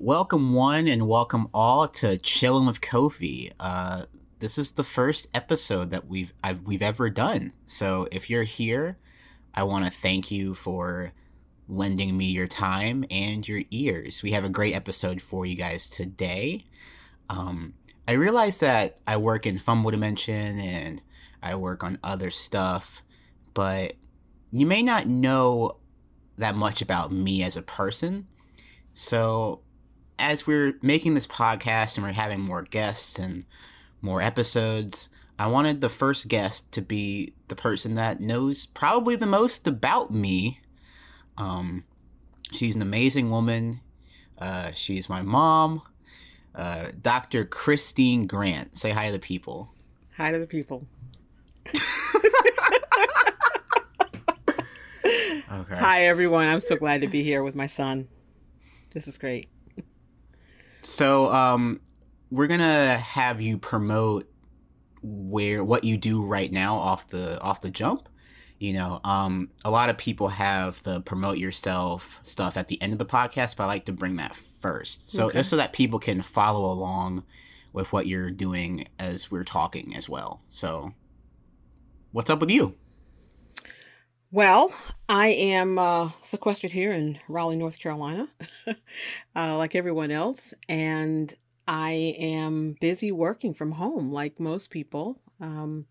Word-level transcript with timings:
welcome 0.00 0.52
one 0.52 0.86
and 0.86 1.08
welcome 1.08 1.48
all 1.52 1.88
to 1.88 2.16
Chilling 2.18 2.66
with 2.66 2.80
Kofi. 2.80 3.52
Uh, 3.58 4.04
this 4.38 4.56
is 4.56 4.72
the 4.72 4.84
first 4.84 5.26
episode 5.34 5.90
that 5.90 6.06
we've 6.06 6.32
I've, 6.42 6.62
we've 6.62 6.82
ever 6.82 7.10
done. 7.10 7.52
So 7.66 8.06
if 8.12 8.30
you're 8.30 8.44
here, 8.44 8.96
I 9.54 9.64
want 9.64 9.84
to 9.86 9.90
thank 9.90 10.30
you 10.30 10.54
for 10.54 11.12
lending 11.66 12.16
me 12.16 12.26
your 12.26 12.46
time 12.46 13.04
and 13.10 13.46
your 13.46 13.62
ears. 13.72 14.22
We 14.22 14.30
have 14.32 14.44
a 14.44 14.48
great 14.48 14.72
episode 14.72 15.20
for 15.20 15.44
you 15.44 15.56
guys 15.56 15.88
today. 15.88 16.64
Um, 17.28 17.74
I 18.06 18.12
realize 18.12 18.60
that 18.60 19.00
I 19.04 19.16
work 19.16 19.46
in 19.46 19.58
Fumble 19.58 19.90
Dimension 19.90 20.60
and 20.60 21.02
I 21.42 21.56
work 21.56 21.82
on 21.82 21.98
other 22.04 22.30
stuff, 22.30 23.02
but 23.52 23.94
you 24.52 24.64
may 24.64 24.82
not 24.82 25.08
know 25.08 25.78
that 26.36 26.54
much 26.54 26.80
about 26.80 27.10
me 27.10 27.42
as 27.42 27.56
a 27.56 27.62
person. 27.62 28.28
So, 28.94 29.62
as 30.18 30.46
we're 30.46 30.74
making 30.82 31.14
this 31.14 31.26
podcast 31.26 31.96
and 31.96 32.04
we're 32.06 32.12
having 32.12 32.40
more 32.40 32.62
guests 32.62 33.18
and 33.18 33.44
more 34.00 34.20
episodes, 34.20 35.08
I 35.38 35.46
wanted 35.46 35.80
the 35.80 35.88
first 35.88 36.28
guest 36.28 36.70
to 36.72 36.82
be 36.82 37.32
the 37.48 37.56
person 37.56 37.94
that 37.94 38.20
knows 38.20 38.66
probably 38.66 39.16
the 39.16 39.26
most 39.26 39.66
about 39.66 40.12
me. 40.12 40.60
Um, 41.36 41.84
she's 42.52 42.76
an 42.76 42.82
amazing 42.82 43.30
woman. 43.30 43.80
Uh, 44.38 44.72
she's 44.72 45.08
my 45.08 45.22
mom, 45.22 45.82
uh, 46.54 46.86
Dr. 47.00 47.44
Christine 47.44 48.26
Grant. 48.26 48.78
Say 48.78 48.90
hi 48.90 49.06
to 49.06 49.12
the 49.12 49.18
people. 49.18 49.72
Hi 50.16 50.30
to 50.30 50.38
the 50.38 50.46
people. 50.46 50.86
Okay. 55.50 55.76
Hi, 55.76 56.04
everyone. 56.04 56.46
I'm 56.46 56.60
so 56.60 56.76
glad 56.76 57.00
to 57.00 57.06
be 57.06 57.22
here 57.22 57.42
with 57.42 57.54
my 57.54 57.66
son. 57.66 58.08
This 58.92 59.08
is 59.08 59.18
great. 59.18 59.48
So, 60.82 61.32
um, 61.32 61.80
we're 62.30 62.46
gonna 62.46 62.98
have 62.98 63.40
you 63.40 63.58
promote 63.58 64.30
where 65.02 65.62
what 65.64 65.84
you 65.84 65.96
do 65.96 66.22
right 66.22 66.50
now 66.52 66.76
off 66.76 67.08
the 67.08 67.40
off 67.40 67.60
the 67.60 67.70
jump. 67.70 68.08
You 68.58 68.72
know, 68.72 69.00
um, 69.04 69.50
a 69.64 69.70
lot 69.70 69.88
of 69.88 69.96
people 69.96 70.28
have 70.28 70.82
the 70.82 71.00
promote 71.00 71.38
yourself 71.38 72.18
stuff 72.24 72.56
at 72.56 72.66
the 72.68 72.80
end 72.82 72.92
of 72.92 72.98
the 72.98 73.06
podcast, 73.06 73.56
but 73.56 73.64
I 73.64 73.66
like 73.66 73.84
to 73.84 73.92
bring 73.92 74.16
that 74.16 74.34
first, 74.34 75.12
so 75.12 75.26
Okay. 75.26 75.38
just 75.38 75.50
so 75.50 75.56
that 75.56 75.72
people 75.72 76.00
can 76.00 76.22
follow 76.22 76.64
along 76.64 77.22
with 77.72 77.92
what 77.92 78.06
you're 78.08 78.30
doing 78.32 78.88
as 78.98 79.30
we're 79.30 79.44
talking 79.44 79.94
as 79.94 80.08
well. 80.08 80.42
So, 80.48 80.92
what's 82.10 82.28
up 82.30 82.40
with 82.40 82.50
you? 82.50 82.74
Well, 84.30 84.72
I 85.08 85.28
am 85.28 85.78
uh, 85.78 86.10
sequestered 86.20 86.72
here 86.72 86.92
in 86.92 87.18
Raleigh, 87.28 87.56
North 87.56 87.78
Carolina, 87.78 88.28
uh, 89.36 89.56
like 89.56 89.74
everyone 89.74 90.10
else, 90.10 90.52
and 90.68 91.32
I 91.66 92.14
am 92.18 92.76
busy 92.78 93.10
working 93.10 93.54
from 93.54 93.72
home, 93.72 94.12
like 94.12 94.38
most 94.38 94.70
people. 94.70 95.18
Um, 95.40 95.86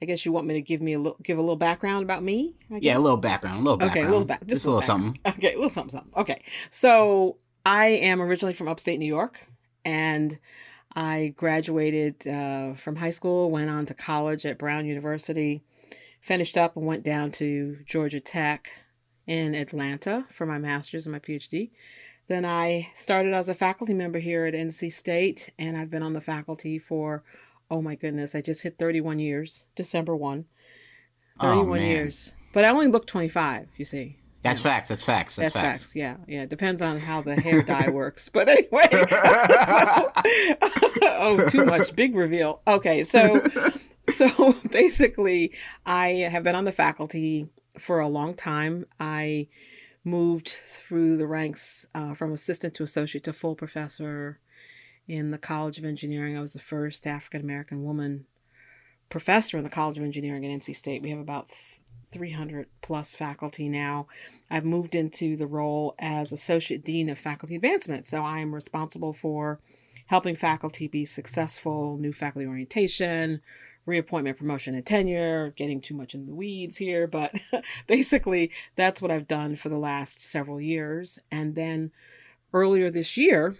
I 0.00 0.06
guess 0.06 0.24
you 0.24 0.32
want 0.32 0.46
me 0.46 0.54
to 0.54 0.62
give 0.62 0.80
me 0.80 0.94
a 0.94 0.98
little, 0.98 1.18
give 1.22 1.36
a 1.36 1.42
little 1.42 1.56
background 1.56 2.04
about 2.04 2.22
me. 2.22 2.54
Yeah, 2.70 2.96
a 2.96 3.00
little 3.00 3.18
background, 3.18 3.66
a 3.66 3.70
little 3.70 3.86
Okay, 3.88 4.00
a 4.00 4.08
little 4.08 4.24
back- 4.24 4.40
just 4.40 4.50
just, 4.50 4.66
a 4.66 4.70
little 4.70 4.80
little 4.80 4.86
something. 4.86 5.20
Okay, 5.26 5.52
a 5.52 5.56
little 5.56 5.68
something, 5.70 5.90
something. 5.90 6.12
Okay, 6.16 6.42
so 6.70 7.36
I 7.66 7.86
am 7.86 8.22
originally 8.22 8.54
from 8.54 8.66
upstate 8.68 8.98
New 8.98 9.06
York, 9.06 9.46
and 9.84 10.38
I 10.96 11.34
graduated 11.36 12.26
uh, 12.26 12.74
from 12.74 12.96
high 12.96 13.10
school, 13.10 13.50
went 13.50 13.68
on 13.68 13.84
to 13.86 13.94
college 13.94 14.46
at 14.46 14.58
Brown 14.58 14.86
University, 14.86 15.62
finished 16.22 16.56
up, 16.56 16.76
and 16.76 16.86
went 16.86 17.04
down 17.04 17.32
to 17.32 17.78
Georgia 17.86 18.20
Tech 18.20 18.70
in 19.26 19.54
Atlanta 19.54 20.24
for 20.30 20.46
my 20.46 20.58
master's 20.58 21.06
and 21.06 21.12
my 21.12 21.18
PhD. 21.18 21.70
Then 22.28 22.44
I 22.44 22.90
started 22.94 23.34
as 23.34 23.48
a 23.48 23.54
faculty 23.54 23.92
member 23.92 24.20
here 24.20 24.46
at 24.46 24.54
NC 24.54 24.92
State, 24.92 25.50
and 25.58 25.76
I've 25.76 25.90
been 25.90 26.02
on 26.02 26.12
the 26.12 26.20
faculty 26.20 26.78
for, 26.78 27.24
oh 27.70 27.82
my 27.82 27.96
goodness, 27.96 28.34
I 28.34 28.40
just 28.40 28.62
hit 28.62 28.78
31 28.78 29.18
years, 29.18 29.64
December 29.76 30.16
1. 30.16 30.46
Oh, 31.40 31.48
31 31.48 31.80
man. 31.80 31.88
years. 31.90 32.32
But 32.52 32.64
I 32.64 32.68
only 32.68 32.86
look 32.86 33.06
25, 33.06 33.68
you 33.76 33.84
see. 33.84 34.18
That's 34.42 34.60
facts. 34.60 34.88
That's 34.88 35.04
facts. 35.04 35.36
That's, 35.36 35.52
That's 35.52 35.64
facts. 35.64 35.82
facts. 35.84 35.96
Yeah, 35.96 36.16
yeah. 36.26 36.42
It 36.42 36.48
depends 36.48 36.82
on 36.82 36.98
how 36.98 37.22
the 37.22 37.40
hair 37.40 37.62
dye 37.62 37.90
works. 37.92 38.28
But 38.28 38.48
anyway, 38.48 38.88
so, 38.90 38.96
oh, 41.02 41.48
too 41.48 41.64
much 41.64 41.94
big 41.94 42.16
reveal. 42.16 42.60
Okay, 42.66 43.04
so 43.04 43.40
so 44.30 44.54
basically, 44.70 45.52
I 45.86 46.08
have 46.08 46.42
been 46.42 46.54
on 46.54 46.64
the 46.64 46.72
faculty 46.72 47.48
for 47.78 48.00
a 48.00 48.08
long 48.08 48.34
time. 48.34 48.86
I 49.00 49.48
moved 50.04 50.56
through 50.64 51.16
the 51.16 51.26
ranks 51.26 51.86
uh, 51.94 52.14
from 52.14 52.32
assistant 52.32 52.74
to 52.74 52.82
associate 52.82 53.24
to 53.24 53.32
full 53.32 53.54
professor 53.54 54.38
in 55.08 55.30
the 55.30 55.38
College 55.38 55.78
of 55.78 55.84
Engineering. 55.84 56.36
I 56.36 56.40
was 56.40 56.52
the 56.52 56.58
first 56.58 57.06
African 57.06 57.40
American 57.40 57.84
woman 57.84 58.26
professor 59.08 59.56
in 59.58 59.64
the 59.64 59.70
College 59.70 59.98
of 59.98 60.04
Engineering 60.04 60.44
at 60.44 60.60
NC 60.60 60.76
State. 60.76 61.02
We 61.02 61.10
have 61.10 61.18
about 61.18 61.48
300 62.12 62.66
plus 62.82 63.14
faculty 63.14 63.68
now. 63.68 64.06
I've 64.50 64.64
moved 64.64 64.94
into 64.94 65.36
the 65.36 65.46
role 65.46 65.94
as 65.98 66.32
Associate 66.32 66.84
Dean 66.84 67.08
of 67.08 67.18
Faculty 67.18 67.56
Advancement. 67.56 68.06
So 68.06 68.22
I 68.22 68.40
am 68.40 68.54
responsible 68.54 69.14
for 69.14 69.60
helping 70.06 70.36
faculty 70.36 70.86
be 70.88 71.04
successful, 71.04 71.96
new 71.96 72.12
faculty 72.12 72.46
orientation, 72.46 73.40
reappointment, 73.86 74.38
promotion, 74.38 74.74
and 74.74 74.86
tenure. 74.86 75.50
Getting 75.56 75.80
too 75.80 75.94
much 75.94 76.14
in 76.14 76.26
the 76.26 76.34
weeds 76.34 76.76
here, 76.76 77.06
but 77.06 77.34
basically 77.86 78.50
that's 78.76 79.02
what 79.02 79.10
I've 79.10 79.28
done 79.28 79.56
for 79.56 79.68
the 79.68 79.78
last 79.78 80.20
several 80.20 80.60
years. 80.60 81.18
And 81.30 81.54
then 81.54 81.90
earlier 82.52 82.90
this 82.90 83.16
year, 83.16 83.56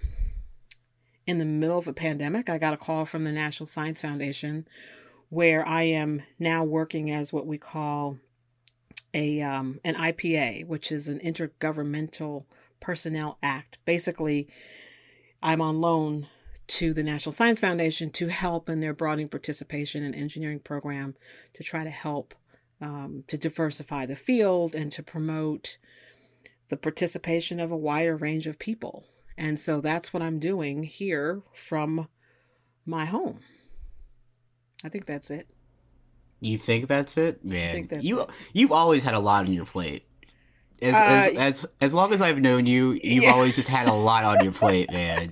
in 1.27 1.39
the 1.39 1.45
middle 1.45 1.79
of 1.79 1.87
a 1.87 1.93
pandemic, 1.93 2.49
I 2.49 2.59
got 2.59 2.75
a 2.75 2.79
call 2.79 3.05
from 3.05 3.25
the 3.25 3.33
National 3.33 3.67
Science 3.67 4.01
Foundation 4.01 4.67
where 5.29 5.67
I 5.67 5.85
am 5.85 6.23
now 6.39 6.63
working 6.63 7.11
as 7.11 7.33
what 7.33 7.47
we 7.47 7.57
call 7.57 8.19
a 9.15 9.41
um, 9.41 9.81
an 9.83 9.95
IPA, 9.95 10.67
which 10.67 10.93
is 10.93 11.09
an 11.09 11.21
intergovernmental 11.21 12.45
personnel 12.81 13.39
act. 13.43 13.79
Basically, 13.87 14.49
I'm 15.43 15.63
on 15.63 15.81
loan 15.81 16.29
to 16.73 16.95
the 16.95 17.03
National 17.03 17.33
Science 17.33 17.61
Foundation 17.61 18.09
to 18.13 18.29
help 18.29 18.67
in 18.71 18.81
their 18.81 18.95
broadening 18.95 19.29
participation 19.29 20.03
in 20.03 20.15
engineering 20.15 20.59
program 20.59 21.15
to 21.53 21.63
try 21.63 21.85
to 21.85 21.91
help 21.91 22.35
um, 22.81 23.25
to 23.29 23.37
diversify 23.37 24.07
the 24.07 24.17
field 24.17 24.75
and 24.75 24.91
to 24.93 25.03
promote 25.03 25.77
the 26.71 26.79
participation 26.79 27.61
of 27.61 27.71
a 27.71 27.77
wider 27.77 28.17
range 28.17 28.47
of 28.47 28.59
people. 28.59 29.05
And 29.37 29.61
so 29.61 29.83
that's 29.83 30.15
what 30.15 30.23
I'm 30.23 30.39
doing 30.39 30.85
here 30.85 31.43
from 31.55 32.09
my 32.87 33.05
home. 33.05 33.41
I 34.83 34.89
think 34.89 35.05
that's 35.05 35.31
it. 35.31 35.49
You 36.41 36.57
think 36.57 36.89
that's 36.89 37.19
it, 37.19 37.45
man? 37.45 37.87
that's 37.91 38.03
you 38.03 38.23
it. 38.23 38.31
you've 38.55 38.73
always 38.73 39.05
had 39.05 39.13
a 39.13 39.21
lot 39.21 39.45
on 39.45 39.53
your 39.53 39.67
plate. 39.67 40.07
As, 40.83 40.95
Uh, 40.95 40.99
as, 40.99 41.63
as 41.63 41.67
as 41.81 41.95
long 41.95 42.13
as 42.13 42.21
I've 42.21 42.41
known 42.41 42.67
you, 42.67 42.99
you've 43.03 43.25
Yeah. 43.25 43.33
always 43.33 43.57
just 43.57 43.69
had 43.69 43.87
a 43.89 43.93
lot 43.93 44.25
on 44.25 44.43
your 44.45 44.53
plate, 44.53 44.91
man. 44.93 45.31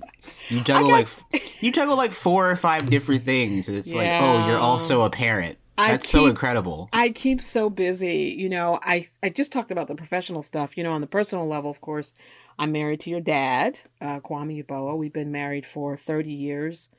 You 0.49 0.61
juggle 0.61 0.87
got- 0.89 1.07
like 1.31 1.61
you 1.63 1.71
juggle 1.71 1.95
like 1.97 2.11
four 2.11 2.49
or 2.49 2.55
five 2.55 2.89
different 2.89 3.23
things. 3.25 3.67
and 3.69 3.77
It's 3.77 3.93
like, 3.93 4.09
oh, 4.21 4.47
you're 4.47 4.57
also 4.57 5.01
a 5.01 5.09
parent. 5.09 5.57
I 5.77 5.91
That's 5.91 6.09
so 6.09 6.27
incredible. 6.27 6.89
I 6.93 7.09
keep 7.09 7.41
so 7.41 7.69
busy. 7.69 8.35
You 8.37 8.49
know, 8.49 8.79
I 8.83 9.07
I 9.23 9.29
just 9.29 9.51
talked 9.51 9.71
about 9.71 9.87
the 9.87 9.95
professional 9.95 10.43
stuff. 10.43 10.77
You 10.77 10.83
know, 10.83 10.91
on 10.93 11.01
the 11.01 11.07
personal 11.07 11.47
level, 11.47 11.69
of 11.71 11.81
course, 11.81 12.13
I'm 12.59 12.71
married 12.71 12.99
to 13.01 13.09
your 13.09 13.21
dad, 13.21 13.79
uh, 13.99 14.19
Kwame 14.19 14.63
Yeboah. 14.63 14.95
We've 14.97 15.13
been 15.13 15.31
married 15.31 15.65
for 15.65 15.97
30 15.97 16.31
years. 16.33 16.89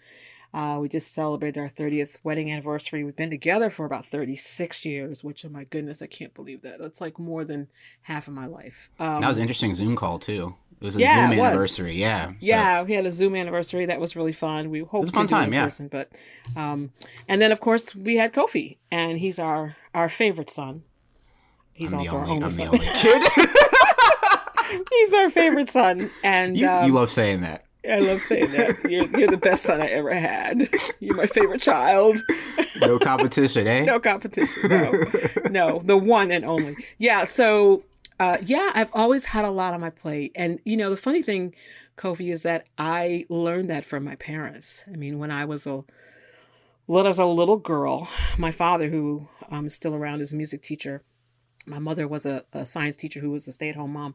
Uh, 0.54 0.78
we 0.80 0.88
just 0.88 1.12
celebrated 1.14 1.58
our 1.58 1.70
30th 1.70 2.18
wedding 2.22 2.52
anniversary. 2.52 3.02
We've 3.04 3.16
been 3.16 3.30
together 3.30 3.70
for 3.70 3.86
about 3.86 4.04
36 4.06 4.84
years, 4.84 5.24
which, 5.24 5.44
oh 5.44 5.48
my 5.48 5.64
goodness, 5.64 6.02
I 6.02 6.06
can't 6.06 6.34
believe 6.34 6.60
that. 6.62 6.78
That's 6.78 7.00
like 7.00 7.18
more 7.18 7.44
than 7.44 7.68
half 8.02 8.28
of 8.28 8.34
my 8.34 8.44
life. 8.46 8.90
Um, 8.98 9.22
that 9.22 9.28
was 9.28 9.38
an 9.38 9.42
interesting 9.42 9.72
Zoom 9.74 9.96
call 9.96 10.18
too. 10.18 10.54
It 10.80 10.84
was 10.84 10.96
a 10.96 10.98
Yeah, 11.00 11.28
Zoom 11.30 11.38
was. 11.38 11.48
anniversary. 11.48 11.93
Yeah. 11.94 12.26
so- 12.32 12.34
Yeah, 12.40 12.82
we 12.82 12.93
had 12.93 13.06
a 13.06 13.12
Zoom 13.12 13.34
anniversary. 13.34 13.87
That 13.87 13.99
was 14.00 14.14
really 14.14 14.32
fun. 14.32 14.69
We 14.69 14.81
hope 14.81 15.04
a 15.04 15.06
to 15.06 15.12
fun 15.12 15.26
do 15.26 15.34
it 15.34 15.38
time, 15.38 15.49
in 15.49 15.52
yeah. 15.54 15.64
person, 15.64 15.88
but 15.88 16.10
um, 16.56 16.90
and 17.28 17.40
then 17.40 17.50
of 17.52 17.60
course 17.60 17.94
we 17.94 18.16
had 18.16 18.32
Kofi, 18.34 18.76
and 18.90 19.19
he's 19.20 19.38
our 19.38 19.76
our 19.94 20.08
favorite 20.08 20.50
son. 20.50 20.82
He's 21.72 21.93
I'm 21.94 22.00
also 22.00 22.16
our 22.16 22.22
only, 22.26 22.32
only 22.34 22.44
I'm 22.44 22.50
son. 22.50 22.66
the 22.66 22.72
only 22.72 23.48
kid. 24.81 24.87
he's 24.90 25.12
our 25.14 25.31
favorite 25.31 25.70
son, 25.70 26.10
and 26.25 26.58
you, 26.58 26.69
um, 26.69 26.87
you 26.87 26.93
love 26.93 27.10
saying 27.10 27.40
that. 27.43 27.64
I 27.88 27.99
love 27.99 28.20
saying 28.20 28.52
that. 28.52 28.79
You're, 28.88 29.06
you're 29.19 29.31
the 29.31 29.37
best 29.37 29.64
son 29.64 29.81
I 29.81 29.87
ever 29.87 30.14
had. 30.14 30.69
You're 31.00 31.17
my 31.17 31.26
favorite 31.26 31.61
child. 31.61 32.20
No 32.81 32.99
competition, 32.99 33.67
eh? 33.67 33.84
No 33.84 33.99
competition. 33.99 34.69
No, 34.70 34.93
no, 35.50 35.82
the 35.84 35.96
one 35.96 36.31
and 36.31 36.44
only. 36.44 36.76
Yeah. 36.99 37.25
So, 37.25 37.82
uh, 38.20 38.38
yeah, 38.44 38.70
I've 38.75 38.90
always 38.93 39.26
had 39.26 39.44
a 39.44 39.50
lot 39.50 39.75
on 39.75 39.81
my 39.81 39.90
plate, 39.90 40.32
and 40.37 40.61
you 40.64 40.76
know, 40.76 40.90
the 40.90 40.96
funny 40.96 41.23
thing, 41.23 41.55
Kofi, 41.96 42.32
is 42.32 42.43
that 42.43 42.67
I 42.79 43.26
learned 43.29 43.69
that 43.70 43.84
from 43.84 44.05
my 44.05 44.14
parents. 44.14 44.84
I 44.87 44.96
mean, 44.96 45.19
when 45.19 45.31
I 45.31 45.44
was 45.44 45.67
a 45.67 45.82
little 46.87 47.11
as 47.11 47.19
a 47.19 47.26
little 47.26 47.56
girl, 47.56 48.08
my 48.38 48.52
father, 48.52 48.88
who 48.88 49.29
um, 49.50 49.67
is 49.67 49.75
still 49.75 49.94
around, 49.94 50.20
is 50.20 50.32
a 50.32 50.37
music 50.37 50.62
teacher. 50.62 51.02
My 51.67 51.79
mother 51.79 52.06
was 52.06 52.26
a, 52.26 52.44
a 52.52 52.64
science 52.64 52.96
teacher 52.96 53.20
who 53.20 53.31
was 53.31 53.46
a 53.49 53.52
stay 53.52 53.69
at 53.69 53.76
home 53.76 53.93
mom. 53.93 54.14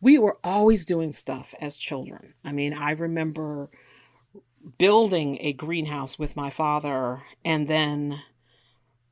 We 0.00 0.18
were 0.18 0.38
always 0.44 0.84
doing 0.84 1.12
stuff 1.12 1.54
as 1.60 1.76
children. 1.76 2.34
I 2.44 2.52
mean, 2.52 2.72
I 2.72 2.92
remember 2.92 3.70
building 4.78 5.38
a 5.40 5.52
greenhouse 5.52 6.18
with 6.18 6.36
my 6.36 6.50
father 6.50 7.22
and 7.44 7.68
then 7.68 8.20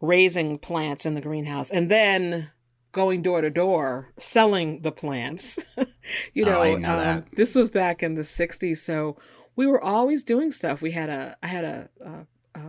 raising 0.00 0.58
plants 0.58 1.06
in 1.06 1.14
the 1.14 1.20
greenhouse 1.20 1.70
and 1.70 1.90
then 1.90 2.50
going 2.92 3.22
door 3.22 3.40
to 3.40 3.50
door 3.50 4.12
selling 4.18 4.82
the 4.82 4.92
plants. 4.92 5.76
you 6.34 6.44
know, 6.44 6.60
oh, 6.60 6.76
know 6.76 6.98
um, 6.98 7.24
this 7.36 7.54
was 7.54 7.70
back 7.70 8.02
in 8.02 8.14
the 8.14 8.22
60s, 8.22 8.78
so 8.78 9.16
we 9.56 9.66
were 9.66 9.82
always 9.82 10.22
doing 10.22 10.52
stuff. 10.52 10.82
We 10.82 10.92
had 10.92 11.08
a 11.08 11.36
I 11.42 11.46
had 11.48 11.64
a, 11.64 11.88
a, 12.04 12.58
a 12.58 12.60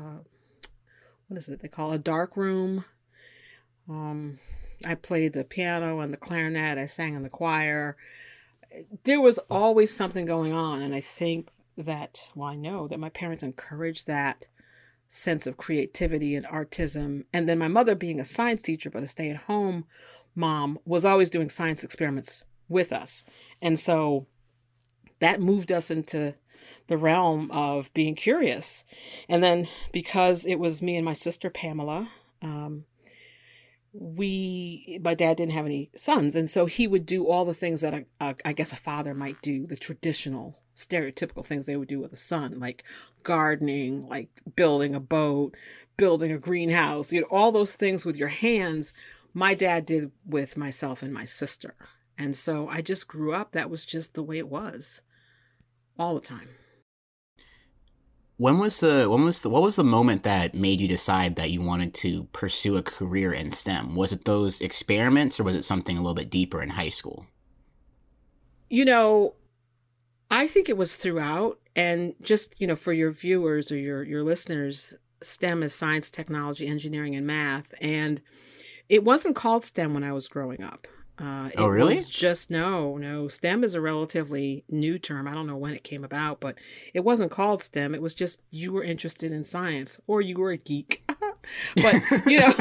what 1.28 1.38
is 1.38 1.50
it 1.50 1.62
they 1.62 1.68
call 1.68 1.92
a 1.92 1.98
dark 1.98 2.38
room. 2.38 2.86
Um 3.90 4.40
I 4.86 4.96
played 4.96 5.34
the 5.34 5.44
piano 5.44 6.00
and 6.00 6.12
the 6.14 6.18
clarinet, 6.18 6.78
I 6.78 6.86
sang 6.86 7.16
in 7.16 7.24
the 7.24 7.30
choir. 7.30 7.96
There 9.04 9.22
was 9.22 9.38
always 9.50 9.96
something 9.96 10.26
going 10.26 10.54
on 10.54 10.82
and 10.82 10.94
I 10.94 11.02
think 11.02 11.50
that 11.78 12.30
well 12.36 12.50
I 12.50 12.56
know 12.56 12.88
that 12.88 13.00
my 13.00 13.10
parents 13.10 13.44
encouraged 13.44 14.08
that 14.08 14.46
sense 15.16 15.48
of 15.48 15.58
creativity 15.58 16.36
and 16.36 16.46
artism. 16.48 17.26
And 17.32 17.48
then 17.48 17.58
my 17.58 17.68
mother, 17.68 17.96
being 17.96 18.20
a 18.20 18.26
science 18.26 18.62
teacher 18.62 18.90
but 18.90 19.04
a 19.04 19.08
stay 19.08 19.30
at 19.30 19.44
home 19.44 19.86
mom, 20.36 20.80
was 20.86 21.06
always 21.06 21.30
doing 21.30 21.50
science 21.50 21.84
experiments 21.84 22.44
with 22.68 22.92
us. 22.92 23.24
And 23.62 23.80
so 23.80 24.28
that 25.20 25.42
moved 25.42 25.72
us 25.72 25.90
into 25.90 26.36
the 26.88 26.98
realm 26.98 27.50
of 27.52 27.94
being 27.94 28.16
curious. 28.16 28.84
And 29.30 29.44
then 29.44 29.68
because 29.92 30.46
it 30.46 30.56
was 30.56 30.82
me 30.82 30.96
and 30.98 31.06
my 31.06 31.14
sister 31.14 31.50
Pamela, 31.50 32.10
um, 32.42 32.86
we 33.98 35.00
my 35.02 35.14
dad 35.14 35.38
didn't 35.38 35.54
have 35.54 35.66
any 35.66 35.90
sons 35.96 36.36
and 36.36 36.50
so 36.50 36.66
he 36.66 36.86
would 36.86 37.06
do 37.06 37.28
all 37.28 37.46
the 37.46 37.54
things 37.54 37.82
that 37.82 37.94
a, 37.94 38.06
a, 38.20 38.36
I 38.44 38.52
guess 38.52 38.74
a 38.74 38.78
father 38.78 39.14
might 39.14 39.42
do 39.42 39.66
the 39.66 39.78
traditional 39.78 40.60
stereotypical 40.76 41.46
things 41.46 41.66
they 41.66 41.76
would 41.76 41.88
do 41.88 42.00
with 42.00 42.14
a 42.14 42.18
son, 42.18 42.60
like 42.60 42.84
gardening, 43.24 44.08
like 44.08 44.30
building 44.56 44.94
a 44.94 45.00
boat, 45.00 45.56
building 45.98 46.32
a 46.32 46.38
greenhouse, 46.38 47.12
you 47.12 47.22
know, 47.22 47.28
all 47.32 47.52
those 47.52 47.76
things 47.76 48.06
with 48.06 48.18
your 48.18 48.28
hands. 48.30 48.94
My 49.34 49.54
dad 49.54 49.86
did 49.86 50.12
with 50.26 50.58
myself 50.58 51.02
and 51.02 51.14
my 51.14 51.26
sister. 51.26 51.76
And 52.18 52.36
so 52.36 52.68
I 52.70 52.82
just 52.82 53.08
grew 53.08 53.34
up, 53.34 53.52
that 53.52 53.70
was 53.70 53.86
just 53.86 54.14
the 54.14 54.24
way 54.24 54.38
it 54.38 54.48
was 54.48 55.02
all 55.98 56.16
the 56.16 56.22
time. 56.26 56.50
When 58.38 58.60
was 58.60 58.82
the 58.82 59.10
when 59.10 59.24
was 59.24 59.42
the 59.42 59.50
what 59.50 59.62
was 59.62 59.78
the 59.78 59.84
moment 59.84 60.24
that 60.24 60.54
made 60.54 60.82
you 60.82 60.88
decide 60.88 61.38
that 61.38 61.52
you 61.52 61.62
wanted 61.62 61.94
to 61.96 62.26
pursue 62.34 62.76
a 62.76 62.82
career 62.82 63.32
in 63.32 63.52
STEM? 63.52 63.96
Was 63.96 64.12
it 64.12 64.26
those 64.26 64.60
experiments 64.60 65.40
or 65.40 65.44
was 65.44 65.56
it 65.56 65.64
something 65.64 65.98
a 65.98 66.02
little 66.02 66.16
bit 66.16 66.30
deeper 66.30 66.62
in 66.62 66.72
high 66.72 66.90
school? 66.90 67.28
You 68.70 68.84
know, 68.84 69.36
I 70.30 70.48
think 70.48 70.70
it 70.70 70.78
was 70.78 70.98
throughout. 70.98 71.60
And 71.76 72.16
just, 72.24 72.56
you 72.60 72.68
know, 72.68 72.76
for 72.76 72.94
your 72.94 73.12
viewers 73.12 73.72
or 73.72 73.78
your, 73.78 74.04
your 74.04 74.24
listeners, 74.24 74.94
STEM 75.22 75.64
is 75.64 75.76
science, 75.76 76.10
technology, 76.10 76.68
engineering, 76.68 77.16
and 77.16 77.28
math. 77.28 77.74
And 77.82 78.22
it 78.88 79.04
wasn't 79.04 79.36
called 79.36 79.66
STEM 79.66 79.94
when 79.94 80.04
I 80.04 80.14
was 80.14 80.28
growing 80.28 80.64
up. 80.64 80.88
Uh, 81.18 81.50
oh, 81.58 81.68
really? 81.68 81.96
It's 81.96 82.10
just 82.10 82.52
no, 82.52 82.98
no. 82.98 83.28
STEM 83.30 83.64
is 83.64 83.74
a 83.74 83.80
relatively 83.80 84.66
new 84.70 85.00
term. 85.00 85.28
I 85.28 85.34
don't 85.34 85.48
know 85.48 85.56
when 85.56 85.74
it 85.74 85.84
came 85.84 86.04
about, 86.04 86.42
but 86.42 86.56
it 86.94 87.06
wasn't 87.06 87.32
called 87.32 87.64
STEM. 87.64 87.96
It 87.96 88.02
was 88.02 88.14
just 88.14 88.42
you 88.52 88.74
were 88.74 88.84
interested 88.84 89.32
in 89.32 89.46
science 89.46 90.00
or 90.08 90.22
you 90.22 90.38
were 90.38 90.52
a 90.52 90.58
geek. 90.58 91.04
but 91.76 91.96
you 92.26 92.40
know, 92.40 92.54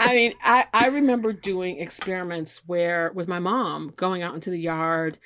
I 0.00 0.14
mean, 0.14 0.32
I 0.42 0.66
I 0.72 0.86
remember 0.86 1.34
doing 1.34 1.80
experiments 1.80 2.62
where 2.66 3.12
with 3.14 3.28
my 3.28 3.38
mom 3.38 3.92
going 3.96 4.22
out 4.22 4.34
into 4.34 4.48
the 4.48 4.60
yard 4.60 5.18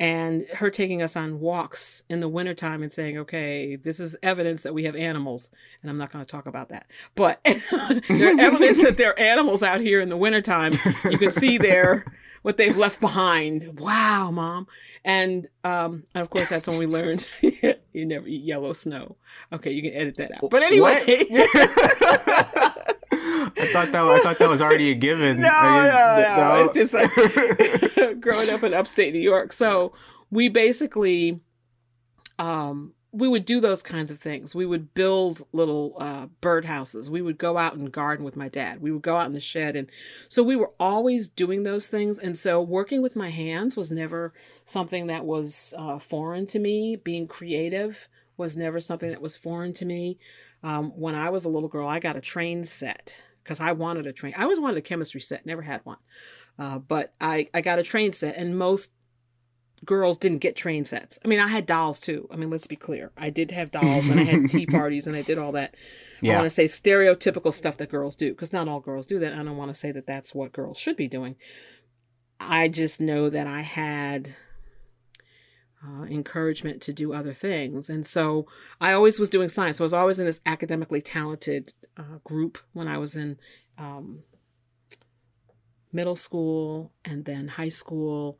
and 0.00 0.46
her 0.54 0.70
taking 0.70 1.02
us 1.02 1.14
on 1.14 1.40
walks 1.40 2.02
in 2.08 2.20
the 2.20 2.28
wintertime 2.28 2.82
and 2.82 2.90
saying, 2.90 3.18
okay, 3.18 3.76
this 3.76 4.00
is 4.00 4.16
evidence 4.22 4.62
that 4.62 4.72
we 4.72 4.84
have 4.84 4.96
animals. 4.96 5.50
And 5.82 5.90
I'm 5.90 5.98
not 5.98 6.10
going 6.10 6.24
to 6.24 6.30
talk 6.30 6.46
about 6.46 6.70
that. 6.70 6.86
But 7.14 7.38
there's 7.44 8.38
evidence 8.40 8.82
that 8.82 8.94
there 8.96 9.10
are 9.10 9.18
animals 9.18 9.62
out 9.62 9.82
here 9.82 10.00
in 10.00 10.08
the 10.08 10.16
wintertime. 10.16 10.72
You 11.04 11.18
can 11.18 11.30
see 11.30 11.58
there 11.58 12.06
what 12.40 12.56
they've 12.56 12.78
left 12.78 12.98
behind. 12.98 13.78
Wow, 13.78 14.30
mom. 14.30 14.66
And, 15.04 15.48
um, 15.64 16.04
and 16.14 16.22
of 16.22 16.30
course, 16.30 16.48
that's 16.48 16.66
when 16.66 16.78
we 16.78 16.86
learned 16.86 17.26
you 17.92 18.06
never 18.06 18.26
eat 18.26 18.42
yellow 18.42 18.72
snow. 18.72 19.16
Okay, 19.52 19.72
you 19.72 19.82
can 19.82 19.92
edit 19.92 20.16
that 20.16 20.32
out. 20.32 20.50
But 20.50 20.62
anyway. 20.62 21.26
I 23.12 23.70
thought 23.72 23.92
that 23.92 24.04
I 24.04 24.20
thought 24.20 24.38
that 24.38 24.48
was 24.48 24.62
already 24.62 24.90
a 24.90 24.94
given. 24.94 25.40
No, 25.40 25.48
no, 25.48 25.84
no, 25.84 26.36
no. 26.36 26.70
It's 26.74 26.92
just 26.92 26.94
like 26.94 28.20
growing 28.20 28.50
up 28.50 28.62
in 28.62 28.74
upstate 28.74 29.12
New 29.12 29.20
York. 29.20 29.52
So 29.52 29.92
we 30.30 30.48
basically, 30.48 31.40
um, 32.38 32.94
we 33.12 33.26
would 33.26 33.44
do 33.44 33.60
those 33.60 33.82
kinds 33.82 34.10
of 34.12 34.20
things. 34.20 34.54
We 34.54 34.64
would 34.64 34.94
build 34.94 35.42
little 35.52 35.96
uh, 35.98 36.26
bird 36.40 36.66
houses. 36.66 37.10
We 37.10 37.22
would 37.22 37.38
go 37.38 37.58
out 37.58 37.74
and 37.74 37.90
garden 37.90 38.24
with 38.24 38.36
my 38.36 38.48
dad. 38.48 38.80
We 38.80 38.92
would 38.92 39.02
go 39.02 39.16
out 39.16 39.26
in 39.26 39.32
the 39.32 39.40
shed, 39.40 39.74
and 39.74 39.90
so 40.28 40.42
we 40.42 40.54
were 40.54 40.70
always 40.78 41.28
doing 41.28 41.64
those 41.64 41.88
things. 41.88 42.18
And 42.18 42.38
so 42.38 42.62
working 42.62 43.02
with 43.02 43.16
my 43.16 43.30
hands 43.30 43.76
was 43.76 43.90
never 43.90 44.32
something 44.64 45.08
that 45.08 45.24
was 45.24 45.74
uh, 45.76 45.98
foreign 45.98 46.46
to 46.48 46.60
me. 46.60 46.94
Being 46.94 47.26
creative 47.26 48.08
was 48.36 48.56
never 48.56 48.80
something 48.80 49.10
that 49.10 49.20
was 49.20 49.36
foreign 49.36 49.72
to 49.74 49.84
me. 49.84 50.18
Um, 50.62 50.90
when 50.90 51.14
I 51.14 51.30
was 51.30 51.44
a 51.44 51.48
little 51.48 51.68
girl, 51.68 51.88
I 51.88 52.00
got 52.00 52.16
a 52.16 52.20
train 52.20 52.64
set 52.64 53.22
because 53.42 53.60
I 53.60 53.72
wanted 53.72 54.06
a 54.06 54.12
train. 54.12 54.34
I 54.36 54.42
always 54.42 54.60
wanted 54.60 54.76
a 54.76 54.82
chemistry 54.82 55.20
set, 55.20 55.46
never 55.46 55.62
had 55.62 55.80
one. 55.84 55.98
Uh, 56.58 56.78
but 56.78 57.14
I, 57.20 57.48
I 57.54 57.62
got 57.62 57.78
a 57.78 57.82
train 57.82 58.12
set, 58.12 58.36
and 58.36 58.58
most 58.58 58.92
girls 59.84 60.18
didn't 60.18 60.38
get 60.38 60.56
train 60.56 60.84
sets. 60.84 61.18
I 61.24 61.28
mean, 61.28 61.40
I 61.40 61.48
had 61.48 61.66
dolls 61.66 62.00
too. 62.00 62.28
I 62.30 62.36
mean, 62.36 62.50
let's 62.50 62.66
be 62.66 62.76
clear. 62.76 63.12
I 63.16 63.30
did 63.30 63.50
have 63.50 63.70
dolls, 63.70 64.10
and 64.10 64.20
I 64.20 64.24
had 64.24 64.50
tea 64.50 64.66
parties, 64.70 65.06
and 65.06 65.16
I 65.16 65.22
did 65.22 65.38
all 65.38 65.52
that. 65.52 65.74
Yeah. 66.20 66.34
I 66.34 66.36
want 66.36 66.46
to 66.46 66.50
say 66.50 66.64
stereotypical 66.64 67.52
stuff 67.52 67.78
that 67.78 67.88
girls 67.88 68.16
do 68.16 68.32
because 68.32 68.52
not 68.52 68.68
all 68.68 68.80
girls 68.80 69.06
do 69.06 69.18
that. 69.20 69.32
I 69.32 69.36
don't 69.36 69.56
want 69.56 69.70
to 69.70 69.78
say 69.78 69.92
that 69.92 70.06
that's 70.06 70.34
what 70.34 70.52
girls 70.52 70.78
should 70.78 70.96
be 70.96 71.08
doing. 71.08 71.36
I 72.38 72.68
just 72.68 73.00
know 73.00 73.30
that 73.30 73.46
I 73.46 73.62
had 73.62 74.36
uh, 75.84 76.04
encouragement 76.04 76.82
to 76.82 76.92
do 76.92 77.12
other 77.12 77.32
things. 77.32 77.88
And 77.88 78.06
so 78.06 78.46
I 78.80 78.92
always 78.92 79.18
was 79.18 79.30
doing 79.30 79.48
science. 79.48 79.78
So 79.78 79.84
I 79.84 79.86
was 79.86 79.94
always 79.94 80.18
in 80.18 80.26
this 80.26 80.40
academically 80.44 81.00
talented 81.00 81.72
uh, 81.96 82.18
group 82.24 82.58
when 82.72 82.88
I 82.88 82.98
was 82.98 83.16
in 83.16 83.38
um, 83.78 84.20
middle 85.92 86.16
school 86.16 86.92
and 87.04 87.24
then 87.24 87.48
high 87.48 87.70
school. 87.70 88.38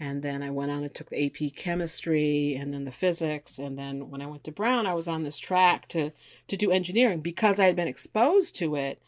And 0.00 0.22
then 0.22 0.42
I 0.42 0.50
went 0.50 0.72
on 0.72 0.82
and 0.82 0.92
took 0.92 1.10
the 1.10 1.26
AP 1.26 1.54
chemistry 1.54 2.56
and 2.56 2.72
then 2.72 2.84
the 2.84 2.90
physics. 2.90 3.58
And 3.58 3.78
then 3.78 4.10
when 4.10 4.20
I 4.20 4.26
went 4.26 4.42
to 4.44 4.52
Brown, 4.52 4.86
I 4.86 4.94
was 4.94 5.06
on 5.06 5.22
this 5.22 5.38
track 5.38 5.86
to, 5.90 6.10
to 6.48 6.56
do 6.56 6.72
engineering 6.72 7.20
because 7.20 7.60
I 7.60 7.66
had 7.66 7.76
been 7.76 7.86
exposed 7.86 8.56
to 8.56 8.74
it 8.74 9.00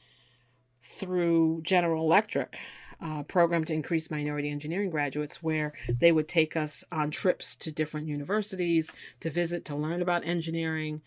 through 0.80 1.62
General 1.62 2.04
Electric 2.04 2.56
uh, 3.04 3.22
program 3.24 3.64
to 3.66 3.74
increase 3.74 4.10
minority 4.10 4.50
engineering 4.50 4.88
graduates, 4.88 5.42
where 5.42 5.74
they 5.88 6.10
would 6.10 6.26
take 6.26 6.56
us 6.56 6.84
on 6.90 7.10
trips 7.10 7.54
to 7.54 7.70
different 7.70 8.08
universities 8.08 8.90
to 9.20 9.28
visit, 9.28 9.64
to 9.66 9.76
learn 9.76 10.00
about 10.00 10.26
engineering, 10.26 11.02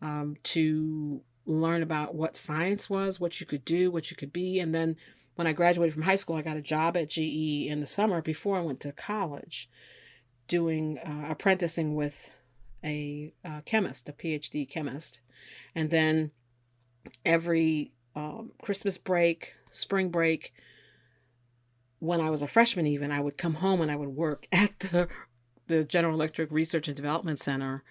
um, 0.00 0.36
to 0.42 1.20
learn 1.44 1.82
about 1.82 2.14
what 2.14 2.36
science 2.36 2.88
was, 2.88 3.20
what 3.20 3.38
you 3.38 3.46
could 3.46 3.64
do, 3.64 3.90
what 3.90 4.10
you 4.10 4.16
could 4.16 4.32
be. 4.32 4.58
And 4.58 4.74
then 4.74 4.96
when 5.34 5.46
I 5.46 5.52
graduated 5.52 5.92
from 5.92 6.04
high 6.04 6.16
school, 6.16 6.36
I 6.36 6.42
got 6.42 6.56
a 6.56 6.62
job 6.62 6.96
at 6.96 7.10
GE 7.10 7.66
in 7.66 7.80
the 7.80 7.86
summer 7.86 8.22
before 8.22 8.56
I 8.56 8.62
went 8.62 8.80
to 8.80 8.92
college, 8.92 9.68
doing 10.48 10.98
uh, 10.98 11.26
apprenticing 11.30 11.94
with 11.94 12.32
a 12.82 13.34
uh, 13.44 13.60
chemist, 13.66 14.08
a 14.08 14.12
PhD 14.12 14.68
chemist. 14.68 15.20
And 15.74 15.90
then 15.90 16.30
every 17.26 17.92
um, 18.16 18.52
Christmas 18.62 18.96
break, 18.96 19.54
spring 19.70 20.08
break, 20.08 20.52
when 22.02 22.20
I 22.20 22.30
was 22.30 22.42
a 22.42 22.48
freshman, 22.48 22.88
even 22.88 23.12
I 23.12 23.20
would 23.20 23.38
come 23.38 23.54
home 23.54 23.80
and 23.80 23.88
I 23.88 23.94
would 23.94 24.08
work 24.08 24.48
at 24.52 24.78
the 24.80 25.08
the 25.68 25.84
General 25.84 26.14
Electric 26.14 26.50
Research 26.50 26.88
and 26.88 26.96
Development 26.96 27.38
Center 27.38 27.84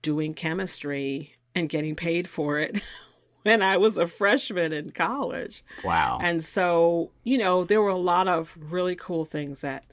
doing 0.00 0.32
chemistry 0.32 1.34
and 1.54 1.68
getting 1.68 1.94
paid 1.94 2.26
for 2.26 2.58
it 2.58 2.80
when 3.42 3.62
I 3.62 3.76
was 3.76 3.98
a 3.98 4.06
freshman 4.06 4.72
in 4.72 4.92
college. 4.92 5.62
Wow. 5.84 6.18
And 6.22 6.42
so, 6.42 7.10
you 7.22 7.36
know, 7.36 7.62
there 7.62 7.82
were 7.82 7.90
a 7.90 7.98
lot 7.98 8.26
of 8.26 8.56
really 8.58 8.96
cool 8.96 9.26
things 9.26 9.60
that 9.60 9.84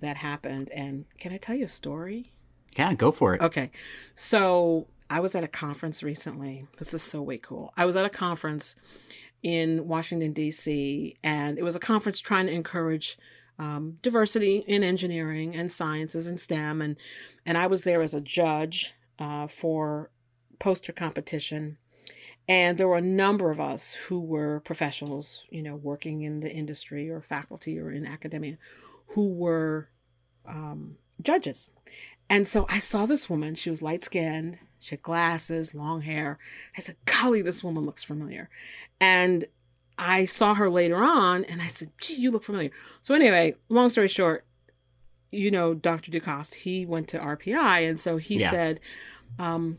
that 0.00 0.18
happened 0.18 0.70
and 0.70 1.04
can 1.18 1.32
I 1.32 1.38
tell 1.38 1.56
you 1.56 1.64
a 1.64 1.68
story? 1.68 2.32
Yeah, 2.78 2.94
go 2.94 3.10
for 3.10 3.34
it. 3.34 3.40
Okay. 3.40 3.72
So, 4.14 4.86
I 5.10 5.18
was 5.20 5.34
at 5.34 5.42
a 5.42 5.48
conference 5.48 6.02
recently. 6.02 6.66
This 6.78 6.94
is 6.94 7.02
so 7.02 7.22
way 7.22 7.38
cool. 7.38 7.72
I 7.76 7.86
was 7.86 7.96
at 7.96 8.04
a 8.04 8.10
conference 8.10 8.76
in 9.42 9.86
Washington, 9.86 10.32
D.C., 10.32 11.16
and 11.22 11.58
it 11.58 11.62
was 11.62 11.76
a 11.76 11.80
conference 11.80 12.20
trying 12.20 12.46
to 12.46 12.52
encourage 12.52 13.16
um, 13.58 13.98
diversity 14.02 14.64
in 14.66 14.84
engineering 14.84 15.54
and 15.54 15.70
sciences 15.70 16.26
and 16.26 16.40
STEM. 16.40 16.80
And, 16.80 16.96
and 17.44 17.58
I 17.58 17.66
was 17.66 17.84
there 17.84 18.02
as 18.02 18.14
a 18.14 18.20
judge 18.20 18.94
uh, 19.18 19.48
for 19.48 20.10
poster 20.58 20.92
competition. 20.92 21.78
And 22.48 22.78
there 22.78 22.88
were 22.88 22.96
a 22.96 23.02
number 23.02 23.50
of 23.50 23.60
us 23.60 23.92
who 23.92 24.20
were 24.20 24.60
professionals, 24.60 25.44
you 25.50 25.62
know, 25.62 25.76
working 25.76 26.22
in 26.22 26.40
the 26.40 26.50
industry 26.50 27.10
or 27.10 27.20
faculty 27.20 27.78
or 27.78 27.90
in 27.90 28.06
academia, 28.06 28.56
who 29.08 29.32
were 29.32 29.90
um, 30.46 30.96
judges. 31.20 31.70
And 32.30 32.46
so 32.46 32.66
I 32.68 32.78
saw 32.78 33.06
this 33.06 33.30
woman. 33.30 33.54
She 33.54 33.70
was 33.70 33.82
light 33.82 34.04
skinned. 34.04 34.58
She 34.78 34.90
had 34.90 35.02
glasses, 35.02 35.74
long 35.74 36.02
hair. 36.02 36.38
I 36.76 36.80
said, 36.80 36.96
golly, 37.04 37.42
this 37.42 37.64
woman 37.64 37.84
looks 37.84 38.04
familiar. 38.04 38.48
And 39.00 39.46
I 39.98 40.24
saw 40.24 40.54
her 40.54 40.70
later 40.70 40.98
on 40.98 41.44
and 41.44 41.60
I 41.60 41.66
said, 41.66 41.90
gee, 42.00 42.14
you 42.14 42.30
look 42.30 42.44
familiar. 42.44 42.70
So, 43.02 43.14
anyway, 43.14 43.54
long 43.68 43.90
story 43.90 44.08
short, 44.08 44.44
you 45.30 45.50
know, 45.50 45.74
Dr. 45.74 46.10
Ducoste, 46.10 46.56
he 46.56 46.86
went 46.86 47.08
to 47.08 47.18
RPI. 47.18 47.88
And 47.88 47.98
so 47.98 48.18
he 48.18 48.38
yeah. 48.38 48.50
said, 48.50 48.80
um, 49.38 49.78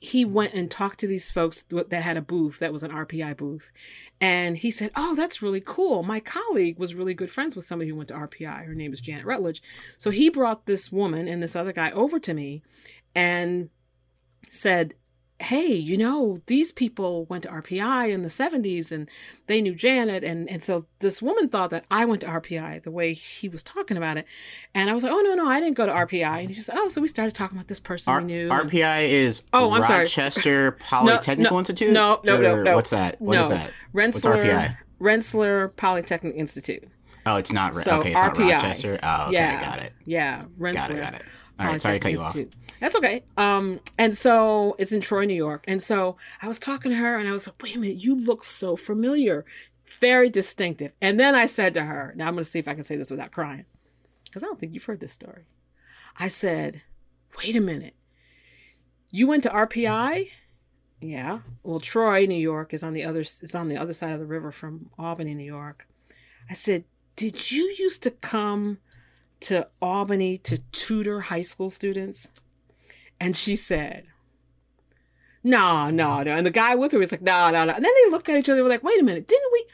he 0.00 0.24
went 0.24 0.54
and 0.54 0.70
talked 0.70 1.00
to 1.00 1.06
these 1.06 1.30
folks 1.30 1.64
that 1.70 1.92
had 1.92 2.16
a 2.16 2.22
booth 2.22 2.60
that 2.60 2.72
was 2.72 2.82
an 2.82 2.92
RPI 2.92 3.36
booth. 3.36 3.72
And 4.20 4.56
he 4.56 4.70
said, 4.70 4.90
Oh, 4.96 5.14
that's 5.14 5.42
really 5.42 5.62
cool. 5.64 6.02
My 6.02 6.20
colleague 6.20 6.78
was 6.78 6.94
really 6.94 7.14
good 7.14 7.30
friends 7.30 7.56
with 7.56 7.64
somebody 7.64 7.90
who 7.90 7.96
went 7.96 8.08
to 8.08 8.14
RPI. 8.14 8.66
Her 8.66 8.74
name 8.74 8.92
is 8.92 9.00
Janet 9.00 9.24
Rutledge. 9.24 9.62
So 9.96 10.10
he 10.10 10.28
brought 10.28 10.66
this 10.66 10.92
woman 10.92 11.26
and 11.26 11.42
this 11.42 11.56
other 11.56 11.72
guy 11.72 11.90
over 11.90 12.20
to 12.20 12.32
me 12.32 12.62
and 13.14 13.70
said, 14.50 14.94
hey, 15.40 15.72
you 15.72 15.96
know, 15.96 16.38
these 16.46 16.72
people 16.72 17.24
went 17.26 17.44
to 17.44 17.48
RPI 17.48 18.12
in 18.12 18.22
the 18.22 18.28
70s 18.28 18.90
and 18.90 19.08
they 19.46 19.62
knew 19.62 19.74
Janet. 19.74 20.24
And, 20.24 20.50
and 20.50 20.62
so 20.62 20.86
this 20.98 21.22
woman 21.22 21.48
thought 21.48 21.70
that 21.70 21.84
I 21.90 22.04
went 22.04 22.22
to 22.22 22.26
RPI 22.26 22.82
the 22.82 22.90
way 22.90 23.14
he 23.14 23.48
was 23.48 23.62
talking 23.62 23.96
about 23.96 24.16
it. 24.16 24.26
And 24.74 24.90
I 24.90 24.94
was 24.94 25.04
like, 25.04 25.12
oh, 25.12 25.20
no, 25.20 25.34
no, 25.34 25.48
I 25.48 25.60
didn't 25.60 25.76
go 25.76 25.86
to 25.86 25.92
RPI. 25.92 26.40
And 26.40 26.48
he 26.48 26.54
just, 26.54 26.70
oh, 26.72 26.88
so 26.88 27.00
we 27.00 27.08
started 27.08 27.34
talking 27.34 27.56
about 27.56 27.68
this 27.68 27.78
person 27.78 28.12
R- 28.12 28.20
we 28.20 28.26
knew. 28.26 28.48
RPI 28.48 29.08
is 29.08 29.42
oh, 29.52 29.70
I'm 29.70 29.82
Rochester 29.82 30.40
sorry. 30.90 31.06
Polytechnical 31.12 31.38
no, 31.38 31.50
no, 31.50 31.58
Institute? 31.60 31.92
No, 31.92 32.20
no, 32.24 32.40
no, 32.40 32.62
no. 32.62 32.74
What's 32.74 32.90
that? 32.90 33.20
What 33.20 33.38
is 33.38 33.48
that? 33.50 33.72
Rensselaer, 33.92 34.36
What's 34.36 34.48
RPI? 34.48 34.76
Rensselaer 34.98 35.68
Polytechnic 35.68 36.34
Institute. 36.34 36.84
Oh, 37.26 37.36
it's 37.36 37.52
not. 37.52 37.74
So 37.74 37.98
okay, 37.98 38.10
it's 38.10 38.18
RPI. 38.18 38.38
not 38.38 38.52
Rochester. 38.62 38.98
Oh, 39.02 39.24
okay, 39.24 39.34
yeah, 39.34 39.60
got 39.60 39.80
it. 39.82 39.92
Yeah, 40.04 40.44
Rensselaer. 40.56 41.00
Got 41.00 41.14
it, 41.14 41.18
got 41.18 41.20
it. 41.20 41.26
All 41.58 41.66
right, 41.66 41.80
sorry 41.80 41.98
to 41.98 42.02
cut 42.02 42.12
you 42.12 42.20
off. 42.20 42.36
That's 42.80 42.94
okay. 42.96 43.24
Um, 43.36 43.80
and 43.98 44.16
so 44.16 44.76
it's 44.78 44.92
in 44.92 45.00
Troy, 45.00 45.24
New 45.24 45.34
York. 45.34 45.64
And 45.66 45.82
so 45.82 46.16
I 46.40 46.48
was 46.48 46.58
talking 46.58 46.92
to 46.92 46.96
her 46.96 47.18
and 47.18 47.28
I 47.28 47.32
was 47.32 47.46
like, 47.46 47.60
wait 47.62 47.76
a 47.76 47.78
minute, 47.78 47.98
you 47.98 48.14
look 48.14 48.44
so 48.44 48.76
familiar. 48.76 49.44
Very 50.00 50.30
distinctive. 50.30 50.92
And 51.00 51.18
then 51.18 51.34
I 51.34 51.46
said 51.46 51.74
to 51.74 51.84
her, 51.84 52.12
now 52.16 52.28
I'm 52.28 52.34
going 52.34 52.44
to 52.44 52.50
see 52.50 52.60
if 52.60 52.68
I 52.68 52.74
can 52.74 52.84
say 52.84 52.96
this 52.96 53.10
without 53.10 53.32
crying, 53.32 53.64
because 54.24 54.44
I 54.44 54.46
don't 54.46 54.60
think 54.60 54.74
you've 54.74 54.84
heard 54.84 55.00
this 55.00 55.12
story. 55.12 55.46
I 56.18 56.28
said, 56.28 56.82
wait 57.38 57.56
a 57.56 57.60
minute. 57.60 57.94
You 59.10 59.26
went 59.26 59.42
to 59.44 59.50
RPI? 59.50 60.28
Yeah. 61.00 61.40
Well, 61.62 61.80
Troy, 61.80 62.26
New 62.26 62.34
York 62.34 62.72
is 62.74 62.82
on 62.82 62.92
the 62.92 63.04
other 63.04 63.20
it's 63.20 63.54
on 63.54 63.68
the 63.68 63.76
other 63.76 63.92
side 63.92 64.12
of 64.12 64.20
the 64.20 64.26
river 64.26 64.52
from 64.52 64.90
Albany, 64.98 65.34
New 65.34 65.44
York. 65.44 65.86
I 66.50 66.54
said, 66.54 66.84
"Did 67.14 67.50
you 67.50 67.74
used 67.78 68.02
to 68.02 68.10
come 68.10 68.78
to 69.40 69.68
Albany 69.80 70.38
to 70.38 70.58
tutor 70.72 71.22
high 71.22 71.42
school 71.42 71.70
students?" 71.70 72.28
And 73.20 73.36
she 73.36 73.56
said, 73.56 74.06
no, 75.42 75.90
no, 75.90 76.22
no. 76.22 76.32
And 76.32 76.46
the 76.46 76.50
guy 76.50 76.74
with 76.74 76.92
her 76.92 76.98
was 76.98 77.12
like, 77.12 77.22
no, 77.22 77.50
no, 77.50 77.64
no. 77.64 77.74
And 77.74 77.84
then 77.84 77.92
they 78.04 78.10
looked 78.10 78.28
at 78.28 78.36
each 78.36 78.48
other. 78.48 78.62
Were 78.62 78.68
like, 78.68 78.82
wait 78.82 79.00
a 79.00 79.04
minute. 79.04 79.28
Didn't 79.28 79.52
we, 79.52 79.64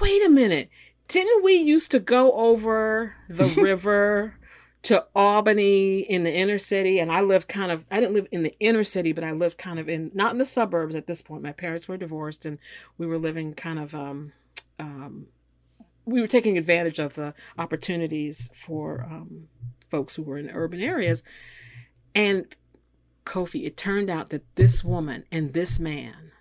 wait 0.00 0.24
a 0.24 0.30
minute. 0.30 0.68
Didn't 1.08 1.42
we 1.42 1.54
used 1.54 1.90
to 1.90 2.00
go 2.00 2.32
over 2.32 3.16
the 3.28 3.44
river 3.60 4.36
to 4.82 5.06
Albany 5.14 6.00
in 6.00 6.24
the 6.24 6.32
inner 6.32 6.58
city? 6.58 6.98
And 6.98 7.10
I 7.10 7.20
lived 7.20 7.48
kind 7.48 7.72
of, 7.72 7.84
I 7.90 8.00
didn't 8.00 8.14
live 8.14 8.26
in 8.30 8.42
the 8.42 8.54
inner 8.60 8.84
city, 8.84 9.12
but 9.12 9.24
I 9.24 9.32
lived 9.32 9.58
kind 9.58 9.78
of 9.78 9.88
in, 9.88 10.10
not 10.14 10.32
in 10.32 10.38
the 10.38 10.46
suburbs 10.46 10.94
at 10.94 11.06
this 11.06 11.22
point. 11.22 11.42
My 11.42 11.52
parents 11.52 11.88
were 11.88 11.96
divorced 11.96 12.44
and 12.44 12.58
we 12.98 13.06
were 13.06 13.18
living 13.18 13.54
kind 13.54 13.78
of, 13.78 13.94
um, 13.94 14.32
um, 14.78 15.26
we 16.04 16.20
were 16.20 16.26
taking 16.26 16.58
advantage 16.58 16.98
of 16.98 17.14
the 17.14 17.34
opportunities 17.58 18.50
for 18.52 19.06
um, 19.10 19.48
folks 19.88 20.16
who 20.16 20.22
were 20.22 20.38
in 20.38 20.50
urban 20.50 20.80
areas. 20.80 21.22
And 22.14 22.54
Kofi, 23.24 23.66
it 23.66 23.76
turned 23.76 24.10
out 24.10 24.30
that 24.30 24.44
this 24.56 24.84
woman 24.84 25.24
and 25.32 25.52
this 25.52 25.78
man, 25.78 26.32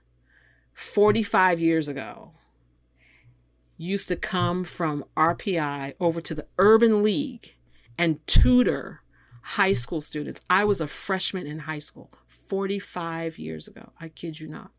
45 0.74 1.60
years 1.60 1.88
ago, 1.88 2.32
used 3.78 4.08
to 4.08 4.16
come 4.16 4.64
from 4.64 5.04
RPI 5.18 5.94
over 6.00 6.22
to 6.22 6.36
the 6.36 6.46
Urban 6.58 7.04
League 7.04 7.56
and 7.98 8.26
tutor 8.28 9.02
high 9.42 9.74
school 9.74 10.02
students. 10.02 10.42
I 10.50 10.64
was 10.64 10.80
a 10.82 10.88
freshman 10.88 11.48
in 11.48 11.60
high 11.60 11.80
school 11.80 12.12
45 12.28 13.40
years 13.40 13.68
ago. 13.68 13.92
I 14.00 14.10
kid 14.10 14.40
you 14.40 14.48
not. 14.48 14.72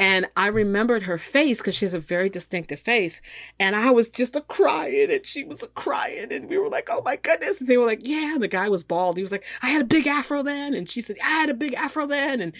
And 0.00 0.26
I 0.36 0.46
remembered 0.46 1.04
her 1.04 1.18
face 1.18 1.58
because 1.58 1.74
she 1.74 1.84
has 1.84 1.94
a 1.94 1.98
very 1.98 2.30
distinctive 2.30 2.78
face. 2.78 3.20
And 3.58 3.74
I 3.74 3.90
was 3.90 4.08
just 4.08 4.36
a 4.36 4.42
crying 4.42 5.10
and 5.10 5.26
she 5.26 5.42
was 5.42 5.62
a 5.62 5.66
crying. 5.68 6.32
And 6.32 6.48
we 6.48 6.56
were 6.56 6.68
like, 6.68 6.88
oh 6.88 7.02
my 7.04 7.16
goodness. 7.16 7.60
And 7.60 7.68
they 7.68 7.76
were 7.76 7.86
like, 7.86 8.06
yeah. 8.06 8.34
And 8.34 8.42
the 8.42 8.48
guy 8.48 8.68
was 8.68 8.84
bald. 8.84 9.16
He 9.16 9.22
was 9.22 9.32
like, 9.32 9.44
I 9.60 9.70
had 9.70 9.82
a 9.82 9.86
big 9.86 10.06
afro 10.06 10.42
then. 10.44 10.72
And 10.72 10.88
she 10.88 11.00
said, 11.00 11.16
I 11.22 11.30
had 11.30 11.50
a 11.50 11.54
big 11.54 11.74
afro 11.74 12.06
then. 12.06 12.40
And, 12.40 12.52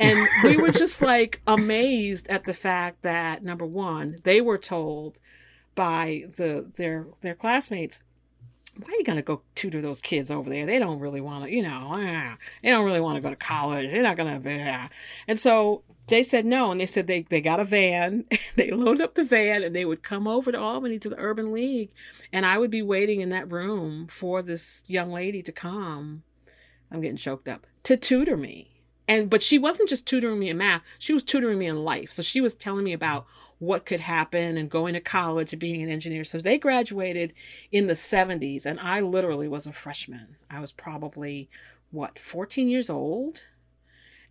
and 0.00 0.26
we 0.42 0.56
were 0.56 0.70
just 0.72 1.02
like 1.02 1.42
amazed 1.46 2.28
at 2.28 2.44
the 2.44 2.54
fact 2.54 3.02
that 3.02 3.44
number 3.44 3.66
one, 3.66 4.16
they 4.24 4.40
were 4.40 4.58
told 4.58 5.18
by 5.74 6.24
the, 6.36 6.70
their, 6.76 7.08
their 7.20 7.34
classmates, 7.34 8.00
why 8.78 8.92
are 8.92 8.96
you 8.96 9.04
going 9.04 9.16
to 9.16 9.22
go 9.22 9.42
tutor 9.54 9.80
those 9.80 10.00
kids 10.00 10.30
over 10.30 10.48
there? 10.48 10.66
They 10.66 10.78
don't 10.78 11.00
really 11.00 11.20
want 11.20 11.44
to, 11.44 11.50
you 11.50 11.62
know, 11.62 11.92
ah, 11.94 12.36
they 12.62 12.70
don't 12.70 12.84
really 12.84 13.00
want 13.00 13.16
to 13.16 13.22
go 13.22 13.30
to 13.30 13.36
college. 13.36 13.90
They're 13.90 14.02
not 14.02 14.16
going 14.16 14.42
to, 14.42 14.90
and 15.26 15.40
so 15.40 15.82
they 16.08 16.22
said 16.22 16.46
no 16.46 16.70
and 16.70 16.80
they 16.80 16.86
said 16.86 17.06
they, 17.06 17.22
they 17.22 17.40
got 17.40 17.60
a 17.60 17.64
van. 17.64 18.24
They 18.56 18.70
loaded 18.70 19.02
up 19.02 19.14
the 19.14 19.24
van 19.24 19.62
and 19.62 19.76
they 19.76 19.84
would 19.84 20.02
come 20.02 20.26
over 20.26 20.50
to 20.50 20.58
albany 20.58 20.98
to 21.00 21.10
the 21.10 21.18
urban 21.18 21.52
league 21.52 21.90
and 22.32 22.46
i 22.46 22.56
would 22.56 22.70
be 22.70 22.80
waiting 22.80 23.20
in 23.20 23.28
that 23.30 23.50
room 23.52 24.06
for 24.06 24.40
this 24.40 24.82
young 24.86 25.12
lady 25.12 25.42
to 25.42 25.52
come. 25.52 26.22
I'm 26.90 27.00
getting 27.00 27.16
choked 27.16 27.48
up. 27.48 27.66
To 27.84 27.96
tutor 27.96 28.36
me. 28.36 28.76
And 29.08 29.30
but 29.30 29.42
she 29.42 29.58
wasn't 29.58 29.88
just 29.88 30.06
tutoring 30.06 30.38
me 30.38 30.48
in 30.48 30.58
math. 30.58 30.82
She 30.98 31.12
was 31.12 31.22
tutoring 31.22 31.58
me 31.58 31.66
in 31.66 31.84
life. 31.84 32.10
So 32.12 32.22
she 32.22 32.40
was 32.40 32.54
telling 32.54 32.84
me 32.84 32.92
about 32.92 33.26
what 33.58 33.86
could 33.86 34.00
happen 34.00 34.56
and 34.56 34.70
going 34.70 34.94
to 34.94 35.00
college 35.00 35.52
and 35.52 35.60
being 35.60 35.82
an 35.82 35.88
engineer. 35.88 36.24
So 36.24 36.38
they 36.38 36.58
graduated 36.58 37.32
in 37.70 37.86
the 37.86 37.94
70s 37.94 38.66
and 38.66 38.80
i 38.80 39.00
literally 39.00 39.48
was 39.48 39.66
a 39.66 39.72
freshman. 39.72 40.36
I 40.50 40.60
was 40.60 40.72
probably 40.72 41.48
what 41.90 42.18
14 42.18 42.68
years 42.68 42.90
old 42.90 43.42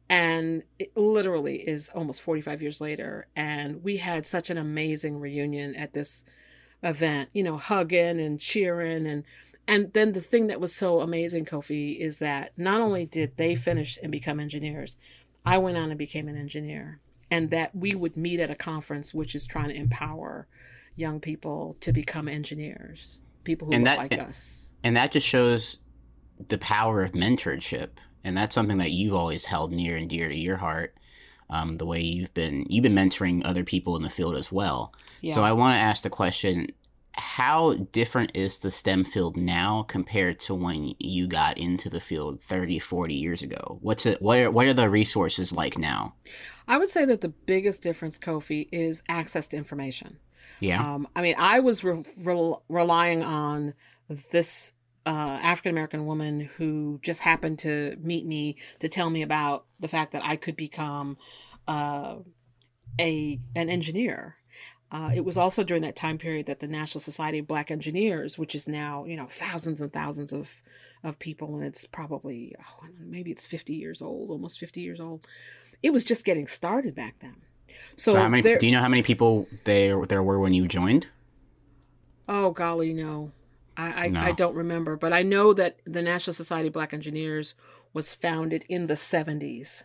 and 0.09 0.63
it 0.77 0.95
literally 0.95 1.67
is 1.67 1.89
almost 1.89 2.21
45 2.21 2.61
years 2.61 2.79
later 2.79 3.27
and 3.35 3.83
we 3.83 3.97
had 3.97 4.25
such 4.25 4.49
an 4.49 4.57
amazing 4.57 5.19
reunion 5.19 5.75
at 5.75 5.93
this 5.93 6.23
event 6.83 7.29
you 7.33 7.43
know 7.43 7.57
hugging 7.57 8.19
and 8.19 8.39
cheering. 8.39 9.07
And 9.07 9.23
and 9.67 9.93
then 9.93 10.11
the 10.11 10.21
thing 10.21 10.47
that 10.47 10.61
was 10.61 10.75
so 10.75 11.01
amazing 11.01 11.45
kofi 11.45 11.99
is 11.99 12.19
that 12.19 12.51
not 12.57 12.81
only 12.81 13.05
did 13.05 13.37
they 13.37 13.55
finish 13.55 13.97
and 14.01 14.11
become 14.11 14.39
engineers 14.39 14.95
i 15.45 15.57
went 15.57 15.77
on 15.77 15.89
and 15.89 15.97
became 15.97 16.27
an 16.27 16.37
engineer. 16.37 16.99
And 17.31 17.49
that 17.49 17.75
we 17.75 17.95
would 17.95 18.15
meet 18.15 18.39
at 18.39 18.51
a 18.51 18.55
conference 18.55 19.11
which 19.13 19.33
is 19.33 19.47
trying 19.47 19.69
to 19.69 19.75
empower 19.75 20.47
young 20.95 21.19
people 21.19 21.75
to 21.81 21.91
become 21.91 22.27
engineers 22.27 23.19
people 23.43 23.67
who 23.67 23.73
and 23.73 23.83
look 23.83 23.91
that, 23.91 23.97
like 23.97 24.19
us. 24.19 24.73
and 24.83 24.95
that 24.95 25.11
just 25.11 25.25
shows 25.25 25.79
the 26.49 26.57
power 26.57 27.03
of 27.03 27.13
mentorship 27.13 27.91
and 28.25 28.35
that's 28.35 28.55
something 28.55 28.79
that 28.79 28.91
you've 28.91 29.13
always 29.13 29.45
held 29.45 29.71
near 29.71 29.95
and 29.95 30.09
dear 30.09 30.27
to 30.27 30.35
your 30.35 30.57
heart. 30.57 30.97
Um, 31.47 31.77
the 31.77 31.85
way 31.85 32.01
you've 32.01 32.33
been 32.33 32.65
you've 32.69 32.81
been 32.81 32.95
mentoring 32.95 33.43
other 33.45 33.63
people 33.63 33.95
in 33.95 34.01
the 34.01 34.09
field 34.09 34.35
as 34.35 34.51
well. 34.51 34.91
Yeah. 35.21 35.35
So 35.35 35.43
I 35.43 35.51
want 35.51 35.75
to 35.75 35.79
ask 35.79 36.01
the 36.01 36.09
question: 36.09 36.69
How 37.13 37.75
different 37.75 38.31
is 38.33 38.57
the 38.57 38.71
STEM 38.71 39.03
field 39.03 39.37
now 39.37 39.83
compared 39.83 40.39
to 40.39 40.55
when 40.55 40.95
you 40.99 41.27
got 41.27 41.59
into 41.59 41.87
the 41.87 41.99
field 41.99 42.41
30, 42.41 42.79
40 42.79 43.13
years 43.13 43.43
ago? 43.43 43.77
What's 43.81 44.07
it? 44.07 44.23
What 44.23 44.39
are, 44.39 44.49
what 44.49 44.65
are 44.65 44.73
the 44.73 44.89
resources 44.89 45.53
like 45.53 45.77
now? 45.77 46.15
I 46.67 46.79
would 46.79 46.89
say 46.89 47.05
that 47.05 47.21
the 47.21 47.29
biggest 47.29 47.83
difference, 47.83 48.17
Kofi, 48.17 48.67
is 48.71 49.03
access 49.07 49.47
to 49.49 49.57
information. 49.57 50.17
Yeah. 50.59 50.95
Um, 50.95 51.07
I 51.15 51.21
mean, 51.21 51.35
I 51.37 51.59
was 51.59 51.83
re- 51.83 52.03
re- 52.17 52.55
relying 52.69 53.21
on 53.21 53.75
this 54.31 54.73
uh, 55.05 55.39
African 55.41 55.71
American 55.71 56.05
woman 56.05 56.49
who 56.57 56.99
just 57.03 57.21
happened 57.21 57.59
to 57.59 57.95
meet 58.01 58.25
me 58.25 58.57
to 58.79 58.89
tell 58.89 59.09
me 59.09 59.21
about 59.21 59.65
the 59.79 59.87
fact 59.87 60.11
that 60.13 60.23
I 60.25 60.35
could 60.35 60.55
become 60.55 61.17
uh, 61.67 62.17
a 62.99 63.39
an 63.55 63.69
engineer. 63.69 64.37
Uh, 64.91 65.11
it 65.13 65.25
was 65.25 65.37
also 65.37 65.63
during 65.63 65.81
that 65.81 65.95
time 65.95 66.17
period 66.17 66.45
that 66.45 66.59
the 66.59 66.67
National 66.67 67.01
Society 67.01 67.39
of 67.39 67.47
Black 67.47 67.69
Engineers, 67.69 68.37
which 68.37 68.55
is 68.55 68.67
now 68.67 69.05
you 69.05 69.15
know 69.15 69.27
thousands 69.27 69.81
and 69.81 69.93
thousands 69.93 70.33
of 70.33 70.61
of 71.03 71.19
people, 71.19 71.55
and 71.55 71.63
it's 71.63 71.85
probably 71.85 72.55
oh, 72.59 72.87
maybe 72.99 73.31
it's 73.31 73.45
fifty 73.45 73.73
years 73.73 74.01
old, 74.01 74.29
almost 74.29 74.59
fifty 74.59 74.81
years 74.81 74.99
old. 74.99 75.27
It 75.83 75.93
was 75.93 76.03
just 76.03 76.25
getting 76.25 76.47
started 76.47 76.95
back 76.95 77.19
then. 77.19 77.35
So, 77.95 78.13
so 78.13 78.19
how 78.19 78.29
many? 78.29 78.41
There, 78.41 78.57
do 78.57 78.65
you 78.65 78.71
know 78.71 78.81
how 78.81 78.89
many 78.89 79.03
people 79.03 79.47
there 79.65 80.03
there 80.05 80.23
were 80.23 80.39
when 80.39 80.53
you 80.53 80.67
joined? 80.67 81.07
Oh 82.27 82.51
golly, 82.51 82.93
no. 82.93 83.31
I, 83.77 84.05
I, 84.05 84.07
no. 84.07 84.19
I, 84.19 84.31
don't 84.31 84.55
remember, 84.55 84.95
but 84.95 85.13
I 85.13 85.21
know 85.21 85.53
that 85.53 85.79
the 85.85 86.01
National 86.01 86.33
Society 86.33 86.67
of 86.67 86.73
Black 86.73 86.93
Engineers 86.93 87.55
was 87.93 88.13
founded 88.13 88.65
in 88.69 88.87
the 88.87 88.93
70s, 88.93 89.83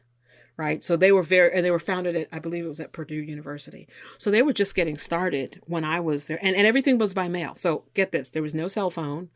right? 0.57 0.83
So 0.83 0.97
they 0.97 1.13
were 1.13 1.23
very, 1.23 1.53
and 1.55 1.65
they 1.65 1.71
were 1.71 1.79
founded 1.79 2.17
at, 2.17 2.29
I 2.33 2.39
believe 2.39 2.65
it 2.65 2.69
was 2.69 2.81
at 2.81 2.93
Purdue 2.93 3.15
University. 3.15 3.89
So 4.19 4.31
they 4.31 4.43
were 4.43 4.53
just 4.53 4.75
getting 4.75 4.97
started 4.97 5.61
when 5.67 5.85
I 5.85 6.01
was 6.01 6.27
there, 6.27 6.39
and, 6.43 6.57
and 6.57 6.67
everything 6.67 6.99
was 6.99 7.15
by 7.15 7.29
mail. 7.29 7.55
So 7.57 7.85
get 7.95 8.13
this 8.13 8.31
there 8.31 8.43
was 8.43 8.55
no 8.55 8.69
cell 8.69 8.91
phone, 8.91 9.31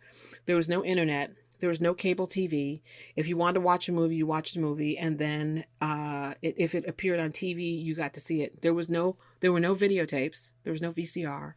There 0.46 0.56
was 0.56 0.68
no 0.68 0.84
internet. 0.84 1.32
There 1.60 1.68
was 1.70 1.80
no 1.80 1.94
cable 1.94 2.26
TV. 2.26 2.82
If 3.16 3.26
you 3.28 3.36
wanted 3.36 3.54
to 3.54 3.60
watch 3.60 3.88
a 3.88 3.92
movie, 3.92 4.16
you 4.16 4.26
watched 4.26 4.56
a 4.56 4.60
movie, 4.60 4.98
and 4.98 5.18
then 5.18 5.64
uh, 5.80 6.34
it, 6.42 6.56
if 6.58 6.74
it 6.74 6.86
appeared 6.86 7.20
on 7.20 7.30
TV, 7.30 7.82
you 7.82 7.94
got 7.94 8.12
to 8.14 8.20
see 8.20 8.42
it. 8.42 8.60
There 8.60 8.74
was 8.74 8.90
no, 8.90 9.16
there 9.40 9.52
were 9.52 9.60
no 9.60 9.74
videotapes. 9.74 10.50
There 10.64 10.72
was 10.72 10.82
no 10.82 10.92
VCR. 10.92 11.54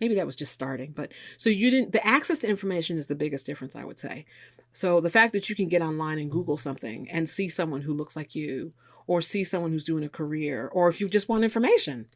Maybe 0.00 0.14
that 0.14 0.26
was 0.26 0.36
just 0.36 0.52
starting, 0.52 0.92
but 0.92 1.12
so 1.36 1.50
you 1.50 1.70
didn't. 1.70 1.92
The 1.92 2.06
access 2.06 2.38
to 2.40 2.48
information 2.48 2.98
is 2.98 3.06
the 3.06 3.14
biggest 3.14 3.46
difference, 3.46 3.74
I 3.74 3.84
would 3.84 3.98
say. 3.98 4.26
So 4.72 5.00
the 5.00 5.10
fact 5.10 5.32
that 5.32 5.48
you 5.48 5.56
can 5.56 5.68
get 5.68 5.82
online 5.82 6.18
and 6.18 6.30
Google 6.30 6.56
something 6.56 7.08
and 7.10 7.28
see 7.28 7.48
someone 7.48 7.82
who 7.82 7.94
looks 7.94 8.16
like 8.16 8.34
you, 8.34 8.72
or 9.06 9.22
see 9.22 9.44
someone 9.44 9.72
who's 9.72 9.84
doing 9.84 10.04
a 10.04 10.08
career, 10.08 10.68
or 10.68 10.88
if 10.88 11.00
you 11.00 11.08
just 11.08 11.28
want 11.28 11.44
information, 11.44 12.06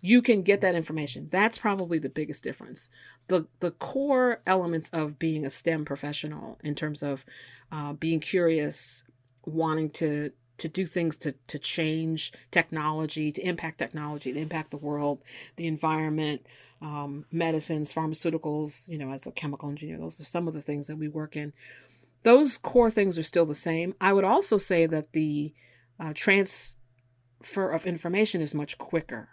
you 0.00 0.20
can 0.20 0.42
get 0.42 0.60
that 0.60 0.74
information. 0.74 1.28
That's 1.30 1.56
probably 1.56 1.98
the 1.98 2.10
biggest 2.10 2.44
difference. 2.44 2.90
The 3.28 3.46
the 3.60 3.70
core 3.70 4.40
elements 4.46 4.90
of 4.90 5.18
being 5.18 5.46
a 5.46 5.50
STEM 5.50 5.86
professional 5.86 6.58
in 6.62 6.74
terms 6.74 7.02
of 7.02 7.24
uh, 7.72 7.94
being 7.94 8.20
curious, 8.20 9.04
wanting 9.46 9.90
to 9.92 10.32
to 10.58 10.68
do 10.68 10.84
things 10.84 11.16
to 11.18 11.32
to 11.46 11.58
change 11.58 12.32
technology, 12.50 13.32
to 13.32 13.40
impact 13.40 13.78
technology, 13.78 14.32
to 14.32 14.38
impact 14.38 14.70
the 14.70 14.76
world, 14.76 15.22
the 15.56 15.66
environment, 15.66 16.46
um, 16.80 17.26
medicines, 17.30 17.92
pharmaceuticals. 17.92 18.88
You 18.88 18.98
know, 18.98 19.12
as 19.12 19.26
a 19.26 19.32
chemical 19.32 19.68
engineer, 19.68 19.98
those 19.98 20.20
are 20.20 20.24
some 20.24 20.48
of 20.48 20.54
the 20.54 20.62
things 20.62 20.86
that 20.86 20.96
we 20.96 21.08
work 21.08 21.36
in. 21.36 21.52
Those 22.22 22.56
core 22.56 22.90
things 22.90 23.18
are 23.18 23.22
still 23.22 23.44
the 23.44 23.54
same. 23.54 23.94
I 24.00 24.12
would 24.12 24.24
also 24.24 24.56
say 24.56 24.86
that 24.86 25.12
the 25.12 25.52
uh, 26.00 26.12
transfer 26.14 27.70
of 27.70 27.86
information 27.86 28.40
is 28.40 28.54
much 28.54 28.78
quicker 28.78 29.28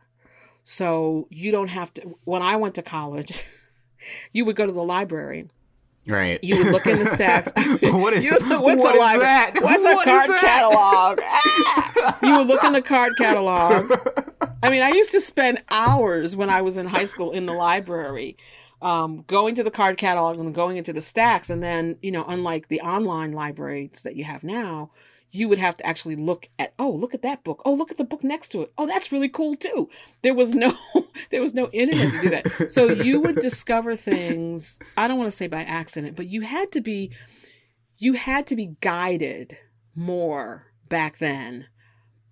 so 0.63 1.27
you 1.29 1.51
don't 1.51 1.69
have 1.69 1.93
to. 1.95 2.15
When 2.23 2.41
I 2.41 2.55
went 2.55 2.75
to 2.75 2.81
college, 2.81 3.45
you 4.31 4.45
would 4.45 4.55
go 4.55 4.65
to 4.65 4.71
the 4.71 4.83
library. 4.83 5.49
Right. 6.07 6.43
You 6.43 6.57
would 6.57 6.67
look 6.71 6.87
in 6.87 6.97
the 6.97 7.05
stacks. 7.05 7.51
what 7.81 8.13
is, 8.13 8.23
you 8.23 8.31
would, 8.31 8.41
what's 8.41 8.81
what 8.81 8.95
a 8.95 8.99
library? 8.99 9.19
that? 9.19 9.53
What's 9.61 9.83
a 9.83 9.89
is 9.89 10.03
card 10.03 10.39
catalog? 10.39 11.19
Ah! 11.23 12.17
you 12.23 12.37
would 12.37 12.47
look 12.47 12.63
in 12.63 12.73
the 12.73 12.81
card 12.81 13.13
catalog. 13.17 13.91
I 14.63 14.69
mean, 14.69 14.83
I 14.83 14.89
used 14.89 15.11
to 15.11 15.21
spend 15.21 15.63
hours 15.69 16.35
when 16.35 16.49
I 16.49 16.61
was 16.61 16.77
in 16.77 16.87
high 16.87 17.05
school 17.05 17.31
in 17.31 17.45
the 17.45 17.53
library, 17.53 18.37
um, 18.81 19.23
going 19.27 19.55
to 19.55 19.63
the 19.63 19.71
card 19.71 19.97
catalog 19.97 20.37
and 20.37 20.53
going 20.53 20.77
into 20.77 20.93
the 20.93 21.01
stacks. 21.01 21.49
And 21.49 21.63
then, 21.63 21.97
you 22.01 22.11
know, 22.11 22.25
unlike 22.27 22.67
the 22.67 22.81
online 22.81 23.31
libraries 23.31 24.03
that 24.03 24.15
you 24.15 24.23
have 24.23 24.43
now, 24.43 24.91
you 25.33 25.47
would 25.47 25.59
have 25.59 25.77
to 25.77 25.85
actually 25.85 26.17
look 26.17 26.49
at 26.59 26.73
oh 26.77 26.91
look 26.91 27.13
at 27.13 27.21
that 27.21 27.41
book. 27.43 27.61
Oh 27.63 27.73
look 27.73 27.89
at 27.89 27.97
the 27.97 28.03
book 28.03 28.21
next 28.21 28.49
to 28.49 28.63
it. 28.63 28.73
Oh 28.77 28.85
that's 28.85 29.13
really 29.13 29.29
cool 29.29 29.55
too. 29.55 29.89
There 30.23 30.33
was 30.33 30.53
no 30.53 30.75
there 31.31 31.41
was 31.41 31.53
no 31.53 31.69
internet 31.69 32.11
to 32.11 32.21
do 32.21 32.29
that. 32.31 32.71
So 32.71 32.89
you 32.89 33.21
would 33.21 33.37
discover 33.37 33.95
things 33.95 34.79
i 34.97 35.07
don't 35.07 35.17
want 35.17 35.31
to 35.31 35.35
say 35.35 35.47
by 35.47 35.63
accident 35.63 36.15
but 36.15 36.27
you 36.27 36.41
had 36.41 36.71
to 36.71 36.81
be 36.81 37.11
you 37.97 38.13
had 38.13 38.47
to 38.47 38.55
be 38.55 38.75
guided 38.81 39.57
more 39.95 40.67
back 40.89 41.19
then 41.19 41.67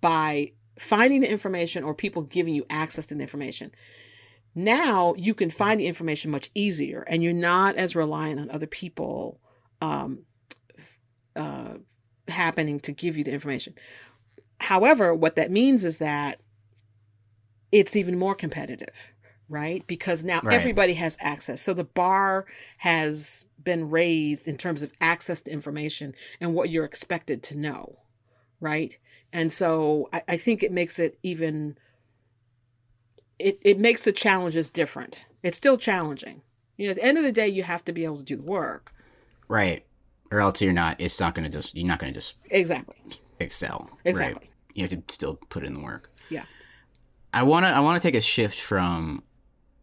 by 0.00 0.52
finding 0.80 1.20
the 1.20 1.30
information 1.30 1.84
or 1.84 1.94
people 1.94 2.22
giving 2.22 2.54
you 2.54 2.64
access 2.70 3.06
to 3.06 3.14
the 3.14 3.20
information 3.20 3.70
now 4.54 5.14
you 5.16 5.34
can 5.34 5.50
find 5.50 5.78
the 5.78 5.86
information 5.86 6.30
much 6.30 6.50
easier 6.54 7.02
and 7.08 7.22
you're 7.22 7.32
not 7.32 7.76
as 7.76 7.94
reliant 7.94 8.40
on 8.40 8.50
other 8.50 8.66
people 8.66 9.40
um, 9.80 10.24
uh, 11.36 11.74
happening 12.28 12.80
to 12.80 12.92
give 12.92 13.16
you 13.16 13.24
the 13.24 13.32
information. 13.32 13.74
However, 14.60 15.14
what 15.14 15.36
that 15.36 15.50
means 15.50 15.84
is 15.84 15.98
that 15.98 16.40
it's 17.72 17.96
even 17.96 18.18
more 18.18 18.34
competitive, 18.34 19.12
right? 19.48 19.86
Because 19.86 20.24
now 20.24 20.40
Right. 20.42 20.54
everybody 20.54 20.94
has 20.94 21.16
access. 21.20 21.62
So 21.62 21.72
the 21.72 21.84
bar 21.84 22.46
has 22.78 23.44
been 23.62 23.90
raised 23.90 24.48
in 24.48 24.56
terms 24.56 24.82
of 24.82 24.92
access 25.00 25.40
to 25.42 25.52
information 25.52 26.14
and 26.40 26.54
what 26.54 26.70
you're 26.70 26.84
expected 26.84 27.42
to 27.44 27.56
know, 27.56 28.00
right? 28.60 28.98
And 29.32 29.52
so 29.52 30.08
I, 30.12 30.22
I 30.28 30.36
think 30.36 30.62
it 30.62 30.72
makes 30.72 30.98
it 30.98 31.18
even 31.22 31.78
it, 33.38 33.58
it 33.62 33.78
makes 33.78 34.02
the 34.02 34.12
challenges 34.12 34.70
different. 34.70 35.24
It's 35.42 35.56
still 35.56 35.78
challenging. 35.78 36.42
You 36.76 36.86
know, 36.86 36.90
at 36.90 36.96
the 36.96 37.04
end 37.04 37.18
of 37.18 37.24
the 37.24 37.32
day, 37.32 37.48
you 37.48 37.62
have 37.62 37.84
to 37.86 37.92
be 37.92 38.04
able 38.04 38.18
to 38.18 38.24
do 38.24 38.36
the 38.36 38.42
work. 38.42 38.92
Right. 39.48 39.84
Or 40.30 40.40
else 40.40 40.60
you're 40.62 40.72
not. 40.72 40.96
It's 41.00 41.18
not 41.20 41.34
going 41.34 41.44
to 41.44 41.50
just. 41.50 41.74
You're 41.76 41.86
not 41.86 41.98
going 41.98 42.12
to 42.12 42.18
just 42.18 42.34
Exactly. 42.50 42.96
excel. 43.38 43.90
Exactly. 44.04 44.42
Right. 44.42 44.50
You 44.74 44.82
have 44.84 45.06
to 45.06 45.12
still 45.12 45.36
put 45.48 45.64
in 45.64 45.74
the 45.74 45.80
work. 45.80 46.10
Yeah. 46.28 46.44
I 47.34 47.42
want 47.42 47.64
to. 47.64 47.68
I 47.68 47.80
want 47.80 48.00
to 48.00 48.06
take 48.06 48.14
a 48.14 48.20
shift 48.20 48.60
from 48.60 49.22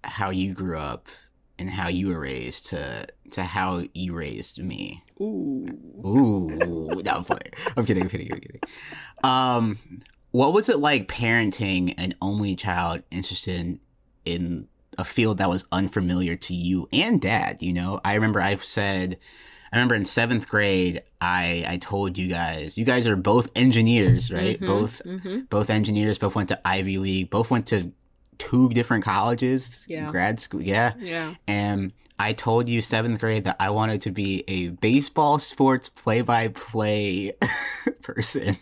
how 0.03 0.29
you 0.29 0.53
grew 0.53 0.77
up 0.77 1.10
and 1.59 1.69
how 1.69 1.87
you 1.87 2.07
were 2.09 2.19
raised 2.19 2.67
to 2.67 3.07
to 3.31 3.43
how 3.43 3.83
you 3.93 4.13
raised 4.13 4.59
me. 4.63 5.03
Ooh. 5.19 5.67
Ooh, 6.05 7.01
no, 7.03 7.11
I'm 7.11 7.23
playing. 7.23 7.41
I'm 7.75 7.85
kidding. 7.85 8.03
I'm 8.03 8.09
kidding. 8.09 8.31
I'm 8.31 8.39
kidding. 8.39 8.61
Um, 9.23 9.79
what 10.31 10.53
was 10.53 10.69
it 10.69 10.79
like 10.79 11.07
parenting 11.07 11.93
an 11.97 12.13
only 12.21 12.55
child 12.55 13.01
interested 13.11 13.59
in, 13.59 13.79
in 14.25 14.67
a 14.97 15.03
field 15.03 15.39
that 15.39 15.49
was 15.49 15.65
unfamiliar 15.71 16.35
to 16.35 16.53
you 16.53 16.87
and 16.93 17.19
dad? 17.21 17.61
You 17.61 17.73
know, 17.73 17.99
I 18.05 18.13
remember 18.13 18.39
I've 18.41 18.63
said, 18.63 19.17
I 19.71 19.77
remember 19.77 19.95
in 19.95 20.05
seventh 20.05 20.47
grade, 20.47 21.01
I 21.19 21.65
I 21.67 21.77
told 21.77 22.17
you 22.17 22.29
guys, 22.29 22.77
you 22.77 22.85
guys 22.85 23.07
are 23.07 23.15
both 23.15 23.49
engineers, 23.55 24.31
right? 24.31 24.59
Both 24.59 25.01
Mm-hmm. 25.03 25.39
both 25.49 25.69
engineers, 25.69 26.17
both 26.19 26.35
went 26.35 26.49
to 26.49 26.67
Ivy 26.67 26.97
League, 26.99 27.29
both 27.29 27.49
went 27.49 27.67
to 27.67 27.91
two 28.38 28.69
different 28.69 29.04
colleges, 29.04 29.86
Yeah. 29.89 30.10
grad 30.12 30.39
school, 30.39 30.62
yeah. 30.62 30.93
Yeah. 31.00 31.36
And 31.47 31.93
I 32.19 32.34
told 32.34 32.67
you 32.69 32.82
seventh 32.82 33.19
grade 33.19 33.43
that 33.43 33.56
I 33.60 33.69
wanted 33.69 34.02
to 34.02 34.12
be 34.12 34.43
a 34.47 34.69
baseball 34.69 35.39
sports 35.39 35.89
play 35.89 36.21
by 36.21 36.47
play 36.50 37.34
person. 38.02 38.58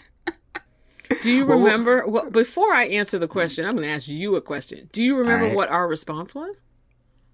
Do 1.22 1.32
you 1.32 1.46
remember? 1.56 2.06
Well, 2.08 2.30
before 2.30 2.74
I 2.74 2.86
answer 2.86 3.18
the 3.18 3.28
question, 3.28 3.66
I'm 3.66 3.76
going 3.76 3.88
to 3.88 3.94
ask 3.94 4.08
you 4.08 4.36
a 4.36 4.42
question. 4.42 4.90
Do 4.92 5.02
you 5.04 5.16
remember 5.18 5.46
Alright. 5.46 5.56
what 5.56 5.70
our 5.70 5.88
response 5.88 6.34
was? 6.36 6.62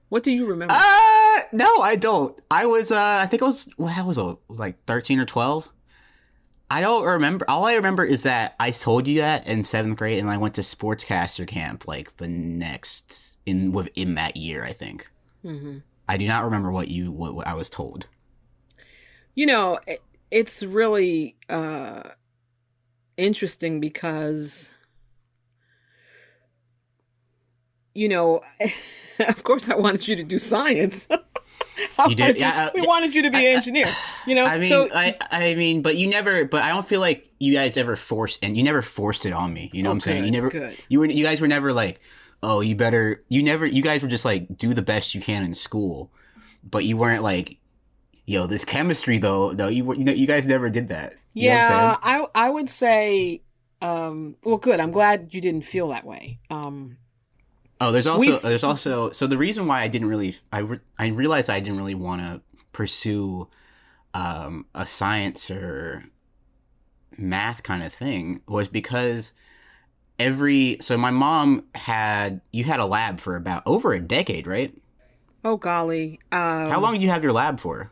What 0.09 0.23
do 0.23 0.31
you 0.31 0.45
remember? 0.45 0.73
Uh 0.77 1.39
no, 1.53 1.77
I 1.81 1.95
don't. 1.95 2.37
I 2.51 2.65
was 2.65 2.91
uh 2.91 3.19
I 3.23 3.27
think 3.27 3.41
I 3.41 3.45
was 3.45 3.69
what 3.77 3.97
I 3.97 4.01
was 4.01 4.17
I 4.17 4.35
was 4.49 4.59
like 4.59 4.83
thirteen 4.85 5.19
or 5.19 5.25
twelve. 5.25 5.69
I 6.71 6.79
don't 6.79 7.03
remember. 7.03 7.43
All 7.49 7.65
I 7.65 7.73
remember 7.73 8.05
is 8.05 8.23
that 8.23 8.55
I 8.57 8.71
told 8.71 9.05
you 9.05 9.19
that 9.19 9.45
in 9.45 9.65
seventh 9.65 9.97
grade, 9.97 10.19
and 10.19 10.29
I 10.29 10.37
went 10.37 10.53
to 10.55 10.61
sportscaster 10.61 11.45
camp 11.45 11.85
like 11.85 12.15
the 12.15 12.29
next 12.29 13.37
in 13.45 13.73
within 13.73 14.15
that 14.15 14.37
year. 14.37 14.63
I 14.63 14.71
think 14.71 15.11
hmm 15.41 15.79
I 16.07 16.15
do 16.15 16.25
not 16.25 16.45
remember 16.45 16.71
what 16.71 16.87
you 16.87 17.11
what, 17.11 17.35
what 17.35 17.45
I 17.45 17.55
was 17.55 17.69
told. 17.69 18.07
You 19.35 19.47
know, 19.47 19.79
it, 19.85 19.99
it's 20.31 20.63
really 20.63 21.35
uh, 21.49 22.03
interesting 23.17 23.81
because, 23.81 24.71
you 27.93 28.07
know, 28.07 28.39
of 29.19 29.43
course, 29.43 29.67
I 29.67 29.75
wanted 29.75 30.07
you 30.07 30.15
to 30.15 30.23
do 30.23 30.39
science. 30.39 31.05
You 32.09 32.15
did? 32.15 32.37
Yeah, 32.37 32.67
uh, 32.67 32.71
we 32.73 32.81
wanted 32.81 33.13
you 33.13 33.23
to 33.23 33.31
be 33.31 33.49
an 33.49 33.57
engineer. 33.57 33.87
You 34.25 34.35
know, 34.35 34.45
I 34.45 34.57
mean, 34.57 34.69
so 34.69 34.89
I 34.93 35.15
I 35.29 35.55
mean, 35.55 35.81
but 35.81 35.95
you 35.95 36.09
never. 36.09 36.45
But 36.45 36.63
I 36.63 36.69
don't 36.69 36.87
feel 36.87 36.99
like 36.99 37.29
you 37.39 37.53
guys 37.53 37.77
ever 37.77 37.95
forced, 37.95 38.43
and 38.43 38.57
you 38.57 38.63
never 38.63 38.81
forced 38.81 39.25
it 39.25 39.33
on 39.33 39.53
me. 39.53 39.69
You 39.73 39.83
know 39.83 39.89
what 39.89 39.95
I'm 39.95 39.99
saying? 40.01 40.25
You 40.25 40.31
never. 40.31 40.49
good. 40.49 40.77
You 40.89 40.99
were. 40.99 41.05
You 41.05 41.23
guys 41.23 41.41
were 41.41 41.47
never 41.47 41.73
like, 41.73 41.99
oh, 42.43 42.61
you 42.61 42.75
better. 42.75 43.23
You 43.29 43.43
never. 43.43 43.65
You 43.65 43.81
guys 43.81 44.01
were 44.01 44.09
just 44.09 44.25
like, 44.25 44.57
do 44.57 44.73
the 44.73 44.81
best 44.81 45.15
you 45.15 45.21
can 45.21 45.43
in 45.43 45.53
school, 45.53 46.11
but 46.63 46.85
you 46.85 46.97
weren't 46.97 47.23
like, 47.23 47.57
yo, 48.25 48.47
this 48.47 48.65
chemistry 48.65 49.17
though. 49.17 49.51
No, 49.51 49.67
you 49.67 49.85
were. 49.85 49.95
You 49.95 50.03
know, 50.03 50.13
you 50.13 50.27
guys 50.27 50.47
never 50.47 50.69
did 50.69 50.89
that. 50.89 51.15
You 51.33 51.49
know 51.49 51.55
what 51.55 51.63
I'm 51.63 51.71
yeah? 51.71 52.25
I 52.35 52.47
I 52.47 52.49
would 52.49 52.69
say, 52.69 53.41
um, 53.81 54.35
well, 54.43 54.57
good. 54.57 54.79
I'm 54.79 54.91
glad 54.91 55.33
you 55.33 55.41
didn't 55.41 55.63
feel 55.63 55.89
that 55.89 56.05
way. 56.05 56.39
Um, 56.49 56.97
Oh, 57.81 57.91
there's 57.91 58.05
also 58.05 58.19
We 58.27 58.37
there's 58.49 58.63
also 58.63 59.09
so 59.09 59.25
the 59.25 59.39
reason 59.39 59.65
why 59.65 59.81
I 59.81 59.87
didn't 59.87 60.07
really 60.07 60.35
I 60.53 60.59
re- 60.59 60.79
I 60.99 61.07
realized 61.07 61.49
I 61.49 61.59
didn't 61.59 61.77
really 61.77 61.95
want 61.95 62.21
to 62.21 62.41
pursue 62.73 63.49
um, 64.13 64.67
a 64.75 64.85
science 64.85 65.49
or 65.49 66.05
math 67.17 67.63
kind 67.63 67.81
of 67.81 67.91
thing 67.91 68.41
was 68.47 68.67
because 68.67 69.33
every 70.19 70.77
so 70.79 70.95
my 70.95 71.09
mom 71.09 71.65
had 71.73 72.41
you 72.51 72.65
had 72.65 72.79
a 72.79 72.85
lab 72.85 73.19
for 73.19 73.35
about 73.35 73.63
over 73.65 73.93
a 73.93 73.99
decade, 73.99 74.45
right? 74.45 74.75
oh 75.43 75.57
golly, 75.57 76.19
um, 76.31 76.69
How 76.69 76.79
long 76.79 76.93
did 76.93 77.01
you 77.01 77.09
have 77.09 77.23
your 77.23 77.33
lab 77.33 77.59
for? 77.59 77.91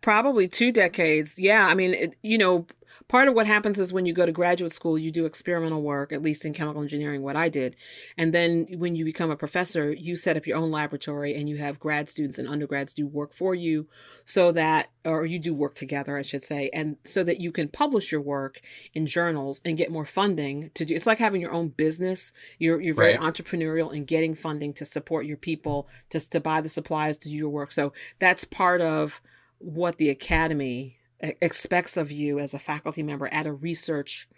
Probably 0.00 0.48
two 0.48 0.72
decades. 0.72 1.38
Yeah, 1.38 1.66
I 1.66 1.74
mean, 1.74 1.94
it, 1.94 2.16
you 2.20 2.36
know, 2.36 2.66
part 3.14 3.28
of 3.28 3.34
what 3.36 3.46
happens 3.46 3.78
is 3.78 3.92
when 3.92 4.06
you 4.06 4.12
go 4.12 4.26
to 4.26 4.32
graduate 4.32 4.72
school, 4.72 4.98
you 4.98 5.12
do 5.12 5.24
experimental 5.24 5.80
work, 5.80 6.12
at 6.12 6.20
least 6.20 6.44
in 6.44 6.52
chemical 6.52 6.82
engineering, 6.82 7.22
what 7.22 7.36
I 7.36 7.48
did. 7.48 7.76
And 8.18 8.34
then 8.34 8.66
when 8.76 8.96
you 8.96 9.04
become 9.04 9.30
a 9.30 9.36
professor, 9.36 9.92
you 9.92 10.16
set 10.16 10.36
up 10.36 10.48
your 10.48 10.56
own 10.56 10.72
laboratory 10.72 11.32
and 11.32 11.48
you 11.48 11.58
have 11.58 11.78
grad 11.78 12.08
students 12.08 12.38
and 12.38 12.48
undergrads 12.48 12.92
do 12.92 13.06
work 13.06 13.32
for 13.32 13.54
you 13.54 13.86
so 14.24 14.50
that, 14.50 14.88
or 15.04 15.24
you 15.26 15.38
do 15.38 15.54
work 15.54 15.74
together, 15.76 16.18
I 16.18 16.22
should 16.22 16.42
say, 16.42 16.70
and 16.74 16.96
so 17.04 17.22
that 17.22 17.40
you 17.40 17.52
can 17.52 17.68
publish 17.68 18.10
your 18.10 18.20
work 18.20 18.60
in 18.94 19.06
journals 19.06 19.60
and 19.64 19.78
get 19.78 19.92
more 19.92 20.04
funding 20.04 20.72
to 20.74 20.84
do. 20.84 20.96
It's 20.96 21.06
like 21.06 21.18
having 21.18 21.40
your 21.40 21.52
own 21.52 21.68
business. 21.68 22.32
You're, 22.58 22.80
you're 22.80 22.96
very 22.96 23.16
Right. 23.16 23.32
entrepreneurial 23.32 23.94
in 23.94 24.06
getting 24.06 24.34
funding 24.34 24.72
to 24.72 24.84
support 24.84 25.24
your 25.24 25.36
people, 25.36 25.86
just 26.10 26.32
to 26.32 26.40
buy 26.40 26.60
the 26.60 26.68
supplies 26.68 27.16
to 27.18 27.28
do 27.28 27.36
your 27.36 27.48
work. 27.48 27.70
So 27.70 27.92
that's 28.18 28.42
part 28.42 28.80
of 28.80 29.22
what 29.58 29.98
the 29.98 30.10
academy 30.10 30.98
expects 31.40 31.96
of 31.96 32.10
you 32.10 32.38
as 32.38 32.54
a 32.54 32.58
faculty 32.58 33.02
member 33.02 33.28
at 33.28 33.46
a 33.46 33.52
research 33.52 34.28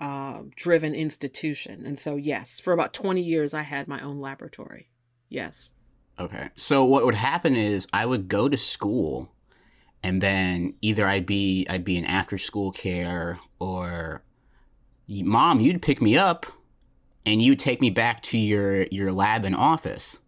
uh, 0.00 0.42
driven 0.56 0.94
institution. 0.94 1.84
And 1.86 1.98
so, 1.98 2.16
yes, 2.16 2.58
for 2.58 2.72
about 2.72 2.92
20 2.92 3.22
years, 3.22 3.54
I 3.54 3.62
had 3.62 3.88
my 3.88 4.00
own 4.00 4.20
laboratory. 4.20 4.88
Yes. 5.28 5.72
Okay. 6.18 6.50
So 6.56 6.84
what 6.84 7.04
would 7.04 7.14
happen 7.14 7.56
is 7.56 7.86
I 7.92 8.06
would 8.06 8.28
go 8.28 8.48
to 8.48 8.56
school 8.56 9.30
and 10.02 10.20
then 10.20 10.74
either 10.82 11.06
I'd 11.06 11.26
be 11.26 11.66
I'd 11.68 11.84
be 11.84 11.96
in 11.96 12.04
after 12.04 12.36
school 12.36 12.72
care 12.72 13.38
or 13.58 14.22
mom, 15.08 15.60
you'd 15.60 15.82
pick 15.82 16.02
me 16.02 16.16
up 16.16 16.46
and 17.24 17.40
you'd 17.40 17.58
take 17.58 17.80
me 17.80 17.90
back 17.90 18.22
to 18.24 18.38
your 18.38 18.82
your 18.84 19.12
lab 19.12 19.44
and 19.44 19.54
office. 19.54 20.18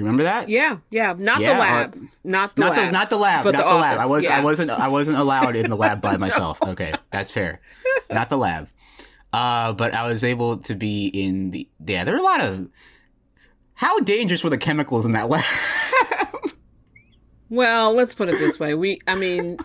Remember 0.00 0.24
that? 0.24 0.48
Yeah, 0.48 0.78
yeah. 0.90 1.14
Not 1.16 1.40
Yeah, 1.40 1.50
the 1.50 1.54
uh, 1.54 1.58
lab. 1.58 2.08
not 2.24 2.54
the 2.56 2.60
not 2.60 2.76
lab. 2.76 2.86
the 2.86 2.92
not 2.92 3.10
the 3.10 3.18
lab, 3.18 3.44
but 3.44 3.52
not 3.52 3.64
the 3.64 3.70
the, 3.70 3.76
lab. 3.76 3.98
I 3.98 4.06
was, 4.06 4.26
I 4.26 4.40
wasn't, 4.40 4.70
I 4.70 4.88
wasn't 4.88 5.18
allowed 5.18 5.56
in 5.56 5.70
the 5.70 5.76
lab 5.76 6.00
by 6.00 6.16
myself. 6.18 6.62
Okay, 6.62 6.92
that's 7.10 7.32
fair. 7.32 7.60
Not 8.10 8.28
the 8.30 8.38
lab. 8.38 8.68
Uh, 9.32 9.72
but 9.72 9.94
I 9.94 10.06
was 10.08 10.24
able 10.24 10.56
to 10.58 10.74
be 10.74 11.06
in 11.06 11.50
the 11.52 11.68
yeah. 11.84 12.04
There 12.04 12.14
are 12.14 12.18
a 12.18 12.22
lot 12.22 12.40
of 12.40 12.68
how 13.74 13.98
dangerous 14.00 14.42
were 14.44 14.50
the 14.50 14.58
chemicals 14.58 15.06
in 15.06 15.12
that 15.12 15.28
lab? 15.28 15.44
Well, 17.50 17.92
let's 17.94 18.14
put 18.14 18.28
it 18.28 18.38
this 18.38 18.60
way. 18.60 18.74
We, 18.74 19.00
I 19.08 19.16
mean, 19.16 19.58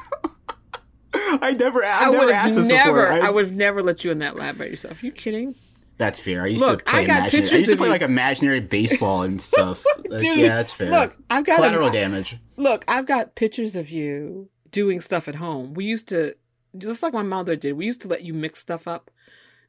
I 1.13 1.51
never 1.51 1.83
I, 1.85 1.91
I 1.91 2.05
never 2.05 2.25
would 2.25 2.33
asked 2.33 2.47
have 2.47 2.55
this 2.55 2.67
never, 2.67 3.11
before. 3.11 3.27
I, 3.27 3.29
would 3.29 3.45
have 3.45 3.55
never 3.55 3.83
let 3.83 4.03
you 4.03 4.09
in 4.11 4.19
that 4.19 4.35
lab 4.35 4.57
by 4.57 4.65
yourself. 4.65 5.01
Are 5.01 5.05
you 5.05 5.11
kidding? 5.11 5.53
That's 5.97 6.19
fair. 6.19 6.43
I 6.43 6.47
used 6.47 6.61
Look, 6.61 6.79
to 6.79 6.91
play 6.91 6.99
I 6.99 7.03
imaginary. 7.03 7.49
I 7.51 7.55
used 7.57 7.71
to 7.71 7.77
play 7.77 7.89
like 7.89 8.01
imaginary 8.01 8.59
baseball 8.59 9.21
and 9.21 9.41
stuff. 9.51 9.85
Like, 10.09 10.21
Dude, 10.21 10.37
yeah, 10.37 10.55
that's 10.55 10.73
fair. 10.73 10.91
Look, 10.91 11.15
I've 11.29 11.45
got 11.45 11.55
collateral 11.57 11.87
a, 11.87 11.91
damage. 11.91 12.37
Look, 12.57 12.83
I've 12.87 13.05
got 13.05 13.35
pictures 13.35 13.75
of 13.75 13.89
you 13.89 14.49
doing 14.71 14.99
stuff 14.99 15.27
at 15.27 15.35
home. 15.35 15.73
We 15.73 15.85
used 15.85 16.09
to, 16.09 16.35
just 16.77 17.01
like 17.01 17.13
my 17.13 17.23
mother 17.23 17.55
did, 17.55 17.73
we 17.73 17.85
used 17.85 18.01
to 18.01 18.07
let 18.09 18.23
you 18.23 18.33
mix 18.33 18.59
stuff 18.59 18.87
up. 18.87 19.09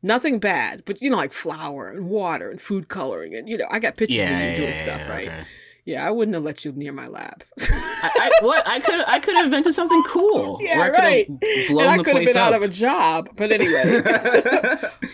Nothing 0.03 0.39
bad, 0.39 0.83
but 0.85 1.01
you 1.01 1.11
know, 1.11 1.17
like 1.17 1.33
flour 1.33 1.89
and 1.89 2.09
water 2.09 2.51
and 2.51 2.61
food 2.61 2.89
coloring, 2.89 3.35
and 3.35 3.49
you 3.49 3.57
know, 3.57 3.67
I 3.71 3.79
got 3.79 3.97
pictures 3.97 4.19
Yeah, 4.19 4.31
of 4.31 4.41
you 4.41 4.47
yeah, 4.51 4.57
doing 4.57 4.69
yeah, 4.69 4.83
stuff, 4.83 5.01
yeah, 5.01 5.09
right? 5.11 5.29
okay. 5.29 5.45
Yeah, 5.87 6.07
I 6.07 6.11
wouldn't 6.11 6.35
have 6.35 6.42
let 6.42 6.64
you 6.64 6.72
near 6.72 6.92
my 6.92 7.07
lab. 7.07 7.44
I, 7.61 8.11
I, 8.14 8.31
what 8.44 8.66
I 8.68 8.81
could 8.81 9.05
I 9.07 9.20
could 9.20 9.37
have 9.37 9.44
invented 9.46 9.72
something 9.72 10.03
cool. 10.03 10.59
yeah, 10.62 10.81
I 10.81 10.90
could 10.90 10.99
right. 10.99 11.29
have 11.31 11.68
blown 11.68 11.81
and 11.83 11.90
I 11.90 11.96
could 11.99 12.07
have 12.09 12.14
place 12.16 12.33
been 12.35 12.37
out 12.42 12.55
of 12.55 12.62
a 12.62 12.68
job, 12.68 13.29
but 13.37 13.53
anyway. 13.53 14.01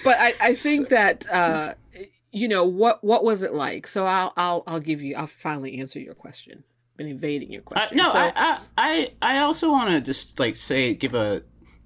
but 0.02 0.16
I, 0.18 0.34
I 0.40 0.54
think 0.54 0.88
that 0.88 1.28
uh, 1.30 1.74
you 2.32 2.48
know 2.48 2.64
what 2.64 3.04
what 3.04 3.22
was 3.22 3.42
it 3.42 3.52
like? 3.52 3.86
So 3.86 4.06
I'll 4.06 4.32
I'll 4.36 4.64
I'll 4.66 4.80
give 4.80 5.02
you 5.02 5.14
I'll 5.14 5.26
finally 5.26 5.78
answer 5.78 6.00
your 6.00 6.14
question. 6.14 6.64
Been 6.96 7.08
evading 7.08 7.52
your 7.52 7.60
Uh, 7.62 7.64
question. 7.64 7.98
no, 7.98 8.04
So- 8.10 8.18
I, 8.18 8.32
I 8.36 8.58
I 8.78 9.12
I 9.20 9.38
also 9.40 9.70
want 9.70 9.90
to 9.90 10.00
just 10.00 10.40
like 10.40 10.56
say 10.56 10.94
give 10.94 11.14
a. 11.14 11.42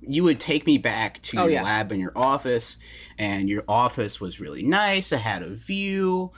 You 0.08 0.22
would 0.22 0.38
take 0.38 0.64
me 0.66 0.78
back 0.78 1.20
to 1.22 1.38
Oh, 1.40 1.42
your 1.46 1.54
yeah. 1.54 1.62
lab 1.64 1.90
and 1.90 2.00
your 2.00 2.12
office, 2.14 2.78
and 3.18 3.48
your 3.48 3.64
office 3.66 4.20
was 4.20 4.38
really 4.40 4.62
nice. 4.62 5.10
It 5.10 5.18
had 5.18 5.42
a 5.42 5.52
view, 5.52 6.30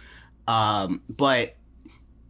um, 0.46 1.02
but 1.10 1.56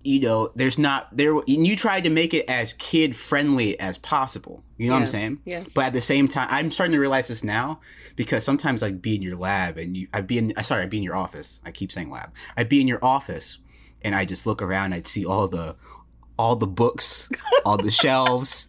you 0.08 0.20
know, 0.20 0.50
there's 0.54 0.78
not 0.78 1.08
there. 1.16 1.32
And 1.36 1.66
you 1.66 1.76
tried 1.76 2.04
to 2.04 2.10
make 2.10 2.32
it 2.32 2.46
as 2.48 2.72
kid 2.74 3.14
friendly 3.14 3.78
as 3.78 3.98
possible. 3.98 4.64
You 4.78 4.88
know 4.88 4.94
what 4.94 5.00
I'm 5.02 5.06
saying? 5.08 5.40
yes. 5.44 5.72
But 5.74 5.86
at 5.86 5.92
the 5.92 6.00
same 6.00 6.28
time, 6.28 6.48
I'm 6.50 6.70
starting 6.70 6.92
to 6.94 6.98
realize 7.00 7.28
this 7.28 7.44
now 7.44 7.80
because 8.16 8.44
sometimes 8.44 8.82
I'd 8.82 9.02
be 9.02 9.14
in 9.16 9.22
your 9.22 9.36
lab 9.36 9.76
and 9.76 9.96
you, 9.96 10.08
I'd 10.14 10.26
be 10.26 10.38
in. 10.38 10.52
uh, 10.56 10.62
Sorry, 10.62 10.82
I'd 10.82 10.90
be 10.90 10.96
in 10.98 11.02
your 11.02 11.16
office. 11.16 11.60
I 11.64 11.70
keep 11.72 11.92
saying 11.92 12.10
lab. 12.10 12.32
I'd 12.56 12.68
be 12.68 12.80
in 12.80 12.88
your 12.88 13.04
office, 13.04 13.58
and 14.02 14.14
I 14.14 14.24
just 14.24 14.46
look 14.46 14.62
around. 14.62 14.94
I'd 14.94 15.06
see 15.06 15.26
all 15.26 15.46
the, 15.48 15.76
all 16.38 16.56
the 16.56 16.66
books, 16.66 17.28
all 17.66 17.76
the 17.76 17.90
shelves. 17.90 18.68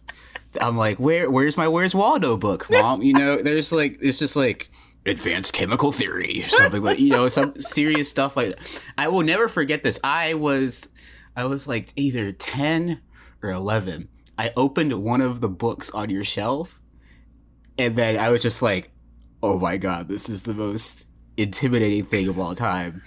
I'm 0.60 0.76
like, 0.76 0.98
where, 0.98 1.30
where's 1.30 1.56
my 1.56 1.68
Where's 1.68 1.94
Waldo 1.94 2.36
book, 2.36 2.68
mom? 2.70 3.02
You 3.02 3.12
know, 3.14 3.40
there's 3.40 3.70
like, 3.72 3.98
it's 4.02 4.18
just 4.18 4.34
like 4.36 4.68
advanced 5.06 5.52
chemical 5.54 5.92
theory 5.92 6.42
or 6.44 6.48
something 6.48 6.82
like, 6.82 6.98
you 6.98 7.10
know, 7.10 7.28
some 7.28 7.54
serious 7.62 8.10
stuff 8.10 8.36
like 8.36 8.48
that. 8.48 8.58
I 8.98 9.06
will 9.08 9.22
never 9.22 9.46
forget 9.48 9.84
this. 9.84 9.98
I 10.02 10.34
was, 10.34 10.88
I 11.36 11.44
was 11.44 11.66
like 11.66 11.92
either 11.96 12.32
ten 12.32 13.00
or 13.42 13.50
eleven. 13.50 14.08
I 14.38 14.52
opened 14.56 14.92
one 15.02 15.20
of 15.20 15.40
the 15.40 15.48
books 15.48 15.90
on 15.90 16.10
your 16.10 16.24
shelf, 16.24 16.80
and 17.78 17.96
then 17.96 18.18
I 18.18 18.30
was 18.30 18.42
just 18.42 18.62
like, 18.62 18.90
"Oh 19.42 19.58
my 19.58 19.76
god, 19.76 20.08
this 20.08 20.28
is 20.28 20.42
the 20.42 20.54
most 20.54 21.06
intimidating 21.36 22.04
thing 22.04 22.28
of 22.28 22.38
all 22.38 22.54
time." 22.54 23.00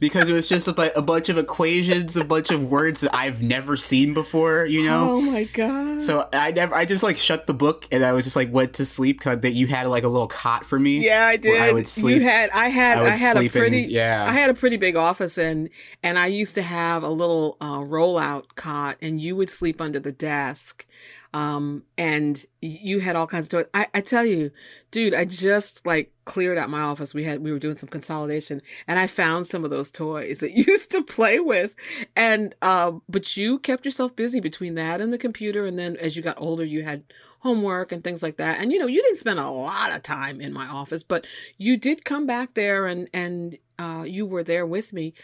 Because 0.00 0.28
it 0.28 0.32
was 0.32 0.48
just 0.48 0.66
a, 0.66 0.98
a 0.98 1.02
bunch 1.02 1.28
of 1.28 1.36
equations, 1.38 2.16
a 2.16 2.24
bunch 2.24 2.50
of 2.50 2.64
words 2.64 3.02
that 3.02 3.14
I've 3.14 3.42
never 3.42 3.76
seen 3.76 4.14
before, 4.14 4.64
you 4.64 4.82
know. 4.82 5.10
Oh 5.10 5.20
my 5.20 5.44
god. 5.44 6.00
So 6.00 6.26
I 6.32 6.50
never, 6.50 6.74
I 6.74 6.86
just 6.86 7.02
like 7.02 7.18
shut 7.18 7.46
the 7.46 7.52
book 7.54 7.86
and 7.92 8.02
I 8.02 8.12
was 8.12 8.24
just 8.24 8.34
like 8.34 8.50
went 8.50 8.72
to 8.74 8.86
sleep 8.86 9.18
because 9.18 9.40
that 9.40 9.52
you 9.52 9.66
had 9.66 9.86
like 9.88 10.02
a 10.02 10.08
little 10.08 10.26
cot 10.26 10.64
for 10.64 10.78
me. 10.78 11.04
yeah, 11.04 11.26
I 11.26 11.36
did. 11.36 11.60
I 11.60 11.72
would 11.72 11.86
sleep. 11.86 12.16
you 12.16 12.22
had 12.22 12.48
I 12.50 12.68
had 12.68 12.98
I 12.98 13.04
I, 13.04 13.08
had 13.10 13.36
a 13.36 13.40
sleep 13.40 13.54
in- 13.54 13.60
pretty 13.60 13.82
yeah. 13.82 14.24
I 14.26 14.32
had 14.32 14.48
a 14.48 14.54
pretty 14.54 14.78
big 14.78 14.96
office 14.96 15.36
and 15.36 15.68
and 16.02 16.18
I 16.18 16.26
used 16.26 16.54
to 16.54 16.62
have 16.62 17.02
a 17.02 17.10
little 17.10 17.58
uh, 17.60 17.78
rollout 17.80 18.54
cot 18.56 18.96
and 19.02 19.20
you 19.20 19.36
would 19.36 19.50
sleep 19.50 19.80
under 19.80 20.00
the 20.00 20.12
desk. 20.12 20.86
Um 21.32 21.84
and 21.96 22.44
you 22.60 23.00
had 23.00 23.16
all 23.16 23.26
kinds 23.26 23.46
of 23.46 23.50
toys. 23.50 23.66
I, 23.72 23.86
I 23.94 24.00
tell 24.00 24.24
you, 24.24 24.50
dude, 24.90 25.14
I 25.14 25.24
just 25.24 25.86
like 25.86 26.12
cleared 26.24 26.58
out 26.58 26.70
my 26.70 26.80
office. 26.80 27.14
We 27.14 27.24
had 27.24 27.42
we 27.42 27.52
were 27.52 27.58
doing 27.58 27.76
some 27.76 27.88
consolidation 27.88 28.62
and 28.88 28.98
I 28.98 29.06
found 29.06 29.46
some 29.46 29.64
of 29.64 29.70
those 29.70 29.90
toys 29.90 30.40
that 30.40 30.50
you 30.54 30.64
used 30.66 30.90
to 30.92 31.02
play 31.02 31.38
with. 31.38 31.74
And 32.16 32.54
um 32.62 33.02
but 33.08 33.36
you 33.36 33.58
kept 33.58 33.84
yourself 33.84 34.16
busy 34.16 34.40
between 34.40 34.74
that 34.74 35.00
and 35.00 35.12
the 35.12 35.18
computer 35.18 35.66
and 35.66 35.78
then 35.78 35.96
as 35.96 36.16
you 36.16 36.22
got 36.22 36.40
older 36.40 36.64
you 36.64 36.82
had 36.84 37.04
homework 37.40 37.90
and 37.90 38.04
things 38.04 38.22
like 38.22 38.36
that. 38.36 38.60
And 38.60 38.72
you 38.72 38.78
know, 38.78 38.86
you 38.86 39.02
didn't 39.02 39.18
spend 39.18 39.38
a 39.38 39.50
lot 39.50 39.92
of 39.92 40.02
time 40.02 40.40
in 40.40 40.52
my 40.52 40.66
office, 40.66 41.02
but 41.02 41.26
you 41.58 41.76
did 41.76 42.04
come 42.04 42.26
back 42.26 42.54
there 42.54 42.86
and 42.86 43.08
and 43.12 43.58
uh, 43.78 44.04
you 44.06 44.26
were 44.26 44.44
there 44.44 44.66
with 44.66 44.92
me. 44.92 45.14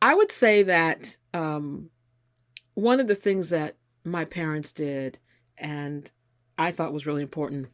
I 0.00 0.14
would 0.14 0.32
say 0.32 0.62
that 0.62 1.16
um, 1.34 1.90
one 2.74 3.00
of 3.00 3.08
the 3.08 3.14
things 3.14 3.50
that 3.50 3.76
my 4.04 4.24
parents 4.24 4.72
did 4.72 5.18
and 5.60 6.10
I 6.56 6.70
thought 6.72 6.92
was 6.92 7.06
really 7.06 7.22
important 7.22 7.68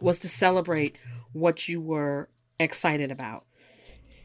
was 0.00 0.18
to 0.20 0.28
celebrate 0.28 0.96
what 1.32 1.68
you 1.68 1.80
were 1.80 2.28
excited 2.60 3.10
about 3.10 3.44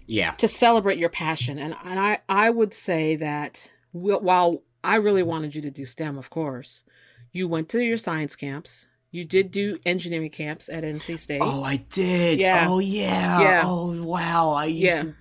yeah, 0.05 0.31
to 0.31 0.47
celebrate 0.47 0.97
your 0.97 1.09
passion. 1.09 1.57
And, 1.57 1.75
and 1.85 1.99
I, 1.99 2.19
I 2.27 2.49
would 2.49 2.73
say 2.73 3.15
that 3.15 3.71
while 3.91 4.63
I 4.83 4.95
really 4.97 5.23
wanted 5.23 5.55
you 5.55 5.61
to 5.61 5.71
do 5.71 5.85
STEM, 5.85 6.17
of 6.17 6.29
course, 6.29 6.83
you 7.31 7.47
went 7.47 7.69
to 7.69 7.79
your 7.81 7.97
science 7.97 8.35
camps. 8.35 8.85
You 9.11 9.23
did 9.25 9.51
do 9.51 9.77
engineering 9.85 10.29
camps 10.29 10.67
at 10.69 10.83
NC 10.83 11.19
State. 11.19 11.41
Oh, 11.41 11.63
I 11.63 11.77
did. 11.77 12.39
Yeah. 12.39 12.67
Oh, 12.67 12.79
yeah. 12.79 13.39
Yeah. 13.41 13.63
Oh, 13.65 14.03
wow. 14.03 14.51
I 14.51 14.65
used 14.65 14.81
Yeah. 14.83 15.03
to. 15.03 15.15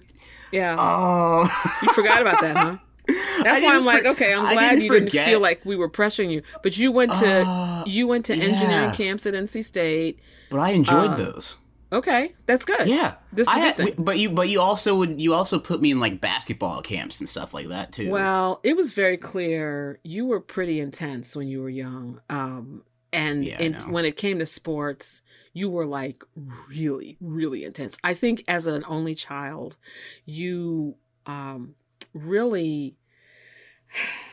yeah. 0.51 0.77
Oh. 0.79 1.43
you 1.83 1.93
forgot 1.93 2.21
about 2.21 2.41
that, 2.41 2.57
huh? 2.57 2.77
That's 3.43 3.61
why 3.63 3.75
I'm 3.77 3.85
like, 3.85 4.03
for- 4.03 4.11
okay, 4.11 4.33
I'm 4.33 4.53
glad 4.55 4.71
didn't 4.79 4.85
you 4.85 4.91
didn't 4.93 5.11
feel 5.11 5.41
like 5.41 5.65
we 5.65 5.77
were 5.77 5.89
pressuring 5.89 6.31
you. 6.31 6.43
But 6.63 6.77
you 6.79 6.93
went 6.93 7.13
to 7.13 7.45
Uh, 7.47 7.85
you 7.87 8.07
went 8.07 8.27
to 8.27 8.37
yeah. 8.37 8.45
engineering 8.45 8.93
camps 8.95 9.27
at 9.27 9.35
NC 9.35 9.65
State. 9.65 10.19
But 10.51 10.59
I 10.61 10.71
enjoyed 10.71 11.11
Uh, 11.11 11.17
those. 11.17 11.57
Okay, 11.93 12.33
that's 12.47 12.65
good. 12.65 12.87
Yeah. 12.87 13.17
This 13.33 13.47
is 13.49 13.55
I 13.55 13.59
had- 13.59 13.77
thing. 13.77 13.95
But 13.99 14.19
you, 14.19 14.31
but 14.31 14.49
you 14.49 14.61
also 14.63 14.95
would, 14.97 15.21
you 15.21 15.35
also 15.35 15.59
put 15.59 15.83
me 15.83 15.91
in 15.91 16.01
like 16.01 16.21
basketball 16.23 16.81
camps 16.81 17.21
and 17.21 17.29
stuff 17.29 17.53
like 17.53 17.69
that 17.69 17.93
too. 17.93 18.09
Well, 18.09 18.61
it 18.63 18.77
was 18.77 18.93
very 18.93 19.19
clear 19.19 19.99
you 20.03 20.25
were 20.25 20.41
pretty 20.41 20.81
intense 20.81 21.37
when 21.37 21.49
you 21.49 21.61
were 21.61 21.69
young. 21.69 22.21
Um, 22.31 22.83
and 23.13 23.45
Yeah, 23.45 23.61
in, 23.61 23.75
when 23.91 24.07
it 24.07 24.17
came 24.17 24.39
to 24.39 24.47
sports, 24.47 25.21
you 25.53 25.69
were 25.69 25.85
like 25.85 26.25
really, 26.67 27.19
really 27.21 27.63
intense. 27.63 27.99
I 28.03 28.15
think 28.15 28.43
as 28.49 28.65
an 28.67 28.85
only 28.89 29.15
child, 29.15 29.77
you 30.25 30.95
um, 31.27 31.75
really, 32.15 32.97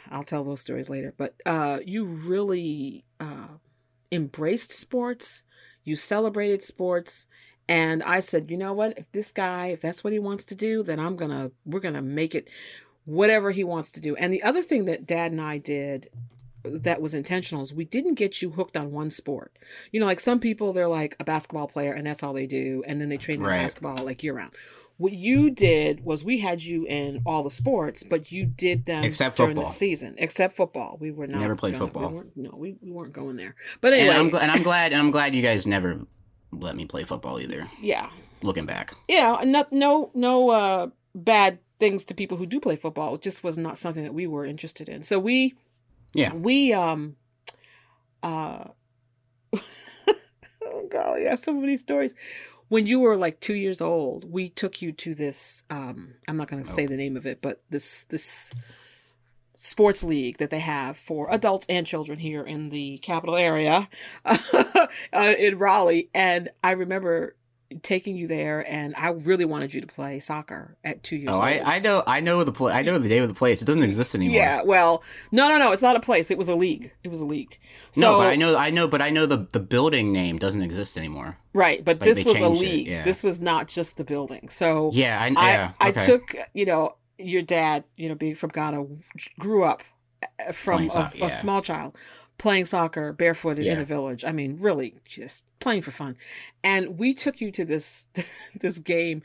I'll 0.10 0.24
tell 0.24 0.44
those 0.44 0.62
stories 0.62 0.90
later, 0.90 1.14
but 1.18 1.36
uh, 1.46 1.80
you 1.86 2.06
really 2.06 3.06
uh, 3.20 3.58
embraced 4.12 4.72
sports. 4.72 5.44
You 5.84 5.96
celebrated 5.96 6.64
sports. 6.64 7.26
And 7.68 8.02
I 8.04 8.20
said, 8.20 8.50
you 8.50 8.58
know 8.58 8.74
what? 8.74 8.98
If 8.98 9.12
this 9.12 9.32
guy, 9.32 9.68
if 9.68 9.82
that's 9.82 10.04
what 10.04 10.14
he 10.14 10.20
wants 10.20 10.44
to 10.46 10.56
do, 10.56 10.82
then 10.82 11.00
I'm 11.00 11.16
going 11.16 11.32
to, 11.32 11.52
we're 11.66 11.80
going 11.80 11.94
to 11.94 12.02
make 12.02 12.34
it 12.34 12.48
whatever 13.06 13.52
he 13.52 13.64
wants 13.64 13.92
to 13.92 14.02
do. 14.02 14.16
And 14.16 14.34
the 14.34 14.42
other 14.44 14.64
thing 14.64 14.86
that 14.86 15.06
dad 15.06 15.32
and 15.32 15.40
I 15.42 15.60
did 15.60 16.08
that 16.64 17.02
was 17.02 17.14
intentional 17.14 17.62
is 17.64 17.74
we 17.74 17.86
didn't 17.86 18.16
get 18.16 18.42
you 18.42 18.52
hooked 18.52 18.76
on 18.76 18.92
one 18.92 19.10
sport. 19.12 19.58
You 19.92 20.00
know, 20.00 20.06
like 20.06 20.20
some 20.20 20.40
people, 20.40 20.74
they're 20.74 20.88
like 20.90 21.16
a 21.20 21.24
basketball 21.24 21.68
player 21.68 21.94
and 21.94 22.06
that's 22.06 22.22
all 22.24 22.34
they 22.34 22.48
do. 22.48 22.84
And 22.86 23.00
then 23.00 23.10
they 23.10 23.18
train 23.18 23.40
in 23.40 23.46
Right. 23.46 23.62
basketball 23.62 24.04
like 24.04 24.24
year 24.24 24.34
round. 24.34 24.52
What 25.00 25.14
you 25.14 25.50
did 25.50 26.04
was 26.04 26.24
we 26.24 26.40
had 26.40 26.62
you 26.62 26.86
in 26.86 27.22
all 27.26 27.42
the 27.42 27.50
sports, 27.50 28.04
but 28.04 28.32
you 28.32 28.46
did 28.46 28.84
them 28.86 29.04
Except 29.06 29.38
during 29.38 29.56
football. 29.56 29.72
the 29.72 29.76
season, 29.76 30.14
except 30.18 30.56
football. 30.56 30.98
We 31.00 31.10
were 31.10 31.26
not 31.26 31.40
Never 31.42 31.56
played 31.56 31.74
gonna- 31.74 31.86
football. 31.86 32.10
We 32.10 32.16
weren't, 32.16 32.32
no, 32.38 32.50
we, 32.54 32.76
we 32.82 32.92
weren't 32.92 33.14
going 33.14 33.38
there. 33.38 33.56
But 33.80 33.94
anyway, 33.94 34.10
and 34.10 34.18
I'm, 34.18 34.30
gl- 34.32 34.42
and 34.42 34.52
I'm 34.52 34.62
glad, 34.62 34.92
and 34.92 35.00
I'm 35.02 35.10
glad 35.10 35.34
you 35.34 35.42
guys 35.42 35.66
never 35.66 36.02
let 36.52 36.76
me 36.76 36.86
play 36.86 37.04
football 37.06 37.40
either. 37.40 37.70
yeah, 37.82 38.10
Looking 38.44 38.66
back. 38.66 38.94
yeah, 39.08 39.42
no, 39.46 39.66
no, 39.72 40.12
no 40.14 40.50
uh, 40.50 40.88
bad 41.16 41.60
things 41.80 42.04
to 42.06 42.14
people 42.14 42.36
who 42.38 42.46
do 42.46 42.60
play 42.60 42.76
football. 42.76 43.16
It 43.16 43.22
just 43.22 43.42
was 43.42 43.58
not 43.58 43.78
something 43.78 44.04
that 44.04 44.14
we 44.14 44.28
were 44.28 44.44
interested 44.46 44.90
in. 44.90 45.04
So 45.04 45.18
we, 45.18 45.56
Yeah. 46.14 46.34
we, 46.34 46.74
um, 46.74 47.16
uh 48.22 48.66
oh 49.56 50.88
golly, 50.92 51.26
I 51.26 51.32
have 51.32 51.40
so 51.40 51.54
many 51.54 51.78
stories. 51.78 52.14
When 52.70 52.86
you 52.88 53.00
were 53.00 53.18
like 53.18 53.40
two 53.40 53.56
years 53.56 53.82
old, 53.82 54.32
we 54.32 54.50
took 54.50 54.82
you 54.82 54.92
to 54.94 55.14
this 55.14 55.64
um 55.70 56.16
I'm 56.28 56.38
not 56.38 56.48
gonna 56.48 56.66
say 56.66 56.86
the 56.86 56.98
name 56.98 57.18
of 57.18 57.26
it, 57.26 57.42
but 57.42 57.62
this 57.70 58.04
this 58.04 58.54
sports 59.56 60.06
league 60.06 60.38
that 60.38 60.52
they 60.52 60.60
have 60.60 60.96
for 60.96 61.30
adults 61.30 61.66
and 61.68 61.86
children 61.86 62.20
here 62.20 62.44
in 62.44 62.70
the 62.70 62.98
capital 63.00 63.36
area 63.36 63.90
uh, 64.26 64.88
in 65.14 65.60
Raleigh. 65.60 66.10
And 66.14 66.48
I 66.64 66.72
remember 66.72 67.36
taking 67.84 68.16
you 68.16 68.28
there, 68.28 68.66
and 68.72 68.96
I 68.96 69.10
really 69.10 69.46
wanted 69.46 69.74
you 69.74 69.82
to 69.82 69.88
play 69.88 70.20
soccer 70.20 70.76
at 70.84 71.04
two 71.04 71.16
years 71.18 71.30
Oh, 71.30 71.36
old. 71.36 71.44
I, 71.44 71.60
I 71.76 71.80
know 71.80 72.04
I 72.08 72.20
know 72.20 72.44
the 72.44 72.52
pla- 72.52 72.72
I 72.72 72.82
know 72.82 72.98
the 72.98 73.08
name 73.10 73.22
of 73.24 73.30
the 73.30 73.36
place. 73.36 73.62
It 73.62 73.66
doesn't 73.66 73.84
exist 73.84 74.16
anymore. 74.16 74.36
yeah, 74.36 74.62
well, 74.64 75.04
no, 75.32 75.48
no, 75.50 75.58
no, 75.58 75.72
it's 75.72 75.82
not 75.82 75.96
a 75.96 76.00
place. 76.00 76.32
It 76.32 76.38
was 76.38 76.50
a 76.50 76.56
league. 76.56 76.92
It 77.04 77.10
was 77.10 77.22
a 77.22 77.26
league. 77.26 77.60
So, 77.92 78.02
no, 78.02 78.18
but 78.18 78.28
I 78.28 78.36
know 78.36 78.56
I 78.58 78.70
know 78.72 78.88
but 78.88 79.02
I 79.02 79.10
know 79.12 79.26
the 79.26 79.48
the 79.52 79.60
building 79.60 80.12
name 80.12 80.38
doesn't 80.40 80.62
exist 80.64 80.98
anymore. 80.98 81.38
right, 81.54 81.84
but 81.86 82.00
like, 82.00 82.06
this 82.10 82.24
was 82.26 82.38
a 82.38 82.46
it, 82.46 82.50
league. 82.50 82.88
yeah. 82.88 83.04
This 83.04 83.22
was 83.24 83.40
not 83.40 83.68
just 83.68 83.98
the 83.98 84.04
building. 84.04 84.50
So 84.50 84.92
Yeah, 84.94 85.20
I 85.22 85.26
I, 85.28 85.52
yeah. 85.52 85.72
I 85.80 85.90
okay. 85.90 86.06
took, 86.06 86.36
you 86.54 86.66
know, 86.66 86.96
your 87.18 87.42
dad, 87.44 87.84
you 87.98 88.10
know, 88.10 88.16
being 88.16 88.36
from 88.36 88.50
Ghana, 88.50 88.86
grew 89.40 89.64
up 89.64 89.84
uh, 90.24 90.52
from 90.54 90.84
a, 90.88 90.90
soc- 90.90 91.16
a 91.16 91.18
yeah. 91.20 91.28
small 91.28 91.62
child 91.62 91.96
playing 92.40 92.66
soccer 92.66 93.14
barefooted 93.14 93.66
in 93.68 93.76
Yeah. 93.78 93.82
a 93.82 93.86
village. 93.86 94.24
I 94.26 94.32
mean, 94.32 94.58
really 94.60 94.96
just 95.08 95.46
playing 95.60 95.84
for 95.84 95.92
fun. 95.92 96.18
And 96.64 96.98
we 96.98 97.14
took 97.14 97.40
you 97.40 97.52
to 97.52 97.64
this 97.64 98.08
this 98.60 98.80
game 98.80 99.22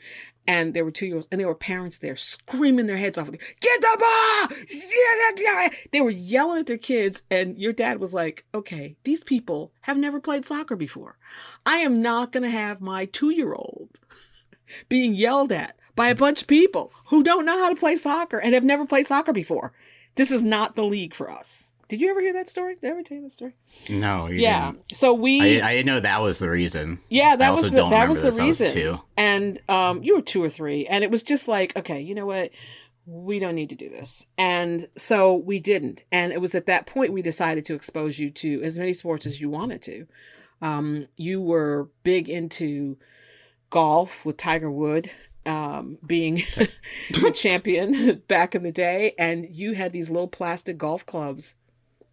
and 0.47 0.75
there 0.75 0.85
were 0.85 0.91
two 0.91 1.07
year 1.07 1.15
olds 1.15 1.27
and 1.31 1.39
there 1.41 1.47
were 1.47 1.55
parents 1.55 1.97
there 1.97 2.15
screaming 2.15 2.85
their 2.85 2.97
heads 2.97 3.17
off. 3.17 3.31
Get 3.31 3.81
the 3.81 3.97
ball! 3.99 4.57
Yeah, 4.69 5.31
yeah, 5.37 5.61
yeah." 5.63 5.69
They 5.91 6.01
were 6.01 6.11
yelling 6.11 6.59
at 6.59 6.67
their 6.67 6.77
kids 6.77 7.23
and 7.31 7.57
your 7.57 7.73
dad 7.73 7.99
was 7.99 8.13
like, 8.13 8.45
okay, 8.53 8.95
these 9.03 9.23
people 9.23 9.71
have 9.81 9.97
never 9.97 10.19
played 10.19 10.45
soccer 10.45 10.75
before. 10.75 11.17
I 11.65 11.77
am 11.77 12.01
not 12.01 12.31
going 12.31 12.43
to 12.43 12.49
have 12.51 12.79
my 12.81 13.05
two 13.05 13.31
year 13.31 13.53
old 13.53 13.89
being 14.89 15.15
yelled 15.15 15.51
at 15.51 15.75
by 15.95 16.09
a 16.09 16.15
bunch 16.15 16.41
of 16.41 16.47
people 16.47 16.91
who 17.07 17.23
don't 17.23 17.45
know 17.45 17.57
how 17.57 17.69
to 17.69 17.79
play 17.79 17.95
soccer 17.95 18.37
and 18.37 18.53
have 18.53 18.63
never 18.63 18.85
played 18.85 19.07
soccer 19.07 19.31
before. 19.33 19.71
This 20.15 20.31
is 20.31 20.43
not 20.43 20.75
the 20.75 20.83
league 20.85 21.13
for 21.13 21.31
us. 21.31 21.71
Did 21.87 22.01
you 22.01 22.09
ever 22.09 22.21
hear 22.21 22.33
that 22.33 22.49
story? 22.49 22.75
Did 22.75 22.87
I 22.87 22.91
ever 22.91 23.03
tell 23.03 23.17
you 23.17 23.23
that 23.23 23.31
story? 23.31 23.55
No, 23.89 24.27
you 24.27 24.35
yeah. 24.37 24.71
didn't. 24.71 24.95
So 24.97 25.13
we 25.13 25.61
I, 25.61 25.73
I 25.73 25.81
know 25.83 25.99
that 25.99 26.21
was 26.21 26.39
the 26.39 26.49
reason. 26.49 26.99
yeah, 27.09 27.35
that 27.35 27.53
was 27.53 27.63
the 27.63 27.71
don't 27.71 27.91
that 27.91 28.09
was 28.09 28.19
the 28.19 28.25
this. 28.25 28.39
Was 28.39 28.61
reason. 28.61 28.71
two. 28.71 29.01
And 29.17 29.59
um 29.69 30.03
you 30.03 30.15
were 30.15 30.21
2 30.21 30.43
or 30.43 30.49
3 30.49 30.87
and 30.87 31.03
it 31.03 31.11
was 31.11 31.23
just 31.23 31.47
like, 31.47 31.75
okay, 31.75 32.01
you 32.01 32.15
know 32.15 32.25
what? 32.25 32.51
We 33.05 33.37
don't 33.37 33.55
need 33.55 33.69
to 33.69 33.75
do 33.75 33.89
this. 33.89 34.25
And 34.37 34.87
so 34.97 35.35
we 35.35 35.59
didn't. 35.59 36.03
And 36.11 36.33
it 36.33 36.41
was 36.41 36.55
at 36.55 36.65
that 36.65 36.87
point 36.87 37.13
we 37.13 37.21
decided 37.21 37.65
to 37.65 37.75
expose 37.75 38.17
you 38.17 38.31
to 38.31 38.63
as 38.63 38.79
many 38.79 38.93
sports 38.93 39.25
as 39.25 39.39
you 39.39 39.49
wanted 39.49 39.81
to. 39.83 40.07
Um 40.61 41.05
you 41.15 41.41
were 41.41 41.89
big 42.03 42.29
into 42.29 42.97
golf 43.69 44.25
with 44.25 44.37
Tiger 44.37 44.71
Wood 44.71 45.11
um, 45.45 45.97
being 46.05 46.43
the 47.11 47.31
champion 47.35 48.23
back 48.27 48.55
in 48.55 48.63
the 48.63 48.71
day, 48.71 49.13
and 49.17 49.45
you 49.49 49.73
had 49.73 49.91
these 49.91 50.09
little 50.09 50.27
plastic 50.27 50.77
golf 50.77 51.05
clubs. 51.05 51.53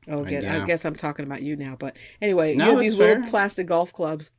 Oh, 0.08 0.22
again, 0.22 0.44
I 0.44 0.64
guess 0.64 0.84
I'm 0.84 0.96
talking 0.96 1.24
about 1.24 1.42
you 1.42 1.56
now, 1.56 1.76
but 1.78 1.96
anyway, 2.20 2.54
No, 2.54 2.64
you 2.64 2.70
had 2.76 2.84
it's 2.84 2.94
these 2.94 2.98
little 2.98 3.30
plastic 3.30 3.66
golf 3.68 3.92
clubs, 3.92 4.30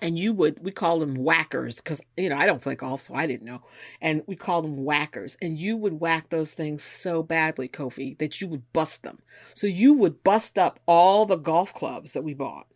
and 0.00 0.18
you 0.18 0.32
would 0.32 0.62
we 0.62 0.70
called 0.70 1.02
them 1.02 1.14
whackers 1.14 1.80
because 1.80 2.00
you 2.16 2.28
know 2.28 2.36
I 2.36 2.46
don't 2.46 2.62
play 2.62 2.74
golf, 2.74 3.02
so 3.02 3.14
I 3.14 3.26
didn't 3.26 3.46
know, 3.46 3.62
and 4.00 4.22
we 4.26 4.36
called 4.36 4.64
them 4.64 4.84
whackers, 4.84 5.36
and 5.42 5.58
you 5.58 5.76
would 5.76 6.00
whack 6.00 6.30
those 6.30 6.54
things 6.54 6.82
so 6.82 7.22
badly, 7.22 7.68
Kofi, 7.68 8.16
that 8.18 8.40
you 8.40 8.48
would 8.48 8.72
bust 8.72 9.02
them. 9.02 9.20
So 9.54 9.66
you 9.66 9.92
would 9.94 10.24
bust 10.24 10.58
up 10.58 10.80
all 10.86 11.26
the 11.26 11.36
golf 11.36 11.74
clubs 11.74 12.14
that 12.14 12.24
we 12.24 12.32
bought. 12.32 12.66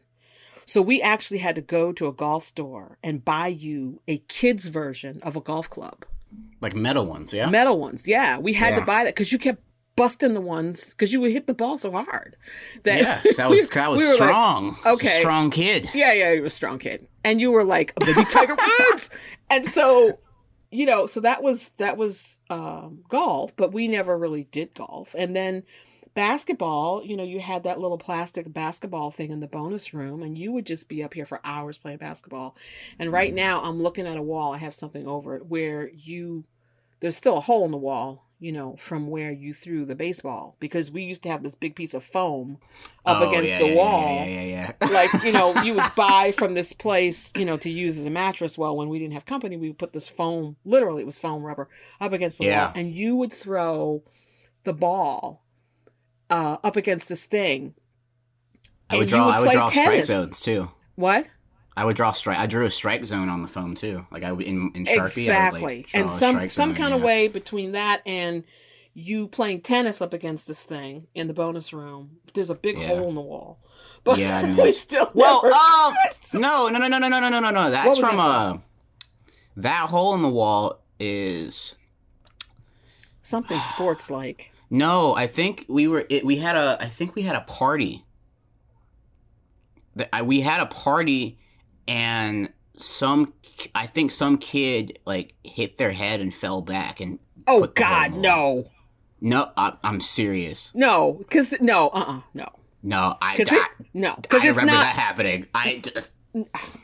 So 0.66 0.80
we 0.82 1.02
actually 1.02 1.38
had 1.38 1.56
to 1.56 1.62
go 1.62 1.92
to 1.92 2.06
a 2.06 2.12
golf 2.12 2.44
store 2.44 2.96
and 3.02 3.24
buy 3.24 3.48
you 3.48 4.02
a 4.06 4.18
kid's 4.28 4.68
version 4.68 5.20
of 5.22 5.36
a 5.36 5.40
golf 5.40 5.68
club. 5.68 6.04
Like 6.60 6.76
metal 6.76 7.06
ones, 7.06 7.32
yeah. 7.32 7.50
Metal 7.50 7.76
ones. 7.76 8.06
Yeah. 8.06 8.38
We 8.38 8.52
had 8.52 8.76
to 8.76 8.82
buy 8.82 9.02
that 9.02 9.14
because 9.14 9.32
you 9.32 9.38
kept 9.38 9.64
busting 9.96 10.34
the 10.34 10.40
ones 10.40 10.90
because 10.90 11.12
you 11.12 11.20
would 11.20 11.32
hit 11.32 11.46
the 11.46 11.54
ball 11.54 11.78
so 11.78 11.92
hard. 11.92 12.36
That 12.84 13.00
yeah, 13.00 13.44
I 13.44 13.46
was 13.48 13.70
I 13.70 13.88
was 13.88 13.98
we 14.00 14.04
were 14.04 14.10
like, 14.12 14.16
strong. 14.16 14.76
Was 14.84 15.00
okay. 15.02 15.20
strong 15.20 15.50
kid. 15.50 15.90
yeah, 15.94 16.12
yeah, 16.12 16.32
you 16.32 16.40
were 16.40 16.46
a 16.46 16.50
strong 16.50 16.78
kid. 16.78 17.06
And 17.24 17.40
you 17.40 17.50
were 17.50 17.64
like 17.64 17.92
a 17.96 18.04
baby 18.04 18.24
Tiger 18.24 18.56
Woods. 18.90 19.10
And 19.50 19.66
so, 19.66 20.18
you 20.70 20.86
know, 20.86 21.06
so 21.06 21.20
that 21.20 21.42
was 21.42 21.70
that 21.78 21.96
was 21.96 22.38
um 22.48 23.00
golf, 23.08 23.54
but 23.56 23.72
we 23.72 23.88
never 23.88 24.16
really 24.16 24.44
did 24.44 24.74
golf. 24.74 25.14
And 25.18 25.36
then 25.36 25.64
basketball, 26.14 27.04
you 27.04 27.16
know, 27.16 27.22
you 27.22 27.40
had 27.40 27.62
that 27.64 27.78
little 27.78 27.98
plastic 27.98 28.52
basketball 28.52 29.10
thing 29.10 29.30
in 29.30 29.40
the 29.40 29.46
bonus 29.46 29.94
room 29.94 30.22
and 30.22 30.36
you 30.36 30.52
would 30.52 30.66
just 30.66 30.88
be 30.88 31.02
up 31.02 31.14
here 31.14 31.26
for 31.26 31.40
hours 31.44 31.78
playing 31.78 31.98
basketball. 31.98 32.56
And 32.98 33.12
right 33.12 33.32
now 33.32 33.62
I'm 33.62 33.82
looking 33.82 34.06
at 34.06 34.16
a 34.16 34.22
wall, 34.22 34.52
I 34.52 34.58
have 34.58 34.74
something 34.74 35.06
over 35.06 35.36
it 35.36 35.46
where 35.46 35.90
you 35.90 36.44
there's 37.00 37.16
still 37.16 37.38
a 37.38 37.40
hole 37.40 37.64
in 37.64 37.70
the 37.70 37.78
wall, 37.78 38.26
you 38.40 38.50
know, 38.52 38.74
from 38.78 39.08
where 39.08 39.30
you 39.30 39.52
threw 39.52 39.84
the 39.84 39.94
baseball 39.94 40.56
because 40.60 40.90
we 40.90 41.02
used 41.02 41.22
to 41.22 41.28
have 41.28 41.42
this 41.42 41.54
big 41.54 41.76
piece 41.76 41.92
of 41.94 42.02
foam 42.02 42.56
up 43.04 43.20
Oh, 43.20 43.28
against 43.28 43.52
yeah, 43.52 43.58
the 43.58 43.68
yeah, 43.68 43.74
wall 43.76 44.02
Yeah, 44.16 44.24
yeah, 44.24 44.42
yeah. 44.42 44.72
yeah. 44.80 44.88
like 44.88 45.10
you 45.24 45.32
know 45.32 45.54
you 45.62 45.74
would 45.74 45.92
buy 45.96 46.32
from 46.32 46.54
this 46.54 46.72
place 46.72 47.30
you 47.36 47.44
know 47.44 47.56
to 47.58 47.68
use 47.68 47.98
as 47.98 48.06
a 48.06 48.10
mattress 48.10 48.56
well 48.56 48.74
when 48.76 48.88
we 48.88 48.98
didn't 48.98 49.12
have 49.12 49.26
company 49.26 49.56
we 49.58 49.68
would 49.68 49.78
put 49.78 49.92
this 49.92 50.08
foam 50.08 50.56
literally 50.64 51.02
it 51.02 51.06
was 51.06 51.18
foam 51.18 51.42
rubber 51.42 51.68
up 52.00 52.12
against 52.12 52.38
the 52.38 52.46
wall 52.48 52.72
and 52.74 52.94
you 52.94 53.14
would 53.14 53.32
throw 53.32 54.02
the 54.64 54.72
ball 54.72 55.44
uh, 56.30 56.56
up 56.64 56.76
against 56.76 57.08
this 57.08 57.26
thing 57.26 57.74
I 58.88 58.96
would 58.96 59.08
draw. 59.08 59.26
would 59.26 59.34
I 59.34 59.40
would 59.40 59.52
draw 59.52 59.68
strike 59.70 59.86
tennis. 59.88 60.06
zones 60.08 60.40
too. 60.40 60.70
what 60.96 61.26
I 61.76 61.84
would 61.84 61.96
draw 61.96 62.10
strike. 62.10 62.38
I 62.38 62.46
drew 62.46 62.66
a 62.66 62.70
strike 62.70 63.04
zone 63.06 63.28
on 63.28 63.42
the 63.42 63.48
foam 63.48 63.74
too. 63.74 64.06
Like 64.10 64.22
I 64.24 64.32
would 64.32 64.44
in, 64.46 64.70
in 64.74 64.84
Sharpie. 64.84 64.90
I 64.96 65.02
would, 65.02 65.06
exactly 65.18 65.60
like, 65.62 65.90
and 65.94 66.10
some 66.10 66.48
some 66.48 66.74
kind 66.74 66.92
of 66.94 67.00
way 67.02 67.28
between 67.28 67.72
that 67.72 68.02
and 68.04 68.44
you 68.92 69.28
playing 69.28 69.60
tennis 69.60 70.02
up 70.02 70.12
against 70.12 70.46
this 70.48 70.64
thing 70.64 71.06
in 71.14 71.28
the 71.28 71.32
bonus 71.32 71.72
room 71.72 72.18
there's 72.34 72.50
a 72.50 72.54
big 72.56 72.76
Yeah. 72.76 72.88
hole 72.88 73.08
in 73.08 73.14
the 73.14 73.20
wall 73.20 73.60
but 74.04 74.18
Yeah, 74.18 74.40
I 74.40 74.62
we 74.62 74.72
still 74.72 75.10
Well, 75.14 75.42
never- 75.44 75.54
um, 75.54 75.94
no, 76.34 76.68
no, 76.78 76.78
no, 76.78 76.88
no, 76.88 76.98
no, 76.98 77.08
no, 77.08 77.20
no, 77.20 77.28
no, 77.28 77.38
no, 77.40 77.50
no. 77.50 77.70
That's 77.70 77.98
from 77.98 78.16
that 78.16 78.22
uh, 78.22 78.58
that 79.56 79.88
hole 79.90 80.12
in 80.14 80.22
the 80.22 80.28
wall 80.28 80.80
is 80.98 81.76
something 83.22 83.60
sports 83.60 84.10
like 84.10 84.50
no. 84.70 85.14
I 85.14 85.26
think 85.28 85.66
we 85.68 85.86
were. 85.86 86.04
It, 86.10 86.24
we 86.26 86.36
had 86.38 86.56
a. 86.56 86.76
I 86.80 86.86
think 86.88 87.14
we 87.14 87.22
had 87.22 87.36
a 87.36 87.42
party. 87.42 88.04
I- 90.12 90.22
We 90.22 90.40
had 90.40 90.60
a 90.60 90.66
party, 90.66 91.38
and 91.90 92.50
some. 92.76 93.34
I 93.74 93.86
think 93.86 94.10
some 94.10 94.38
kid 94.38 94.98
like 95.04 95.34
hit 95.44 95.76
their 95.76 95.92
head 95.92 96.20
and 96.20 96.32
fell 96.32 96.62
back 96.62 97.00
and. 97.00 97.18
oh 97.46 97.60
put 97.62 97.74
the 97.74 97.84
hole 97.84 97.94
god 97.94 98.06
in 98.14 98.22
the 98.22 98.28
wall. 98.28 98.62
no 98.62 98.70
No, 99.20 99.50
I, 99.56 99.72
I'm 99.84 100.00
serious. 100.00 100.72
No, 100.74 101.12
because 101.12 101.54
no, 101.60 101.88
uh, 101.88 101.98
uh 102.06 102.20
no, 102.32 102.48
No, 102.82 103.16
I. 103.20 103.36
I, 103.38 103.68
no, 103.92 104.14
because 104.22 104.42
I 104.42 104.48
it's 104.48 104.58
remember 104.58 104.72
not. 104.80 104.84
that 104.84 104.94
happening. 104.96 105.46
I 105.54 105.82
just 105.82 106.12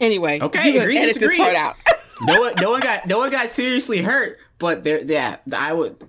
Anyway, 0.01 0.41
Okay, 0.41 0.73
you 0.73 0.81
agree, 0.81 0.99
edit 0.99 1.15
disagree. 1.15 1.39
this 1.39 1.39
part 1.39 1.57
out. 1.57 1.77
no 2.23 2.41
one, 2.41 2.55
no 2.61 2.71
one 2.73 2.81
got 2.81 3.07
no 3.07 3.19
one 3.19 3.31
got 3.31 3.49
seriously 3.51 3.99
hurt, 4.03 4.39
but 4.59 4.83
there, 4.85 5.01
yeah, 5.03 5.37
I 5.55 5.73
would. 5.73 6.03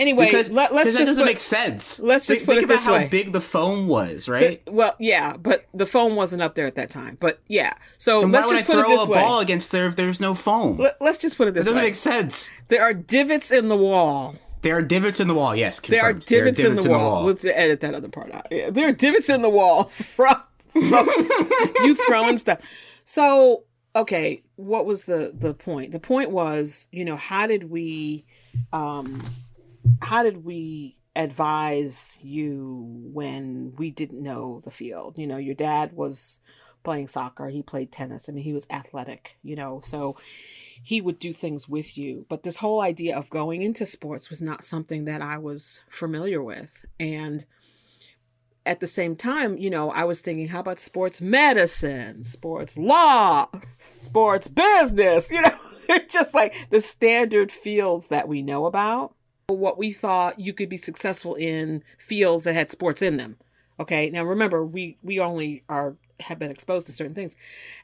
Anyway, 0.00 0.26
because 0.26 0.50
let, 0.50 0.72
us 0.72 0.78
because 0.78 0.94
that 0.94 0.98
just 1.00 1.10
doesn't 1.10 1.24
put, 1.24 1.30
make 1.30 1.38
sense. 1.38 2.00
let's 2.00 2.26
just 2.26 2.38
think, 2.40 2.46
put 2.46 2.52
think 2.54 2.62
it 2.62 2.64
about 2.64 2.76
this 2.78 2.84
how 2.86 2.92
way. 2.94 3.08
big 3.08 3.32
the 3.32 3.40
foam 3.40 3.86
was, 3.86 4.28
right? 4.28 4.60
well, 4.68 4.94
yeah, 4.98 5.36
but 5.36 5.66
the 5.72 5.86
phone 5.86 6.16
wasn't 6.16 6.42
up 6.42 6.54
there 6.56 6.66
at 6.66 6.74
that 6.74 6.90
time. 6.90 7.16
But 7.20 7.40
yeah, 7.46 7.74
so 7.98 8.22
and 8.22 8.32
why 8.32 8.40
let's 8.40 8.48
would 8.48 8.54
I 8.56 8.58
just 8.60 8.70
put 8.70 8.78
it 8.78 8.82
throw 8.86 8.96
this 8.96 9.06
a 9.06 9.10
way. 9.10 9.20
ball 9.20 9.40
against 9.40 9.70
there 9.70 9.86
if 9.86 9.94
there's 9.96 10.20
no 10.20 10.34
foam? 10.34 10.76
Let, 10.78 11.00
us 11.00 11.18
just 11.18 11.36
put 11.36 11.46
it 11.46 11.50
It 11.50 11.54
this 11.54 11.66
doesn't 11.66 11.78
way. 11.78 11.86
make 11.86 11.94
sense. 11.94 12.50
there 12.68 12.82
are 12.82 12.92
divots 12.94 13.52
in 13.52 13.68
the 13.68 13.76
wall. 13.76 14.34
There 14.62 14.76
are 14.76 14.82
divots 14.82 15.20
in 15.20 15.28
the 15.28 15.34
wall. 15.34 15.56
Yes, 15.56 15.80
There 15.80 16.02
are 16.02 16.12
confirmed. 16.12 16.26
divots, 16.56 16.60
in, 16.60 16.76
the 16.76 16.90
wall. 16.90 17.24
Let's 17.24 17.44
edit 17.46 17.80
that 17.80 17.94
other 17.94 18.08
part 18.08 18.30
out. 18.32 18.46
Yeah, 18.50 18.68
there 18.70 18.88
are 18.88 18.92
divots 18.92 19.28
in 19.30 19.40
the 19.40 19.48
wall 19.48 19.84
from, 20.14 20.36
from 20.72 21.08
you 21.82 21.94
throwing 22.06 22.36
stuff. 22.36 22.58
So, 23.04 23.64
okay, 23.96 24.42
what 24.56 24.84
was 24.84 25.06
the 25.06 25.32
the 25.34 25.54
point? 25.54 25.92
The 25.92 25.98
point 25.98 26.30
was, 26.30 26.88
you 26.92 27.06
know, 27.06 27.16
how 27.16 27.46
did 27.46 27.70
we, 27.70 28.26
um, 28.72 29.22
how 30.02 30.22
did 30.22 30.44
we 30.44 30.96
advise 31.16 32.18
you 32.22 32.86
when 33.12 33.74
we 33.76 33.90
didn't 33.90 34.22
know 34.22 34.60
the 34.64 34.70
field? 34.70 35.18
You 35.18 35.26
know, 35.26 35.36
your 35.36 35.54
dad 35.54 35.92
was 35.92 36.40
playing 36.82 37.08
soccer. 37.08 37.48
He 37.48 37.62
played 37.62 37.92
tennis. 37.92 38.28
I 38.28 38.32
mean, 38.32 38.44
he 38.44 38.52
was 38.52 38.66
athletic. 38.70 39.36
You 39.42 39.56
know, 39.56 39.80
so 39.82 40.16
he 40.82 41.00
would 41.00 41.18
do 41.18 41.32
things 41.32 41.68
with 41.68 41.96
you. 41.98 42.26
But 42.28 42.42
this 42.42 42.58
whole 42.58 42.80
idea 42.80 43.16
of 43.16 43.30
going 43.30 43.62
into 43.62 43.86
sports 43.86 44.30
was 44.30 44.40
not 44.40 44.64
something 44.64 45.04
that 45.04 45.22
I 45.22 45.38
was 45.38 45.82
familiar 45.90 46.42
with. 46.42 46.84
And 46.98 47.44
at 48.66 48.80
the 48.80 48.86
same 48.86 49.16
time, 49.16 49.56
you 49.58 49.70
know, 49.70 49.90
I 49.90 50.04
was 50.04 50.20
thinking, 50.20 50.48
how 50.48 50.60
about 50.60 50.78
sports 50.78 51.20
medicine, 51.20 52.24
sports 52.24 52.76
law, 52.76 53.48
sports 54.00 54.48
business, 54.48 55.30
you 55.30 55.42
know, 55.42 55.58
just 56.08 56.34
like 56.34 56.54
the 56.70 56.80
standard 56.80 57.50
fields 57.50 58.08
that 58.08 58.28
we 58.28 58.42
know 58.42 58.66
about. 58.66 59.14
What 59.56 59.78
we 59.78 59.92
thought 59.92 60.40
you 60.40 60.52
could 60.52 60.68
be 60.68 60.76
successful 60.76 61.34
in 61.34 61.82
fields 61.98 62.44
that 62.44 62.54
had 62.54 62.70
sports 62.70 63.02
in 63.02 63.16
them. 63.16 63.36
Okay. 63.78 64.10
Now 64.10 64.24
remember, 64.24 64.64
we 64.64 64.98
we 65.02 65.18
only 65.20 65.64
are 65.68 65.96
have 66.20 66.38
been 66.38 66.50
exposed 66.50 66.86
to 66.86 66.92
certain 66.92 67.14
things, 67.14 67.36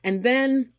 and 0.03 0.23
then. 0.23 0.71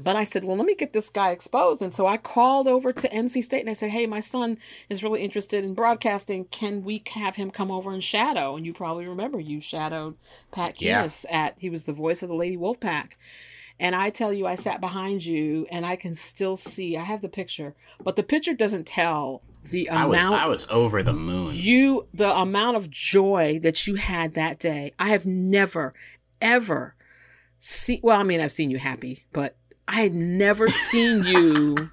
But 0.00 0.14
I 0.14 0.22
said, 0.22 0.44
well, 0.44 0.56
let 0.56 0.66
me 0.66 0.76
get 0.76 0.92
this 0.92 1.08
guy 1.08 1.30
exposed. 1.32 1.82
And 1.82 1.92
so 1.92 2.06
I 2.06 2.16
called 2.16 2.68
over 2.68 2.92
to 2.92 3.08
NC 3.08 3.42
State 3.42 3.62
and 3.62 3.68
I 3.68 3.72
said, 3.72 3.90
hey, 3.90 4.06
my 4.06 4.20
son 4.20 4.58
is 4.88 5.02
really 5.02 5.20
interested 5.20 5.64
in 5.64 5.74
broadcasting. 5.74 6.44
Can 6.44 6.84
we 6.84 7.02
have 7.14 7.34
him 7.34 7.50
come 7.50 7.72
over 7.72 7.90
and 7.90 8.02
shadow? 8.02 8.54
And 8.54 8.64
you 8.64 8.72
probably 8.72 9.08
remember 9.08 9.40
you 9.40 9.60
shadowed 9.60 10.16
Pat 10.52 10.80
Yeah. 10.80 11.08
At, 11.28 11.56
he 11.58 11.68
was 11.68 11.86
the 11.86 11.92
voice 11.92 12.22
of 12.22 12.28
the 12.28 12.36
Lady 12.36 12.56
Wolf 12.56 12.78
Pack. 12.78 13.18
And 13.80 13.96
I 13.96 14.10
tell 14.10 14.32
you, 14.32 14.46
I 14.46 14.54
sat 14.54 14.80
behind 14.80 15.24
you 15.24 15.66
and 15.72 15.84
I 15.84 15.96
can 15.96 16.14
still 16.14 16.54
see, 16.54 16.96
I 16.96 17.02
have 17.02 17.20
the 17.20 17.28
picture, 17.28 17.74
but 18.00 18.14
the 18.14 18.22
picture 18.22 18.54
doesn't 18.54 18.86
tell 18.86 19.42
the 19.64 19.90
I 19.90 20.04
was 20.06 20.20
amount 20.20 20.40
I 20.40 20.46
was 20.46 20.66
over 20.70 21.02
the 21.02 21.12
moon. 21.12 21.54
you 21.54 22.06
the 22.14 22.30
amount 22.34 22.76
of 22.76 22.90
joy 22.90 23.58
that 23.62 23.86
you 23.86 23.96
had 23.96 24.34
that 24.34 24.58
day 24.58 24.92
i 24.98 25.08
have 25.08 25.26
never 25.26 25.92
ever 26.40 26.94
seen 27.58 28.00
well 28.02 28.18
i 28.18 28.22
mean 28.22 28.40
i've 28.40 28.52
seen 28.52 28.70
you 28.70 28.78
happy 28.78 29.26
but 29.32 29.56
i 29.86 30.00
had 30.00 30.14
never 30.14 30.66
seen 30.90 31.24
you 31.24 31.90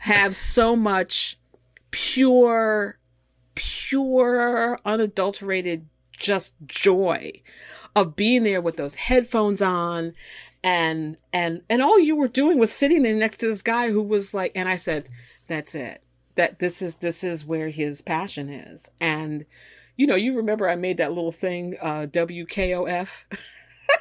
have 0.00 0.36
so 0.36 0.76
much 0.76 1.38
pure 1.90 2.98
pure 3.54 4.78
unadulterated 4.84 5.86
just 6.12 6.54
joy 6.66 7.32
of 7.94 8.14
being 8.14 8.42
there 8.44 8.60
with 8.60 8.76
those 8.76 8.94
headphones 8.96 9.60
on 9.60 10.12
and 10.62 11.16
and 11.32 11.62
and 11.68 11.82
all 11.82 11.98
you 11.98 12.14
were 12.16 12.28
doing 12.28 12.58
was 12.58 12.72
sitting 12.72 13.02
there 13.02 13.14
next 13.14 13.38
to 13.38 13.46
this 13.46 13.62
guy 13.62 13.90
who 13.90 14.02
was 14.02 14.32
like 14.34 14.52
and 14.54 14.68
i 14.68 14.76
said 14.76 15.08
that's 15.48 15.74
it 15.74 16.02
that 16.36 16.58
this 16.58 16.80
is 16.80 16.96
this 16.96 17.24
is 17.24 17.44
where 17.44 17.68
his 17.68 18.00
passion 18.02 18.48
is 18.48 18.90
and 19.00 19.44
you 19.96 20.06
know 20.06 20.14
you 20.14 20.36
remember 20.36 20.68
i 20.68 20.74
made 20.74 20.96
that 20.98 21.12
little 21.12 21.32
thing 21.32 21.76
uh 21.82 22.06
wkof 22.10 23.24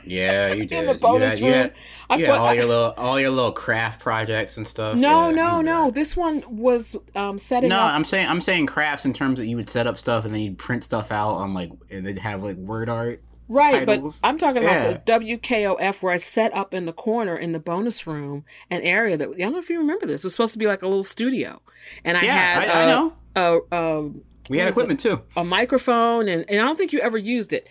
Yeah, 0.06 0.54
you 0.54 0.66
did. 0.66 0.72
in 0.80 0.86
the 0.88 0.94
bonus 0.96 1.40
you 1.40 1.46
had, 1.46 1.48
you 1.48 1.54
room 1.54 1.54
had, 1.64 1.74
I 2.10 2.16
you 2.18 2.26
had 2.26 2.36
all 2.38 2.54
your 2.54 2.66
little 2.66 2.94
all 2.98 3.20
your 3.20 3.30
little 3.30 3.52
craft 3.52 4.00
projects 4.02 4.58
and 4.58 4.68
stuff. 4.68 4.98
no 4.98 5.30
Yeah, 5.30 5.36
no 5.36 5.62
no 5.62 5.92
this 5.92 6.16
one 6.16 6.44
was 6.48 6.96
um 7.16 7.40
setting 7.40 7.70
No, 7.70 7.80
up 7.80 7.94
I'm 7.94 8.06
saying 8.06 8.28
I'm 8.28 8.42
saying 8.42 8.68
crafts 8.68 9.06
in 9.06 9.14
terms 9.14 9.40
that 9.40 9.48
you 9.48 9.56
would 9.56 9.70
set 9.70 9.88
up 9.88 9.98
stuff 9.98 10.26
and 10.26 10.34
then 10.34 10.42
you'd 10.42 10.58
print 10.58 10.84
stuff 10.84 11.12
out 11.12 11.34
on 11.36 11.54
like 11.54 11.72
and 11.90 12.06
they'd 12.06 12.20
have 12.20 12.44
like 12.44 12.58
word 12.58 12.90
art. 12.90 13.22
Right, 13.48 13.86
titles. 13.86 14.20
but 14.22 14.28
I'm 14.28 14.38
talking 14.38 14.64
Yeah. 14.64 14.86
about 14.86 15.06
the 15.06 15.12
WKOF 15.12 16.02
where 16.02 16.12
I 16.14 16.18
set 16.18 16.56
up 16.56 16.74
in 16.74 16.86
the 16.86 16.94
corner 16.94 17.38
in 17.38 17.52
the 17.52 17.60
bonus 17.60 18.08
room 18.08 18.44
an 18.72 18.82
area 18.82 19.18
that 19.18 19.30
I 19.30 19.34
don't 19.38 19.54
know 19.54 19.60
if 19.60 19.70
you 19.70 19.78
remember 19.78 20.06
this. 20.08 20.24
It 20.24 20.28
was 20.28 20.34
supposed 20.34 20.54
to 20.54 20.60
be 20.60 20.68
like 20.68 20.82
a 20.82 20.88
little 20.88 21.04
studio, 21.04 21.62
and 22.04 22.18
I 22.18 22.24
Yeah, 22.24 22.34
had 22.62 22.70
I- 22.70 22.74
I 22.74 22.84
a, 22.84 22.88
know. 22.88 23.14
a, 23.36 23.76
a, 23.78 24.12
We 24.50 24.58
had 24.58 24.68
equipment 24.70 25.00
too. 25.00 25.22
a 25.36 25.44
microphone, 25.44 26.28
and, 26.28 26.44
and 26.50 26.60
I 26.60 26.64
don't 26.64 26.76
think 26.78 26.92
you 26.92 27.00
ever 27.02 27.18
used 27.18 27.54
it. 27.54 27.68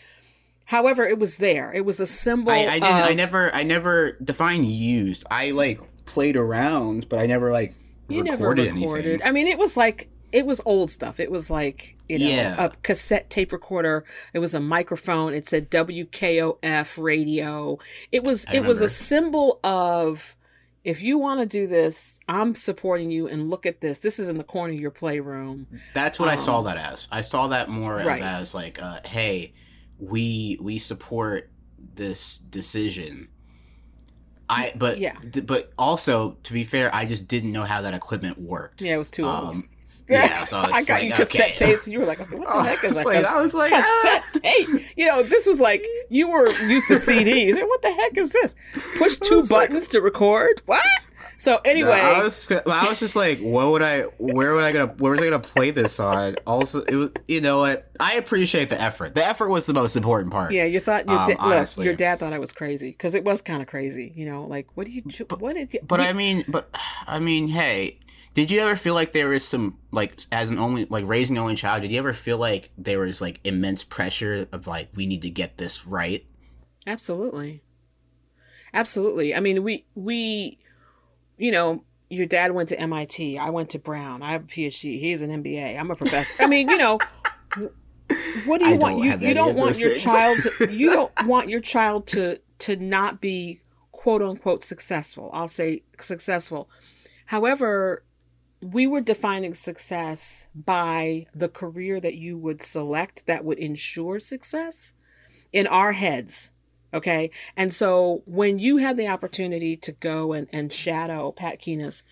However, 0.67 1.05
it 1.07 1.19
was 1.19 1.37
there. 1.39 1.73
It 1.75 1.85
was 1.85 2.01
a 2.01 2.07
symbol. 2.07 2.51
I, 2.53 2.57
I 2.61 2.65
didn't. 2.79 2.85
I 2.85 3.13
never. 3.15 3.55
I 3.55 3.65
never 3.65 4.13
defined 4.25 4.67
used. 4.67 5.25
I 5.31 5.51
like 5.51 5.79
played 6.07 6.37
around, 6.37 7.09
but 7.09 7.19
I 7.19 7.27
never 7.27 7.51
like 7.53 7.75
You 8.09 8.23
recorded, 8.23 8.67
never 8.67 8.77
recorded. 8.81 9.07
anything. 9.07 9.27
I 9.27 9.31
mean, 9.33 9.47
it 9.47 9.59
was 9.59 9.77
like 9.77 10.09
it 10.35 10.45
was 10.47 10.61
old 10.67 10.91
stuff. 10.91 11.21
It 11.21 11.31
was 11.31 11.51
like 11.51 11.97
you 12.09 12.19
know 12.19 12.27
Yeah. 12.27 12.65
a 12.65 12.71
cassette 12.83 13.31
tape 13.31 13.53
recorder. 13.53 14.05
It 14.33 14.41
was 14.41 14.53
a 14.53 14.61
microphone. 14.61 15.33
It 15.33 15.47
said 15.47 15.71
WKOF 15.71 17.03
radio. 17.03 17.79
It 18.13 18.25
was 18.25 18.45
it 18.53 18.65
was 18.65 18.81
a 18.81 18.89
symbol 18.89 19.61
of 19.65 20.35
if 20.83 21.01
you 21.01 21.17
want 21.17 21.41
to 21.41 21.47
do 21.47 21.67
this, 21.67 22.21
I'm 22.29 22.55
supporting 22.55 23.11
you. 23.11 23.27
And 23.27 23.49
look 23.49 23.65
at 23.65 23.81
this. 23.81 24.01
This 24.01 24.19
is 24.19 24.29
in 24.29 24.37
the 24.37 24.45
corner 24.45 24.75
of 24.75 24.81
your 24.81 24.91
playroom. 24.91 25.67
That's 25.95 26.19
what 26.21 26.29
I 26.29 26.37
saw 26.37 26.61
that 26.63 26.77
as. 26.77 27.09
I 27.11 27.23
saw 27.23 27.47
that 27.49 27.71
more 27.71 28.01
of 28.01 28.07
Right. 28.07 28.21
as 28.23 28.55
like, 28.55 28.83
uh, 28.83 29.01
hey, 29.07 29.55
we 29.99 30.59
we 30.61 30.79
support 30.79 31.51
this 31.95 32.39
decision. 32.39 33.29
I 34.51 34.73
but 34.77 34.99
Yeah. 34.99 35.17
d- 35.31 35.41
but 35.41 35.73
also 35.79 36.37
to 36.43 36.53
be 36.53 36.65
fair, 36.65 36.95
I 36.95 37.07
just 37.07 37.29
didn't 37.29 37.53
know 37.53 37.63
how 37.65 37.81
that 37.81 37.95
equipment 37.95 38.39
worked. 38.39 38.83
Yeah, 38.83 38.95
it 38.97 38.99
was 38.99 39.11
too 39.11 39.25
old. 39.25 39.63
Yeah, 40.09 40.45
so 40.45 40.59
I 40.59 40.79
it's 40.81 40.89
got 40.89 40.95
like, 41.01 41.05
you 41.05 41.13
cassette 41.15 41.41
okay. 41.41 41.55
tapes. 41.57 41.85
And 41.85 41.93
you 41.93 42.01
were 42.01 42.07
like, 42.07 42.21
okay, 42.21 42.37
what 42.37 42.47
the 42.49 42.55
Oh, 42.55 42.63
heck 42.63 42.85
is 42.85 42.95
that? 42.97 43.07
like- 43.07 43.25
I 43.25 43.41
was 43.41 43.55
like, 43.55 43.73
ah. 43.73 44.03
cassette 44.23 44.43
tape. 44.43 44.69
You 44.97 45.07
know, 45.07 45.23
this 45.23 45.47
was 45.47 45.61
like 45.61 45.85
you 46.11 46.31
were 46.31 46.47
used 46.49 46.89
to 46.89 46.95
CDs. 46.95 47.55
What 47.67 47.83
the 47.83 47.93
heck 47.93 48.17
is 48.19 48.31
this? 48.31 48.55
Push 48.99 49.17
two 49.19 49.37
was 49.39 49.51
like- 49.51 49.71
buttons 49.71 49.89
to 49.89 50.01
record. 50.01 50.63
What? 50.67 50.83
So 51.37 51.59
anyway, 51.65 51.91
I 51.91 52.21
was 52.23 52.49
I 52.51 52.89
was 52.89 53.01
just 53.01 53.17
like, 53.17 53.39
what 53.41 53.71
would 53.73 53.83
I? 53.83 54.03
Where 54.19 54.55
would 54.55 54.63
I 54.63 54.73
gonna? 54.73 54.93
Where 54.99 55.11
was 55.13 55.21
I 55.21 55.25
gonna 55.25 55.41
play 55.41 55.73
this 55.73 55.99
on? 55.99 56.37
Also, 56.47 56.83
it 56.83 56.95
was 56.95 57.11
you 57.27 57.41
know 57.41 57.59
what? 57.59 57.91
I 57.99 58.15
appreciate 58.15 58.71
the 58.71 58.81
effort. 58.81 59.15
The 59.17 59.27
effort 59.27 59.49
was 59.49 59.67
the 59.67 59.75
most 59.75 59.97
important 59.97 60.33
part. 60.33 60.53
yeah, 60.53 60.65
you 60.65 60.79
thought 60.81 61.07
your 61.07 61.19
Um, 61.19 61.35
da- 61.37 61.59
look, 61.77 61.85
your 61.85 61.97
dad 61.97 62.21
thought 62.21 62.33
I 62.33 62.39
was 62.39 62.53
crazy 62.53 62.93
because 62.93 63.15
it 63.15 63.25
was 63.25 63.43
kind 63.43 63.61
of 63.61 63.69
crazy. 63.69 64.13
You 64.15 64.27
know, 64.27 64.45
like 64.45 64.69
what 64.75 64.87
do 64.87 64.93
you? 64.93 65.03
do- 65.03 65.27
What 65.39 65.57
did 65.57 65.75
you? 65.75 65.81
But 65.87 66.01
I 66.01 66.13
mean, 66.13 66.45
but 66.49 66.71
I 67.07 67.19
mean, 67.19 67.49
hey, 67.49 67.99
did 68.35 68.51
you 68.51 68.61
ever 68.61 68.75
feel 68.75 68.95
like 68.95 69.13
there 69.13 69.29
was 69.29 69.45
some 69.45 69.79
like 69.93 70.21
as 70.33 70.51
an 70.51 70.59
only 70.59 70.87
like 70.87 71.07
raising 71.07 71.37
an 71.37 71.43
only 71.43 71.55
child? 71.55 71.83
Did 71.83 71.93
you 71.93 71.99
ever 71.99 72.13
feel 72.13 72.37
like 72.37 72.71
there 72.77 72.99
was 72.99 73.21
like 73.21 73.41
immense 73.45 73.85
pressure 73.85 74.49
of 74.53 74.67
like 74.67 74.89
we 74.95 75.07
need 75.07 75.23
to 75.23 75.31
get 75.31 75.57
this 75.57 75.87
right? 75.87 76.27
Absolutely. 76.87 77.63
Absolutely. 78.73 79.35
I 79.35 79.41
mean, 79.41 79.63
we 79.63 79.87
we 79.95 80.59
you 81.39 81.53
know, 81.53 81.85
your 82.11 82.27
dad 82.27 82.53
went 82.53 82.69
to 82.71 82.79
MIT. 82.79 83.39
I 83.39 83.51
went 83.51 83.71
to 83.71 83.79
Brown. 83.79 84.23
I 84.23 84.33
have 84.33 84.45
a 84.45 84.47
PhD. 84.47 85.01
He's 85.01 85.23
an 85.23 85.31
MBA. 85.31 85.79
I'm 85.79 85.91
a 85.91 85.97
professor. 85.97 86.43
I 86.43 86.47
mean, 86.47 86.69
you 86.69 86.77
know, 86.77 86.99
what 88.47 88.61
do 88.61 88.67
you 88.69 88.75
I 88.75 88.79
want? 88.79 88.99
You 88.99 89.17
you 89.29 89.35
don't 89.35 89.57
want 89.57 89.79
your 89.79 89.91
things. 89.91 90.03
child 90.03 90.37
to 90.59 90.73
you 90.73 90.93
don't 90.93 91.13
want 91.27 91.49
your 91.49 91.61
child 91.61 92.09
to 92.09 92.41
to 92.61 92.77
not 92.77 93.21
be 93.21 93.61
quote 93.93 94.23
unquote 94.23 94.63
successful. 94.63 95.31
I'll 95.33 95.47
say 95.47 95.85
successful. 96.01 96.69
However, 97.27 98.03
we 98.65 98.87
were 98.87 99.03
defining 99.03 99.53
success 99.53 100.49
by 100.55 101.27
the 101.35 101.49
career 101.49 102.01
that 102.01 102.15
you 102.15 102.39
would 102.39 102.63
select 102.63 103.27
that 103.27 103.45
would 103.45 103.59
ensure 103.59 104.19
success 104.19 104.95
in 105.53 105.67
our 105.67 105.93
heads. 105.93 106.51
Okay. 106.95 107.31
And 107.57 107.75
so 107.75 108.23
when 108.25 108.59
you 108.59 108.79
had 108.79 108.97
the 108.97 109.09
opportunity 109.09 109.77
to 109.77 109.93
go 109.93 110.33
and, 110.33 110.49
and 110.51 110.73
shadow 110.73 111.33
Pat 111.33 111.61
Keenis, 111.61 112.05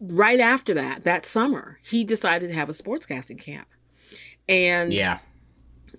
right 0.00 0.40
after 0.40 0.72
that, 0.72 1.04
that 1.04 1.26
summer, 1.26 1.78
he 1.82 2.04
decided 2.04 2.48
to 2.48 2.54
have 2.54 2.70
a 2.70 2.72
sportscasting 2.72 3.38
camp. 3.38 3.68
And 4.48 4.92
Yeah, 4.92 5.18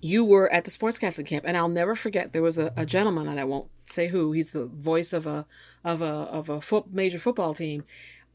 you 0.00 0.24
were 0.24 0.52
at 0.52 0.64
the 0.64 0.70
sportscasting 0.70 1.24
camp 1.24 1.44
and 1.48 1.56
i'll 1.56 1.68
never 1.68 1.96
forget 1.96 2.34
there 2.34 2.42
was 2.42 2.58
a, 2.58 2.70
a 2.76 2.84
gentleman 2.84 3.26
and 3.26 3.40
i 3.40 3.44
won't 3.44 3.68
say 3.86 4.08
who 4.08 4.32
he's 4.32 4.52
the 4.52 4.66
voice 4.66 5.14
of 5.14 5.26
a 5.26 5.46
of 5.82 6.02
a 6.02 6.04
of 6.04 6.50
a 6.50 6.60
foot, 6.60 6.92
major 6.92 7.18
football 7.18 7.54
team 7.54 7.84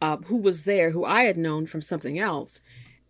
uh, 0.02 0.18
who 0.26 0.38
was 0.38 0.64
there 0.64 0.92
who 0.92 1.04
i 1.06 1.24
had 1.24 1.38
known 1.38 1.66
from 1.66 1.82
something 1.82 2.18
else 2.18 2.62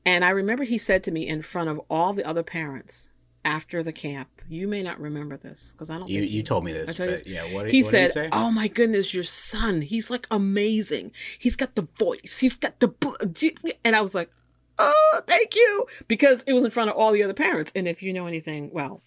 and 0.06 0.23
i 0.25 0.30
remember 0.30 0.63
he 0.63 0.78
said 0.78 1.04
to 1.04 1.12
me 1.12 1.28
in 1.28 1.41
front 1.41 1.69
of 1.69 1.80
all 1.89 2.13
the 2.13 2.25
other 2.25 2.43
parents 2.43 3.10
after 3.45 3.82
the 3.84 3.93
camp 3.93 4.30
you 4.49 4.67
may 4.67 4.82
not 4.82 4.99
remember 4.99 5.38
this 5.38 5.71
because 5.71 5.89
i 5.89 5.97
don't 5.97 6.10
you 6.10 6.21
you 6.21 6.41
told 6.43 6.63
me 6.63 6.73
this, 6.73 6.89
I 6.89 6.93
told 6.93 7.10
you 7.10 7.15
but 7.15 7.23
this. 7.23 7.34
yeah, 7.34 7.54
what 7.54 7.69
he 7.69 7.84
what 7.84 7.91
said, 7.91 8.13
did 8.13 8.23
he 8.25 8.30
say? 8.30 8.30
"Oh 8.32 8.52
my 8.52 8.67
goodness, 8.67 9.13
your 9.13 9.23
son! 9.23 9.82
He's 9.82 10.10
like 10.10 10.25
amazing. 10.32 11.12
He's 11.38 11.56
got 11.56 11.75
the 11.75 11.88
voice. 11.97 12.39
He's 12.41 12.58
got 12.58 12.80
the." 12.80 12.91
And 13.86 13.95
I 13.95 14.02
was 14.02 14.15
like, 14.15 14.32
"Oh, 14.80 15.21
thank 15.28 15.56
you," 15.56 15.86
because 16.08 16.43
it 16.47 16.54
was 16.54 16.65
in 16.65 16.71
front 16.71 16.89
of 16.89 16.95
all 16.95 17.12
the 17.12 17.21
other 17.23 17.34
parents. 17.36 17.71
And 17.75 17.88
if 17.88 18.02
you 18.02 18.12
know 18.12 18.25
anything, 18.25 18.71
well, 18.73 19.02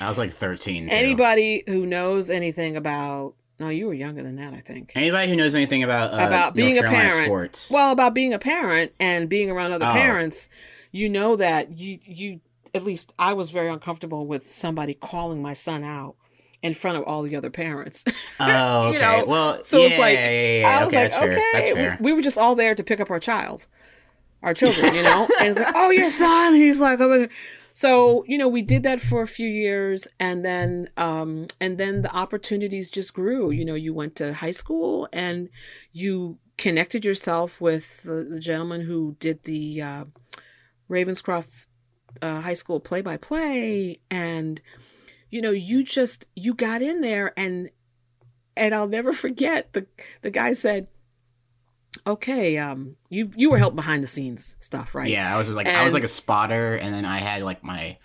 I 0.00 0.08
was 0.08 0.16
like 0.18 0.30
thirteen. 0.30 0.88
too. 0.88 0.94
anybody 0.94 1.64
who 1.66 1.86
knows 1.86 2.30
anything 2.30 2.76
about 2.76 3.34
no, 3.58 3.68
you 3.68 3.86
were 3.86 3.94
younger 3.94 4.22
than 4.22 4.36
that, 4.36 4.52
I 4.52 4.58
think. 4.58 4.92
Anybody 4.96 5.30
who 5.30 5.36
knows 5.36 5.54
anything 5.54 5.82
about 5.82 6.12
uh, 6.12 6.26
about 6.26 6.54
being 6.54 6.78
a 6.78 6.82
parent. 6.82 7.24
sports, 7.26 7.70
Well, 7.70 7.92
about 7.92 8.14
being 8.14 8.32
a 8.34 8.38
parent 8.38 8.92
and 8.98 9.28
being 9.28 9.50
around 9.50 9.72
other 9.72 9.86
Oh. 9.86 9.92
parents, 9.92 10.48
you 10.90 11.08
know 11.08 11.36
that 11.36 11.78
you 11.78 11.98
you 12.04 12.40
at 12.74 12.82
least 12.84 13.12
I 13.18 13.32
was 13.32 13.50
very 13.50 13.70
uncomfortable 13.70 14.26
with 14.26 14.52
somebody 14.52 14.94
calling 14.94 15.40
my 15.40 15.52
son 15.52 15.84
out 15.84 16.16
in 16.62 16.74
front 16.74 16.96
of 16.96 17.04
all 17.04 17.22
the 17.22 17.36
other 17.36 17.50
parents. 17.50 18.02
oh, 18.40 18.90
you 18.90 18.96
okay. 18.96 19.18
know, 19.20 19.24
well, 19.26 19.62
so 19.62 19.78
yeah, 19.78 19.86
it's 19.86 19.98
like 19.98 20.14
yeah, 20.16 20.58
yeah. 20.60 20.68
I 20.80 20.84
was 20.84 20.92
okay, 20.94 21.02
like, 21.02 21.10
that's 21.12 21.22
okay, 21.22 21.50
That's 21.52 21.68
we- 21.68 21.74
fair. 21.74 21.98
We, 22.00 22.12
were 22.12 22.22
just 22.22 22.38
all 22.38 22.54
there 22.54 22.74
to 22.74 22.82
pick 22.82 22.98
up 23.00 23.10
our 23.10 23.20
child, 23.20 23.66
our 24.42 24.54
children, 24.54 24.94
you 24.94 25.02
know. 25.04 25.28
and 25.40 25.48
it's 25.50 25.60
like, 25.60 25.74
oh, 25.76 25.90
your 25.90 26.10
son. 26.10 26.54
He's 26.54 26.80
like, 26.80 26.98
oh. 27.00 27.28
So 27.74 28.24
you 28.26 28.38
know, 28.38 28.48
we 28.48 28.62
did 28.62 28.84
that 28.84 29.00
for 29.00 29.20
a 29.20 29.26
few 29.26 29.48
years, 29.48 30.08
and 30.18 30.44
then, 30.44 30.88
um, 30.96 31.48
and 31.60 31.76
then 31.76 32.02
the 32.02 32.14
opportunities 32.14 32.88
just 32.88 33.12
grew. 33.12 33.50
You 33.50 33.64
know, 33.64 33.74
you 33.74 33.92
went 33.92 34.16
to 34.16 34.32
high 34.32 34.52
school, 34.52 35.08
and 35.12 35.48
you 35.92 36.38
connected 36.56 37.04
yourself 37.04 37.60
with 37.60 38.04
the, 38.04 38.26
the 38.30 38.40
gentleman 38.40 38.82
who 38.82 39.16
did 39.18 39.42
the 39.42 39.82
uh, 39.82 40.04
Ravenscroft 40.88 41.66
uh, 42.22 42.40
High 42.42 42.54
School 42.54 42.78
play-by-play, 42.78 43.98
and 44.08 44.60
you 45.30 45.42
know, 45.42 45.50
you 45.50 45.82
just 45.82 46.28
you 46.36 46.54
got 46.54 46.80
in 46.80 47.00
there 47.00 47.32
and 47.36 47.70
and 48.56 48.72
I'll 48.72 48.86
never 48.86 49.12
forget 49.24 49.72
the 49.72 49.86
the 50.22 50.30
guy 50.30 50.52
said, 50.52 50.86
"Okay, 52.06 52.58
um, 52.58 52.96
you 53.08 53.30
you 53.36 53.50
were 53.50 53.58
helping 53.58 53.76
behind 53.76 54.02
the 54.02 54.08
scenes 54.08 54.56
stuff, 54.60 54.94
right?" 54.94 55.08
Yeah, 55.08 55.32
I 55.32 55.38
was 55.38 55.46
just 55.46 55.56
like 55.56 55.66
I 55.66 55.84
was 55.84 55.94
like 55.94 56.04
a 56.04 56.08
spotter, 56.08 56.76
and 56.76 56.94
then 56.94 57.04
I 57.04 57.18
had 57.18 57.42
like 57.42 57.62
my, 57.62 57.98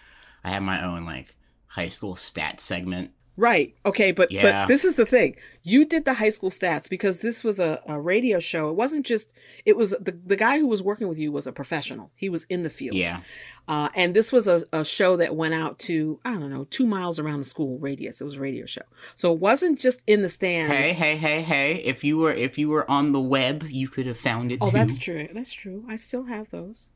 I 0.44 0.50
had 0.50 0.64
my 0.64 0.84
own 0.84 1.06
like 1.06 1.36
high 1.68 1.88
school 1.88 2.16
stat 2.16 2.60
segment. 2.60 3.12
Right. 3.40 3.74
Okay, 3.86 4.12
but 4.12 4.32
Yeah. 4.34 4.42
but 4.44 4.68
this 4.68 4.84
is 4.84 4.96
the 4.96 5.06
thing. 5.06 5.38
You 5.64 5.86
did 5.86 6.04
the 6.04 6.16
high 6.16 6.30
school 6.30 6.50
stats 6.50 6.90
because 6.90 7.20
this 7.20 7.42
was 7.42 7.58
a, 7.58 7.82
a 7.88 7.98
radio 7.98 8.40
show. 8.40 8.70
It 8.70 8.76
wasn't 8.76 9.06
just 9.06 9.32
it 9.64 9.78
was 9.78 9.92
the 9.92 10.12
the 10.26 10.36
guy 10.36 10.60
who 10.60 10.68
was 10.68 10.82
working 10.84 11.08
with 11.08 11.18
you 11.18 11.32
was 11.32 11.48
a 11.48 11.54
professional. 11.54 12.12
He 12.16 12.28
was 12.28 12.44
in 12.50 12.64
the 12.64 12.70
field. 12.70 12.98
Yeah. 12.98 13.22
Uh, 13.66 13.88
and 13.96 14.14
this 14.14 14.34
was 14.34 14.50
a, 14.50 14.64
a 14.74 14.84
show 14.84 15.16
that 15.16 15.38
went 15.38 15.54
out 15.54 15.80
to 15.88 16.20
I 16.26 16.32
don't 16.34 16.50
know 16.50 16.66
two 16.70 16.86
miles 16.86 17.18
around 17.18 17.40
the 17.40 17.46
school 17.46 17.78
radius. 17.80 18.20
It 18.20 18.26
was 18.26 18.36
a 18.36 18.40
radio 18.42 18.66
show, 18.66 18.82
so 19.16 19.32
it 19.32 19.40
wasn't 19.40 19.80
just 19.80 20.02
in 20.06 20.22
the 20.22 20.30
stands. 20.30 20.74
Hey, 20.74 20.92
hey, 20.94 21.16
hey, 21.16 21.42
hey! 21.42 21.76
If 21.76 22.04
you 22.04 22.18
were 22.18 22.34
if 22.34 22.58
you 22.58 22.68
were 22.68 22.90
on 22.92 23.14
the 23.14 23.22
web, 23.22 23.64
you 23.70 23.88
could 23.88 24.06
have 24.06 24.18
found 24.18 24.52
it 24.52 24.58
Oh, 24.60 24.66
too. 24.66 24.72
that's 24.74 24.98
true. 24.98 25.30
That's 25.34 25.54
true. 25.54 25.86
I 25.88 25.96
still 25.96 26.26
have 26.26 26.50
those. 26.50 26.90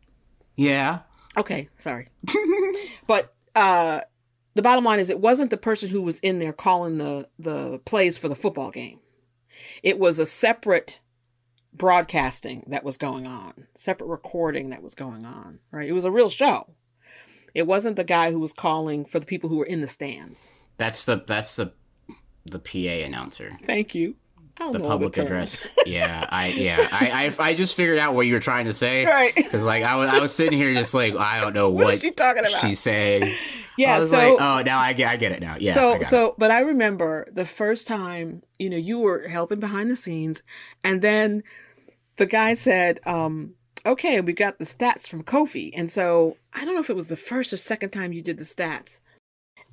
Yeah. 0.57 0.99
Okay, 1.37 1.69
sorry. 1.77 2.09
but 3.07 3.33
uh 3.55 4.01
the 4.55 4.61
bottom 4.61 4.83
line 4.83 4.99
is 4.99 5.09
it 5.09 5.19
wasn't 5.19 5.49
the 5.49 5.57
person 5.57 5.89
who 5.89 6.01
was 6.01 6.19
in 6.19 6.39
there 6.39 6.53
calling 6.53 6.97
the 6.97 7.27
the 7.37 7.79
plays 7.85 8.17
for 8.17 8.29
the 8.29 8.35
football 8.35 8.71
game. 8.71 8.99
It 9.81 9.99
was 9.99 10.19
a 10.19 10.25
separate 10.25 10.99
broadcasting 11.73 12.63
that 12.67 12.83
was 12.83 12.97
going 12.97 13.25
on, 13.25 13.67
separate 13.75 14.07
recording 14.07 14.69
that 14.69 14.83
was 14.83 14.95
going 14.95 15.25
on, 15.25 15.59
right? 15.71 15.89
It 15.89 15.93
was 15.93 16.05
a 16.05 16.11
real 16.11 16.29
show. 16.29 16.75
It 17.53 17.67
wasn't 17.67 17.95
the 17.95 18.03
guy 18.03 18.31
who 18.31 18.39
was 18.39 18.53
calling 18.53 19.05
for 19.05 19.19
the 19.19 19.25
people 19.25 19.49
who 19.49 19.57
were 19.57 19.65
in 19.65 19.81
the 19.81 19.87
stands. 19.87 20.49
That's 20.77 21.05
the 21.05 21.23
that's 21.25 21.55
the 21.55 21.73
the 22.45 22.59
PA 22.59 23.05
announcer. 23.05 23.57
Thank 23.65 23.95
you. 23.95 24.15
The 24.71 24.79
public 24.79 25.13
terms. 25.13 25.27
address. 25.27 25.77
Yeah, 25.85 26.25
I 26.29 26.47
yeah, 26.47 26.87
I, 26.91 27.33
I 27.39 27.49
I 27.49 27.53
just 27.55 27.75
figured 27.75 27.99
out 27.99 28.15
what 28.15 28.25
you 28.25 28.33
were 28.33 28.39
trying 28.39 28.65
to 28.65 28.73
say. 28.73 29.05
Right. 29.05 29.35
Because 29.35 29.63
like 29.63 29.83
I 29.83 29.95
was 29.95 30.09
I 30.09 30.19
was 30.19 30.33
sitting 30.33 30.57
here 30.57 30.73
just 30.73 30.93
like 30.93 31.15
I 31.15 31.41
don't 31.41 31.53
know 31.53 31.69
What 31.71 31.85
what, 31.85 32.01
she 32.01 32.11
talking 32.11 32.45
about? 32.45 32.61
she's 32.61 32.79
saying. 32.89 33.33
Yeah, 33.77 33.95
I 33.95 33.99
was 33.99 34.11
so 34.11 34.17
like, 34.17 34.37
oh, 34.39 34.61
now 34.63 34.79
I 34.79 34.93
get 34.93 35.11
I 35.11 35.17
get 35.17 35.31
it 35.31 35.41
now. 35.41 35.57
Yeah. 35.59 35.71
I 35.71 35.75
so 35.75 35.93
it. 35.95 36.07
so 36.07 36.35
but 36.37 36.51
I 36.51 36.59
remember 36.59 37.27
the 37.31 37.45
first 37.45 37.87
time, 37.87 38.43
you 38.59 38.69
know, 38.69 38.77
you 38.77 38.99
were 38.99 39.27
helping 39.27 39.59
behind 39.59 39.89
the 39.89 39.95
scenes 39.95 40.41
and 40.83 41.01
then 41.01 41.43
the 42.17 42.25
guy 42.25 42.53
said, 42.53 42.99
um, 43.05 43.55
okay, 43.85 44.21
we 44.21 44.33
got 44.33 44.59
the 44.59 44.65
stats 44.65 45.07
from 45.07 45.23
Kofi. 45.23 45.71
And 45.75 45.91
so 45.91 46.37
I 46.53 46.63
don't 46.65 46.75
know 46.75 46.79
if 46.79 46.89
it 46.89 46.95
was 46.95 47.07
the 47.07 47.15
first 47.15 47.51
or 47.51 47.57
second 47.57 47.89
time 47.89 48.13
you 48.13 48.21
did 48.21 48.37
the 48.37 48.43
stats. 48.43 48.99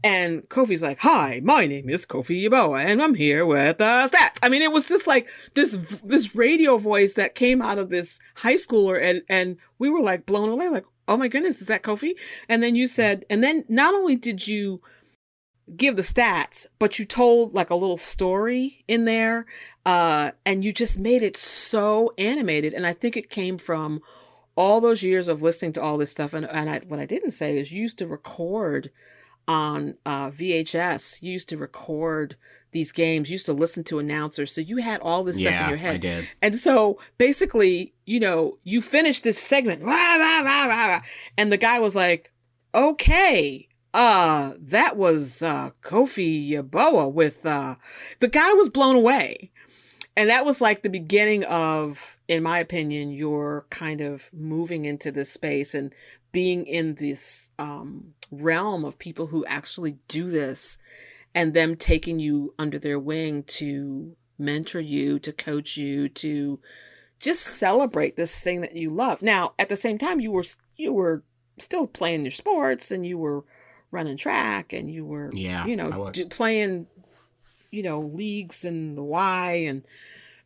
And 0.02 0.48
Kofi's 0.48 0.82
like, 0.82 1.00
"Hi, 1.00 1.40
my 1.44 1.66
name 1.66 1.90
is 1.90 2.06
Kofi 2.06 2.48
Yeboah, 2.48 2.84
and 2.84 3.02
I'm 3.02 3.14
here 3.14 3.44
with 3.44 3.78
the 3.78 4.08
stats." 4.10 4.38
I 4.42 4.48
mean, 4.48 4.62
it 4.62 4.72
was 4.72 4.88
just 4.88 5.06
like 5.06 5.28
this 5.54 5.72
this 6.02 6.34
radio 6.34 6.78
voice 6.78 7.14
that 7.14 7.34
came 7.34 7.60
out 7.60 7.78
of 7.78 7.90
this 7.90 8.18
high 8.36 8.54
schooler, 8.54 9.02
and 9.02 9.22
and 9.28 9.58
we 9.78 9.90
were 9.90 10.00
like 10.00 10.24
blown 10.24 10.48
away, 10.48 10.68
like, 10.68 10.86
"Oh 11.06 11.18
my 11.18 11.28
goodness, 11.28 11.60
is 11.60 11.66
that 11.66 11.82
Kofi?" 11.82 12.12
And 12.48 12.62
then 12.62 12.76
you 12.76 12.86
said, 12.86 13.26
and 13.28 13.44
then 13.44 13.64
not 13.68 13.94
only 13.94 14.16
did 14.16 14.46
you 14.46 14.80
give 15.76 15.96
the 15.96 16.02
stats, 16.02 16.66
but 16.78 16.98
you 16.98 17.04
told 17.04 17.54
like 17.54 17.70
a 17.70 17.74
little 17.74 17.98
story 17.98 18.84
in 18.88 19.04
there, 19.04 19.44
uh, 19.84 20.30
and 20.46 20.64
you 20.64 20.72
just 20.72 20.98
made 20.98 21.22
it 21.22 21.36
so 21.36 22.12
animated. 22.16 22.72
And 22.72 22.86
I 22.86 22.92
think 22.92 23.16
it 23.16 23.28
came 23.28 23.58
from 23.58 24.00
all 24.56 24.80
those 24.80 25.02
years 25.02 25.28
of 25.28 25.42
listening 25.42 25.72
to 25.74 25.82
all 25.82 25.98
this 25.98 26.10
stuff. 26.10 26.32
And 26.32 26.46
and 26.46 26.70
I, 26.70 26.78
what 26.88 27.00
I 27.00 27.06
didn't 27.06 27.32
say 27.32 27.58
is 27.58 27.70
you 27.70 27.82
used 27.82 27.98
to 27.98 28.06
record 28.06 28.90
on 29.48 29.96
uh, 30.06 30.30
VHS. 30.30 31.22
You 31.22 31.32
used 31.32 31.48
to 31.50 31.56
record 31.56 32.36
these 32.72 32.92
games. 32.92 33.28
You 33.28 33.34
used 33.34 33.46
to 33.46 33.52
listen 33.52 33.84
to 33.84 33.98
announcers, 33.98 34.52
so 34.52 34.60
you 34.60 34.78
had 34.78 35.00
all 35.00 35.24
this 35.24 35.36
stuff 35.36 35.52
yeah, 35.52 35.64
in 35.64 35.68
your 35.68 35.78
head. 35.78 35.94
I 35.94 35.98
did. 35.98 36.28
And 36.40 36.56
so 36.56 36.98
basically, 37.18 37.94
you 38.06 38.20
know, 38.20 38.58
you 38.62 38.80
finished 38.80 39.24
this 39.24 39.38
segment, 39.38 39.82
rah, 39.82 40.16
rah, 40.16 40.66
rah, 40.66 41.00
and 41.36 41.50
the 41.50 41.56
guy 41.56 41.80
was 41.80 41.96
like, 41.96 42.32
okay, 42.74 43.68
uh, 43.92 44.52
that 44.58 44.96
was 44.96 45.42
uh, 45.42 45.70
Kofi 45.82 46.48
Yeboah 46.50 47.12
with, 47.12 47.44
uh, 47.44 47.76
the 48.20 48.28
guy 48.28 48.52
was 48.52 48.68
blown 48.68 48.96
away. 48.96 49.50
And 50.16 50.28
that 50.28 50.44
was 50.44 50.60
like 50.60 50.82
the 50.82 50.90
beginning 50.90 51.44
of, 51.44 52.18
in 52.28 52.42
my 52.42 52.58
opinion, 52.58 53.10
your 53.10 53.66
kind 53.70 54.00
of 54.00 54.28
moving 54.32 54.84
into 54.84 55.10
this 55.10 55.32
space 55.32 55.74
and 55.74 55.94
being 56.32 56.66
in 56.66 56.94
this 56.96 57.50
um, 57.58 58.14
realm 58.30 58.84
of 58.84 58.98
people 58.98 59.28
who 59.28 59.44
actually 59.46 59.98
do 60.08 60.30
this 60.30 60.78
and 61.34 61.54
them 61.54 61.76
taking 61.76 62.18
you 62.18 62.54
under 62.58 62.78
their 62.78 62.98
wing 62.98 63.42
to 63.44 64.16
mentor 64.38 64.80
you, 64.80 65.18
to 65.18 65.32
coach 65.32 65.76
you, 65.76 66.08
to 66.08 66.60
just 67.18 67.42
celebrate 67.42 68.16
this 68.16 68.40
thing 68.40 68.60
that 68.62 68.74
you 68.74 68.90
love. 68.90 69.22
Now, 69.22 69.52
at 69.58 69.68
the 69.68 69.76
same 69.76 69.98
time, 69.98 70.20
you 70.20 70.32
were 70.32 70.44
you 70.76 70.92
were 70.92 71.22
still 71.58 71.86
playing 71.86 72.22
your 72.22 72.30
sports 72.30 72.90
and 72.90 73.04
you 73.04 73.18
were 73.18 73.44
running 73.90 74.16
track 74.16 74.72
and 74.72 74.90
you 74.90 75.04
were 75.04 75.30
Yeah, 75.32 75.66
you 75.66 75.76
know 75.76 76.10
do, 76.10 76.26
playing 76.26 76.86
you 77.70 77.82
know 77.82 78.00
leagues 78.00 78.64
in 78.64 78.94
the 78.94 79.02
Y 79.02 79.52
and 79.66 79.84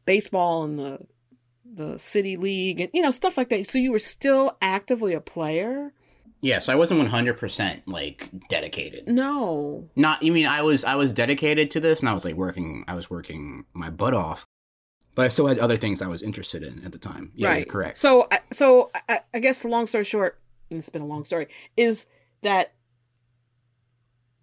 baseball 0.05 0.64
in 0.64 0.76
the 0.76 1.07
the 1.65 1.99
city 1.99 2.37
league 2.37 2.81
and 2.81 2.91
you 2.93 3.03
know 3.03 3.11
stuff 3.11 3.37
like 3.37 3.49
that. 3.49 3.67
So 3.67 3.79
you 3.79 3.93
were 3.93 3.99
still 3.99 4.57
actively 4.61 5.15
a 5.15 5.21
player. 5.21 5.93
Yeah, 6.41 6.59
so 6.59 6.73
I 6.73 6.77
wasn't 6.77 7.01
one 7.01 7.09
hundred 7.09 7.39
percent 7.39 7.89
like 7.89 8.29
dedicated. 8.49 9.09
No, 9.09 9.89
Not 9.97 10.23
you 10.23 10.33
mean 10.33 10.47
I 10.47 10.62
was 10.62 10.85
I 10.85 10.95
was 10.95 11.12
dedicated 11.12 11.71
to 11.73 11.81
this 11.81 12.01
and 12.01 12.09
I 12.09 12.12
was 12.12 12.25
like 12.25 12.35
working 12.35 12.85
I 12.87 12.95
was 12.95 13.09
working 13.09 13.65
my 13.73 13.91
butt 13.91 14.15
off. 14.15 14.47
But 15.15 15.27
I 15.27 15.29
still 15.29 15.47
had 15.47 15.61
other 15.61 15.77
things 15.77 16.03
I 16.03 16.09
was 16.09 16.23
interested 16.23 16.62
in 16.65 16.85
at 16.85 16.93
the 16.93 16.99
time. 16.99 17.31
Yeah, 17.37 17.49
right, 17.49 17.69
correct. 17.69 17.99
So, 17.99 18.29
so 18.53 18.91
I, 19.09 19.21
I 19.33 19.39
guess 19.39 19.62
the 19.62 19.69
long 19.69 19.87
story 19.87 20.03
short, 20.03 20.41
and 20.71 20.79
it's 20.79 20.89
been 20.89 21.03
a 21.03 21.07
long 21.07 21.25
story, 21.25 21.47
is 21.77 22.07
that 22.43 22.73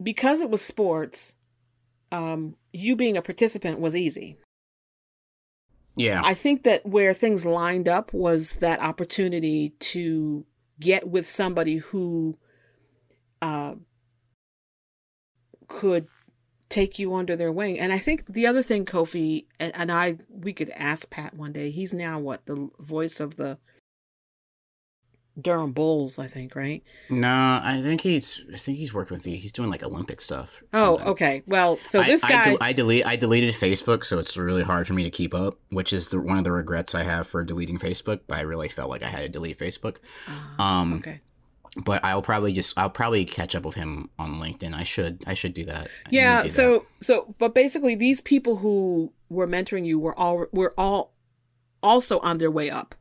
because 0.02 0.40
it 0.40 0.50
was 0.50 0.62
sports, 0.62 1.36
um, 2.10 2.56
you 2.72 2.96
being 2.96 3.18
a 3.18 3.22
participant 3.22 3.80
was 3.82 3.96
easy. 3.98 4.38
Yeah. 6.02 6.22
I 6.24 6.34
think 6.34 6.64
that 6.64 6.86
where 6.86 7.14
things 7.14 7.46
lined 7.46 7.88
up 7.88 8.14
was 8.14 8.54
that 8.54 8.80
opportunity 8.80 9.74
to 9.80 10.46
get 10.80 11.08
with 11.08 11.28
somebody 11.28 11.78
who 11.78 12.38
uh, 13.42 13.76
could 15.68 16.08
take 16.70 16.98
you 16.98 17.14
under 17.14 17.36
their 17.36 17.52
wing. 17.52 17.78
And 17.78 17.92
I 17.94 18.00
think 18.00 18.34
the 18.34 18.48
other 18.48 18.64
thing, 18.64 18.86
Kofi, 18.86 19.46
and, 19.60 19.76
and 19.76 19.92
I, 19.92 20.18
we 20.30 20.54
could 20.54 20.70
ask 20.72 21.10
Pat 21.10 21.36
one 21.36 21.52
day. 21.52 21.70
He's 21.70 21.94
now 21.94 22.20
what 22.20 22.46
the 22.46 22.70
voice 22.80 23.20
of 23.20 23.36
the 23.36 23.58
Durham 25.40 25.72
Bulls, 25.72 26.20
I 26.20 26.28
think, 26.28 26.56
right? 26.56 26.84
no, 27.10 27.30
I 27.64 27.82
think 27.82 28.02
he's 28.02 28.42
I 28.54 28.58
think 28.58 28.78
he's 28.78 28.94
working 28.94 29.16
with 29.18 29.26
you. 29.26 29.38
He's 29.38 29.52
doing 29.54 29.70
like 29.70 29.82
Olympic 29.84 30.20
stuff. 30.22 30.62
Oh, 30.74 30.98
something. 30.98 31.08
okay. 31.14 31.44
Well, 31.48 31.80
so 31.86 32.02
I- 32.02 32.06
this 32.06 32.24
I, 32.24 32.30
guy, 32.30 32.46
del- 32.46 32.58
I 32.62 32.74
delete 32.74 33.06
I 33.06 33.16
deleted 33.16 33.54
Facebook, 33.56 34.04
so 34.04 34.20
it's 34.20 34.36
really 34.38 34.64
hard 34.64 34.88
for 34.88 34.94
me 34.94 35.04
to 35.04 35.10
keep 35.10 35.34
up, 35.34 35.58
which 35.70 35.94
is 35.94 36.10
the 36.10 36.20
one 36.20 36.38
of 36.38 36.44
the 36.44 36.52
regrets 36.52 36.94
I 36.94 37.04
have 37.04 37.28
for 37.28 37.44
deleting 37.46 37.78
Facebook. 37.80 38.22
But 38.28 38.38
I 38.40 38.42
really 38.42 38.68
felt 38.70 38.90
like 38.90 39.04
I 39.04 39.08
had 39.08 39.22
to 39.22 39.30
delete 39.30 39.58
Facebook. 39.58 39.98
Ah, 40.28 40.82
Um, 40.82 40.96
okay. 40.96 41.22
but 41.86 42.04
I'll 42.04 42.22
probably 42.22 42.52
just 42.52 42.78
I'll 42.78 42.90
probably 42.90 43.24
catch 43.24 43.56
up 43.56 43.64
with 43.64 43.76
him 43.76 44.10
on 44.20 44.36
LinkedIn. 44.36 44.74
I 44.74 44.84
should 44.84 45.24
I 45.26 45.34
should 45.34 45.54
do 45.54 45.64
that. 45.66 45.88
I 45.88 46.10
Yeah. 46.10 46.38
do 46.42 46.48
that. 46.50 46.54
So 46.54 46.86
so 47.02 47.36
but 47.40 47.56
basically 47.56 47.96
these 47.96 48.20
people 48.20 48.58
who 48.58 49.14
were 49.30 49.48
mentoring 49.48 49.86
you 49.86 49.98
were 49.98 50.18
all 50.20 50.46
were 50.52 50.74
all 50.78 51.14
also 51.82 52.20
on 52.20 52.38
their 52.38 52.52
way 52.52 52.70
up, 52.70 52.96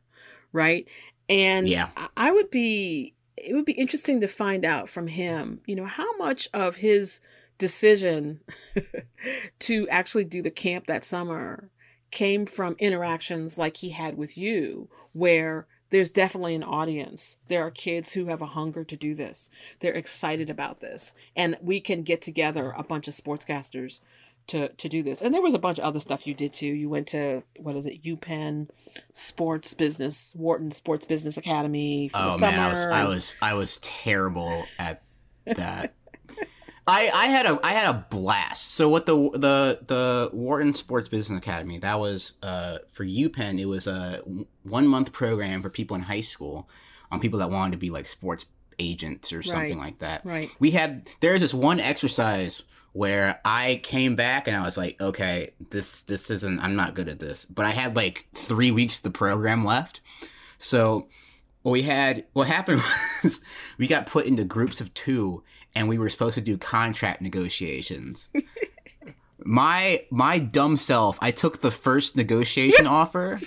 right? 0.53 0.87
And 1.31 1.67
Yeah. 1.69 1.89
I- 1.97 2.09
I 2.17 2.31
would 2.31 2.51
be 2.51 3.15
it 3.37 3.55
would 3.55 3.65
be 3.65 3.71
interesting 3.71 4.21
to 4.21 4.27
find 4.27 4.63
out 4.63 4.87
from 4.87 5.07
him, 5.07 5.61
you 5.65 5.75
know, 5.75 5.85
how 5.85 6.15
much 6.17 6.47
of 6.53 6.75
his 6.75 7.19
decision 7.57 8.41
to 9.59 9.87
actually 9.89 10.25
do 10.25 10.43
the 10.43 10.51
camp 10.51 10.85
that 10.87 11.03
summer 11.03 11.71
came 12.11 12.45
from 12.45 12.75
interactions 12.77 13.57
like 13.57 13.77
he 13.77 13.91
had 13.91 14.15
with 14.17 14.37
you 14.37 14.89
where 15.13 15.65
there's 15.89 16.11
definitely 16.11 16.55
an 16.55 16.63
audience. 16.63 17.37
There 17.47 17.65
are 17.65 17.71
kids 17.71 18.13
who 18.13 18.25
have 18.27 18.41
a 18.41 18.47
hunger 18.47 18.83
to 18.83 18.95
do 18.95 19.15
this. 19.15 19.49
They're 19.79 19.93
excited 19.93 20.49
about 20.49 20.79
this. 20.79 21.13
And 21.35 21.57
we 21.61 21.79
can 21.79 22.03
get 22.03 22.21
together 22.21 22.73
a 22.77 22.83
bunch 22.83 23.07
of 23.07 23.13
sportscasters 23.15 23.99
to 24.47 24.69
to 24.69 24.89
do 24.89 25.01
this. 25.03 25.21
And 25.21 25.33
there 25.33 25.41
was 25.41 25.53
a 25.53 25.59
bunch 25.59 25.77
of 25.79 25.83
other 25.85 25.99
stuff 25.99 26.25
you 26.27 26.33
did 26.33 26.53
too. 26.53 26.65
You 26.67 26.89
went 26.89 27.07
to 27.09 27.43
what 27.57 27.75
is 27.75 27.85
it, 27.85 28.03
UPenn 28.03 28.69
Sports 29.13 29.73
Business, 29.73 30.33
Wharton 30.37 30.71
Sports 30.71 31.05
Business 31.05 31.37
Academy 31.37 32.09
for 32.09 32.17
the 32.17 32.25
Oh 32.27 32.37
summer. 32.37 32.51
man, 32.51 32.59
I 32.59 32.69
was 32.71 32.85
I 32.85 33.03
was 33.05 33.35
I 33.41 33.53
was 33.53 33.77
terrible 33.77 34.63
at 34.79 35.01
that. 35.45 35.93
I 36.87 37.11
I 37.13 37.27
had 37.27 37.45
a 37.45 37.59
I 37.63 37.73
had 37.73 37.93
a 37.95 38.05
blast. 38.09 38.71
So 38.73 38.89
what 38.89 39.05
the 39.05 39.15
the 39.15 39.79
the 39.85 40.29
Wharton 40.33 40.73
Sports 40.73 41.07
Business 41.07 41.37
Academy 41.37 41.77
that 41.79 41.99
was 41.99 42.33
uh 42.41 42.79
for 42.89 43.05
UPenn 43.05 43.59
it 43.59 43.65
was 43.65 43.85
a 43.87 44.21
one 44.63 44.87
month 44.87 45.13
program 45.13 45.61
for 45.61 45.69
people 45.69 45.95
in 45.95 46.01
high 46.03 46.21
school 46.21 46.67
on 47.11 47.19
people 47.19 47.39
that 47.39 47.49
wanted 47.51 47.73
to 47.73 47.77
be 47.77 47.89
like 47.91 48.07
sports 48.07 48.45
agents 48.79 49.31
or 49.31 49.43
something 49.43 49.77
Right. 49.77 49.85
like 49.85 49.99
that. 49.99 50.25
Right. 50.25 50.49
We 50.59 50.71
had 50.71 51.07
there's 51.19 51.41
this 51.41 51.53
one 51.53 51.79
exercise 51.79 52.63
where 52.93 53.39
I 53.45 53.79
came 53.83 54.15
back 54.15 54.47
and 54.47 54.57
I 54.57 54.61
was 54.61 54.77
like, 54.77 54.99
okay, 55.01 55.53
this 55.69 56.03
this 56.03 56.29
isn't 56.29 56.59
I'm 56.59 56.75
not 56.75 56.95
good 56.95 57.07
at 57.07 57.19
this. 57.19 57.45
But 57.45 57.65
I 57.65 57.71
had 57.71 57.95
like 57.95 58.27
three 58.33 58.71
weeks 58.71 58.97
of 58.97 59.03
the 59.03 59.11
program 59.11 59.63
left. 59.63 60.01
So 60.57 61.07
what 61.61 61.71
we 61.71 61.83
had 61.83 62.25
what 62.33 62.47
happened 62.47 62.81
was 63.23 63.41
we 63.77 63.87
got 63.87 64.05
put 64.05 64.25
into 64.25 64.43
groups 64.43 64.81
of 64.81 64.93
two 64.93 65.43
and 65.75 65.87
we 65.87 65.97
were 65.97 66.09
supposed 66.09 66.35
to 66.35 66.41
do 66.41 66.57
contract 66.57 67.21
negotiations. 67.21 68.29
my 69.43 70.05
my 70.09 70.39
dumb 70.39 70.77
self, 70.77 71.17
I 71.21 71.31
took 71.31 71.61
the 71.61 71.71
first 71.71 72.15
negotiation 72.15 72.87
offer, 72.87 73.39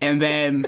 and 0.00 0.20
then 0.20 0.66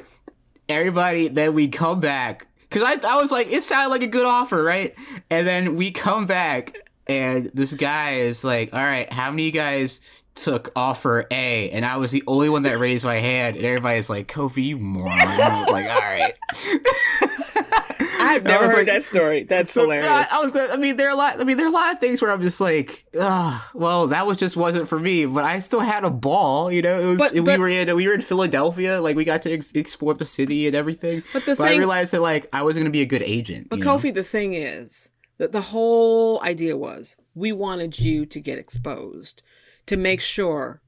everybody. 0.68 1.28
Then 1.28 1.55
we 1.55 1.68
come 1.68 2.01
back 2.01 2.47
because 2.62 2.82
I 2.82 2.97
I 3.07 3.16
was 3.16 3.30
like, 3.30 3.49
it 3.49 3.62
sounded 3.62 3.91
like 3.91 4.03
a 4.03 4.09
good 4.09 4.26
offer, 4.26 4.62
right? 4.62 4.95
And 5.30 5.47
then 5.47 5.76
we 5.76 5.91
come 5.91 6.26
back, 6.26 6.76
and 7.11 7.51
this 7.53 7.75
guy 7.75 8.13
is 8.13 8.45
like, 8.45 8.73
all 8.73 8.81
right, 8.81 9.13
how 9.13 9.31
many 9.31 9.45
of 9.45 9.47
you 9.47 9.61
guys 9.61 10.01
took 10.35 10.71
offer 10.77 11.27
A, 11.31 11.71
and 11.71 11.85
I 11.85 11.97
was 11.97 12.13
the 12.13 12.23
only 12.27 12.49
one 12.49 12.63
that 12.63 12.79
raised 12.79 13.05
my 13.05 13.19
hand, 13.19 13.57
and 13.57 13.65
everybody's 13.65 14.09
like, 14.09 14.29
Kofi, 14.29 14.65
you 14.65 14.79
moron. 14.79 15.13
And 15.19 15.43
I 15.43 15.61
was 15.61 15.71
like, 15.71 15.87
all 15.87 16.01
right. 16.01 16.35
I've 18.23 18.45
never 18.45 18.67
heard 18.67 18.77
like, 18.77 18.87
that 18.87 19.03
story. 19.03 19.43
That's 19.43 19.73
so 19.73 19.83
hilarious. 19.83 20.07
I, 20.07 20.27
I, 20.31 20.41
was, 20.41 20.57
I 20.57 20.77
mean, 20.77 20.97
there 20.97 21.09
are 21.09 21.13
a 21.13 21.17
lot. 21.17 21.41
I 21.41 21.45
mean, 21.45 21.57
there 21.57 21.67
are 21.67 21.71
a 21.71 21.73
lot 21.73 21.93
of 21.93 22.01
things 22.01 22.23
where 22.23 22.31
I'm 22.31 22.43
just 22.43 22.61
like, 22.61 23.05
well, 23.13 24.07
that 24.09 24.27
was 24.27 24.39
just 24.39 24.57
wasn't 24.57 24.89
for 24.89 25.01
me. 25.01 25.27
But 25.27 25.45
I 25.45 25.59
still 25.59 25.81
had 25.81 26.05
a 26.05 26.11
ball. 26.11 26.71
You 26.71 26.83
know, 26.83 27.01
it 27.01 27.07
was. 27.07 27.19
But, 27.19 27.33
we 27.33 27.41
were 27.41 27.69
in 27.69 27.97
we 27.97 28.07
were 28.07 28.15
in 28.15 28.21
Philadelphia. 28.21 29.01
Like 29.01 29.17
we 29.17 29.25
got 29.25 29.43
to 29.43 29.53
ex- 29.53 29.73
explore 29.73 30.15
the 30.15 30.27
city 30.27 30.67
and 30.67 30.77
everything. 30.77 31.25
But 31.33 31.45
the 31.45 31.57
but 31.57 31.65
thing, 31.65 31.77
I 31.77 31.79
realized 31.79 32.13
that 32.13 32.23
like 32.23 32.47
I 32.53 32.63
wasn't 32.63 32.83
going 32.83 32.93
to 32.93 32.97
be 32.97 33.03
a 33.03 33.07
good 33.07 33.23
agent. 33.23 33.69
But 33.69 33.81
Kofi, 33.81 34.05
know? 34.05 34.13
the 34.13 34.25
thing 34.25 34.55
is 34.55 35.09
that 35.41 35.53
the 35.53 35.62
whole 35.62 36.38
idea 36.43 36.76
was 36.76 37.16
we 37.34 37.51
wanted 37.51 37.99
you 37.99 38.26
to 38.26 38.41
get 38.41 38.59
exposed 38.59 39.43
to 39.86 39.97
make 39.97 40.20
sure 40.20 40.82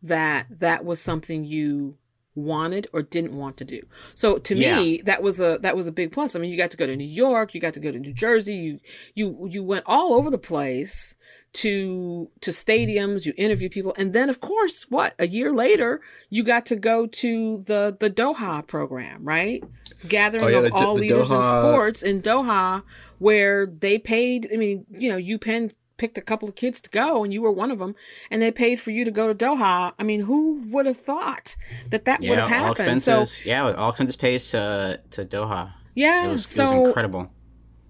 that 0.00 0.46
that 0.60 0.84
was 0.84 1.00
something 1.00 1.44
you 1.44 1.98
wanted 2.36 2.86
or 2.92 3.02
didn't 3.02 3.36
want 3.36 3.56
to 3.56 3.64
do. 3.64 3.82
So 4.14 4.38
to 4.38 4.54
yeah. 4.54 4.76
me, 4.76 5.02
that 5.04 5.20
was 5.20 5.40
a 5.40 5.58
that 5.62 5.76
was 5.76 5.88
a 5.88 5.92
big 5.92 6.12
plus. 6.12 6.36
I 6.36 6.38
mean, 6.38 6.52
you 6.52 6.56
got 6.56 6.70
to 6.70 6.76
go 6.76 6.86
to 6.86 6.94
New 6.94 7.04
York, 7.04 7.54
you 7.54 7.60
got 7.60 7.74
to 7.74 7.80
go 7.80 7.90
to 7.90 7.98
New 7.98 8.12
Jersey, 8.12 8.54
you 8.54 8.80
you 9.16 9.48
you 9.50 9.64
went 9.64 9.84
all 9.86 10.14
over 10.14 10.30
the 10.30 10.38
place 10.38 11.16
to 11.54 12.30
to 12.40 12.52
stadiums, 12.52 13.26
you 13.26 13.34
interview 13.36 13.68
people, 13.68 13.94
and 13.98 14.12
then 14.12 14.30
of 14.30 14.38
course, 14.38 14.86
what 14.90 15.14
a 15.18 15.26
year 15.26 15.52
later, 15.52 16.00
you 16.30 16.44
got 16.44 16.66
to 16.66 16.76
go 16.76 17.08
to 17.08 17.64
the 17.66 17.96
the 17.98 18.08
Doha 18.08 18.64
program, 18.64 19.24
right? 19.24 19.64
Gathering 20.08 20.44
oh, 20.44 20.48
yeah, 20.48 20.58
of 20.58 20.64
the, 20.64 20.72
all 20.74 20.94
the 20.94 21.02
leaders 21.02 21.28
Doha... 21.28 21.36
in 21.36 21.42
sports 21.42 22.02
in 22.02 22.22
Doha, 22.22 22.82
where 23.18 23.66
they 23.66 23.98
paid. 23.98 24.48
I 24.52 24.56
mean, 24.56 24.86
you 24.90 25.10
know, 25.10 25.18
UPenn 25.18 25.72
picked 25.96 26.18
a 26.18 26.22
couple 26.22 26.48
of 26.48 26.56
kids 26.56 26.80
to 26.80 26.90
go 26.90 27.22
and 27.22 27.32
you 27.32 27.40
were 27.40 27.52
one 27.52 27.70
of 27.70 27.78
them 27.78 27.94
and 28.28 28.42
they 28.42 28.50
paid 28.50 28.80
for 28.80 28.90
you 28.90 29.04
to 29.04 29.10
go 29.10 29.32
to 29.32 29.34
Doha. 29.34 29.92
I 29.98 30.02
mean, 30.02 30.22
who 30.22 30.62
would 30.70 30.86
have 30.86 30.96
thought 30.96 31.54
that 31.90 32.04
that 32.06 32.22
yeah, 32.22 32.30
would 32.30 32.38
have 32.40 32.48
happened? 32.48 32.66
All 32.66 32.72
expenses, 32.72 33.38
so 33.38 33.42
yeah, 33.44 33.72
all 33.72 33.90
expenses 33.90 34.16
paid 34.16 34.40
to 34.40 35.00
to 35.10 35.24
Doha. 35.24 35.74
Yeah, 35.94 36.26
it 36.26 36.30
was, 36.30 36.46
so, 36.46 36.62
it 36.62 36.66
was 36.66 36.88
incredible. 36.88 37.30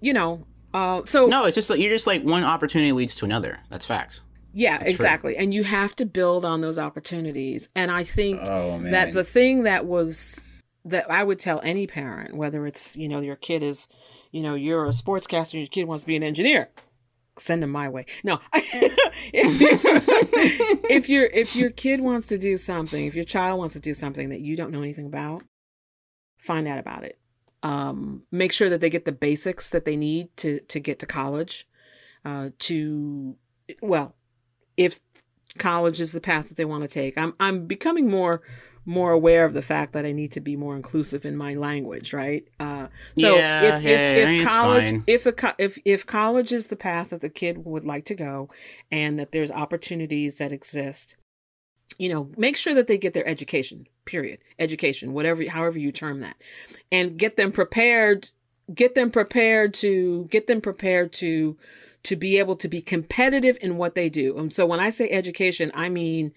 You 0.01 0.13
know, 0.13 0.45
uh, 0.73 1.01
so 1.05 1.27
no, 1.27 1.45
it's 1.45 1.55
just 1.55 1.69
like 1.69 1.79
you're 1.79 1.91
just 1.91 2.05
like 2.05 2.23
one 2.23 2.43
opportunity 2.43 2.91
leads 2.91 3.15
to 3.15 3.25
another. 3.25 3.59
That's 3.69 3.85
facts. 3.85 4.21
Yeah, 4.53 4.77
That's 4.77 4.91
exactly. 4.91 5.33
True. 5.33 5.41
And 5.41 5.53
you 5.53 5.63
have 5.63 5.95
to 5.95 6.05
build 6.05 6.45
on 6.45 6.61
those 6.61 6.77
opportunities. 6.77 7.69
And 7.75 7.89
I 7.89 8.03
think 8.03 8.39
oh, 8.43 8.79
that 8.83 9.13
the 9.13 9.23
thing 9.23 9.63
that 9.63 9.85
was 9.85 10.45
that 10.85 11.09
I 11.09 11.23
would 11.23 11.39
tell 11.39 11.61
any 11.63 11.87
parent, 11.87 12.35
whether 12.35 12.65
it's, 12.65 12.95
you 12.95 13.07
know, 13.07 13.21
your 13.21 13.35
kid 13.35 13.63
is, 13.63 13.87
you 14.31 14.41
know, 14.41 14.55
you're 14.55 14.85
a 14.85 14.89
sportscaster 14.89 15.53
your 15.53 15.67
kid 15.67 15.85
wants 15.85 16.03
to 16.03 16.07
be 16.07 16.15
an 16.15 16.23
engineer 16.23 16.69
send 17.37 17.63
them 17.63 17.71
my 17.71 17.89
way. 17.89 18.05
No, 18.23 18.39
if, 18.53 19.01
if 20.89 21.09
your 21.09 21.25
if 21.25 21.55
your 21.55 21.69
kid 21.69 22.01
wants 22.01 22.27
to 22.27 22.37
do 22.37 22.57
something, 22.57 23.05
if 23.05 23.15
your 23.15 23.25
child 23.25 23.59
wants 23.59 23.73
to 23.73 23.79
do 23.79 23.93
something 23.93 24.29
that 24.29 24.41
you 24.41 24.55
don't 24.55 24.71
know 24.71 24.81
anything 24.81 25.05
about, 25.05 25.43
find 26.37 26.67
out 26.67 26.79
about 26.79 27.03
it. 27.03 27.19
Um, 27.61 28.23
make 28.31 28.51
sure 28.51 28.69
that 28.69 28.81
they 28.81 28.89
get 28.89 29.05
the 29.05 29.11
basics 29.11 29.69
that 29.69 29.85
they 29.85 29.95
need 29.95 30.35
to 30.37 30.59
to 30.59 30.79
get 30.79 30.99
to 30.99 31.05
college. 31.05 31.67
Uh, 32.25 32.49
to 32.59 33.35
well, 33.81 34.15
if 34.77 34.99
college 35.57 36.01
is 36.01 36.11
the 36.11 36.21
path 36.21 36.49
that 36.49 36.57
they 36.57 36.65
want 36.65 36.83
to 36.83 36.89
take, 36.89 37.17
I'm 37.17 37.33
I'm 37.39 37.65
becoming 37.65 38.09
more 38.09 38.41
more 38.85 39.11
aware 39.11 39.45
of 39.45 39.53
the 39.53 39.61
fact 39.61 39.93
that 39.93 40.05
I 40.05 40.11
need 40.11 40.31
to 40.33 40.41
be 40.41 40.55
more 40.55 40.75
inclusive 40.75 41.25
in 41.25 41.37
my 41.37 41.53
language, 41.53 42.13
right? 42.13 42.47
Uh, 42.59 42.87
so 43.17 43.35
yeah, 43.35 43.77
if, 43.77 43.83
yeah, 43.83 44.13
if, 44.13 44.29
if 44.41 44.47
college 44.47 45.01
if 45.07 45.25
a 45.25 45.55
if 45.57 45.79
if 45.85 46.05
college 46.05 46.51
is 46.51 46.67
the 46.67 46.75
path 46.75 47.09
that 47.09 47.21
the 47.21 47.29
kid 47.29 47.65
would 47.65 47.85
like 47.85 48.05
to 48.05 48.15
go, 48.15 48.49
and 48.91 49.17
that 49.17 49.31
there's 49.31 49.51
opportunities 49.51 50.37
that 50.37 50.51
exist, 50.51 51.15
you 51.97 52.09
know, 52.09 52.29
make 52.37 52.57
sure 52.57 52.73
that 52.73 52.87
they 52.87 52.97
get 52.97 53.13
their 53.13 53.27
education. 53.27 53.87
Period. 54.05 54.39
Education, 54.59 55.13
whatever, 55.13 55.49
however 55.49 55.79
you 55.79 55.91
term 55.91 56.19
that, 56.19 56.35
and 56.91 57.17
get 57.17 57.37
them 57.37 57.51
prepared. 57.51 58.29
Get 58.73 58.95
them 58.95 59.11
prepared 59.11 59.73
to 59.75 60.23
get 60.31 60.47
them 60.47 60.61
prepared 60.61 61.11
to 61.13 61.57
to 62.03 62.15
be 62.15 62.39
able 62.39 62.55
to 62.55 62.69
be 62.69 62.81
competitive 62.81 63.57
in 63.59 63.75
what 63.75 63.93
they 63.93 64.09
do. 64.09 64.37
And 64.37 64.53
so 64.53 64.65
when 64.65 64.79
I 64.79 64.89
say 64.89 65.09
education, 65.09 65.69
I 65.73 65.89
mean 65.89 66.33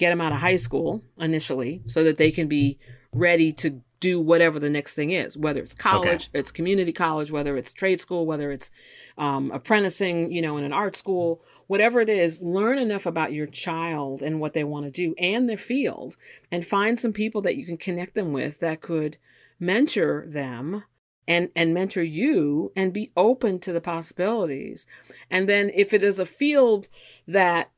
get 0.00 0.10
them 0.10 0.20
out 0.20 0.32
of 0.32 0.38
high 0.38 0.56
school 0.56 1.04
initially 1.18 1.82
so 1.86 2.02
that 2.02 2.16
they 2.16 2.30
can 2.30 2.48
be 2.48 2.78
ready 3.12 3.52
to 3.52 3.82
do 4.00 4.18
whatever 4.18 4.58
the 4.58 4.70
next 4.70 4.94
thing 4.94 5.10
is, 5.10 5.36
whether 5.36 5.60
it's 5.60 5.74
college, 5.74 6.30
okay. 6.30 6.38
it's 6.38 6.50
community 6.50 6.90
college, 6.90 7.30
whether 7.30 7.58
it's 7.58 7.70
trade 7.70 8.00
school, 8.00 8.24
whether 8.24 8.50
it's 8.50 8.70
um, 9.18 9.50
apprenticing, 9.50 10.32
you 10.32 10.40
know, 10.40 10.56
in 10.56 10.64
an 10.64 10.72
art 10.72 10.96
school, 10.96 11.42
whatever 11.66 12.00
it 12.00 12.08
is, 12.08 12.40
learn 12.40 12.78
enough 12.78 13.04
about 13.04 13.34
your 13.34 13.46
child 13.46 14.22
and 14.22 14.40
what 14.40 14.54
they 14.54 14.64
want 14.64 14.86
to 14.86 14.90
do 14.90 15.14
and 15.18 15.50
their 15.50 15.58
field 15.58 16.16
and 16.50 16.66
find 16.66 16.98
some 16.98 17.12
people 17.12 17.42
that 17.42 17.56
you 17.56 17.66
can 17.66 17.76
connect 17.76 18.14
them 18.14 18.32
with 18.32 18.58
that 18.60 18.80
could 18.80 19.18
mentor 19.58 20.24
them 20.26 20.84
and 21.28 21.50
and 21.54 21.74
mentor 21.74 22.02
you 22.02 22.72
and 22.74 22.94
be 22.94 23.12
open 23.18 23.58
to 23.58 23.72
the 23.72 23.82
possibilities. 23.82 24.86
And 25.30 25.46
then 25.46 25.70
if 25.74 25.92
it 25.92 26.02
is 26.02 26.18
a 26.18 26.24
field 26.24 26.88
that 27.28 27.70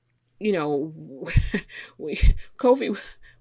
you 0.42 0.52
know, 0.52 0.92
we 1.98 2.34
Kofi, 2.58 2.96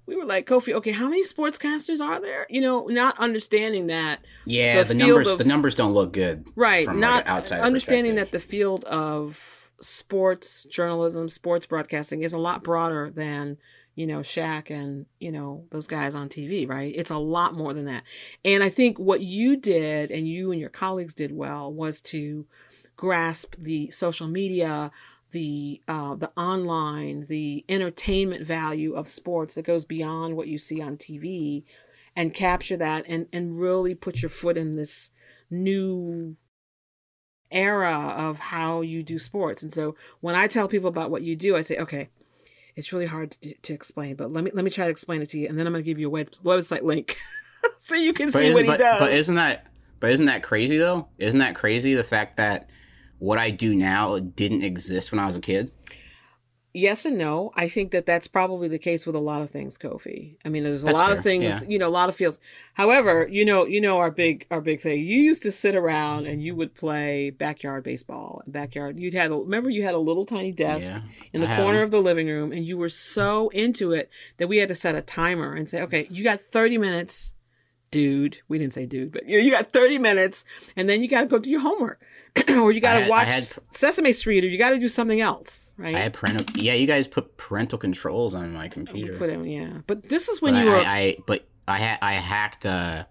we 0.05 0.15
were 0.15 0.25
like 0.25 0.47
Kofi. 0.47 0.73
Okay, 0.73 0.91
how 0.91 1.09
many 1.09 1.23
sportscasters 1.23 1.99
are 1.99 2.21
there? 2.21 2.45
You 2.49 2.61
know, 2.61 2.87
not 2.87 3.17
understanding 3.19 3.87
that. 3.87 4.23
Yeah, 4.45 4.83
the, 4.83 4.89
the 4.89 4.93
numbers 4.95 5.27
of, 5.27 5.37
the 5.37 5.45
numbers 5.45 5.75
don't 5.75 5.93
look 5.93 6.13
good. 6.13 6.47
Right, 6.55 6.87
not 6.87 7.25
like 7.25 7.29
outside 7.29 7.61
understanding 7.61 8.15
that 8.15 8.31
the 8.31 8.39
field 8.39 8.83
of 8.85 9.71
sports 9.81 10.65
journalism, 10.65 11.27
sports 11.29 11.65
broadcasting 11.65 12.21
is 12.21 12.33
a 12.33 12.37
lot 12.37 12.63
broader 12.63 13.09
than 13.09 13.57
you 13.95 14.05
know 14.05 14.19
Shaq 14.19 14.69
and 14.69 15.07
you 15.19 15.31
know 15.31 15.65
those 15.71 15.87
guys 15.87 16.13
on 16.13 16.29
TV. 16.29 16.67
Right, 16.67 16.93
it's 16.95 17.11
a 17.11 17.17
lot 17.17 17.55
more 17.55 17.73
than 17.73 17.85
that. 17.85 18.03
And 18.45 18.63
I 18.63 18.69
think 18.69 18.99
what 18.99 19.21
you 19.21 19.57
did 19.57 20.11
and 20.11 20.27
you 20.27 20.51
and 20.51 20.59
your 20.59 20.69
colleagues 20.69 21.13
did 21.13 21.31
well 21.31 21.71
was 21.71 22.01
to 22.03 22.45
grasp 22.95 23.55
the 23.57 23.89
social 23.89 24.27
media 24.27 24.91
the 25.31 25.81
uh, 25.87 26.15
the 26.15 26.31
online, 26.37 27.25
the 27.27 27.65
entertainment 27.67 28.45
value 28.45 28.93
of 28.93 29.07
sports 29.07 29.55
that 29.55 29.65
goes 29.65 29.85
beyond 29.85 30.35
what 30.35 30.47
you 30.47 30.57
see 30.57 30.81
on 30.81 30.97
TV, 30.97 31.63
and 32.15 32.33
capture 32.33 32.77
that 32.77 33.05
and 33.07 33.27
and 33.31 33.59
really 33.59 33.95
put 33.95 34.21
your 34.21 34.29
foot 34.29 34.57
in 34.57 34.75
this 34.75 35.11
new 35.49 36.35
era 37.51 38.13
of 38.17 38.39
how 38.39 38.81
you 38.81 39.03
do 39.03 39.19
sports. 39.19 39.61
And 39.61 39.73
so 39.73 39.95
when 40.21 40.35
I 40.35 40.47
tell 40.47 40.67
people 40.67 40.89
about 40.89 41.11
what 41.11 41.21
you 41.21 41.35
do, 41.35 41.55
I 41.55 41.61
say, 41.61 41.77
okay, 41.77 42.09
it's 42.75 42.93
really 42.93 43.07
hard 43.07 43.31
to, 43.41 43.53
to 43.53 43.73
explain, 43.73 44.15
but 44.15 44.31
let 44.31 44.43
me 44.43 44.51
let 44.53 44.63
me 44.63 44.71
try 44.71 44.85
to 44.85 44.91
explain 44.91 45.21
it 45.21 45.29
to 45.29 45.39
you, 45.39 45.47
and 45.47 45.57
then 45.57 45.67
I'm 45.67 45.73
going 45.73 45.83
to 45.83 45.89
give 45.89 45.99
you 45.99 46.07
a 46.07 46.11
web, 46.11 46.31
website 46.43 46.83
link 46.83 47.15
so 47.79 47.95
you 47.95 48.13
can 48.13 48.31
but 48.31 48.39
see 48.39 48.53
what 48.53 48.63
he 48.63 48.69
but, 48.69 48.79
does. 48.79 48.99
But 48.99 49.11
isn't 49.11 49.35
that 49.35 49.67
but 49.99 50.11
isn't 50.11 50.25
that 50.25 50.43
crazy 50.43 50.77
though? 50.77 51.07
Isn't 51.17 51.39
that 51.39 51.55
crazy 51.55 51.93
the 51.93 52.03
fact 52.03 52.37
that 52.37 52.69
what 53.21 53.37
I 53.37 53.51
do 53.51 53.75
now 53.75 54.17
didn't 54.17 54.63
exist 54.63 55.11
when 55.11 55.19
I 55.19 55.27
was 55.27 55.35
a 55.35 55.39
kid? 55.39 55.71
Yes 56.73 57.05
and 57.05 57.19
no. 57.19 57.51
I 57.55 57.67
think 57.67 57.91
that 57.91 58.07
that's 58.07 58.27
probably 58.27 58.67
the 58.67 58.79
case 58.79 59.05
with 59.05 59.15
a 59.15 59.19
lot 59.19 59.43
of 59.43 59.51
things, 59.51 59.77
Kofi. 59.77 60.37
I 60.43 60.49
mean, 60.49 60.63
there's 60.63 60.81
a 60.81 60.87
that's 60.87 60.97
lot 60.97 61.09
fair. 61.09 61.17
of 61.17 61.23
things, 61.23 61.61
yeah. 61.61 61.67
you 61.67 61.77
know, 61.77 61.87
a 61.87 61.89
lot 61.89 62.09
of 62.09 62.15
fields. 62.15 62.39
However, 62.73 63.27
you 63.29 63.45
know, 63.45 63.65
you 63.67 63.79
know 63.79 63.99
our 63.99 64.09
big 64.09 64.47
our 64.49 64.59
big 64.59 64.79
thing. 64.79 65.05
You 65.05 65.17
used 65.17 65.43
to 65.43 65.51
sit 65.51 65.75
around 65.75 66.25
and 66.25 66.41
you 66.41 66.55
would 66.55 66.73
play 66.73 67.29
backyard 67.29 67.83
baseball. 67.83 68.41
Backyard. 68.47 68.97
You'd 68.97 69.13
had 69.13 69.29
a, 69.29 69.35
remember 69.35 69.69
you 69.69 69.83
had 69.83 69.93
a 69.93 69.99
little 69.99 70.25
tiny 70.25 70.51
desk 70.51 70.91
yeah, 70.91 71.01
in 71.31 71.41
the 71.41 71.51
I 71.51 71.57
corner 71.57 71.79
have. 71.79 71.85
of 71.85 71.91
the 71.91 72.01
living 72.01 72.27
room, 72.27 72.51
and 72.51 72.65
you 72.65 72.75
were 72.75 72.89
so 72.89 73.49
into 73.49 73.91
it 73.91 74.09
that 74.37 74.47
we 74.47 74.57
had 74.57 74.69
to 74.69 74.75
set 74.75 74.95
a 74.95 75.01
timer 75.01 75.53
and 75.53 75.69
say, 75.69 75.79
okay, 75.81 76.07
you 76.09 76.23
got 76.23 76.41
30 76.41 76.79
minutes 76.79 77.35
dude. 77.91 78.39
We 78.47 78.57
didn't 78.57 78.73
say 78.73 78.85
dude, 78.85 79.11
but 79.11 79.27
you, 79.27 79.37
know, 79.37 79.43
you 79.43 79.51
got 79.51 79.71
30 79.71 79.99
minutes 79.99 80.43
and 80.75 80.89
then 80.89 81.03
you 81.03 81.09
got 81.09 81.21
to 81.21 81.27
go 81.27 81.37
do 81.37 81.49
your 81.49 81.59
homework 81.59 82.01
or 82.49 82.71
you 82.71 82.81
got 82.81 82.99
to 82.99 83.09
watch 83.09 83.27
had, 83.27 83.43
Sesame 83.43 84.13
Street 84.13 84.43
or 84.43 84.47
you 84.47 84.57
got 84.57 84.71
to 84.71 84.79
do 84.79 84.89
something 84.89 85.21
else, 85.21 85.71
right? 85.77 85.95
I 85.95 85.99
had 85.99 86.13
parental, 86.13 86.45
yeah, 86.55 86.73
you 86.73 86.87
guys 86.87 87.07
put 87.07 87.37
parental 87.37 87.77
controls 87.77 88.33
on 88.33 88.53
my 88.53 88.67
computer. 88.67 89.17
put 89.17 89.27
them, 89.27 89.45
yeah. 89.45 89.79
But 89.85 90.09
this 90.09 90.29
is 90.29 90.41
when 90.41 90.53
but 90.53 90.63
you 90.63 90.71
I, 90.71 90.73
were. 90.73 90.79
I, 90.79 90.97
I, 90.97 91.17
but 91.27 91.45
I, 91.67 91.79
ha- 91.79 91.99
I 92.01 92.13
hacked, 92.13 92.65
uh, 92.65 93.05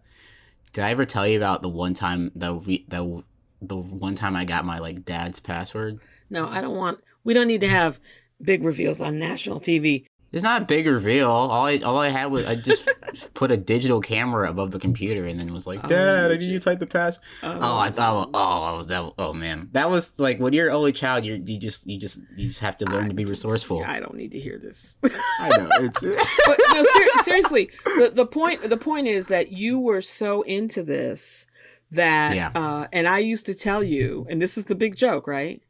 did 0.73 0.85
I 0.85 0.91
ever 0.91 1.05
tell 1.05 1.27
you 1.27 1.37
about 1.37 1.63
the 1.63 1.69
one 1.69 1.95
time 1.95 2.33
that 2.37 2.55
we, 2.55 2.87
the, 2.89 3.23
the 3.61 3.77
one 3.77 4.15
time 4.15 4.35
I 4.35 4.45
got 4.45 4.65
my 4.65 4.79
like 4.79 5.05
dad's 5.05 5.41
password? 5.41 6.01
No, 6.31 6.49
I 6.49 6.61
don't 6.61 6.77
want, 6.77 7.01
we 7.25 7.35
don't 7.35 7.49
need 7.49 7.61
to 7.61 7.69
have 7.69 8.01
big 8.43 8.65
reveals 8.65 9.01
on 9.01 9.19
national 9.19 9.61
TV. 9.61 10.07
It's 10.33 10.45
not 10.45 10.63
a 10.63 10.65
big 10.65 10.87
reveal. 10.87 11.29
All 11.29 11.67
I 11.67 11.79
all 11.79 11.99
I 11.99 12.09
had 12.09 12.27
was 12.27 12.47
I 12.47 12.55
just 12.55 12.89
put 13.35 13.51
a 13.51 13.57
digital 13.57 14.01
camera 14.01 14.49
above 14.49 14.71
the 14.71 14.79
computer 14.79 15.25
and 15.25 15.41
then 15.41 15.53
was 15.53 15.67
like, 15.67 15.85
"Dad, 15.89 16.31
I 16.31 16.37
need 16.37 16.47
you 16.47 16.61
to 16.61 16.65
type 16.65 16.79
the 16.79 16.87
pass." 16.87 17.19
Oh, 17.43 17.59
oh 17.61 17.79
I 17.79 17.91
thought, 17.91 18.31
oh, 18.33 18.85
that, 18.85 19.13
oh 19.19 19.33
man, 19.33 19.69
that 19.73 19.91
was 19.91 20.17
like 20.19 20.39
when 20.39 20.53
you're 20.53 20.69
an 20.69 20.75
only 20.75 20.93
child, 20.93 21.25
you 21.25 21.43
you 21.45 21.59
just 21.59 21.85
you 21.87 21.99
just 21.99 22.21
you 22.37 22.47
just 22.47 22.61
have 22.61 22.77
to 22.77 22.85
learn 22.85 23.07
I 23.07 23.09
to 23.09 23.15
be 23.15 23.25
resourceful. 23.25 23.83
I 23.85 23.99
don't 23.99 24.15
need 24.15 24.31
to 24.31 24.39
hear 24.39 24.59
this. 24.59 24.97
I 25.05 25.49
know 25.49 25.69
it's. 25.81 26.01
but 26.47 26.59
no, 26.73 26.85
ser- 26.85 27.25
seriously, 27.25 27.71
the 27.85 28.13
the 28.15 28.27
point 28.27 28.69
the 28.69 28.77
point 28.77 29.09
is 29.09 29.27
that 29.27 29.51
you 29.51 29.81
were 29.81 30.01
so 30.01 30.43
into 30.43 30.85
this 30.85 31.47
that, 31.91 32.37
yeah. 32.37 32.53
uh, 32.55 32.87
and 32.93 33.09
I 33.09 33.19
used 33.19 33.47
to 33.47 33.55
tell 33.55 33.83
you, 33.83 34.25
and 34.31 34.41
this 34.41 34.57
is 34.57 34.67
the 34.67 34.77
big 34.77 34.97
joke, 34.97 35.27
right? 35.27 35.61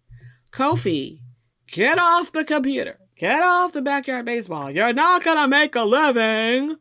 Kofi, 0.53 1.21
get 1.67 1.99
off 1.99 2.31
the 2.31 2.45
computer 2.45 3.00
Get 3.21 3.43
off 3.43 3.75
the 3.75 3.83
backyard 3.83 4.25
baseball. 4.25 4.71
You're 4.71 4.95
not 4.95 5.23
gonna 5.23 5.47
make 5.47 5.75
a 5.75 5.83
living 5.83 6.79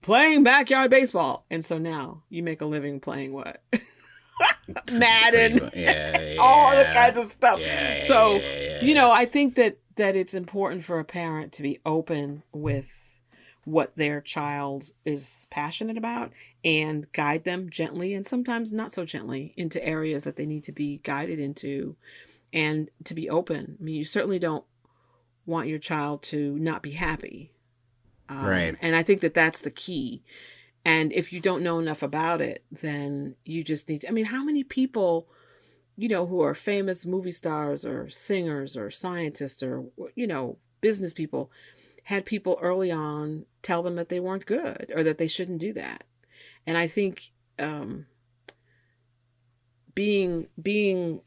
playing 0.00 0.44
backyard 0.44 0.88
baseball. 0.88 1.46
And 1.50 1.64
so 1.64 1.78
now 1.78 2.22
you 2.28 2.44
make 2.44 2.60
a 2.60 2.64
living 2.64 3.00
playing 3.00 3.32
what? 3.32 3.60
Madden, 4.92 5.68
yeah, 5.74 6.20
yeah, 6.20 6.36
all 6.40 6.70
the 6.76 6.84
kinds 6.84 7.18
of 7.18 7.32
stuff. 7.32 7.58
Yeah, 7.58 7.98
so, 8.02 8.36
you 8.82 8.94
know, 8.94 9.10
I 9.10 9.24
think 9.24 9.56
that 9.56 9.78
that 9.96 10.14
it's 10.14 10.32
important 10.32 10.84
for 10.84 11.00
a 11.00 11.04
parent 11.04 11.52
to 11.54 11.62
be 11.62 11.80
open 11.84 12.44
with 12.52 13.18
what 13.64 13.96
their 13.96 14.20
child 14.20 14.92
is 15.04 15.48
passionate 15.50 15.98
about 15.98 16.30
and 16.64 17.10
guide 17.12 17.42
them 17.42 17.68
gently 17.68 18.14
and 18.14 18.24
sometimes 18.24 18.72
not 18.72 18.92
so 18.92 19.04
gently 19.04 19.54
into 19.56 19.84
areas 19.84 20.22
that 20.22 20.36
they 20.36 20.46
need 20.46 20.62
to 20.62 20.72
be 20.72 21.00
guided 21.02 21.40
into 21.40 21.96
and 22.52 22.90
to 23.02 23.12
be 23.12 23.28
open. 23.28 23.76
I 23.80 23.82
mean, 23.82 23.96
you 23.96 24.04
certainly 24.04 24.38
don't 24.38 24.64
want 25.46 25.68
your 25.68 25.78
child 25.78 26.22
to 26.24 26.58
not 26.58 26.82
be 26.82 26.92
happy. 26.92 27.52
Um, 28.28 28.44
right. 28.44 28.76
And 28.80 28.96
I 28.96 29.02
think 29.02 29.20
that 29.20 29.34
that's 29.34 29.60
the 29.60 29.70
key. 29.70 30.22
And 30.84 31.12
if 31.12 31.32
you 31.32 31.40
don't 31.40 31.62
know 31.62 31.78
enough 31.78 32.02
about 32.02 32.40
it, 32.40 32.64
then 32.70 33.36
you 33.44 33.62
just 33.62 33.88
need 33.88 34.02
to. 34.02 34.08
I 34.08 34.10
mean, 34.10 34.26
how 34.26 34.42
many 34.44 34.64
people, 34.64 35.28
you 35.96 36.08
know, 36.08 36.26
who 36.26 36.40
are 36.40 36.54
famous 36.54 37.06
movie 37.06 37.32
stars 37.32 37.84
or 37.84 38.08
singers 38.08 38.76
or 38.76 38.90
scientists 38.90 39.62
or, 39.62 39.84
you 40.14 40.26
know, 40.26 40.58
business 40.80 41.12
people 41.12 41.50
had 42.04 42.24
people 42.24 42.58
early 42.60 42.90
on 42.90 43.46
tell 43.62 43.82
them 43.82 43.94
that 43.94 44.08
they 44.08 44.18
weren't 44.18 44.46
good 44.46 44.90
or 44.94 45.04
that 45.04 45.18
they 45.18 45.28
shouldn't 45.28 45.60
do 45.60 45.72
that. 45.72 46.04
And 46.66 46.76
I 46.76 46.88
think 46.88 47.32
um, 47.58 48.06
being 49.94 50.48
being 50.60 51.20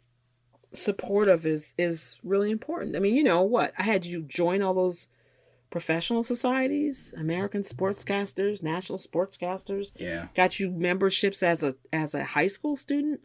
supportive 0.76 1.46
is 1.46 1.74
is 1.78 2.18
really 2.24 2.52
important. 2.52 2.96
I 2.96 3.00
mean, 3.00 3.16
you 3.16 3.24
know 3.24 3.42
what? 3.42 3.74
I 3.78 3.84
had 3.84 4.06
you 4.06 4.22
join 4.24 4.62
all 4.62 4.74
those 4.74 5.10
professional 5.70 6.24
societies, 6.24 7.14
American 7.18 7.62
sportscasters, 7.62 8.64
national 8.64 8.98
sportscasters. 8.98 9.92
Yeah. 9.98 10.28
Got 10.36 10.60
you 10.60 10.72
memberships 10.72 11.44
as 11.44 11.64
a 11.64 11.76
as 11.92 12.14
a 12.14 12.24
high 12.24 12.48
school 12.48 12.76
student 12.78 13.22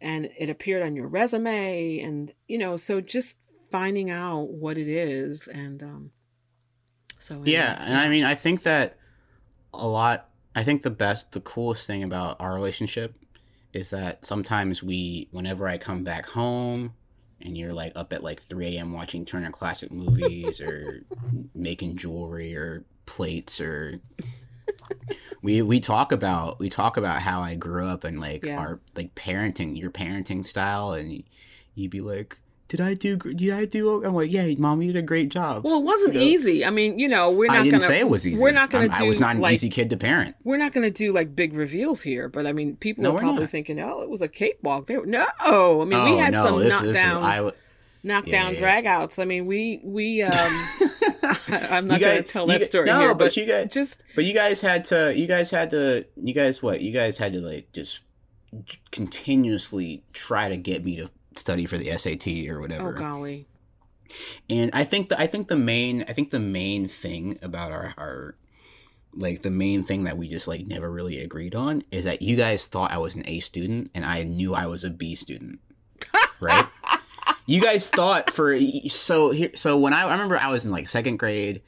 and 0.00 0.28
it 0.38 0.50
appeared 0.50 0.82
on 0.82 0.96
your 0.96 1.06
resume 1.06 2.00
and 2.00 2.32
you 2.48 2.58
know, 2.58 2.76
so 2.76 3.00
just 3.00 3.38
finding 3.70 4.10
out 4.10 4.50
what 4.50 4.76
it 4.76 4.88
is 4.88 5.48
and 5.48 5.82
um 5.82 6.10
so 7.18 7.36
anyway, 7.36 7.52
Yeah, 7.52 7.82
and 7.86 7.96
I 7.96 8.08
mean, 8.08 8.24
I 8.24 8.34
think 8.34 8.64
that 8.64 8.98
a 9.72 9.86
lot 9.86 10.28
I 10.54 10.64
think 10.64 10.82
the 10.82 10.90
best 10.90 11.32
the 11.32 11.40
coolest 11.40 11.86
thing 11.86 12.02
about 12.02 12.36
our 12.40 12.52
relationship 12.52 13.14
is 13.72 13.90
that 13.90 14.24
sometimes 14.24 14.82
we, 14.82 15.28
whenever 15.30 15.66
I 15.68 15.78
come 15.78 16.04
back 16.04 16.28
home, 16.28 16.94
and 17.44 17.56
you're 17.58 17.72
like 17.72 17.92
up 17.96 18.12
at 18.12 18.22
like 18.22 18.40
3 18.42 18.76
a.m. 18.76 18.92
watching 18.92 19.24
Turner 19.24 19.50
Classic 19.50 19.90
movies 19.90 20.60
or 20.60 21.02
making 21.54 21.96
jewelry 21.96 22.56
or 22.56 22.84
plates 23.06 23.60
or 23.60 24.00
we 25.42 25.60
we 25.62 25.80
talk 25.80 26.12
about 26.12 26.58
we 26.58 26.70
talk 26.70 26.96
about 26.96 27.20
how 27.20 27.40
I 27.40 27.54
grew 27.54 27.86
up 27.86 28.04
and 28.04 28.20
like 28.20 28.44
yeah. 28.44 28.58
our 28.58 28.80
like 28.94 29.14
parenting 29.14 29.76
your 29.76 29.90
parenting 29.90 30.46
style 30.46 30.92
and 30.92 31.22
you'd 31.74 31.90
be 31.90 32.00
like 32.00 32.38
did 32.72 32.80
I 32.80 32.94
do? 32.94 33.18
Did 33.18 33.50
I 33.50 33.66
do? 33.66 34.02
I'm 34.02 34.14
like, 34.14 34.32
yeah, 34.32 34.50
mom, 34.56 34.80
you 34.80 34.94
did 34.94 35.00
a 35.00 35.02
great 35.02 35.28
job. 35.28 35.62
Well, 35.62 35.76
it 35.76 35.82
wasn't 35.82 36.14
you 36.14 36.20
know? 36.20 36.26
easy. 36.26 36.64
I 36.64 36.70
mean, 36.70 36.98
you 36.98 37.06
know, 37.06 37.28
we're 37.28 37.48
not. 37.48 37.58
I 37.58 37.64
didn't 37.64 37.80
gonna, 37.80 37.84
say 37.84 37.98
it 37.98 38.08
was 38.08 38.26
easy. 38.26 38.42
We're 38.42 38.50
not 38.50 38.70
going 38.70 38.90
to 38.90 38.96
do. 38.96 39.04
I 39.04 39.06
was 39.06 39.20
not 39.20 39.36
an 39.36 39.42
like, 39.42 39.52
easy 39.52 39.68
kid 39.68 39.90
to 39.90 39.98
parent. 39.98 40.36
We're 40.42 40.56
not 40.56 40.72
going 40.72 40.84
to 40.84 40.90
do 40.90 41.12
like 41.12 41.36
big 41.36 41.52
reveals 41.52 42.00
here, 42.00 42.30
but 42.30 42.46
I 42.46 42.54
mean, 42.54 42.76
people 42.76 43.04
no, 43.04 43.14
are 43.14 43.20
probably 43.20 43.42
not. 43.42 43.50
thinking, 43.50 43.78
oh, 43.78 44.00
it 44.00 44.08
was 44.08 44.22
a 44.22 44.28
cakewalk. 44.28 44.88
No, 44.88 45.26
I 45.38 45.84
mean, 45.84 45.92
oh, 45.92 46.04
we 46.06 46.16
had 46.16 46.32
no, 46.32 46.46
some 46.46 46.60
this, 46.60 46.70
knockdown, 46.70 47.44
this 47.44 47.54
knockdown 48.02 48.54
yeah, 48.54 48.60
yeah. 48.60 48.82
dragouts. 48.82 49.18
I 49.18 49.26
mean, 49.26 49.44
we 49.44 49.82
we. 49.84 50.22
um 50.22 50.32
I'm 51.48 51.86
not 51.86 52.00
going 52.00 52.22
to 52.22 52.22
tell 52.22 52.46
that 52.46 52.62
story 52.62 52.86
no, 52.86 53.00
here, 53.00 53.08
but, 53.08 53.18
but 53.18 53.36
you 53.36 53.44
guys 53.44 53.68
just. 53.70 54.02
But 54.14 54.24
you 54.24 54.32
guys 54.32 54.62
had 54.62 54.86
to. 54.86 55.14
You 55.14 55.26
guys 55.26 55.50
had 55.50 55.68
to. 55.72 56.06
You 56.16 56.32
guys 56.32 56.62
what? 56.62 56.80
You 56.80 56.90
guys 56.90 57.18
had 57.18 57.34
to 57.34 57.40
like 57.42 57.70
just 57.72 58.00
continuously 58.90 60.04
try 60.14 60.48
to 60.48 60.56
get 60.56 60.86
me 60.86 60.96
to 60.96 61.10
study 61.38 61.66
for 61.66 61.78
the 61.78 61.96
SAT 61.96 62.48
or 62.48 62.60
whatever. 62.60 62.94
Oh 62.96 62.98
golly. 62.98 63.46
And 64.50 64.70
I 64.74 64.84
think 64.84 65.08
the 65.08 65.20
I 65.20 65.26
think 65.26 65.48
the 65.48 65.56
main 65.56 66.04
I 66.08 66.12
think 66.12 66.30
the 66.30 66.40
main 66.40 66.88
thing 66.88 67.38
about 67.42 67.72
our 67.72 67.94
our 67.96 68.36
like 69.14 69.42
the 69.42 69.50
main 69.50 69.84
thing 69.84 70.04
that 70.04 70.16
we 70.16 70.28
just 70.28 70.48
like 70.48 70.66
never 70.66 70.90
really 70.90 71.18
agreed 71.18 71.54
on 71.54 71.82
is 71.90 72.04
that 72.04 72.22
you 72.22 72.36
guys 72.36 72.66
thought 72.66 72.92
I 72.92 72.98
was 72.98 73.14
an 73.14 73.24
A 73.26 73.40
student 73.40 73.90
and 73.94 74.04
I 74.04 74.22
knew 74.22 74.54
I 74.54 74.66
was 74.66 74.84
a 74.84 74.90
B 74.90 75.14
student. 75.14 75.60
Right? 76.40 76.66
you 77.46 77.60
guys 77.60 77.88
thought 77.88 78.28
for 78.28 78.58
so 78.88 79.30
here 79.30 79.50
so 79.54 79.78
when 79.78 79.92
I, 79.92 80.02
I 80.02 80.10
remember 80.10 80.36
I 80.36 80.48
was 80.48 80.64
in 80.64 80.72
like 80.72 80.88
second 80.88 81.18
grade 81.18 81.62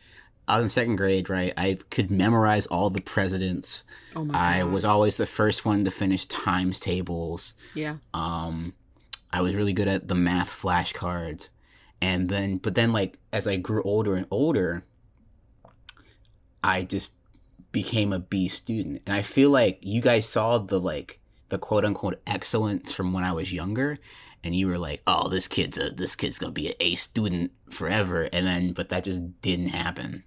I 0.46 0.56
was 0.56 0.64
in 0.64 0.70
second 0.70 0.96
grade, 0.96 1.30
right? 1.30 1.52
I 1.56 1.78
could 1.90 2.10
memorize 2.10 2.66
all 2.66 2.90
the 2.90 3.00
presidents. 3.00 3.84
Oh 4.14 4.24
my 4.24 4.34
God. 4.34 4.38
I 4.38 4.64
was 4.64 4.84
always 4.84 5.16
the 5.16 5.26
first 5.26 5.64
one 5.64 5.84
to 5.84 5.90
finish 5.90 6.26
times 6.26 6.78
tables. 6.78 7.54
Yeah. 7.74 7.96
Um, 8.12 8.74
I 9.34 9.40
was 9.40 9.56
really 9.56 9.72
good 9.72 9.88
at 9.88 10.06
the 10.06 10.14
math 10.14 10.48
flashcards. 10.48 11.48
And 12.00 12.28
then, 12.28 12.58
but 12.58 12.76
then, 12.76 12.92
like, 12.92 13.18
as 13.32 13.48
I 13.48 13.56
grew 13.56 13.82
older 13.82 14.14
and 14.14 14.28
older, 14.30 14.84
I 16.62 16.84
just 16.84 17.10
became 17.72 18.12
a 18.12 18.20
B 18.20 18.46
student. 18.46 19.02
And 19.04 19.12
I 19.12 19.22
feel 19.22 19.50
like 19.50 19.80
you 19.80 20.00
guys 20.00 20.28
saw 20.28 20.58
the, 20.58 20.78
like, 20.78 21.18
the 21.48 21.58
quote 21.58 21.84
unquote 21.84 22.22
excellence 22.28 22.92
from 22.92 23.12
when 23.12 23.24
I 23.24 23.32
was 23.32 23.52
younger. 23.52 23.98
And 24.44 24.54
you 24.54 24.68
were 24.68 24.78
like, 24.78 25.02
oh, 25.04 25.28
this 25.28 25.48
kid's 25.48 25.78
a, 25.78 25.90
this 25.90 26.14
kid's 26.14 26.38
gonna 26.38 26.52
be 26.52 26.68
an 26.68 26.74
A 26.78 26.94
student 26.94 27.50
forever. 27.70 28.28
And 28.32 28.46
then, 28.46 28.72
but 28.72 28.88
that 28.90 29.02
just 29.02 29.40
didn't 29.42 29.70
happen. 29.70 30.22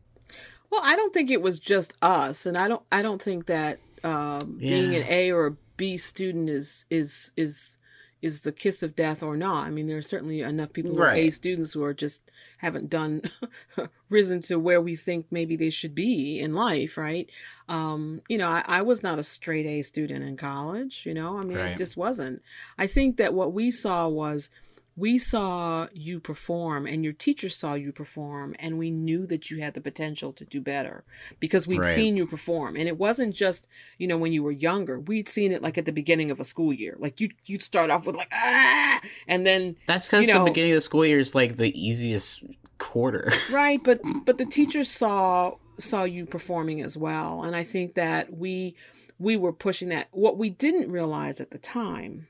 Well, 0.69 0.81
I 0.83 0.97
don't 0.97 1.13
think 1.13 1.31
it 1.31 1.41
was 1.41 1.59
just 1.59 1.93
us. 2.01 2.45
And 2.45 2.57
I 2.57 2.67
don't, 2.67 2.83
I 2.91 3.01
don't 3.01 3.21
think 3.21 3.45
that, 3.45 3.79
um, 4.03 4.57
yeah. 4.59 4.69
being 4.69 4.95
an 4.95 5.05
A 5.07 5.31
or 5.31 5.45
a 5.45 5.55
B 5.77 5.95
student 5.95 6.49
is, 6.49 6.83
is, 6.89 7.31
is, 7.37 7.77
is 8.21 8.41
the 8.41 8.51
kiss 8.51 8.81
of 8.81 8.95
death 8.95 9.21
or 9.21 9.37
not. 9.37 9.67
I 9.67 9.69
mean, 9.69 9.87
there 9.87 9.97
are 9.97 10.01
certainly 10.01 10.41
enough 10.41 10.73
people 10.73 10.95
who 10.95 11.01
right. 11.01 11.23
are 11.23 11.27
A 11.27 11.29
students 11.29 11.73
who 11.73 11.83
are 11.83 11.93
just 11.93 12.23
haven't 12.59 12.89
done 12.89 13.21
risen 14.09 14.41
to 14.41 14.57
where 14.57 14.81
we 14.81 14.95
think 14.95 15.27
maybe 15.29 15.55
they 15.55 15.69
should 15.69 15.93
be 15.93 16.39
in 16.39 16.53
life, 16.53 16.97
right? 16.97 17.29
Um, 17.69 18.21
you 18.27 18.37
know, 18.37 18.49
I, 18.49 18.63
I, 18.65 18.81
was 18.81 19.03
not 19.03 19.19
a 19.19 19.23
straight 19.23 19.65
A 19.65 19.83
student 19.83 20.23
in 20.23 20.37
college, 20.37 21.03
you 21.05 21.13
know, 21.13 21.37
I 21.37 21.43
mean, 21.43 21.57
right. 21.57 21.71
it 21.71 21.77
just 21.77 21.95
wasn't. 21.95 22.41
I 22.77 22.87
think 22.87 23.17
that 23.17 23.33
what 23.33 23.53
we 23.53 23.69
saw 23.69 24.07
was 24.07 24.49
we 24.97 25.19
saw 25.19 25.87
you 25.93 26.19
perform 26.19 26.87
and 26.87 27.03
your 27.03 27.13
teacher 27.13 27.49
saw 27.49 27.75
you 27.75 27.91
perform 27.91 28.55
and 28.57 28.79
we 28.79 28.89
knew 28.89 29.27
that 29.27 29.51
you 29.51 29.61
had 29.61 29.75
the 29.75 29.79
potential 29.79 30.33
to 30.33 30.43
do 30.43 30.59
better 30.59 31.05
because 31.39 31.67
we'd 31.67 31.81
right. 31.81 31.95
seen 31.95 32.17
you 32.17 32.25
perform. 32.25 32.75
And 32.75 32.87
it 32.87 32.97
wasn't 32.97 33.35
just 33.35 33.67
you 33.99 34.07
know 34.07 34.17
when 34.17 34.33
you 34.33 34.41
were 34.41 34.51
younger. 34.51 34.99
We'd 34.99 35.29
seen 35.29 35.51
it 35.51 35.61
like 35.61 35.77
at 35.77 35.85
the 35.85 35.91
beginning 35.91 36.31
of 36.31 36.39
a 36.39 36.43
school 36.43 36.73
year. 36.73 36.95
Like 36.97 37.21
you 37.21 37.29
you'd 37.45 37.61
start 37.61 37.91
off 37.91 38.07
with 38.07 38.15
like 38.15 38.31
ah! 38.33 38.99
And 39.27 39.45
then 39.45 39.75
that's 39.85 40.07
because 40.07 40.27
you 40.27 40.33
know, 40.33 40.43
the 40.43 40.49
beginning 40.49 40.71
of 40.71 40.77
the 40.77 40.81
school 40.81 41.05
year 41.05 41.19
is 41.19 41.35
like 41.35 41.57
the 41.57 41.79
easiest 41.79 42.43
quarter. 42.79 43.31
Right 43.51 43.81
but 43.83 44.01
but 44.25 44.39
the 44.39 44.45
teachers 44.45 44.89
saw 44.89 45.55
saw 45.79 46.03
you 46.03 46.25
performing 46.25 46.81
as 46.81 46.97
well. 46.97 47.43
And 47.43 47.55
i 47.55 47.63
think 47.63 47.93
that 47.93 48.35
we 48.35 48.75
we 49.19 49.37
were 49.37 49.53
pushing 49.53 49.89
that. 49.89 50.07
What 50.11 50.37
we 50.37 50.49
didn't 50.49 50.91
realize 50.91 51.39
at 51.39 51.51
the 51.51 51.57
time 51.57 52.27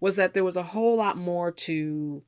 was 0.00 0.16
that 0.16 0.34
there 0.34 0.44
was 0.44 0.56
a 0.56 0.62
whole 0.62 0.96
lot 0.96 1.16
more 1.16 1.50
to 1.50 2.22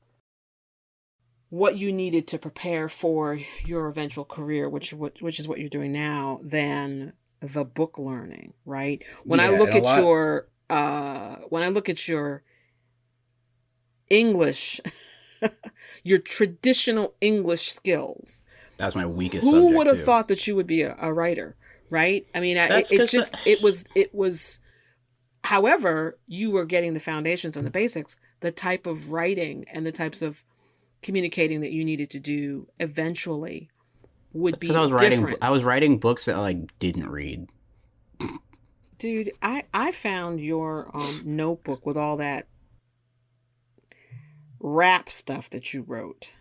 what 1.48 1.76
you 1.76 1.92
needed 1.92 2.26
to 2.28 2.38
prepare 2.38 2.88
for 2.88 3.38
your 3.64 3.88
eventual 3.88 4.24
career, 4.24 4.68
which 4.68 4.92
which 4.92 5.38
is 5.38 5.48
what 5.48 5.58
you're 5.58 5.68
doing 5.68 5.92
now, 5.92 6.40
than 6.42 7.12
the 7.40 7.64
book 7.64 7.98
learning, 7.98 8.54
right? 8.64 9.02
When 9.24 9.40
yeah, 9.40 9.46
I 9.46 9.58
look 9.58 9.74
at 9.74 9.82
lot... 9.82 10.00
your 10.00 10.48
uh, 10.68 11.36
when 11.48 11.62
I 11.62 11.68
look 11.68 11.88
at 11.88 12.06
your 12.06 12.42
English, 14.08 14.80
your 16.04 16.18
traditional 16.18 17.14
English 17.20 17.72
skills. 17.72 18.42
That's 18.76 18.94
my 18.94 19.06
weakest. 19.06 19.44
Who 19.44 19.76
would 19.76 19.86
have 19.88 20.04
thought 20.04 20.28
that 20.28 20.46
you 20.46 20.56
would 20.56 20.66
be 20.66 20.82
a, 20.82 20.96
a 21.00 21.12
writer, 21.12 21.56
right? 21.90 22.26
I 22.34 22.40
mean, 22.40 22.56
I, 22.56 22.78
it, 22.78 22.92
it 22.92 23.10
just 23.10 23.34
it 23.44 23.62
was 23.62 23.84
it 23.94 24.14
was 24.14 24.60
However, 25.44 26.18
you 26.26 26.50
were 26.50 26.64
getting 26.64 26.94
the 26.94 27.00
foundations 27.00 27.56
and 27.56 27.66
the 27.66 27.70
basics, 27.70 28.16
the 28.40 28.50
type 28.50 28.86
of 28.86 29.10
writing 29.10 29.64
and 29.72 29.84
the 29.84 29.92
types 29.92 30.22
of 30.22 30.44
communicating 31.02 31.60
that 31.60 31.72
you 31.72 31.84
needed 31.84 32.10
to 32.10 32.20
do 32.20 32.68
eventually 32.78 33.70
would 34.32 34.60
be 34.60 34.68
Because 34.68 34.76
I 34.76 34.82
was 34.82 34.92
writing, 34.92 35.20
different. 35.20 35.38
I 35.42 35.50
was 35.50 35.64
writing 35.64 35.98
books 35.98 36.26
that 36.26 36.36
I 36.36 36.40
like 36.40 36.78
didn't 36.78 37.08
read. 37.08 37.48
Dude, 38.98 39.30
I 39.40 39.64
I 39.72 39.92
found 39.92 40.40
your 40.40 40.90
um 40.94 41.22
notebook 41.24 41.86
with 41.86 41.96
all 41.96 42.18
that 42.18 42.46
rap 44.60 45.08
stuff 45.08 45.48
that 45.50 45.72
you 45.72 45.82
wrote. 45.82 46.32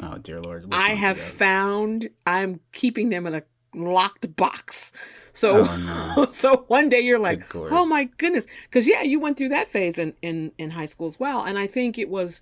Oh 0.00 0.16
dear 0.16 0.40
lord! 0.40 0.66
I 0.72 0.90
have 0.90 1.18
found 1.18 2.08
I'm 2.26 2.60
keeping 2.72 3.10
them 3.10 3.26
in 3.26 3.34
a 3.34 3.42
locked 3.74 4.36
box. 4.36 4.92
So 5.32 5.66
Oh, 5.68 6.14
no. 6.16 6.26
so 6.26 6.64
one 6.68 6.88
day 6.88 7.00
you're 7.00 7.18
like, 7.18 7.54
"Oh 7.54 7.84
my 7.86 8.04
goodness." 8.18 8.46
Cuz 8.70 8.86
yeah, 8.88 9.02
you 9.02 9.20
went 9.20 9.36
through 9.36 9.50
that 9.50 9.68
phase 9.68 9.98
in 9.98 10.14
in 10.22 10.52
in 10.58 10.70
high 10.70 10.86
school 10.86 11.06
as 11.06 11.20
well. 11.20 11.42
And 11.42 11.58
I 11.58 11.66
think 11.66 11.98
it 11.98 12.08
was 12.08 12.40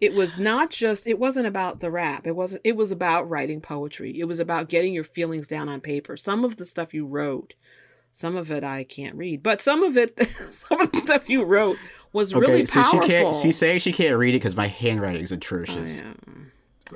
it 0.00 0.14
was 0.14 0.38
not 0.38 0.70
just 0.70 1.06
it 1.06 1.18
wasn't 1.18 1.46
about 1.46 1.80
the 1.80 1.90
rap. 1.90 2.26
It 2.26 2.36
wasn't 2.36 2.62
it 2.64 2.76
was 2.76 2.90
about 2.90 3.28
writing 3.28 3.60
poetry. 3.60 4.18
It 4.18 4.24
was 4.24 4.40
about 4.40 4.68
getting 4.68 4.94
your 4.94 5.04
feelings 5.04 5.46
down 5.46 5.68
on 5.68 5.80
paper. 5.80 6.16
Some 6.16 6.44
of 6.44 6.56
the 6.56 6.64
stuff 6.64 6.94
you 6.94 7.06
wrote 7.06 7.54
some 8.12 8.36
of 8.36 8.50
it 8.50 8.64
I 8.64 8.84
can't 8.84 9.14
read, 9.14 9.42
but 9.42 9.60
some 9.60 9.82
of 9.82 9.96
it, 9.96 10.18
some 10.50 10.80
of 10.80 10.92
the 10.92 10.98
stuff 10.98 11.28
you 11.28 11.44
wrote 11.44 11.76
was 12.12 12.34
Okay, 12.34 12.40
really 12.40 12.66
so 12.66 12.82
powerful. 12.82 13.02
she 13.02 13.08
can't. 13.08 13.36
She 13.36 13.52
saying 13.52 13.80
she 13.80 13.92
can't 13.92 14.18
read 14.18 14.34
it 14.34 14.38
because 14.38 14.56
my 14.56 14.66
handwriting 14.66 15.22
is 15.22 15.32
oh, 15.32 15.36
atrocious. 15.36 16.00
Oh, 16.00 16.06
yeah. 16.06 16.34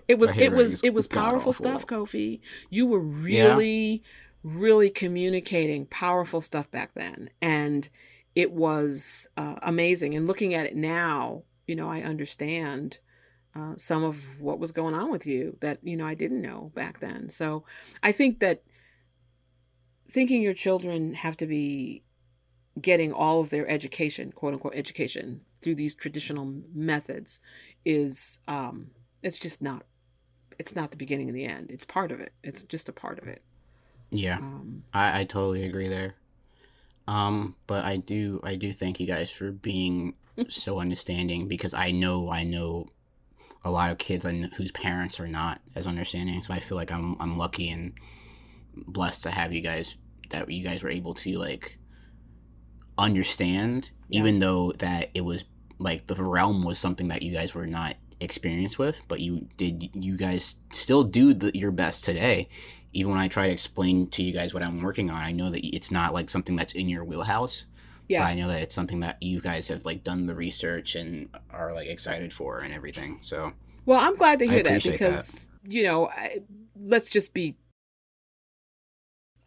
It 0.09 0.18
was 0.18 0.36
it 0.36 0.53
was 0.53 0.82
it 0.82 0.95
was 0.95 1.07
powerful 1.07 1.53
stuff, 1.53 1.86
Kofi. 1.86 2.40
You 2.70 2.86
were 2.86 3.01
really 3.01 4.03
really 4.42 4.90
communicating 4.90 5.86
powerful 5.86 6.40
stuff 6.40 6.70
back 6.70 6.92
then, 6.95 7.30
and 7.40 7.88
it 8.34 8.53
was 8.53 9.26
uh, 9.36 9.57
amazing. 9.62 10.14
And 10.14 10.26
looking 10.26 10.53
at 10.55 10.66
it 10.66 10.76
now, 10.76 11.45
you 11.66 11.74
know, 11.74 11.88
I 11.88 12.03
understand 12.03 12.99
uh, 13.57 13.74
some 13.76 14.05
of 14.05 14.40
what 14.40 14.59
was 14.59 14.72
going 14.72 14.95
on 14.95 15.11
with 15.11 15.26
you 15.26 15.57
that 15.61 15.78
you 15.82 15.97
know 15.97 16.07
I 16.07 16.14
didn't 16.14 16.42
know 16.42 16.72
back 16.74 17.01
then. 17.01 17.28
So 17.30 17.64
I 18.03 18.12
think 18.12 18.40
that 18.40 18.62
thinking 20.11 20.42
your 20.42 20.55
children 20.55 21.14
have 21.14 21.36
to 21.38 21.47
be 21.47 22.03
getting 22.80 23.12
all 23.12 23.40
of 23.40 23.51
their 23.51 23.68
education, 23.68 24.32
quote 24.32 24.55
unquote 24.55 24.74
education, 24.74 25.42
through 25.61 25.76
these 25.76 25.95
traditional 25.95 26.62
methods 26.74 27.40
is 27.84 28.40
um 28.47 28.88
it's 29.25 29.39
just 29.39 29.61
not 29.61 29.83
it's 30.59 30.77
not 30.77 30.93
the 30.93 30.97
beginning 30.97 31.29
and 31.29 31.37
the 31.37 31.47
end. 31.47 31.70
It's 31.72 31.85
part 31.85 32.12
of 32.12 32.20
it. 32.20 32.33
It's 32.45 32.62
just 32.62 32.89
a 32.89 32.93
part 32.93 33.18
of 33.18 33.27
it. 33.27 33.43
Yeah, 34.11 34.37
Um 34.39 34.85
I, 34.93 35.20
I 35.20 35.25
totally 35.25 35.64
agree 35.64 35.89
there. 35.89 36.14
Um, 37.09 37.57
but 37.66 37.85
I 37.85 37.97
do 37.97 38.41
I 38.45 38.55
do 38.55 38.72
thank 38.72 39.01
you 39.01 39.07
guys 39.07 39.31
for 39.31 39.51
being 39.51 40.14
so 40.49 40.79
understanding 40.79 41.49
because 41.49 41.75
I 41.75 41.91
know 41.91 42.31
I 42.31 42.45
know 42.45 42.89
a 43.64 43.70
lot 43.70 43.91
of 43.91 43.99
kids 43.99 44.25
I 44.25 44.33
kn- 44.33 44.53
whose 44.57 44.72
parents 44.72 45.18
are 45.18 45.27
not 45.27 45.61
as 45.75 45.87
understanding. 45.87 46.41
So 46.43 46.55
I 46.55 46.61
feel 46.61 46.77
like 46.77 46.93
I'm 46.93 47.16
I'm 47.20 47.37
lucky 47.37 47.68
and 47.70 47.95
blessed 48.77 49.22
to 49.25 49.31
have 49.31 49.53
you 49.53 49.61
guys 49.61 49.97
that 50.31 50.51
you 50.51 50.62
guys 50.64 50.83
were 50.83 50.91
able 50.91 51.14
to 51.14 51.33
like 51.39 51.79
understand, 52.97 53.91
Yeah. 54.09 54.20
even 54.20 54.39
though 54.41 54.72
that 54.72 55.11
it 55.14 55.22
was 55.22 55.45
like 55.79 56.07
the 56.07 56.14
realm 56.22 56.62
was 56.62 56.79
something 56.79 57.09
that 57.09 57.22
you 57.22 57.33
guys 57.33 57.55
were 57.55 57.66
not 57.66 57.97
experienced 58.25 58.79
with, 58.79 59.03
but 59.09 59.20
you 59.20 59.49
did 59.57 59.91
you 59.95 60.16
guys 60.16 60.57
still 60.72 61.05
do 61.05 61.35
the, 61.35 61.57
your 61.57 61.70
best 61.70 62.05
today. 62.05 62.49
Even 62.93 63.12
when 63.12 63.20
I 63.20 63.29
try 63.29 63.47
to 63.47 63.53
explain 63.53 64.09
to 64.11 64.22
you 64.22 64.33
guys 64.33 64.55
what 64.55 64.62
I'm 64.62 64.83
working 64.83 65.11
on, 65.11 65.20
I 65.20 65.33
know 65.33 65.51
that 65.51 65.64
it's 65.64 65.91
not 65.91 66.14
like 66.14 66.31
something 66.31 66.57
that's 66.57 66.75
in 66.75 66.89
your 66.89 67.05
wheelhouse. 67.05 67.66
But 68.07 68.14
yeah. 68.14 68.25
I 68.25 68.35
know 68.35 68.49
that 68.49 68.61
it's 68.61 68.75
something 68.75 69.01
that 69.01 69.22
you 69.22 69.41
guys 69.41 69.68
have 69.68 69.85
like 69.85 70.05
done 70.05 70.27
the 70.27 70.35
research 70.35 70.95
and 70.95 71.29
are 71.51 71.72
like 71.72 71.89
excited 71.89 72.33
for 72.33 72.61
and 72.61 72.72
everything. 72.72 73.18
So 73.22 73.53
Well, 73.87 73.99
I'm 73.99 74.16
glad 74.16 74.39
to 74.41 74.47
hear 74.47 74.62
that 74.62 74.83
because 74.83 75.47
you 75.66 75.85
know, 75.85 76.09
I, 76.09 76.43
let's 76.79 77.09
just 77.09 77.33
be 77.35 77.57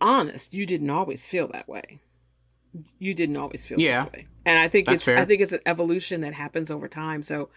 honest. 0.02 0.54
You 0.54 0.66
didn't 0.66 0.90
always 0.90 1.26
feel 1.26 1.48
that 1.50 1.68
way. 1.68 2.00
You 3.00 3.14
didn't 3.14 3.38
always 3.38 3.66
feel 3.66 3.80
Yeah. 3.80 4.04
this 4.04 4.14
way, 4.14 4.28
and 4.46 4.60
I 4.60 4.68
think 4.68 4.86
That's 4.86 4.96
it's 4.96 5.04
fair. 5.04 5.18
I 5.18 5.26
think 5.26 5.42
it's 5.42 5.52
an 5.52 5.62
evolution 5.66 6.22
that 6.22 6.34
happens 6.34 6.70
over 6.70 6.88
time. 6.88 7.24
So 7.24 7.50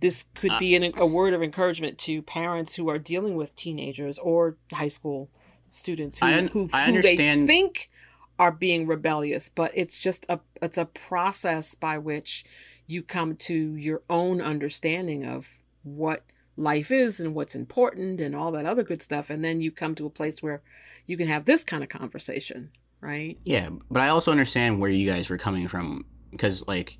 this 0.00 0.26
could 0.34 0.52
Uh, 0.52 0.58
be 0.58 0.74
an, 0.74 0.92
a 0.96 1.06
word 1.06 1.34
of 1.34 1.42
encouragement 1.42 1.98
to 1.98 2.22
parents 2.22 2.76
who 2.76 2.88
are 2.88 2.98
dealing 2.98 3.36
with 3.36 3.54
teenagers 3.56 4.18
or 4.18 4.56
high 4.72 4.88
school 4.88 5.30
students 5.70 6.18
who 6.18 6.26
I 6.26 6.38
un- 6.38 6.48
who, 6.48 6.66
who 6.66 7.02
they 7.02 7.16
think 7.16 7.90
are 8.38 8.52
being 8.52 8.86
rebellious, 8.86 9.48
but 9.48 9.72
it's 9.74 9.98
just 9.98 10.24
a 10.28 10.40
it's 10.62 10.78
a 10.78 10.84
process 10.84 11.74
by 11.74 11.98
which 11.98 12.44
you 12.86 13.02
come 13.02 13.36
to 13.36 13.74
your 13.76 14.02
own 14.08 14.40
understanding 14.40 15.26
of 15.26 15.58
what 15.82 16.24
life 16.56 16.90
is 16.90 17.20
and 17.20 17.34
what's 17.34 17.54
important 17.54 18.20
and 18.20 18.34
all 18.34 18.50
that 18.52 18.66
other 18.66 18.82
good 18.82 19.02
stuff 19.02 19.30
and 19.30 19.44
then 19.44 19.60
you 19.60 19.70
come 19.70 19.94
to 19.94 20.06
a 20.06 20.10
place 20.10 20.42
where 20.42 20.60
you 21.06 21.16
can 21.16 21.28
have 21.28 21.44
this 21.44 21.62
kind 21.62 21.82
of 21.84 21.88
conversation 21.88 22.70
right? 23.00 23.38
Yeah, 23.44 23.68
but 23.90 24.02
I 24.02 24.08
also 24.08 24.30
understand 24.32 24.80
where 24.80 24.90
you 24.90 25.08
guys 25.08 25.30
were 25.30 25.38
coming 25.38 25.68
from 25.68 26.04
because 26.30 26.66
like 26.66 26.98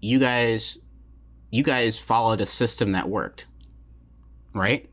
you 0.00 0.18
guys 0.18 0.78
you 1.52 1.62
guys 1.62 1.98
followed 1.98 2.40
a 2.40 2.46
system 2.46 2.90
that 2.92 3.08
worked. 3.08 3.46
Right? 4.54 4.88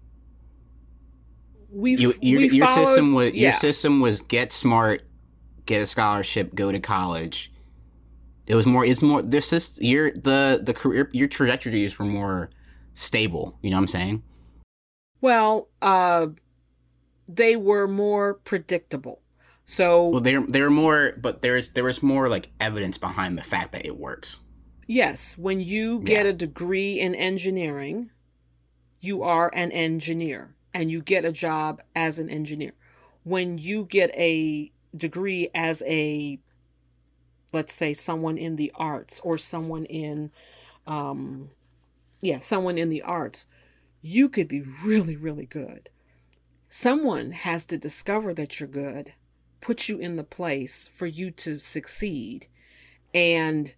we 1.71 1.95
You, 1.97 2.13
your 2.21 2.39
we 2.39 2.49
your 2.49 2.67
followed- 2.67 2.87
system 2.87 3.13
was 3.13 3.33
your 3.33 3.53
system 3.53 3.99
was 3.99 4.21
get 4.21 4.51
smart, 4.53 5.01
get 5.65 5.81
a 5.81 5.85
scholarship, 5.85 6.53
go 6.55 6.71
to 6.71 6.79
college. 6.79 7.51
It 8.47 8.55
was 8.55 8.65
more 8.65 8.83
it's 8.85 9.01
more 9.01 9.21
this 9.21 9.53
is 9.53 9.77
your 9.81 10.11
the 10.11 10.59
the 10.63 10.73
career 10.73 11.09
your 11.13 11.27
trajectories 11.27 11.99
were 11.99 12.05
more 12.05 12.49
stable, 12.93 13.57
you 13.61 13.69
know 13.71 13.77
what 13.77 13.81
I'm 13.81 13.87
saying? 13.87 14.23
well 15.21 15.67
uh 15.81 16.27
they 17.27 17.55
were 17.57 17.87
more 17.89 18.35
predictable 18.35 19.21
so 19.65 20.07
Well, 20.07 20.21
they're 20.21 20.41
they're 20.47 20.69
more, 20.71 21.13
but 21.21 21.41
there's 21.43 21.69
there 21.71 21.83
was 21.83 22.01
more 22.01 22.27
like 22.29 22.49
evidence 22.59 22.97
behind 22.97 23.37
the 23.37 23.43
fact 23.43 23.71
that 23.73 23.85
it 23.85 23.97
works. 23.99 24.39
Yes 24.89 25.37
when 25.37 25.59
you 25.61 25.99
get 25.99 26.25
Yeah. 26.25 26.31
a 26.31 26.33
degree 26.33 26.99
in 26.99 27.13
engineering 27.13 28.09
you 28.99 29.21
are 29.21 29.51
an 29.53 29.71
engineer 29.71 30.55
and 30.73 30.89
you 30.89 31.01
get 31.01 31.23
a 31.23 31.31
job 31.31 31.79
as 31.95 32.17
an 32.17 32.27
engineer 32.29 32.71
when 33.23 33.59
you 33.59 33.85
get 33.85 34.09
a 34.15 34.71
degree 34.97 35.47
as 35.53 35.83
a 35.85 36.39
let's 37.53 37.71
say 37.71 37.93
someone 37.93 38.37
in 38.37 38.55
the 38.55 38.71
arts 38.75 39.19
or 39.23 39.37
someone 39.37 39.85
in 39.85 40.31
um 40.87 41.51
yeah 42.21 42.39
someone 42.39 42.77
in 42.79 42.89
the 42.89 43.03
arts 43.03 43.45
you 44.01 44.27
could 44.27 44.47
be 44.47 44.61
really 44.83 45.15
really 45.15 45.45
good 45.45 45.87
someone 46.67 47.31
has 47.31 47.63
to 47.63 47.77
discover 47.77 48.33
that 48.33 48.59
you're 48.59 48.67
good 48.69 49.13
put 49.61 49.87
you 49.87 49.99
in 49.99 50.15
the 50.15 50.23
place 50.23 50.89
for 50.91 51.05
you 51.05 51.29
to 51.29 51.59
succeed 51.59 52.47
and 53.13 53.75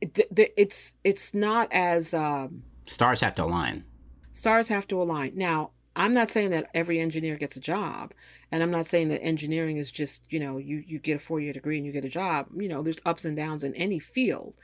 th- 0.00 0.28
th- 0.34 0.52
it's 0.56 0.94
it's 1.04 1.34
not 1.34 1.68
as 1.72 2.14
um 2.14 2.62
Stars 2.86 3.20
have 3.20 3.34
to 3.34 3.44
align. 3.44 3.84
stars 4.32 4.68
have 4.68 4.86
to 4.88 5.00
align. 5.02 5.32
Now, 5.34 5.70
I'm 5.94 6.14
not 6.14 6.30
saying 6.30 6.50
that 6.50 6.70
every 6.72 7.00
engineer 7.00 7.36
gets 7.36 7.56
a 7.56 7.60
job, 7.60 8.14
and 8.52 8.62
I'm 8.62 8.70
not 8.70 8.86
saying 8.86 9.08
that 9.08 9.22
engineering 9.22 9.76
is 9.76 9.90
just, 9.90 10.22
you 10.30 10.40
know, 10.40 10.56
you 10.58 10.82
you 10.86 10.98
get 10.98 11.16
a 11.16 11.18
four-year 11.18 11.52
degree 11.52 11.76
and 11.76 11.84
you 11.86 11.92
get 11.92 12.04
a 12.04 12.08
job. 12.08 12.46
You 12.56 12.68
know, 12.68 12.82
there's 12.82 13.00
ups 13.04 13.24
and 13.24 13.36
downs 13.36 13.62
in 13.64 13.74
any 13.74 13.98
field. 13.98 14.54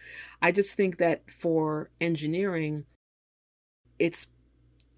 I 0.40 0.52
just 0.52 0.74
think 0.76 0.98
that 0.98 1.22
for 1.30 1.90
engineering 2.00 2.84
it's 3.98 4.26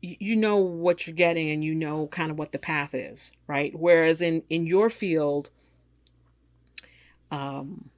you 0.03 0.37
know 0.37 0.57
what 0.59 1.07
you're 1.07 1.17
getting 1.17 1.51
and 1.51 1.65
you 1.65 1.75
know 1.75 2.07
kind 2.09 2.31
of 2.31 2.39
what 2.39 2.53
the 2.53 2.59
path 2.59 2.95
is, 2.95 3.33
right? 3.47 3.75
Whereas 3.75 4.21
in 4.21 4.43
in 4.49 4.67
your 4.67 4.89
field 4.91 5.51
um 7.31 7.91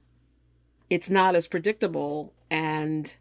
it's 0.89 1.09
not 1.09 1.35
as 1.35 1.47
predictable 1.47 2.33
and 2.49 3.15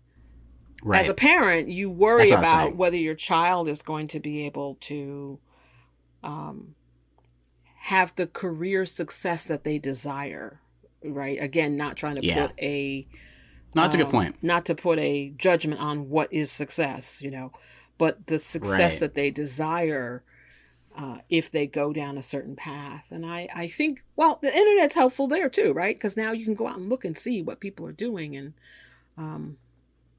Right. 0.83 1.01
as 1.03 1.09
a 1.09 1.14
parent, 1.14 1.69
you 1.69 1.91
worry 1.91 2.31
That's 2.31 2.31
what 2.31 2.39
I 2.39 2.41
was 2.41 2.51
about 2.69 2.77
whether 2.77 2.97
your 2.97 3.16
child 3.16 3.69
is 3.69 3.83
going 3.83 4.07
to 4.09 4.21
be 4.21 4.47
able 4.47 4.77
to 4.83 5.41
um, 6.23 6.75
have 7.83 8.14
the 8.14 8.27
career 8.27 8.87
success 8.87 9.45
that 9.45 9.64
they 9.64 9.79
desire. 9.79 10.61
Right? 11.05 11.41
Again, 11.41 11.77
not 11.77 11.97
trying 11.97 12.16
to 12.16 12.25
Yeah. 12.27 12.47
put 12.47 12.59
a 12.61 13.07
no, 13.75 13.83
that's 13.83 13.95
a 13.95 13.99
good 13.99 14.07
um, 14.07 14.12
point. 14.12 14.37
Not 14.43 14.64
to 14.66 14.75
put 14.75 14.99
a 14.99 15.31
judgment 15.37 15.81
on 15.81 16.09
what 16.09 16.33
is 16.33 16.51
success, 16.51 17.21
you 17.21 17.31
know, 17.31 17.53
but 17.99 18.27
the 18.27 18.39
success 18.39 18.95
Right. 18.95 19.01
that 19.01 19.14
they 19.14 19.31
desire 19.31 20.23
uh, 20.99 21.19
if 21.31 21.49
they 21.49 21.65
go 21.67 21.93
down 21.93 22.19
a 22.19 22.23
certain 22.23 22.57
path. 22.57 23.13
And 23.13 23.25
I, 23.25 23.49
I 23.55 23.69
think, 23.69 24.03
well, 24.17 24.41
the 24.43 24.55
internet's 24.55 24.97
helpful 24.97 25.29
there 25.29 25.49
too, 25.49 25.73
right? 25.73 25.97
Because 25.97 26.17
now 26.17 26.33
you 26.33 26.45
can 26.45 26.55
go 26.55 26.67
out 26.67 26.77
and 26.77 26.89
look 26.89 27.05
and 27.05 27.17
see 27.17 27.41
what 27.41 27.61
people 27.61 27.87
are 27.87 27.93
doing, 27.93 28.37
and 28.37 28.55
um, 29.17 29.59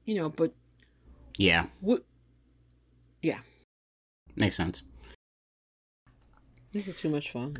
you 0.06 0.14
know, 0.14 0.30
but 0.30 0.54
Yeah, 1.36 1.66
what? 1.80 2.04
Yeah, 3.20 3.40
makes 4.34 4.56
sense. 4.56 4.82
this 6.72 6.88
is 6.88 6.96
too 6.96 7.10
much 7.10 7.30
fun. 7.30 7.58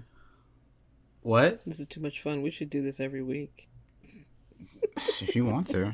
What? 1.20 1.60
This 1.66 1.78
is 1.78 1.86
too 1.86 2.00
much 2.00 2.22
fun. 2.22 2.40
We 2.40 2.50
should 2.50 2.70
do 2.70 2.80
this 2.82 2.98
every 2.98 3.22
week. 3.22 3.68
if 4.96 5.36
you 5.36 5.44
want 5.44 5.66
to. 5.68 5.92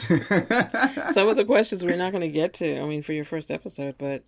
Some 1.12 1.28
of 1.28 1.36
the 1.36 1.44
questions 1.46 1.84
we're 1.84 1.96
not 1.96 2.10
going 2.10 2.22
to 2.22 2.28
get 2.28 2.54
to. 2.54 2.80
I 2.80 2.86
mean, 2.86 3.02
for 3.02 3.12
your 3.12 3.24
first 3.24 3.52
episode, 3.52 3.94
but 3.98 4.24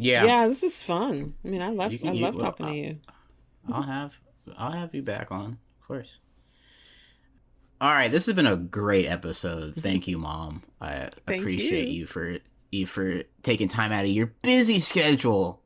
Yeah. 0.00 0.24
Yeah, 0.24 0.48
this 0.48 0.62
is 0.62 0.82
fun. 0.82 1.34
I 1.44 1.48
mean, 1.48 1.62
I 1.62 1.70
love 1.70 1.92
can- 1.92 2.08
I 2.08 2.12
you- 2.12 2.22
love 2.24 2.34
well, 2.34 2.44
talking 2.44 2.66
to 2.66 2.74
you. 2.74 2.98
I'll 3.72 3.82
have 3.82 4.14
I'll 4.56 4.72
have 4.72 4.94
you 4.94 5.02
back 5.02 5.30
on, 5.30 5.58
of 5.80 5.86
course. 5.86 6.18
All 7.80 7.92
right, 7.92 8.10
this 8.10 8.26
has 8.26 8.34
been 8.34 8.46
a 8.46 8.56
great 8.56 9.06
episode. 9.06 9.74
Thank 9.78 10.06
you, 10.08 10.18
Mom. 10.18 10.62
I 10.80 11.10
Thank 11.26 11.40
appreciate 11.40 11.88
you. 11.88 12.00
you. 12.00 12.06
for 12.06 12.38
you 12.72 12.86
for 12.86 13.22
taking 13.42 13.68
time 13.68 13.90
out 13.92 14.04
of 14.04 14.10
your 14.10 14.26
busy 14.42 14.78
schedule 14.80 15.62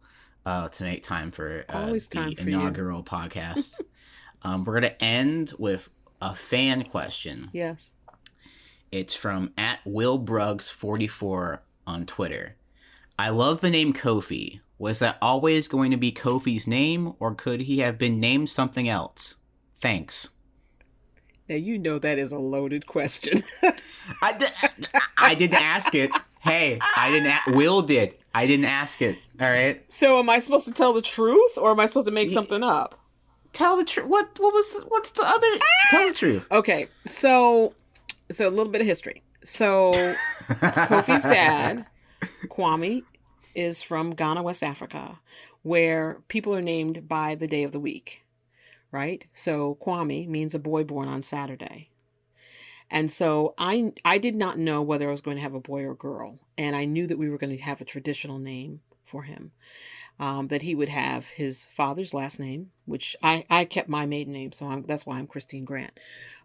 uh, 0.47 0.69
to 0.69 0.85
make 0.85 1.03
time 1.03 1.31
for 1.31 1.65
uh, 1.69 1.93
the 1.93 2.01
time 2.01 2.35
for 2.35 2.49
you. 2.49 2.57
inaugural 2.59 3.03
podcast. 3.17 3.81
um, 4.43 4.65
we're 4.65 4.75
gonna 4.75 4.95
end 5.01 5.53
with 5.59 5.89
a 6.23 6.35
fan 6.35 6.85
question. 6.85 7.51
Yes. 7.53 7.93
It's 8.93 9.15
from 9.15 9.53
at 9.59 9.81
Will 9.85 10.19
Bruggs 10.19 10.71
forty 10.73 11.09
four 11.09 11.63
on 11.87 12.07
Twitter. 12.07 12.57
I 13.19 13.29
love 13.31 13.61
the 13.61 13.71
name 13.71 13.93
Kofi. 13.93 14.61
Was 14.79 14.99
that 14.99 15.17
always 15.23 15.69
going 15.69 15.91
to 15.93 15.97
be 15.97 16.11
Kofi's 16.13 16.67
name, 16.67 17.15
or 17.21 17.35
could 17.35 17.61
he 17.63 17.79
have 17.79 17.97
been 17.97 18.19
named 18.21 18.49
something 18.51 18.89
else? 18.89 19.37
Thanks. 19.81 20.31
Now 21.49 21.57
you 21.57 21.79
know 21.79 21.99
that 21.99 22.19
is 22.19 22.33
a 22.33 22.39
loaded 22.39 22.87
question. 22.87 23.43
I, 24.23 24.33
di- 24.33 24.99
I 25.19 25.35
didn't 25.35 25.61
ask 25.61 25.95
it. 25.95 26.11
Hey, 26.41 26.79
I 26.97 27.11
didn't. 27.11 27.29
A- 27.47 27.53
Will 27.57 27.83
did. 27.83 28.19
I 28.35 28.47
didn't 28.47 28.65
ask 28.67 29.01
it. 29.01 29.17
All 29.41 29.51
right. 29.51 29.85
so 29.93 30.19
am 30.19 30.29
I 30.31 30.39
supposed 30.39 30.67
to 30.67 30.73
tell 30.73 30.93
the 30.93 31.03
truth 31.03 31.57
or 31.59 31.71
am 31.71 31.81
I 31.81 31.87
supposed 31.87 32.07
to 32.07 32.13
make 32.13 32.31
something 32.31 32.63
up? 32.63 32.99
Tell 33.53 33.77
the 33.77 33.85
truth. 33.85 34.07
What? 34.09 34.31
What 34.39 34.53
was? 34.55 34.71
The, 34.73 34.85
what's 34.89 35.11
the 35.13 35.23
other? 35.23 35.47
Tell 35.91 36.09
the 36.09 36.15
truth. 36.15 36.47
Okay. 36.51 36.89
So 37.07 37.75
so 38.31 38.49
a 38.49 38.51
little 38.51 38.73
bit 38.73 38.81
of 38.81 38.87
history. 38.87 39.23
So 39.45 39.93
Kofi's 40.49 41.23
dad, 41.25 41.87
Kwame, 42.45 43.03
is 43.55 43.83
from 43.83 44.15
Ghana, 44.15 44.43
West 44.43 44.63
Africa, 44.63 45.21
where 45.63 46.21
people 46.29 46.55
are 46.55 46.63
named 46.63 47.09
by 47.09 47.35
the 47.35 47.47
day 47.47 47.63
of 47.63 47.73
the 47.73 47.81
week, 47.81 48.25
right? 48.91 49.27
So 49.33 49.79
Kwame 49.81 50.29
means 50.29 50.55
a 50.55 50.59
boy 50.59 50.85
born 50.85 51.09
on 51.09 51.23
Saturday. 51.23 51.91
And 52.91 53.11
so 53.11 53.55
I 53.59 53.93
I 54.05 54.19
did 54.19 54.35
not 54.35 54.59
know 54.59 54.83
whether 54.83 55.09
I 55.09 55.11
was 55.11 55.21
going 55.21 55.37
to 55.37 55.43
have 55.43 55.55
a 55.55 55.61
boy 55.61 55.83
or 55.83 55.93
a 55.93 55.97
girl, 55.97 56.39
and 56.59 56.77
I 56.77 56.85
knew 56.85 57.07
that 57.07 57.19
we 57.19 57.31
were 57.31 57.39
going 57.39 57.57
to 57.57 57.63
have 57.63 57.81
a 57.81 57.85
traditional 57.85 58.39
name 58.39 58.81
for 59.05 59.23
him. 59.23 59.53
Um, 60.21 60.47
that 60.47 60.63
he 60.63 60.77
would 60.77 60.91
have 60.91 61.27
his 61.31 61.67
father's 61.67 62.15
last 62.15 62.39
name, 62.39 62.71
which 62.85 63.17
I, 63.21 63.45
I 63.51 63.65
kept 63.65 63.89
my 63.89 64.07
maiden 64.07 64.33
name, 64.33 64.53
so 64.53 64.69
I'm, 64.69 64.85
that's 64.85 65.05
why 65.05 65.19
I'm 65.19 65.27
Christine 65.27 65.65
Grant. 65.65 65.99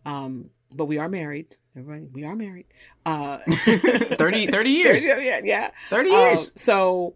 Um, 0.08 0.50
but 0.74 0.86
we 0.86 0.98
are 0.98 1.10
married. 1.10 1.56
Everybody, 1.76 2.08
we 2.12 2.24
are 2.26 2.36
married. 2.36 2.66
Uh, 3.06 3.38
30, 3.50 4.48
30 4.52 4.70
years. 4.70 5.06
yeah, 5.06 5.18
yeah, 5.20 5.40
yeah. 5.44 5.72
30 5.90 6.10
Uh, 6.10 6.14
years. 6.14 6.52
so, 6.56 7.16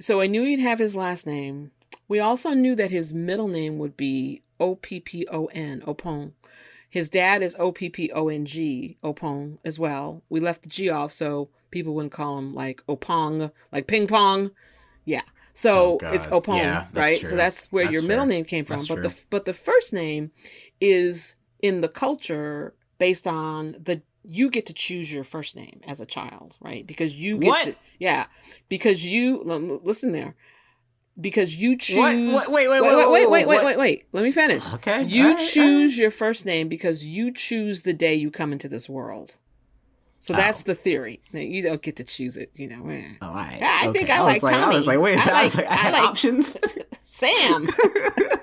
so 0.00 0.20
I 0.20 0.26
knew 0.26 0.44
he'd 0.44 0.58
have 0.60 0.78
his 0.78 0.96
last 0.96 1.26
name. 1.26 1.70
We 2.08 2.18
also 2.20 2.54
knew 2.54 2.74
that 2.76 2.90
his 2.90 3.12
middle 3.12 3.48
name 3.48 3.78
would 3.78 3.96
be 3.96 4.42
O 4.58 4.74
P 4.74 5.00
P 5.00 5.26
O 5.30 5.46
N, 5.52 5.82
Oppon. 5.86 6.32
His 6.90 7.08
dad 7.10 7.42
is 7.42 7.54
O 7.58 7.70
P 7.70 7.90
P 7.90 8.10
O 8.12 8.28
N 8.28 8.46
G, 8.46 8.96
Opon, 9.04 9.58
as 9.64 9.78
well. 9.78 10.22
We 10.30 10.40
left 10.40 10.62
the 10.62 10.68
G 10.70 10.88
off 10.88 11.12
so 11.12 11.50
people 11.70 11.94
wouldn't 11.94 12.12
call 12.12 12.38
him 12.38 12.54
like 12.54 12.82
Oppong, 12.88 13.52
like 13.70 13.86
ping 13.86 14.06
pong. 14.06 14.50
Yeah. 15.04 15.22
So 15.52 15.98
Oh, 16.02 16.12
it's 16.14 16.28
Oppon, 16.28 16.56
Yeah, 16.58 16.86
right? 16.94 17.20
true. 17.20 17.30
So 17.30 17.36
that's 17.36 17.66
where 17.66 17.84
That's 17.84 17.92
your 17.92 18.02
middle 18.04 18.24
name 18.26 18.44
came 18.44 18.64
from. 18.64 18.76
That's 18.78 18.88
but 18.88 19.02
the 19.02 19.14
but 19.28 19.44
the 19.44 19.52
first 19.54 19.92
name 19.92 20.30
is 20.80 21.34
in 21.60 21.80
the 21.80 21.88
culture 21.88 22.74
based 22.98 23.26
on 23.26 23.76
the 23.82 24.02
you 24.30 24.50
get 24.50 24.66
to 24.66 24.72
choose 24.74 25.10
your 25.12 25.24
first 25.24 25.56
name 25.56 25.80
as 25.86 26.00
a 26.00 26.06
child, 26.06 26.56
right? 26.60 26.86
Because 26.86 27.16
you 27.16 27.38
get 27.38 27.46
What? 27.48 27.64
to 27.64 27.76
yeah, 27.98 28.26
because 28.68 29.04
you 29.04 29.42
listen 29.84 30.12
there. 30.12 30.34
Because 31.20 31.56
you 31.56 31.76
choose 31.76 32.32
What? 32.32 32.52
Wait, 32.52 32.68
wait, 32.68 32.80
wait, 32.80 32.94
wait, 32.94 32.96
wait, 32.96 33.10
wait, 33.10 33.28
wait, 33.30 33.46
what? 33.46 33.64
wait, 33.64 33.78
wait. 33.78 34.04
Let 34.12 34.22
me 34.22 34.30
finish. 34.30 34.62
Okay. 34.74 35.02
You 35.04 35.24
right, 35.24 35.30
all 35.32 35.36
right. 35.38 35.50
choose 35.50 35.98
your 35.98 36.10
first 36.12 36.44
name 36.46 36.68
because 36.68 37.04
you 37.04 37.32
choose 37.32 37.82
the 37.82 37.92
day 37.92 38.14
you 38.14 38.30
come 38.30 38.52
into 38.52 38.68
this 38.68 38.88
world. 38.88 39.36
So 40.20 40.32
that's 40.32 40.60
Oh. 40.60 40.64
the 40.66 40.74
theory. 40.74 41.20
You 41.32 41.62
don't 41.62 41.80
get 41.82 41.96
to 41.96 42.04
choose 42.04 42.36
it, 42.36 42.50
you 42.54 42.68
know. 42.68 42.88
eh. 42.88 43.02
Oh, 43.22 43.28
all 43.28 43.34
right. 43.34 43.56
Yeah, 43.60 43.78
I 43.82 43.92
think 43.92 44.04
Okay. 44.10 44.12
I 44.12 44.32
was 44.32 44.42
like 44.42 44.54
I 44.54 44.68
was 44.74 44.86
like, 44.86 44.98
wait, 45.00 45.18
I 45.26 45.30
I, 45.40 45.44
was 45.44 45.56
like- 45.56 45.64
like, 45.68 45.72
I 45.72 45.80
I 45.80 45.82
had 45.84 45.92
like- 45.94 46.02
options. 46.02 46.56
Sam. 47.04 47.66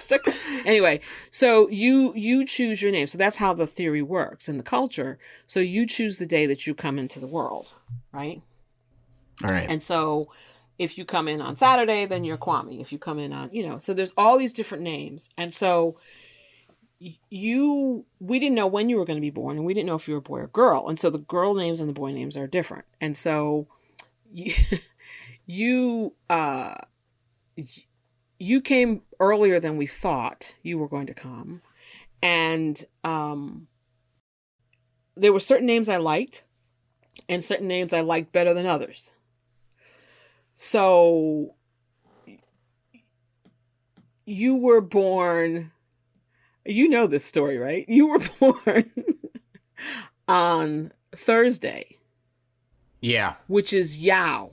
Sugar. 0.00 0.32
Anyway, 0.64 1.00
so 1.30 1.68
you 1.68 2.12
you 2.14 2.44
choose 2.44 2.82
your 2.82 2.92
name. 2.92 3.06
So 3.06 3.18
that's 3.18 3.36
how 3.36 3.52
the 3.52 3.66
theory 3.66 4.02
works 4.02 4.48
in 4.48 4.56
the 4.56 4.62
culture. 4.62 5.18
So 5.46 5.60
you 5.60 5.86
choose 5.86 6.18
the 6.18 6.26
day 6.26 6.46
that 6.46 6.66
you 6.66 6.74
come 6.74 6.98
into 6.98 7.18
the 7.18 7.26
world, 7.26 7.72
right? 8.12 8.42
All 9.44 9.50
right. 9.50 9.68
And 9.68 9.82
so 9.82 10.30
if 10.78 10.96
you 10.98 11.04
come 11.04 11.28
in 11.28 11.40
on 11.40 11.56
Saturday, 11.56 12.06
then 12.06 12.24
you're 12.24 12.38
Kwame. 12.38 12.80
If 12.80 12.92
you 12.92 12.98
come 12.98 13.18
in 13.18 13.32
on, 13.32 13.50
you 13.52 13.66
know, 13.66 13.78
so 13.78 13.94
there's 13.94 14.12
all 14.16 14.38
these 14.38 14.52
different 14.52 14.82
names. 14.82 15.30
And 15.36 15.54
so 15.54 15.96
you 17.30 18.04
we 18.20 18.38
didn't 18.38 18.54
know 18.54 18.66
when 18.66 18.88
you 18.88 18.96
were 18.96 19.04
going 19.04 19.16
to 19.16 19.22
be 19.22 19.30
born 19.30 19.56
and 19.56 19.66
we 19.66 19.74
didn't 19.74 19.86
know 19.86 19.96
if 19.96 20.06
you 20.06 20.14
were 20.14 20.18
a 20.18 20.22
boy 20.22 20.40
or 20.40 20.46
girl. 20.48 20.88
And 20.88 20.98
so 20.98 21.10
the 21.10 21.18
girl 21.18 21.54
names 21.54 21.80
and 21.80 21.88
the 21.88 21.94
boy 21.94 22.12
names 22.12 22.36
are 22.36 22.46
different. 22.46 22.84
And 23.00 23.16
so 23.16 23.66
you, 24.32 24.54
you 25.46 26.14
uh 26.30 26.74
you 28.42 28.60
came 28.60 29.02
earlier 29.20 29.60
than 29.60 29.76
we 29.76 29.86
thought 29.86 30.56
you 30.62 30.76
were 30.76 30.88
going 30.88 31.06
to 31.06 31.14
come. 31.14 31.62
And 32.20 32.84
um 33.04 33.68
there 35.14 35.32
were 35.32 35.40
certain 35.40 35.66
names 35.66 35.88
I 35.88 35.98
liked 35.98 36.42
and 37.28 37.44
certain 37.44 37.68
names 37.68 37.92
I 37.92 38.00
liked 38.00 38.32
better 38.32 38.52
than 38.52 38.66
others. 38.66 39.12
So 40.56 41.54
you 44.26 44.56
were 44.56 44.80
born 44.80 45.70
you 46.64 46.88
know 46.88 47.06
this 47.06 47.24
story, 47.24 47.58
right? 47.58 47.84
You 47.88 48.08
were 48.08 48.20
born 48.40 48.84
on 50.28 50.92
Thursday, 51.14 51.98
yeah. 53.00 53.34
which 53.46 53.72
is 53.72 53.98
Yaw, 53.98 54.48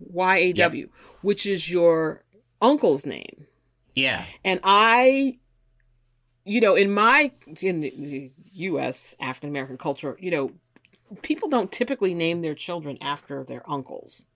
Y 0.00 0.36
A 0.36 0.52
W, 0.52 0.88
which 1.22 1.46
is 1.46 1.70
your 1.70 2.24
uncle's 2.60 3.06
name. 3.06 3.46
Yeah. 3.94 4.24
And 4.44 4.60
I, 4.62 5.38
you 6.44 6.60
know, 6.60 6.74
in 6.74 6.92
my 6.92 7.32
in 7.60 7.80
the, 7.80 8.32
U.S. 8.52 9.16
African 9.20 9.48
American 9.48 9.78
culture, 9.78 10.16
you 10.20 10.30
know, 10.30 10.52
people 11.22 11.48
don't 11.48 11.70
typically 11.72 12.14
name 12.14 12.40
their 12.40 12.54
children 12.54 12.98
after 13.00 13.44
their 13.44 13.68
uncles, 13.70 14.26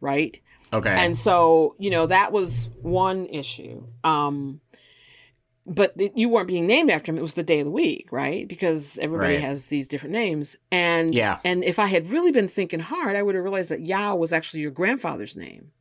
right? 0.00 0.40
Okay. 0.72 0.90
And 0.90 1.16
so, 1.16 1.74
you 1.78 1.90
know, 1.90 2.06
that 2.06 2.32
was 2.32 2.68
one 2.82 3.26
issue. 3.26 3.86
Um, 4.04 4.60
but 5.64 5.96
th- 5.98 6.12
you 6.14 6.28
weren't 6.28 6.48
being 6.48 6.66
named 6.66 6.90
after 6.90 7.10
him. 7.10 7.18
It 7.18 7.22
was 7.22 7.34
the 7.34 7.42
day 7.42 7.60
of 7.60 7.64
the 7.66 7.70
week, 7.72 8.08
right? 8.12 8.46
Because 8.46 8.98
everybody 8.98 9.34
Right. 9.34 9.42
has 9.42 9.66
these 9.68 9.88
different 9.88 10.12
names. 10.12 10.56
And 10.70 11.14
Yeah. 11.14 11.38
and 11.44 11.64
if 11.64 11.78
I 11.78 11.86
had 11.86 12.08
really 12.08 12.30
been 12.32 12.48
thinking 12.48 12.80
hard, 12.80 13.16
I 13.16 13.22
would 13.22 13.34
have 13.34 13.42
realized 13.44 13.70
that 13.70 13.80
Yaw 13.86 14.14
was 14.14 14.32
actually 14.32 14.60
your 14.60 14.70
grandfather's 14.70 15.36
name, 15.36 15.72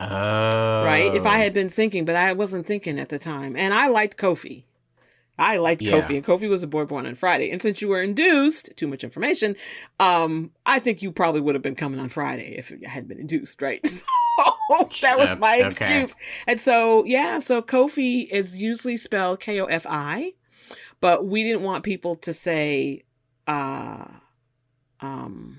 Oh. 0.00 0.82
right? 0.84 1.14
If 1.14 1.26
I 1.26 1.38
had 1.38 1.52
been 1.52 1.68
thinking, 1.68 2.04
but 2.04 2.16
I 2.16 2.32
wasn't 2.32 2.66
thinking 2.66 2.98
at 2.98 3.08
the 3.10 3.18
time. 3.18 3.54
And 3.56 3.74
I 3.74 3.88
liked 3.88 4.16
Kofi. 4.16 4.64
I 5.38 5.56
liked 5.56 5.80
Yeah. 5.82 6.00
Kofi, 6.02 6.16
and 6.16 6.24
Kofi 6.24 6.48
was 6.50 6.62
a 6.62 6.66
boy 6.66 6.84
born 6.84 7.06
on 7.06 7.14
Friday. 7.14 7.50
And 7.50 7.62
since 7.62 7.80
you 7.80 7.88
were 7.88 8.02
induced, 8.02 8.70
too 8.76 8.86
much 8.86 9.02
information, 9.04 9.56
um, 9.98 10.50
I 10.66 10.78
think 10.78 11.00
you 11.00 11.12
probably 11.12 11.40
would 11.40 11.54
have 11.54 11.62
been 11.62 11.74
coming 11.76 11.98
on 12.00 12.08
Friday 12.10 12.54
if 12.58 12.70
you 12.70 12.80
had 12.86 13.08
been 13.08 13.18
induced, 13.18 13.60
right? 13.62 13.80
So 14.70 14.88
that 15.02 15.18
was 15.18 15.36
my 15.38 15.56
Okay. 15.60 15.66
excuse. 15.66 16.14
And 16.46 16.60
so, 16.60 17.04
yeah, 17.04 17.40
so 17.40 17.60
Kofi 17.60 18.26
is 18.30 18.56
usually 18.56 18.96
spelled 18.96 19.40
K 19.40 19.60
O 19.60 19.66
F 19.66 19.84
I, 19.88 20.32
but 21.00 21.26
we 21.26 21.42
didn't 21.42 21.62
want 21.62 21.82
people 21.84 22.14
to 22.16 22.32
say, 22.32 23.02
uh, 23.46 24.04
um, 25.00 25.58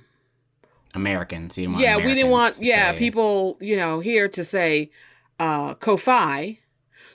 Americans. 0.94 1.58
You 1.58 1.64
didn't 1.64 1.74
want 1.74 1.84
yeah, 1.84 1.98
we 1.98 2.14
didn't 2.16 2.32
want, 2.32 2.58
yeah, 2.60 2.92
say- 2.92 2.98
people, 2.98 3.58
you 3.62 3.76
know, 3.78 4.00
here 4.00 4.28
to 4.30 4.44
say, 4.44 4.92
uh, 5.40 5.76
Kofi. 5.76 6.60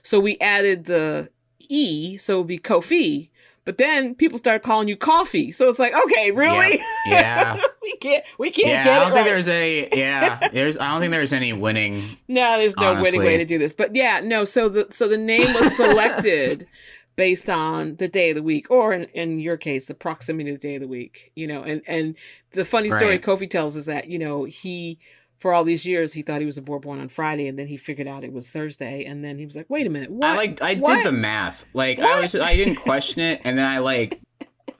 So 0.02 0.20
we 0.20 0.38
added 0.38 0.84
the 0.84 1.30
E, 1.68 2.16
so 2.16 2.34
it 2.36 2.38
would 2.38 2.46
be 2.46 2.58
Kofi. 2.58 3.30
But 3.64 3.78
then 3.78 4.14
people 4.14 4.38
started 4.38 4.62
calling 4.64 4.86
you 4.86 4.96
coffee. 4.96 5.50
So 5.50 5.68
it's 5.68 5.80
like, 5.80 5.92
okay, 6.04 6.30
really? 6.30 6.80
Yeah. 7.08 7.60
we 7.82 7.96
can't, 7.96 8.24
we 8.38 8.50
can't 8.52 8.68
Yeah, 8.68 8.84
get 8.84 8.92
I 8.92 8.98
don't 9.00 9.12
think 9.12 9.26
right. 9.26 9.32
there's 9.32 9.48
any. 9.48 9.88
Yeah, 9.92 10.48
there's. 10.52 10.78
I 10.78 10.92
don't 10.92 11.00
think 11.00 11.10
there's 11.12 11.32
any 11.32 11.52
winning. 11.52 12.16
No, 12.28 12.58
there's 12.58 12.76
no 12.76 13.00
winning 13.02 13.20
way 13.20 13.36
to 13.38 13.44
do 13.44 13.58
this. 13.58 13.74
But 13.74 13.94
yeah, 13.94 14.20
no. 14.20 14.44
So 14.44 14.68
the 14.68 14.86
so 14.90 15.08
the 15.08 15.16
name 15.18 15.46
was 15.46 15.76
selected 15.76 16.66
based 17.16 17.48
on 17.50 17.96
the 17.96 18.08
day 18.08 18.30
of 18.30 18.36
the 18.36 18.42
week, 18.42 18.70
or 18.70 18.92
in, 18.92 19.04
in 19.06 19.38
your 19.40 19.56
case, 19.56 19.86
the 19.86 19.94
proximity 19.94 20.50
of 20.50 20.60
the 20.60 20.68
day 20.68 20.74
of 20.76 20.82
the 20.82 20.88
week. 20.88 21.32
You 21.34 21.46
know, 21.46 21.62
and 21.62 21.82
and 21.86 22.14
the 22.52 22.64
funny 22.64 22.88
story 22.90 23.06
Right. 23.10 23.22
Kofi 23.22 23.50
tells 23.50 23.74
is 23.76 23.86
that 23.86 24.08
you 24.08 24.18
know 24.18 24.44
he 24.44 24.98
for 25.38 25.52
all 25.52 25.64
these 25.64 25.84
years 25.84 26.14
he 26.14 26.22
thought 26.22 26.40
he 26.40 26.46
was 26.46 26.56
a 26.58 26.62
born 26.62 26.98
on 27.00 27.08
Friday, 27.08 27.46
and 27.48 27.58
then 27.58 27.66
he 27.66 27.76
figured 27.76 28.08
out 28.08 28.24
it 28.24 28.32
was 28.32 28.50
Thursday, 28.50 29.04
and 29.04 29.24
then 29.24 29.38
he 29.38 29.44
was 29.46 29.54
like, 29.56 29.68
wait 29.68 29.86
a 29.86 29.90
minute, 29.90 30.10
what? 30.10 30.28
I 30.28 30.36
like. 30.36 30.62
I 30.62 30.74
What? 30.76 30.96
did 30.96 31.06
the 31.06 31.12
math. 31.12 31.66
Like 31.74 31.98
I 31.98 32.02
What? 32.04 32.22
was. 32.22 32.34
I 32.36 32.54
didn't 32.56 32.76
question 32.76 33.20
it, 33.20 33.40
and 33.44 33.58
then 33.58 33.66
I 33.68 33.78
like, 33.78 34.20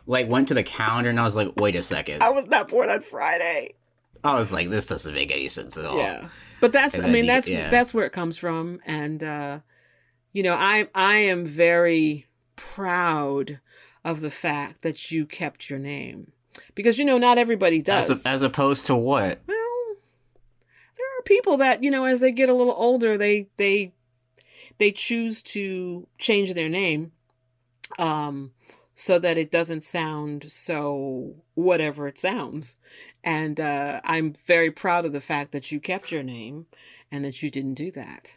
like 0.07 0.29
went 0.29 0.49
to 0.49 0.55
the 0.55 0.63
calendar, 0.63 1.11
and 1.11 1.19
I 1.21 1.25
was 1.25 1.37
like, 1.37 1.59
wait 1.61 1.77
a 1.77 1.83
second. 1.83 2.23
I 2.23 2.31
was 2.31 2.47
not 2.47 2.69
born 2.69 2.89
on 2.91 3.03
Friday. 3.03 3.75
I 4.25 4.35
was 4.35 4.53
like, 4.53 4.71
this 4.71 4.87
doesn't 4.87 5.15
make 5.15 5.31
any 5.31 5.49
sense 5.49 5.77
at 5.77 5.85
all. 5.85 5.99
Yeah. 5.99 6.29
But 6.61 6.73
that's 6.73 6.99
I 6.99 7.03
mean 7.07 7.25
you- 7.25 7.31
that's 7.31 7.47
yeah. 7.47 7.71
that's 7.71 7.93
where 7.95 8.07
it 8.07 8.13
comes 8.13 8.37
from 8.39 8.81
and 8.87 9.23
uh 9.23 9.59
you 10.33 10.43
know 10.43 10.55
I 10.55 10.89
I 10.95 11.17
am 11.17 11.45
very 11.47 12.26
proud 12.57 13.61
of 14.05 14.21
the 14.21 14.31
fact 14.31 14.83
that 14.83 15.11
you 15.11 15.27
kept 15.27 15.69
your 15.69 15.79
name 15.79 16.33
because 16.75 16.99
you 16.99 17.05
know 17.05 17.19
not 17.19 17.39
everybody 17.39 17.83
does. 17.83 18.11
As, 18.11 18.25
a, 18.25 18.29
as 18.29 18.43
opposed 18.43 18.87
to 18.87 18.97
what? 18.97 19.41
well, 19.47 19.57
there 20.97 21.19
are 21.19 21.23
people 21.25 21.57
that 21.59 21.83
you 21.83 21.91
know 21.91 22.05
as 22.05 22.21
they 22.21 22.33
get 22.33 22.49
a 22.49 22.55
little 22.55 22.75
older 22.77 23.19
they 23.19 23.49
they 23.57 23.93
they 24.79 24.93
choose 24.93 25.43
to 25.43 26.07
change 26.19 26.55
their 26.55 26.69
name 26.69 27.13
um 27.99 28.53
so 28.95 29.19
that 29.19 29.37
it 29.37 29.51
doesn't 29.51 29.83
sound 29.83 30.51
so 30.51 31.35
whatever 31.55 32.09
it 32.09 32.19
sounds 32.19 32.77
and 33.23 33.61
uh 33.61 34.01
i'm 34.05 34.33
very 34.47 34.71
proud 34.71 35.05
of 35.05 35.13
the 35.13 35.21
fact 35.21 35.53
that 35.53 35.71
you 35.71 35.79
kept 35.79 36.11
your 36.11 36.23
name 36.23 36.67
and 37.11 37.25
that 37.25 37.43
you 37.43 37.51
didn't 37.51 37.75
do 37.75 37.91
that 37.91 38.37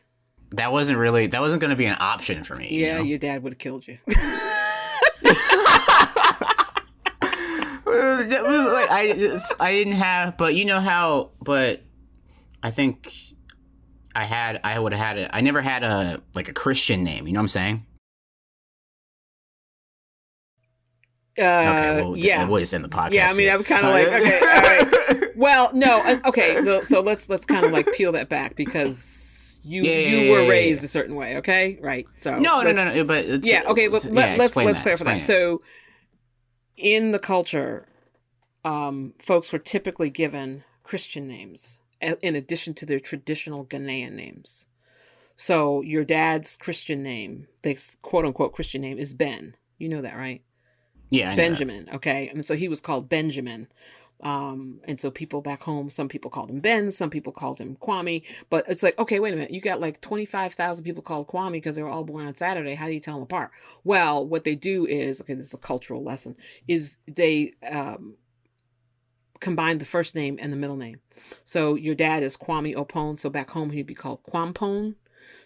That 0.51 0.71
wasn't 0.71 0.97
really. 0.97 1.27
That 1.27 1.41
wasn't 1.41 1.61
going 1.61 1.69
to 1.71 1.75
be 1.75 1.85
an 1.85 1.97
option 1.99 2.43
for 2.43 2.55
me. 2.55 2.69
you 2.69 2.85
yeah 2.85 2.97
know? 2.97 3.03
your 3.03 3.19
dad 3.19 3.43
would 3.43 3.53
have 3.53 3.59
killed 3.59 3.87
you 3.87 3.97
that 8.29 8.43
was 8.43 8.73
like 8.73 8.89
I 8.89 9.39
I 9.59 9.71
didn't 9.71 9.93
have, 9.93 10.37
but 10.37 10.55
you 10.55 10.65
know 10.65 10.79
how, 10.79 11.31
but 11.41 11.81
I 12.61 12.71
think 12.71 13.13
I 14.15 14.23
had 14.25 14.59
I 14.63 14.79
would 14.79 14.93
have 14.93 15.01
had 15.01 15.17
a 15.17 15.35
I 15.35 15.41
never 15.41 15.61
had 15.61 15.83
a 15.83 16.21
like 16.33 16.49
a 16.49 16.53
Christian 16.53 17.03
name. 17.03 17.27
You 17.27 17.33
know 17.33 17.39
what 17.39 17.43
I'm 17.43 17.47
saying? 17.49 17.85
uh 21.37 21.41
Okay, 21.41 22.01
we'll 22.01 22.15
just, 22.15 22.27
yeah 22.27 22.47
we'll 22.47 22.59
just 22.59 22.73
end 22.73 22.83
the 22.83 22.89
podcast. 22.89 23.13
Yeah, 23.13 23.29
I 23.29 23.33
mean, 23.33 23.47
here. 23.47 23.53
I'm 23.53 23.63
kinda 23.63 23.89
like, 23.89 24.07
okay, 24.07 24.39
all 24.39 24.61
right. 24.61 25.15
Well, 25.39 25.71
no, 25.73 26.01
uh, 26.03 26.19
okay. 26.25 26.81
So 26.83 26.99
let's 26.99 27.29
let's 27.29 27.45
kind 27.45 27.65
of 27.65 27.71
like 27.71 27.89
peel 27.93 28.11
that 28.11 28.27
back 28.27 28.57
because 28.57 29.28
you 29.69 29.83
Yeah, 29.83 29.91
you 29.91 30.17
yeah, 30.17 30.31
were 30.31 30.43
yeah, 30.43 30.49
raised 30.49 30.83
a 30.83 30.87
certain 30.87 31.15
way, 31.15 31.37
okay? 31.37 31.77
Right. 31.81 32.07
So 32.15 32.39
no, 32.39 32.61
no, 32.61 32.71
no, 32.71 32.93
no. 32.93 33.03
But 33.03 33.43
Yeah. 33.43 33.63
Okay. 33.67 33.87
But 33.87 34.03
let, 34.05 34.37
let's 34.37 34.49
explain 34.49 34.65
let's 34.67 34.79
clarify 34.79 35.19
that. 35.19 35.25
So, 35.25 35.61
in 36.75 37.11
the 37.11 37.19
culture, 37.19 37.87
um, 38.65 39.13
folks 39.19 39.53
were 39.53 39.59
typically 39.59 40.09
given 40.09 40.63
Christian 40.83 41.27
names 41.27 41.79
in 42.01 42.35
addition 42.35 42.73
to 42.75 42.85
their 42.85 42.99
traditional 42.99 43.65
Ghanaian 43.65 44.13
names. 44.13 44.65
So 45.35 45.81
your 45.81 46.03
dad's 46.03 46.57
Christian 46.57 47.03
name, 47.03 47.47
the 47.61 47.77
quote 48.01 48.25
unquote 48.25 48.53
Christian 48.53 48.81
name, 48.81 48.97
is 48.97 49.13
Ben. 49.13 49.55
You 49.77 49.87
know 49.89 50.01
that, 50.01 50.17
right? 50.17 50.41
yeah, 51.09 51.31
I. 51.31 51.35
Benjamin. 51.35 51.89
Okay, 51.93 52.29
and 52.29 52.45
so 52.45 52.55
he 52.55 52.67
was 52.67 52.81
called 52.81 53.09
Benjamin. 53.09 53.67
Um, 54.21 54.81
and 54.83 54.99
so 54.99 55.09
people 55.09 55.41
back 55.41 55.63
home, 55.63 55.89
some 55.89 56.09
people 56.09 56.29
called 56.29 56.49
him 56.49 56.59
Ben, 56.59 56.91
some 56.91 57.09
people 57.09 57.31
called 57.31 57.59
him 57.59 57.77
Kwame. 57.81 58.23
But 58.49 58.65
it's 58.67 58.83
like, 58.83 58.99
okay, 58.99 59.19
wait 59.19 59.33
a 59.33 59.37
minute, 59.37 59.51
you 59.51 59.61
got 59.61 59.79
like 59.79 60.01
twenty 60.01 60.25
five 60.25 60.53
thousand 60.53 60.83
people 60.83 61.01
called 61.01 61.27
Kwame 61.27 61.53
because 61.53 61.75
they 61.75 61.83
were 61.83 61.89
all 61.89 62.03
born 62.03 62.27
on 62.27 62.33
Saturday. 62.33 62.75
How 62.75 62.87
do 62.87 62.93
you 62.93 62.99
tell 62.99 63.15
them 63.15 63.23
apart? 63.23 63.51
Well, 63.83 64.25
what 64.25 64.43
they 64.43 64.55
do 64.55 64.85
is, 64.85 65.21
okay, 65.21 65.35
this 65.35 65.45
is 65.45 65.53
a 65.53 65.57
cultural 65.57 66.03
lesson, 66.03 66.35
is 66.67 66.97
they 67.07 67.53
um, 67.69 68.15
combine 69.39 69.77
the 69.77 69.85
first 69.85 70.15
name 70.15 70.37
and 70.41 70.51
the 70.51 70.57
middle 70.57 70.75
name. 70.75 70.99
So 71.43 71.75
your 71.75 71.95
dad 71.95 72.23
is 72.23 72.35
Kwame 72.35 72.75
Oppong, 72.75 73.17
so 73.17 73.29
back 73.29 73.51
home 73.51 73.71
he'd 73.71 73.87
be 73.87 73.95
called 73.95 74.23
Kwampone. 74.23 74.95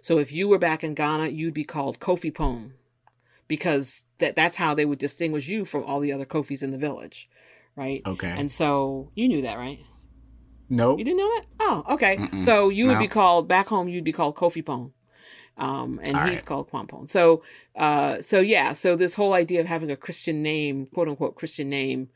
So 0.01 0.17
if 0.17 0.32
you 0.32 0.47
were 0.47 0.59
back 0.59 0.84
in 0.84 0.93
Ghana, 0.93 1.30
you'd 1.30 1.53
be 1.53 1.63
called 1.63 1.99
Kofi 1.99 2.34
Pone 2.34 2.74
because 3.47 4.05
that 4.17 4.36
that's 4.36 4.55
how 4.55 4.74
they 4.74 4.86
would 4.86 4.99
distinguish 4.99 5.47
you 5.47 5.65
from 5.65 5.84
all 5.84 5.99
the 5.99 6.11
other 6.11 6.26
Kofis 6.26 6.63
in 6.63 6.71
the 6.71 6.78
village, 6.78 7.30
right? 7.76 8.01
Okay. 8.05 8.34
And 8.36 8.51
so 8.51 9.11
you 9.15 9.28
knew 9.28 9.41
that, 9.43 9.57
right? 9.57 9.80
nope. 10.69 10.97
You 10.99 11.05
didn't 11.05 11.17
know 11.17 11.30
that? 11.36 11.45
Oh, 11.59 11.84
okay. 11.91 12.17
Mm-mm. 12.17 12.41
So 12.43 12.69
you 12.69 12.88
would 12.88 12.93
No. 12.93 12.99
be 12.99 13.07
called 13.07 13.47
back 13.47 13.67
home. 13.67 13.88
You'd 13.88 14.03
be 14.03 14.11
called 14.11 14.36
Kofi 14.36 14.65
Pone, 14.65 14.91
um, 15.57 15.99
and 16.03 16.17
All 16.17 16.24
he's 16.24 16.38
right. 16.39 16.45
called 16.45 16.69
Kwampone. 16.71 17.09
So, 17.09 17.43
uh, 17.76 18.21
so 18.21 18.39
yeah. 18.39 18.74
So 18.74 18.95
this 18.95 19.15
whole 19.15 19.34
idea 19.34 19.61
of 19.61 19.67
having 19.67 19.91
a 19.91 19.95
Christian 19.95 20.41
name, 20.41 20.88
quote 20.88 21.07
unquote 21.07 21.36
Christian 21.36 21.69
name, 21.69 22.09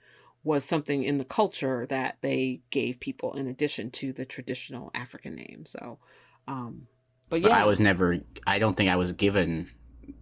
was 0.43 0.64
something 0.64 1.03
in 1.03 1.18
the 1.18 1.26
culture 1.26 1.86
that 1.89 2.18
they 2.22 2.62
gave 2.72 2.99
people 2.99 3.34
in 3.34 3.47
addition 3.47 3.91
to 3.91 4.14
the 4.14 4.26
traditional 4.26 4.91
African 4.95 5.36
name. 5.36 5.66
So, 5.68 5.99
um, 6.47 6.88
but 7.30 7.41
But 7.41 7.51
yeah, 7.51 7.58
I 7.62 7.66
was 7.66 7.80
never. 7.80 8.20
I 8.47 8.58
don't 8.60 8.76
think 8.76 8.89
I 8.89 8.95
was 8.95 9.12
given 9.12 9.70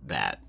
that. 0.07 0.39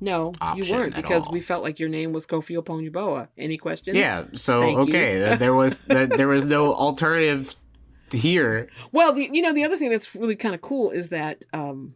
No, 0.00 0.34
you 0.54 0.70
weren't 0.70 0.94
because 0.94 1.26
all. 1.26 1.32
we 1.32 1.40
felt 1.40 1.62
like 1.62 1.78
your 1.78 1.88
name 1.88 2.12
was 2.12 2.26
Kofi 2.26 2.56
Oppong 2.62 2.88
Yeboah. 2.88 3.28
Any 3.38 3.56
questions? 3.56 3.96
Yeah. 3.96 4.24
So 4.34 4.60
Thank 4.60 4.78
okay, 4.80 5.36
there 5.36 5.54
was 5.54 5.80
there 5.86 6.28
was 6.28 6.44
no 6.44 6.74
alternative 6.74 7.54
here. 8.12 8.68
Well, 8.92 9.12
the, 9.12 9.28
you 9.32 9.40
know, 9.42 9.54
the 9.54 9.64
other 9.64 9.76
thing 9.76 9.90
that's 9.90 10.14
really 10.14 10.36
kind 10.36 10.54
of 10.54 10.60
cool 10.60 10.90
is 10.90 11.08
that 11.08 11.44
um, 11.52 11.94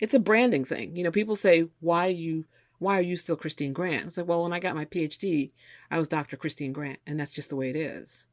it's 0.00 0.14
a 0.14 0.18
branding 0.18 0.64
thing. 0.64 0.96
You 0.96 1.04
know, 1.04 1.10
people 1.10 1.36
say, 1.36 1.68
"Why 1.80 2.06
you? 2.06 2.46
Why 2.78 2.98
are 2.98 3.02
you 3.02 3.16
still 3.16 3.36
Christine 3.36 3.72
Grant?" 3.72 4.06
It's 4.06 4.16
like, 4.16 4.26
well, 4.26 4.42
when 4.42 4.52
I 4.52 4.58
got 4.58 4.74
my 4.74 4.84
PhD, 4.84 5.52
I 5.90 5.98
was 5.98 6.08
Dr. 6.08 6.36
Christine 6.36 6.72
Grant, 6.72 6.98
and 7.06 7.20
that's 7.20 7.32
just 7.32 7.50
the 7.50 7.56
way 7.56 7.70
it 7.70 7.76
is. 7.76 8.26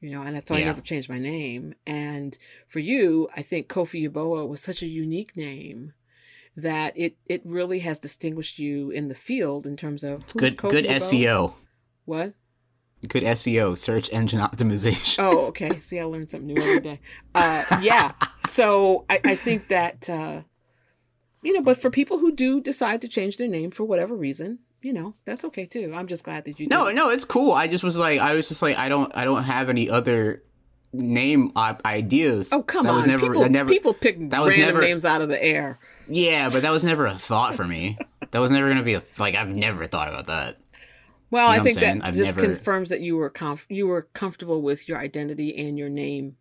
You 0.00 0.10
know, 0.10 0.22
and 0.22 0.36
that's 0.36 0.50
why 0.50 0.58
I 0.58 0.64
never 0.64 0.82
changed 0.82 1.08
my 1.08 1.18
name. 1.18 1.74
And 1.86 2.36
for 2.68 2.78
you, 2.78 3.30
I 3.34 3.40
think 3.40 3.68
Kofi 3.68 4.06
Yeboah 4.06 4.46
was 4.46 4.60
such 4.60 4.82
a 4.82 4.86
unique 4.86 5.34
name 5.34 5.94
that 6.56 6.96
it 6.96 7.16
it 7.26 7.42
really 7.44 7.80
has 7.80 7.98
distinguished 7.98 8.58
you 8.58 8.90
in 8.90 9.08
the 9.08 9.14
field 9.14 9.66
in 9.66 9.76
terms 9.76 10.04
of 10.04 10.26
Good 10.36 10.56
good 10.56 10.84
Yeboah? 10.84 10.96
SEO. 11.00 11.52
What? 12.04 12.34
Good 13.08 13.22
SEO, 13.24 13.76
search 13.76 14.08
engine 14.12 14.40
optimization. 14.40 15.16
Oh, 15.18 15.46
okay. 15.48 15.78
See, 15.80 15.98
I 16.00 16.04
learned 16.04 16.30
something 16.30 16.54
new 16.54 16.62
every 16.62 16.80
day. 16.80 17.00
Uh, 17.34 17.64
yeah. 17.82 18.12
So 18.46 19.06
I, 19.08 19.20
I 19.24 19.34
think 19.36 19.68
that, 19.68 20.08
uh, 20.10 20.42
you 21.42 21.54
know, 21.54 21.62
but 21.62 21.78
for 21.78 21.88
people 21.90 22.18
who 22.18 22.30
do 22.30 22.60
decide 22.60 23.00
to 23.00 23.08
change 23.08 23.38
their 23.38 23.48
name 23.48 23.70
for 23.70 23.84
whatever 23.84 24.14
reason, 24.14 24.58
you 24.82 24.92
know, 24.92 25.14
that's 25.24 25.44
okay 25.46 25.64
too. 25.64 25.92
I'm 25.94 26.06
just 26.06 26.24
glad 26.24 26.44
that 26.44 26.60
you 26.60 26.66
No, 26.68 26.86
did. 26.86 26.94
no, 26.94 27.08
it's 27.08 27.24
cool. 27.24 27.52
I 27.52 27.66
just 27.68 27.82
was 27.82 27.96
like, 27.96 28.20
I 28.20 28.34
was 28.34 28.46
just 28.48 28.60
like, 28.60 28.76
I 28.76 28.90
don't, 28.90 29.10
I 29.16 29.24
don't 29.24 29.44
have 29.44 29.70
any 29.70 29.88
other 29.88 30.42
name 30.92 31.52
ideas. 31.56 32.50
Oh, 32.52 32.62
come 32.62 32.84
that 32.84 32.90
on. 32.90 32.96
Was 32.96 33.06
never, 33.06 33.26
people, 33.28 33.42
that 33.42 33.50
never, 33.50 33.68
people 33.70 33.94
pick 33.94 34.18
that 34.30 34.38
random 34.40 34.60
never- 34.60 34.80
names 34.82 35.06
out 35.06 35.22
of 35.22 35.30
the 35.30 35.42
air. 35.42 35.78
Yeah, 36.08 36.48
but 36.50 36.62
that 36.62 36.70
was 36.70 36.84
never 36.84 37.06
a 37.06 37.14
thought 37.14 37.54
for 37.54 37.64
me. 37.66 37.98
that 38.30 38.38
was 38.38 38.50
never 38.50 38.68
gonna 38.68 38.82
be 38.82 38.94
a 38.94 39.02
like. 39.18 39.34
I've 39.34 39.48
never 39.48 39.86
thought 39.86 40.08
about 40.08 40.26
that. 40.26 40.56
Well, 41.30 41.50
You 41.50 41.56
know 41.56 41.60
I 41.60 41.64
think 41.64 41.78
that? 41.80 42.04
I've 42.06 42.14
just 42.14 42.36
never- 42.36 42.54
confirms 42.54 42.90
that 42.90 43.00
you 43.00 43.16
were 43.16 43.30
comf- 43.30 43.66
you 43.68 43.86
were 43.86 44.02
comfortable 44.12 44.62
with 44.62 44.88
your 44.88 44.98
identity 44.98 45.56
and 45.56 45.76
your 45.78 45.88
name, 45.88 46.36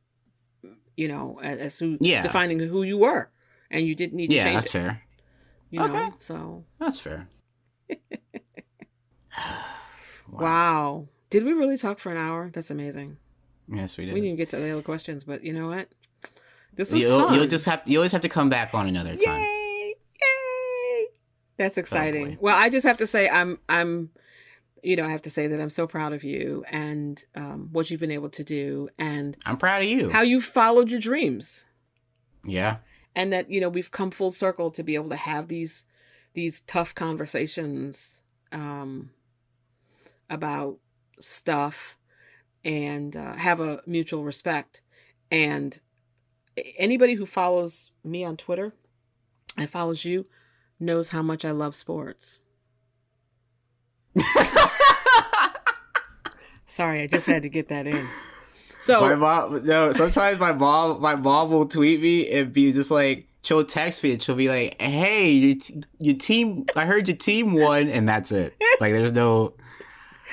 you 0.96 1.08
know, 1.08 1.40
as, 1.42 1.60
as 1.60 1.80
who 1.80 1.98
Yeah. 2.00 2.22
defining 2.22 2.60
who 2.60 2.84
you 2.84 2.98
were, 3.00 3.30
and 3.72 3.88
you 3.88 3.96
didn't 3.96 4.16
need 4.18 4.28
to 4.28 4.36
Yeah, 4.36 4.44
change 4.46 4.56
that's 4.56 4.68
it. 4.68 4.72
fair. 4.72 5.02
You 5.72 5.80
know, 5.80 6.14
so 6.20 6.66
That's 6.80 7.00
fair. 7.00 7.28
wow. 10.30 11.08
Did 11.30 11.44
we 11.46 11.54
really 11.54 11.78
talk 11.78 12.00
for 12.00 12.12
an 12.12 12.18
hour? 12.18 12.50
That's 12.54 12.70
amazing. 12.70 13.18
Yes, 13.68 13.98
we 13.98 14.06
did. 14.06 14.14
We 14.14 14.22
didn't 14.22 14.38
get 14.38 14.50
to 14.52 14.58
the 14.58 14.70
other 14.72 14.82
questions, 14.84 15.24
but 15.24 15.44
you 15.44 15.54
know 15.54 15.68
what? 15.70 15.90
This 16.76 16.92
was 16.92 17.04
you'll, 17.04 17.28
fun. 17.28 17.36
you'll 17.36 17.48
just 17.48 17.66
have 17.66 17.82
you 17.86 18.00
always 18.00 18.12
have 18.12 18.22
to 18.22 18.30
come 18.30 18.50
back 18.50 18.74
on 18.74 18.88
another 18.88 19.16
time. 19.16 19.42
Yay! 19.42 19.96
Yay! 20.22 21.06
That's 21.58 21.78
exciting. 21.78 22.32
boy. 22.32 22.38
well, 22.42 22.56
I 22.58 22.70
just 22.70 22.86
have 22.86 22.98
to 22.98 23.08
say 23.08 23.30
I'm 23.30 23.60
I'm 23.70 24.10
you 24.84 24.98
know, 24.98 25.06
I 25.06 25.12
have 25.12 25.22
to 25.24 25.30
say 25.30 25.48
that 25.48 25.62
I'm 25.62 25.70
so 25.70 25.88
proud 25.88 26.12
of 26.12 26.24
you 26.24 26.66
and 26.70 27.24
um, 27.36 27.70
what 27.72 27.90
you've 27.90 28.02
been 28.02 28.12
able 28.12 28.30
to 28.30 28.44
do 28.44 28.90
and 29.00 29.38
I'm 29.46 29.58
proud 29.58 29.82
of 29.82 29.88
you. 29.88 30.10
how 30.10 30.22
you 30.22 30.42
followed 30.42 30.92
your 30.92 31.00
dreams. 31.00 31.66
yeah. 32.44 32.78
And 33.16 33.32
that, 33.32 33.50
you 33.50 33.62
know, 33.62 33.70
we've 33.70 33.92
come 33.92 34.10
full 34.10 34.32
circle 34.32 34.72
to 34.72 34.84
be 34.84 34.96
able 34.96 35.10
to 35.10 35.16
have 35.16 35.48
these 35.48 35.86
these 36.34 36.62
tough 36.62 36.96
conversations 36.96 38.24
um, 38.52 39.12
about 40.32 40.80
stuff 41.20 41.96
and 42.66 43.16
uh, 43.16 43.36
have 43.36 43.60
a 43.60 43.82
mutual 43.86 44.24
respect. 44.24 44.82
And 45.30 45.80
anybody 46.78 47.14
who 47.16 47.26
follows 47.26 47.92
me 48.04 48.24
on 48.24 48.38
Twitter 48.38 48.74
and 49.58 49.70
follows 49.70 50.06
you 50.06 50.26
knows 50.80 51.10
how 51.10 51.22
much 51.22 51.46
I 51.46 51.52
love 51.52 51.76
sports. 51.76 52.42
Sorry, 56.66 57.02
I 57.02 57.08
just 57.08 57.28
had 57.28 57.44
to 57.44 57.50
get 57.50 57.70
that 57.70 57.88
in. 57.88 58.08
So 58.80 59.02
my 59.02 59.16
mom, 59.16 59.66
no. 59.66 59.92
Sometimes 59.94 60.40
my 60.40 60.52
mom, 60.52 61.02
my 61.02 61.16
mom 61.16 61.52
will 61.52 61.68
tweet 61.68 62.02
me 62.02 62.30
and 62.32 62.52
be 62.52 62.74
just 62.74 62.92
like, 62.92 63.28
she'll 63.44 63.64
text 63.64 64.04
me 64.04 64.12
and 64.12 64.22
she'll 64.22 64.36
be 64.36 64.50
like, 64.50 64.82
"Hey, 64.82 65.32
your 65.32 65.56
t- 65.56 65.84
your 66.00 66.16
team, 66.16 66.66
I 66.76 66.86
heard 66.86 67.08
your 67.08 67.16
team 67.16 67.54
won," 67.54 67.88
and 67.88 68.10
that's 68.10 68.32
it. 68.32 68.56
Like, 68.82 68.92
there's 68.92 69.14
no, 69.14 69.54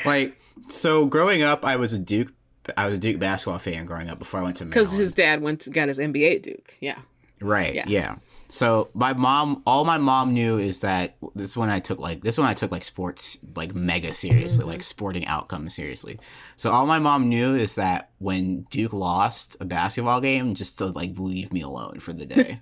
like, 0.04 0.40
so 0.68 1.06
growing 1.06 1.42
up, 1.42 1.64
I 1.64 1.76
was 1.76 1.92
a 1.92 1.98
Duke, 1.98 2.32
I 2.76 2.86
was 2.86 2.94
a 2.94 2.98
Duke 2.98 3.18
basketball 3.18 3.58
fan 3.58 3.86
growing 3.86 4.10
up 4.10 4.18
before 4.18 4.40
I 4.40 4.42
went 4.42 4.56
to 4.58 4.64
because 4.64 4.92
his 4.92 5.12
dad 5.12 5.42
went 5.42 5.62
to, 5.62 5.70
got 5.70 5.88
his 5.88 5.98
MBA 5.98 6.36
at 6.36 6.42
Duke. 6.42 6.74
Yeah. 6.80 6.98
Right. 7.40 7.74
Yeah. 7.74 7.84
Yeah. 7.86 8.16
So 8.48 8.90
my 8.94 9.12
mom, 9.12 9.62
all 9.64 9.84
my 9.84 9.96
mom 9.96 10.34
knew 10.34 10.58
is 10.58 10.80
that 10.80 11.16
this 11.36 11.56
one 11.56 11.70
I 11.70 11.78
took 11.78 12.00
like 12.00 12.22
this 12.22 12.36
one 12.36 12.48
I 12.48 12.54
took 12.54 12.72
like 12.72 12.82
sports 12.82 13.38
like 13.54 13.74
mega 13.74 14.12
seriously, 14.12 14.64
like 14.64 14.82
sporting 14.82 15.24
outcomes 15.26 15.74
seriously. 15.74 16.18
So 16.56 16.70
all 16.70 16.84
my 16.84 16.98
mom 16.98 17.28
knew 17.28 17.54
is 17.54 17.76
that 17.76 18.10
when 18.18 18.62
Duke 18.70 18.92
lost 18.92 19.56
a 19.60 19.64
basketball 19.64 20.20
game, 20.20 20.54
just 20.54 20.78
to 20.78 20.86
like 20.86 21.12
leave 21.16 21.52
me 21.52 21.60
alone 21.60 22.00
for 22.00 22.12
the 22.12 22.26
day. 22.26 22.58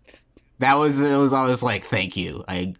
that 0.58 0.74
was 0.74 1.00
it. 1.00 1.16
Was 1.16 1.34
always 1.34 1.62
like, 1.62 1.84
thank 1.84 2.16
you. 2.16 2.42
I 2.48 2.74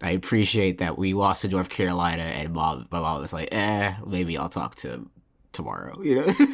I 0.00 0.12
appreciate 0.12 0.78
that 0.78 0.96
we 0.96 1.12
lost 1.12 1.42
to 1.42 1.48
North 1.48 1.68
Carolina, 1.68 2.22
and 2.22 2.54
mom, 2.54 2.88
my 2.90 3.00
mom 3.00 3.20
was 3.20 3.34
like, 3.34 3.50
eh, 3.52 3.94
maybe 4.06 4.38
I'll 4.38 4.48
talk 4.48 4.74
to 4.76 5.06
tomorrow. 5.52 6.00
You 6.02 6.16
know. 6.16 6.34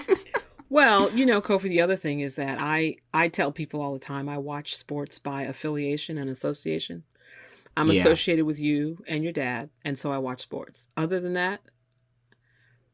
Well, 0.69 1.13
you 1.17 1.25
know, 1.25 1.41
Kofi, 1.41 1.69
the 1.69 1.81
other 1.81 1.95
thing 1.95 2.19
is 2.19 2.35
that 2.35 2.59
I 2.61 2.97
I 3.15 3.29
tell 3.29 3.53
people 3.53 3.81
all 3.81 3.93
the 3.93 4.01
time 4.01 4.29
I 4.29 4.37
watch 4.37 4.75
sports 4.77 5.17
by 5.21 5.43
affiliation 5.43 6.19
and 6.19 6.29
association. 6.29 7.05
I'm 7.77 7.89
Yeah. 7.89 8.01
associated 8.01 8.47
with 8.47 8.59
you 8.59 8.99
and 9.07 9.23
your 9.23 9.33
dad, 9.33 9.71
and 9.85 9.97
so 9.97 10.11
I 10.11 10.19
watch 10.19 10.43
sports. 10.43 10.89
Other 10.97 11.21
than 11.21 11.35
that, 11.35 11.61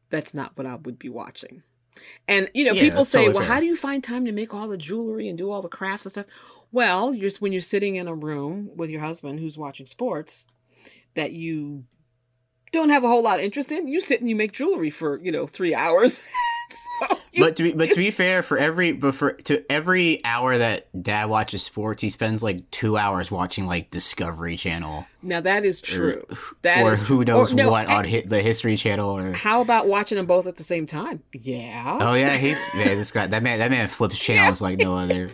that's 0.09 0.33
not 0.35 0.55
what 0.55 0.67
I 0.67 0.75
would 0.75 0.99
be 0.99 1.09
watching. 1.09 1.63
And 2.27 2.49
you 2.53 2.63
know, 2.65 2.73
Yeah, 2.73 2.81
people 2.81 3.05
say, 3.05 3.19
totally 3.21 3.33
"Well, 3.33 3.43
fair. 3.43 3.53
how 3.55 3.59
do 3.59 3.65
you 3.65 3.75
find 3.75 4.03
time 4.03 4.25
to 4.25 4.31
make 4.31 4.53
all 4.53 4.67
the 4.67 4.77
jewelry 4.77 5.27
and 5.27 5.37
do 5.37 5.49
all 5.51 5.61
the 5.63 5.67
crafts 5.69 6.05
and 6.05 6.11
stuff?" 6.11 6.25
Well, 6.71 7.13
you're 7.13 7.31
when 7.39 7.53
you're 7.53 7.61
sitting 7.61 7.95
in 7.95 8.07
a 8.07 8.15
room 8.15 8.69
with 8.75 8.91
your 8.91 9.01
husband 9.01 9.39
who's 9.39 9.57
watching 9.57 9.85
sports 9.87 10.45
that 11.15 11.31
you 11.33 11.85
don't 12.73 12.89
have 12.89 13.03
a 13.03 13.07
whole 13.07 13.23
lot 13.23 13.39
of 13.39 13.45
interest 13.45 13.71
in, 13.71 13.87
you 13.87 14.01
sit 14.01 14.19
and 14.19 14.29
you 14.29 14.35
make 14.35 14.51
jewelry 14.51 14.89
for 14.89 15.19
you 15.19 15.31
know 15.31 15.47
three 15.47 15.73
hours. 15.73 16.21
so 16.69 17.17
you, 17.31 17.43
but 17.43 17.55
to 17.55 17.63
be 17.63 17.71
but 17.71 17.89
to 17.91 17.95
be 17.95 18.11
fair, 18.11 18.43
for 18.43 18.57
every 18.57 18.91
but 18.91 19.15
for 19.15 19.33
to 19.33 19.63
every 19.71 20.23
hour 20.25 20.57
that 20.57 20.87
Dad 21.01 21.29
watches 21.29 21.63
sports, 21.63 22.01
he 22.01 22.09
spends 22.09 22.43
like 22.43 22.69
two 22.71 22.97
hours 22.97 23.31
watching 23.31 23.65
like 23.65 23.89
Discovery 23.91 24.57
Channel 24.57 25.05
now 25.23 25.39
that 25.39 25.63
is 25.63 25.79
true. 25.79 26.25
That 26.63 26.83
or 26.83 26.93
is 26.93 27.01
who 27.01 27.23
true. 27.23 27.33
knows 27.33 27.53
Or, 27.53 27.55
no, 27.55 27.71
what 27.71 27.87
on 27.87 28.03
hit 28.03 28.29
the 28.29 28.41
History 28.41 28.75
Channel 28.75 29.09
or. 29.09 29.33
How 29.33 29.61
about 29.61 29.87
watching 29.87 30.17
them 30.17 30.25
both 30.25 30.45
at 30.47 30.57
the 30.57 30.63
same 30.63 30.85
time? 30.85 31.23
Yeah. 31.31 31.97
Oh 32.01 32.13
yeah, 32.13 32.35
he 32.35 32.51
man, 32.75 32.97
this 32.97 33.11
guy 33.11 33.27
that 33.27 33.41
man 33.41 33.59
that 33.59 33.71
man 33.71 33.87
flips 33.87 34.19
channels 34.23 34.61
like 34.61 34.79
no 34.79 34.97
other. 34.97 35.31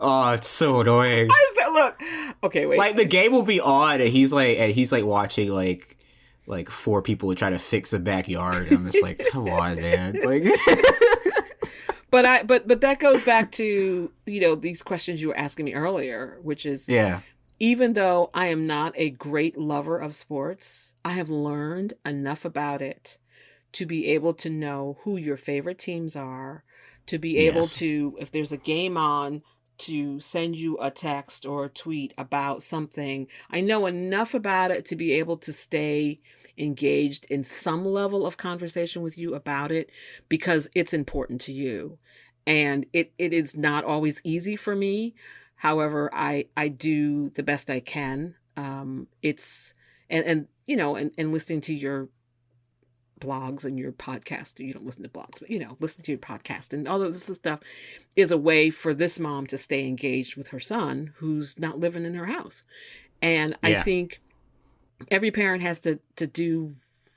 Oh, 0.00 0.32
it's 0.32 0.48
so 0.48 0.80
annoying. 0.80 1.28
I 1.30 1.54
said, 1.56 1.70
look. 1.70 2.00
Okay, 2.44 2.66
wait. 2.66 2.78
Like 2.78 2.96
the 2.96 3.04
game 3.04 3.32
will 3.32 3.42
be 3.42 3.60
on, 3.60 4.00
and 4.00 4.08
he's 4.08 4.32
like, 4.32 4.58
and 4.58 4.72
he's 4.72 4.90
like 4.90 5.04
watching 5.04 5.50
like, 5.50 5.93
like 6.46 6.68
four 6.68 7.02
people 7.02 7.26
would 7.28 7.38
try 7.38 7.50
to 7.50 7.58
fix 7.58 7.92
a 7.92 7.98
backyard. 7.98 8.66
And 8.66 8.76
I'm 8.76 8.84
just 8.90 9.02
like, 9.02 9.20
come 9.30 9.48
on, 9.48 9.76
man. 9.76 10.18
Like, 10.24 10.44
but 12.10 12.26
I 12.26 12.42
but 12.42 12.68
but 12.68 12.80
that 12.82 12.98
goes 13.00 13.22
back 13.22 13.50
to, 13.52 14.12
you 14.26 14.40
know, 14.40 14.54
these 14.54 14.82
questions 14.82 15.20
you 15.20 15.28
were 15.28 15.36
asking 15.38 15.64
me 15.66 15.74
earlier, 15.74 16.38
which 16.42 16.66
is 16.66 16.88
yeah, 16.88 17.20
even 17.58 17.94
though 17.94 18.30
I 18.34 18.46
am 18.46 18.66
not 18.66 18.92
a 18.96 19.10
great 19.10 19.58
lover 19.58 19.98
of 19.98 20.14
sports, 20.14 20.94
I 21.04 21.12
have 21.12 21.30
learned 21.30 21.94
enough 22.04 22.44
about 22.44 22.82
it 22.82 23.18
to 23.72 23.86
be 23.86 24.06
able 24.08 24.34
to 24.34 24.48
know 24.50 24.98
who 25.02 25.16
your 25.16 25.36
favorite 25.36 25.78
teams 25.78 26.14
are, 26.14 26.62
to 27.06 27.18
be 27.18 27.38
able 27.38 27.62
Yes. 27.62 27.76
to, 27.78 28.16
if 28.20 28.30
there's 28.30 28.52
a 28.52 28.56
game 28.56 28.96
on, 28.96 29.42
to 29.78 30.20
send 30.20 30.56
you 30.56 30.78
a 30.78 30.90
text 30.90 31.44
or 31.44 31.64
a 31.64 31.70
tweet 31.70 32.14
about 32.16 32.62
something. 32.62 33.26
I 33.50 33.60
know 33.60 33.86
enough 33.86 34.34
about 34.34 34.70
it 34.70 34.84
to 34.86 34.96
be 34.96 35.12
able 35.12 35.36
to 35.38 35.52
stay 35.52 36.20
engaged 36.56 37.26
in 37.28 37.42
some 37.42 37.84
level 37.84 38.26
of 38.26 38.36
conversation 38.36 39.02
with 39.02 39.18
you 39.18 39.34
about 39.34 39.72
it 39.72 39.90
because 40.28 40.68
it's 40.74 40.92
important 40.92 41.40
to 41.42 41.52
you. 41.52 41.98
And 42.46 42.86
it, 42.92 43.12
it 43.18 43.32
is 43.32 43.56
not 43.56 43.84
always 43.84 44.20
easy 44.22 44.54
for 44.54 44.76
me. 44.76 45.14
However, 45.56 46.10
I, 46.12 46.46
I 46.56 46.68
do 46.68 47.30
the 47.30 47.42
best 47.42 47.70
I 47.70 47.80
can. 47.80 48.34
Um, 48.56 49.08
it's, 49.22 49.74
and, 50.10 50.24
and, 50.24 50.48
you 50.66 50.76
know, 50.76 50.94
and, 50.94 51.10
and 51.16 51.32
listening 51.32 51.60
to 51.62 51.74
your 51.74 52.08
blogs 53.20 53.64
and 53.64 53.78
your 53.78 53.92
podcast. 53.92 54.58
You 54.58 54.72
don't 54.72 54.84
listen 54.84 55.02
to 55.02 55.08
blogs, 55.08 55.40
but 55.40 55.50
you 55.50 55.58
know, 55.58 55.76
listen 55.80 56.02
to 56.04 56.12
your 56.12 56.18
podcast 56.18 56.72
and 56.72 56.88
all 56.88 57.02
of 57.02 57.12
this 57.12 57.36
stuff 57.36 57.60
is 58.16 58.30
a 58.30 58.38
way 58.38 58.70
for 58.70 58.94
this 58.94 59.18
mom 59.18 59.46
to 59.48 59.58
stay 59.58 59.86
engaged 59.86 60.36
with 60.36 60.48
her 60.48 60.60
son 60.60 61.12
who's 61.16 61.58
not 61.58 61.78
living 61.78 62.04
in 62.04 62.14
her 62.14 62.26
house. 62.26 62.64
And 63.22 63.56
I 63.62 63.74
think 63.82 64.20
every 65.10 65.30
parent 65.30 65.62
has 65.62 65.80
to 65.80 65.98
to 66.16 66.26
do 66.26 66.76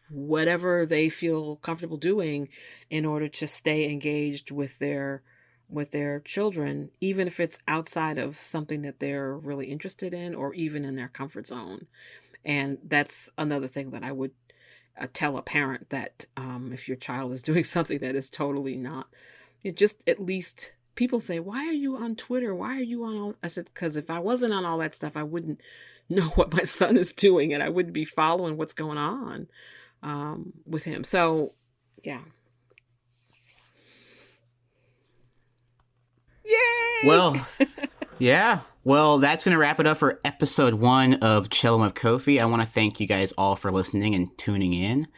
whatever 0.09 0.85
they 0.85 1.09
feel 1.09 1.57
comfortable 1.57 1.97
doing 1.97 2.49
in 2.89 3.05
order 3.05 3.27
to 3.27 3.47
stay 3.47 3.89
engaged 3.89 4.51
with 4.51 4.79
their 4.79 5.21
with 5.69 5.91
their 5.91 6.21
children 6.21 6.89
even 7.01 7.27
if 7.27 7.39
it's 7.39 7.59
outside 7.67 8.17
of 8.17 8.37
something 8.37 8.83
that 8.83 8.99
they're 8.99 9.35
really 9.35 9.67
interested 9.67 10.13
in 10.13 10.33
or 10.33 10.53
even 10.53 10.85
in 10.85 10.95
their 10.95 11.09
comfort 11.09 11.45
zone 11.45 11.87
and 12.45 12.77
that's 12.85 13.29
another 13.37 13.67
thing 13.67 13.89
that 13.91 14.01
i 14.01 14.11
would 14.11 14.31
uh, 14.99 15.07
tell 15.13 15.37
a 15.37 15.41
parent 15.41 15.89
that 15.89 16.25
um, 16.35 16.71
if 16.73 16.87
your 16.87 16.97
child 16.97 17.31
is 17.33 17.43
doing 17.49 17.63
something 17.63 17.99
that 17.99 18.15
is 18.15 18.29
totally 18.29 18.77
not 18.77 19.07
you 19.61 19.71
just 19.71 20.07
at 20.07 20.23
least 20.23 20.73
people 20.95 21.19
say 21.19 21.39
why 21.39 21.67
are 21.67 21.73
you 21.73 21.97
on 21.97 22.15
twitter 22.15 22.53
why 22.53 22.75
are 22.77 22.83
you 22.83 23.03
on 23.03 23.15
all 23.15 23.35
i 23.43 23.47
said 23.47 23.65
because 23.73 23.95
if 23.95 24.09
i 24.09 24.19
wasn't 24.19 24.53
on 24.53 24.65
all 24.65 24.77
that 24.77 24.95
stuff 24.95 25.15
i 25.15 25.23
wouldn't 25.23 25.61
know 26.09 26.29
what 26.29 26.53
my 26.53 26.63
son 26.63 26.95
is 26.97 27.11
doing 27.11 27.53
and 27.53 27.61
i 27.61 27.69
wouldn't 27.69 27.93
be 27.93 28.05
following 28.05 28.57
what's 28.57 28.73
going 28.73 28.97
on 28.97 29.47
um, 30.03 30.53
with 30.65 30.83
him 30.83 31.03
so 31.03 31.53
yeah 32.03 32.21
Yay! 36.47 37.07
Well, 37.07 37.47
yeah. 38.19 38.61
Well, 38.87 39.17
that's 39.17 39.43
going 39.43 39.51
to 39.51 39.59
wrap 39.59 39.81
it 39.81 39.85
up 39.85 39.97
for 39.97 40.17
episode 40.23 40.75
one 40.75 41.15
of 41.15 41.49
Chillin' 41.49 41.81
with 41.81 41.93
Kofi. 41.93 42.41
I 42.41 42.45
want 42.45 42.61
to 42.61 42.65
thank 42.65 43.01
you 43.01 43.05
guys 43.05 43.33
all 43.33 43.57
for 43.57 43.69
listening 43.69 44.15
and 44.15 44.29
tuning 44.37 44.73
in. 44.73 45.09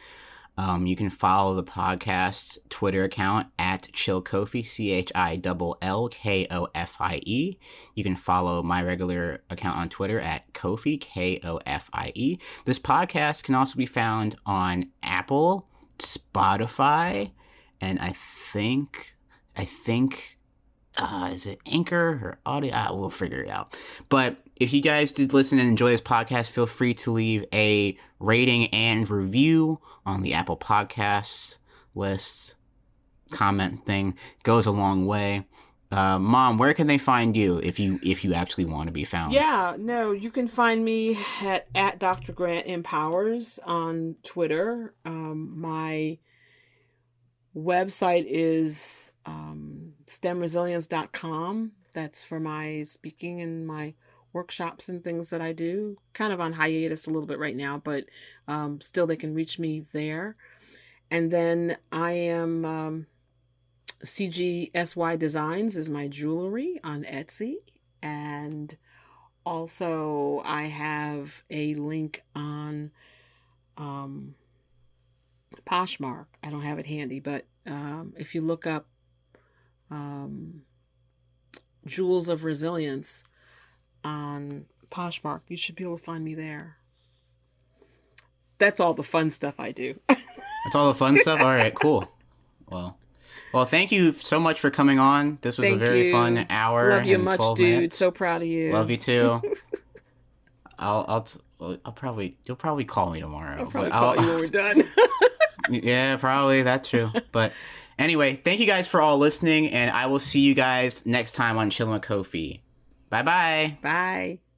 Um, 0.58 0.86
you 0.86 0.96
can 0.96 1.08
follow 1.08 1.54
the 1.54 1.62
podcast 1.62 2.58
Twitter 2.68 3.04
account 3.04 3.46
at 3.60 3.92
Chill 3.92 4.24
Kofi, 4.24 4.66
C 4.66 4.90
H 4.90 5.12
I 5.14 5.40
L 5.44 5.78
L 5.80 6.08
K 6.08 6.48
O 6.50 6.66
F 6.74 6.96
I 6.98 7.20
E. 7.24 7.58
You 7.94 8.02
can 8.02 8.16
follow 8.16 8.60
my 8.64 8.82
regular 8.82 9.44
account 9.48 9.76
on 9.76 9.88
Twitter 9.88 10.18
at 10.18 10.52
Kofi, 10.52 11.00
K 11.00 11.38
O 11.44 11.60
F 11.64 11.88
I 11.92 12.10
E. 12.16 12.38
This 12.64 12.80
podcast 12.80 13.44
can 13.44 13.54
also 13.54 13.76
be 13.76 13.86
found 13.86 14.34
on 14.44 14.86
Apple, 15.00 15.68
Spotify, 16.00 17.30
and 17.80 18.00
I 18.00 18.14
think, 18.16 19.14
I 19.56 19.64
think 19.64 20.39
uh, 20.98 21.30
is 21.32 21.46
it 21.46 21.60
Anchor 21.66 22.20
or 22.22 22.38
Audio? 22.44 22.74
Uh, 22.74 22.88
we'll 22.92 23.10
figure 23.10 23.42
it 23.42 23.48
out. 23.48 23.76
But 24.08 24.36
if 24.56 24.72
you 24.72 24.82
guys 24.82 25.12
did 25.12 25.32
listen 25.32 25.58
and 25.58 25.68
enjoy 25.68 25.90
this 25.90 26.00
podcast, 26.00 26.50
feel 26.50 26.66
free 26.66 26.94
to 26.94 27.10
leave 27.10 27.44
a 27.52 27.96
rating 28.18 28.66
and 28.68 29.08
review 29.08 29.80
on 30.04 30.22
the 30.22 30.34
Apple 30.34 30.56
Podcasts 30.56 31.58
list. 31.94 32.54
Comment 33.30 33.84
thing 33.86 34.16
goes 34.42 34.66
a 34.66 34.72
long 34.72 35.06
way. 35.06 35.46
Uh, 35.92 36.18
Mom, 36.18 36.56
where 36.58 36.72
can 36.72 36.86
they 36.86 36.98
find 36.98 37.36
you 37.36 37.58
if 37.64 37.80
you 37.80 37.98
if 38.02 38.24
you 38.24 38.32
actually 38.32 38.64
want 38.64 38.86
to 38.86 38.92
be 38.92 39.04
found? 39.04 39.32
Yeah, 39.32 39.74
no, 39.76 40.12
you 40.12 40.30
can 40.30 40.46
find 40.46 40.84
me 40.84 41.18
at, 41.42 41.66
at 41.74 41.98
Dr. 41.98 42.32
Grant 42.32 42.66
Empowers 42.66 43.58
on 43.64 44.16
Twitter. 44.22 44.94
Um, 45.04 45.60
my 45.60 46.18
website 47.56 48.24
is 48.28 49.10
um, 49.26 49.94
stemresilience.com. 50.10 51.72
That's 51.94 52.22
for 52.22 52.40
my 52.40 52.82
speaking 52.82 53.40
and 53.40 53.66
my 53.66 53.94
workshops 54.32 54.88
and 54.88 55.02
things 55.02 55.30
that 55.30 55.40
I 55.40 55.52
do. 55.52 55.98
Kind 56.12 56.32
of 56.32 56.40
on 56.40 56.54
hiatus 56.54 57.06
a 57.06 57.10
little 57.10 57.26
bit 57.26 57.38
right 57.38 57.56
now, 57.56 57.80
but 57.82 58.04
um, 58.48 58.80
still 58.80 59.06
they 59.06 59.16
can 59.16 59.34
reach 59.34 59.58
me 59.58 59.84
there. 59.92 60.36
And 61.10 61.30
then 61.30 61.76
I 61.92 62.12
am 62.12 62.64
um, 62.64 63.06
CGSY 64.04 65.18
Designs 65.18 65.76
is 65.76 65.88
my 65.88 66.08
jewelry 66.08 66.80
on 66.82 67.04
Etsy. 67.04 67.56
And 68.02 68.76
also 69.46 70.42
I 70.44 70.66
have 70.66 71.42
a 71.50 71.74
link 71.74 72.22
on 72.34 72.90
um, 73.76 74.34
Poshmark. 75.66 76.26
I 76.42 76.50
don't 76.50 76.62
have 76.62 76.78
it 76.78 76.86
handy, 76.86 77.20
but 77.20 77.46
um, 77.66 78.14
if 78.16 78.34
you 78.34 78.40
look 78.40 78.66
up 78.66 78.86
um, 79.90 80.62
Jewels 81.86 82.28
of 82.28 82.44
Resilience 82.44 83.24
on 84.04 84.66
Poshmark, 84.90 85.40
you 85.48 85.56
should 85.56 85.74
be 85.76 85.84
able 85.84 85.98
to 85.98 86.04
find 86.04 86.24
me 86.24 86.34
there. 86.34 86.76
That's 88.58 88.78
all 88.80 88.92
the 88.94 89.02
fun 89.02 89.30
stuff 89.30 89.58
I 89.58 89.72
do. 89.72 89.98
That's 90.08 90.74
all 90.74 90.88
the 90.88 90.94
fun 90.94 91.16
stuff. 91.16 91.40
All 91.40 91.46
right, 91.48 91.74
cool. 91.74 92.10
Well, 92.68 92.98
well, 93.54 93.64
thank 93.64 93.90
you 93.90 94.12
so 94.12 94.38
much 94.38 94.60
for 94.60 94.70
coming 94.70 94.98
on. 94.98 95.38
This 95.40 95.56
was 95.58 95.66
Thank 95.68 95.80
a 95.80 95.84
very 95.84 96.06
you. 96.06 96.12
fun 96.12 96.46
hour. 96.50 96.90
Love 96.90 97.04
you 97.06 97.14
and 97.16 97.24
much, 97.24 97.36
12 97.36 97.56
dude. 97.56 97.74
minutes. 97.74 97.96
So 97.96 98.10
proud 98.10 98.42
of 98.42 98.48
you. 98.48 98.72
Love 98.72 98.90
you 98.90 98.96
too. 98.96 99.40
I'll 100.78 101.04
I'll 101.08 101.20
t- 101.22 101.40
I'll 101.84 101.92
probably 101.92 102.36
you'll 102.46 102.56
probably 102.56 102.84
call 102.84 103.10
me 103.10 103.20
tomorrow. 103.20 103.58
I'll 103.60 103.66
probably 103.70 103.90
call 103.90 104.16
you 104.16 104.22
when 104.28 104.38
we're 104.38 104.46
done. 104.46 104.82
yeah, 105.70 106.16
probably 106.16 106.62
that's 106.62 106.88
true. 106.88 107.10
But 107.32 107.52
anyway, 108.00 108.36
thank 108.36 108.58
you 108.58 108.66
guys 108.66 108.88
for 108.88 109.00
all 109.00 109.18
listening, 109.18 109.68
and 109.68 109.90
I 109.90 110.06
will 110.06 110.18
see 110.18 110.40
you 110.40 110.54
guys 110.54 111.06
next 111.06 111.32
time 111.32 111.56
on 111.56 111.70
Chillin' 111.70 111.92
with 111.92 112.02
Kofi. 112.02 112.60
Bye 113.10 113.22
bye. 113.22 113.78
Bye. 113.82 114.49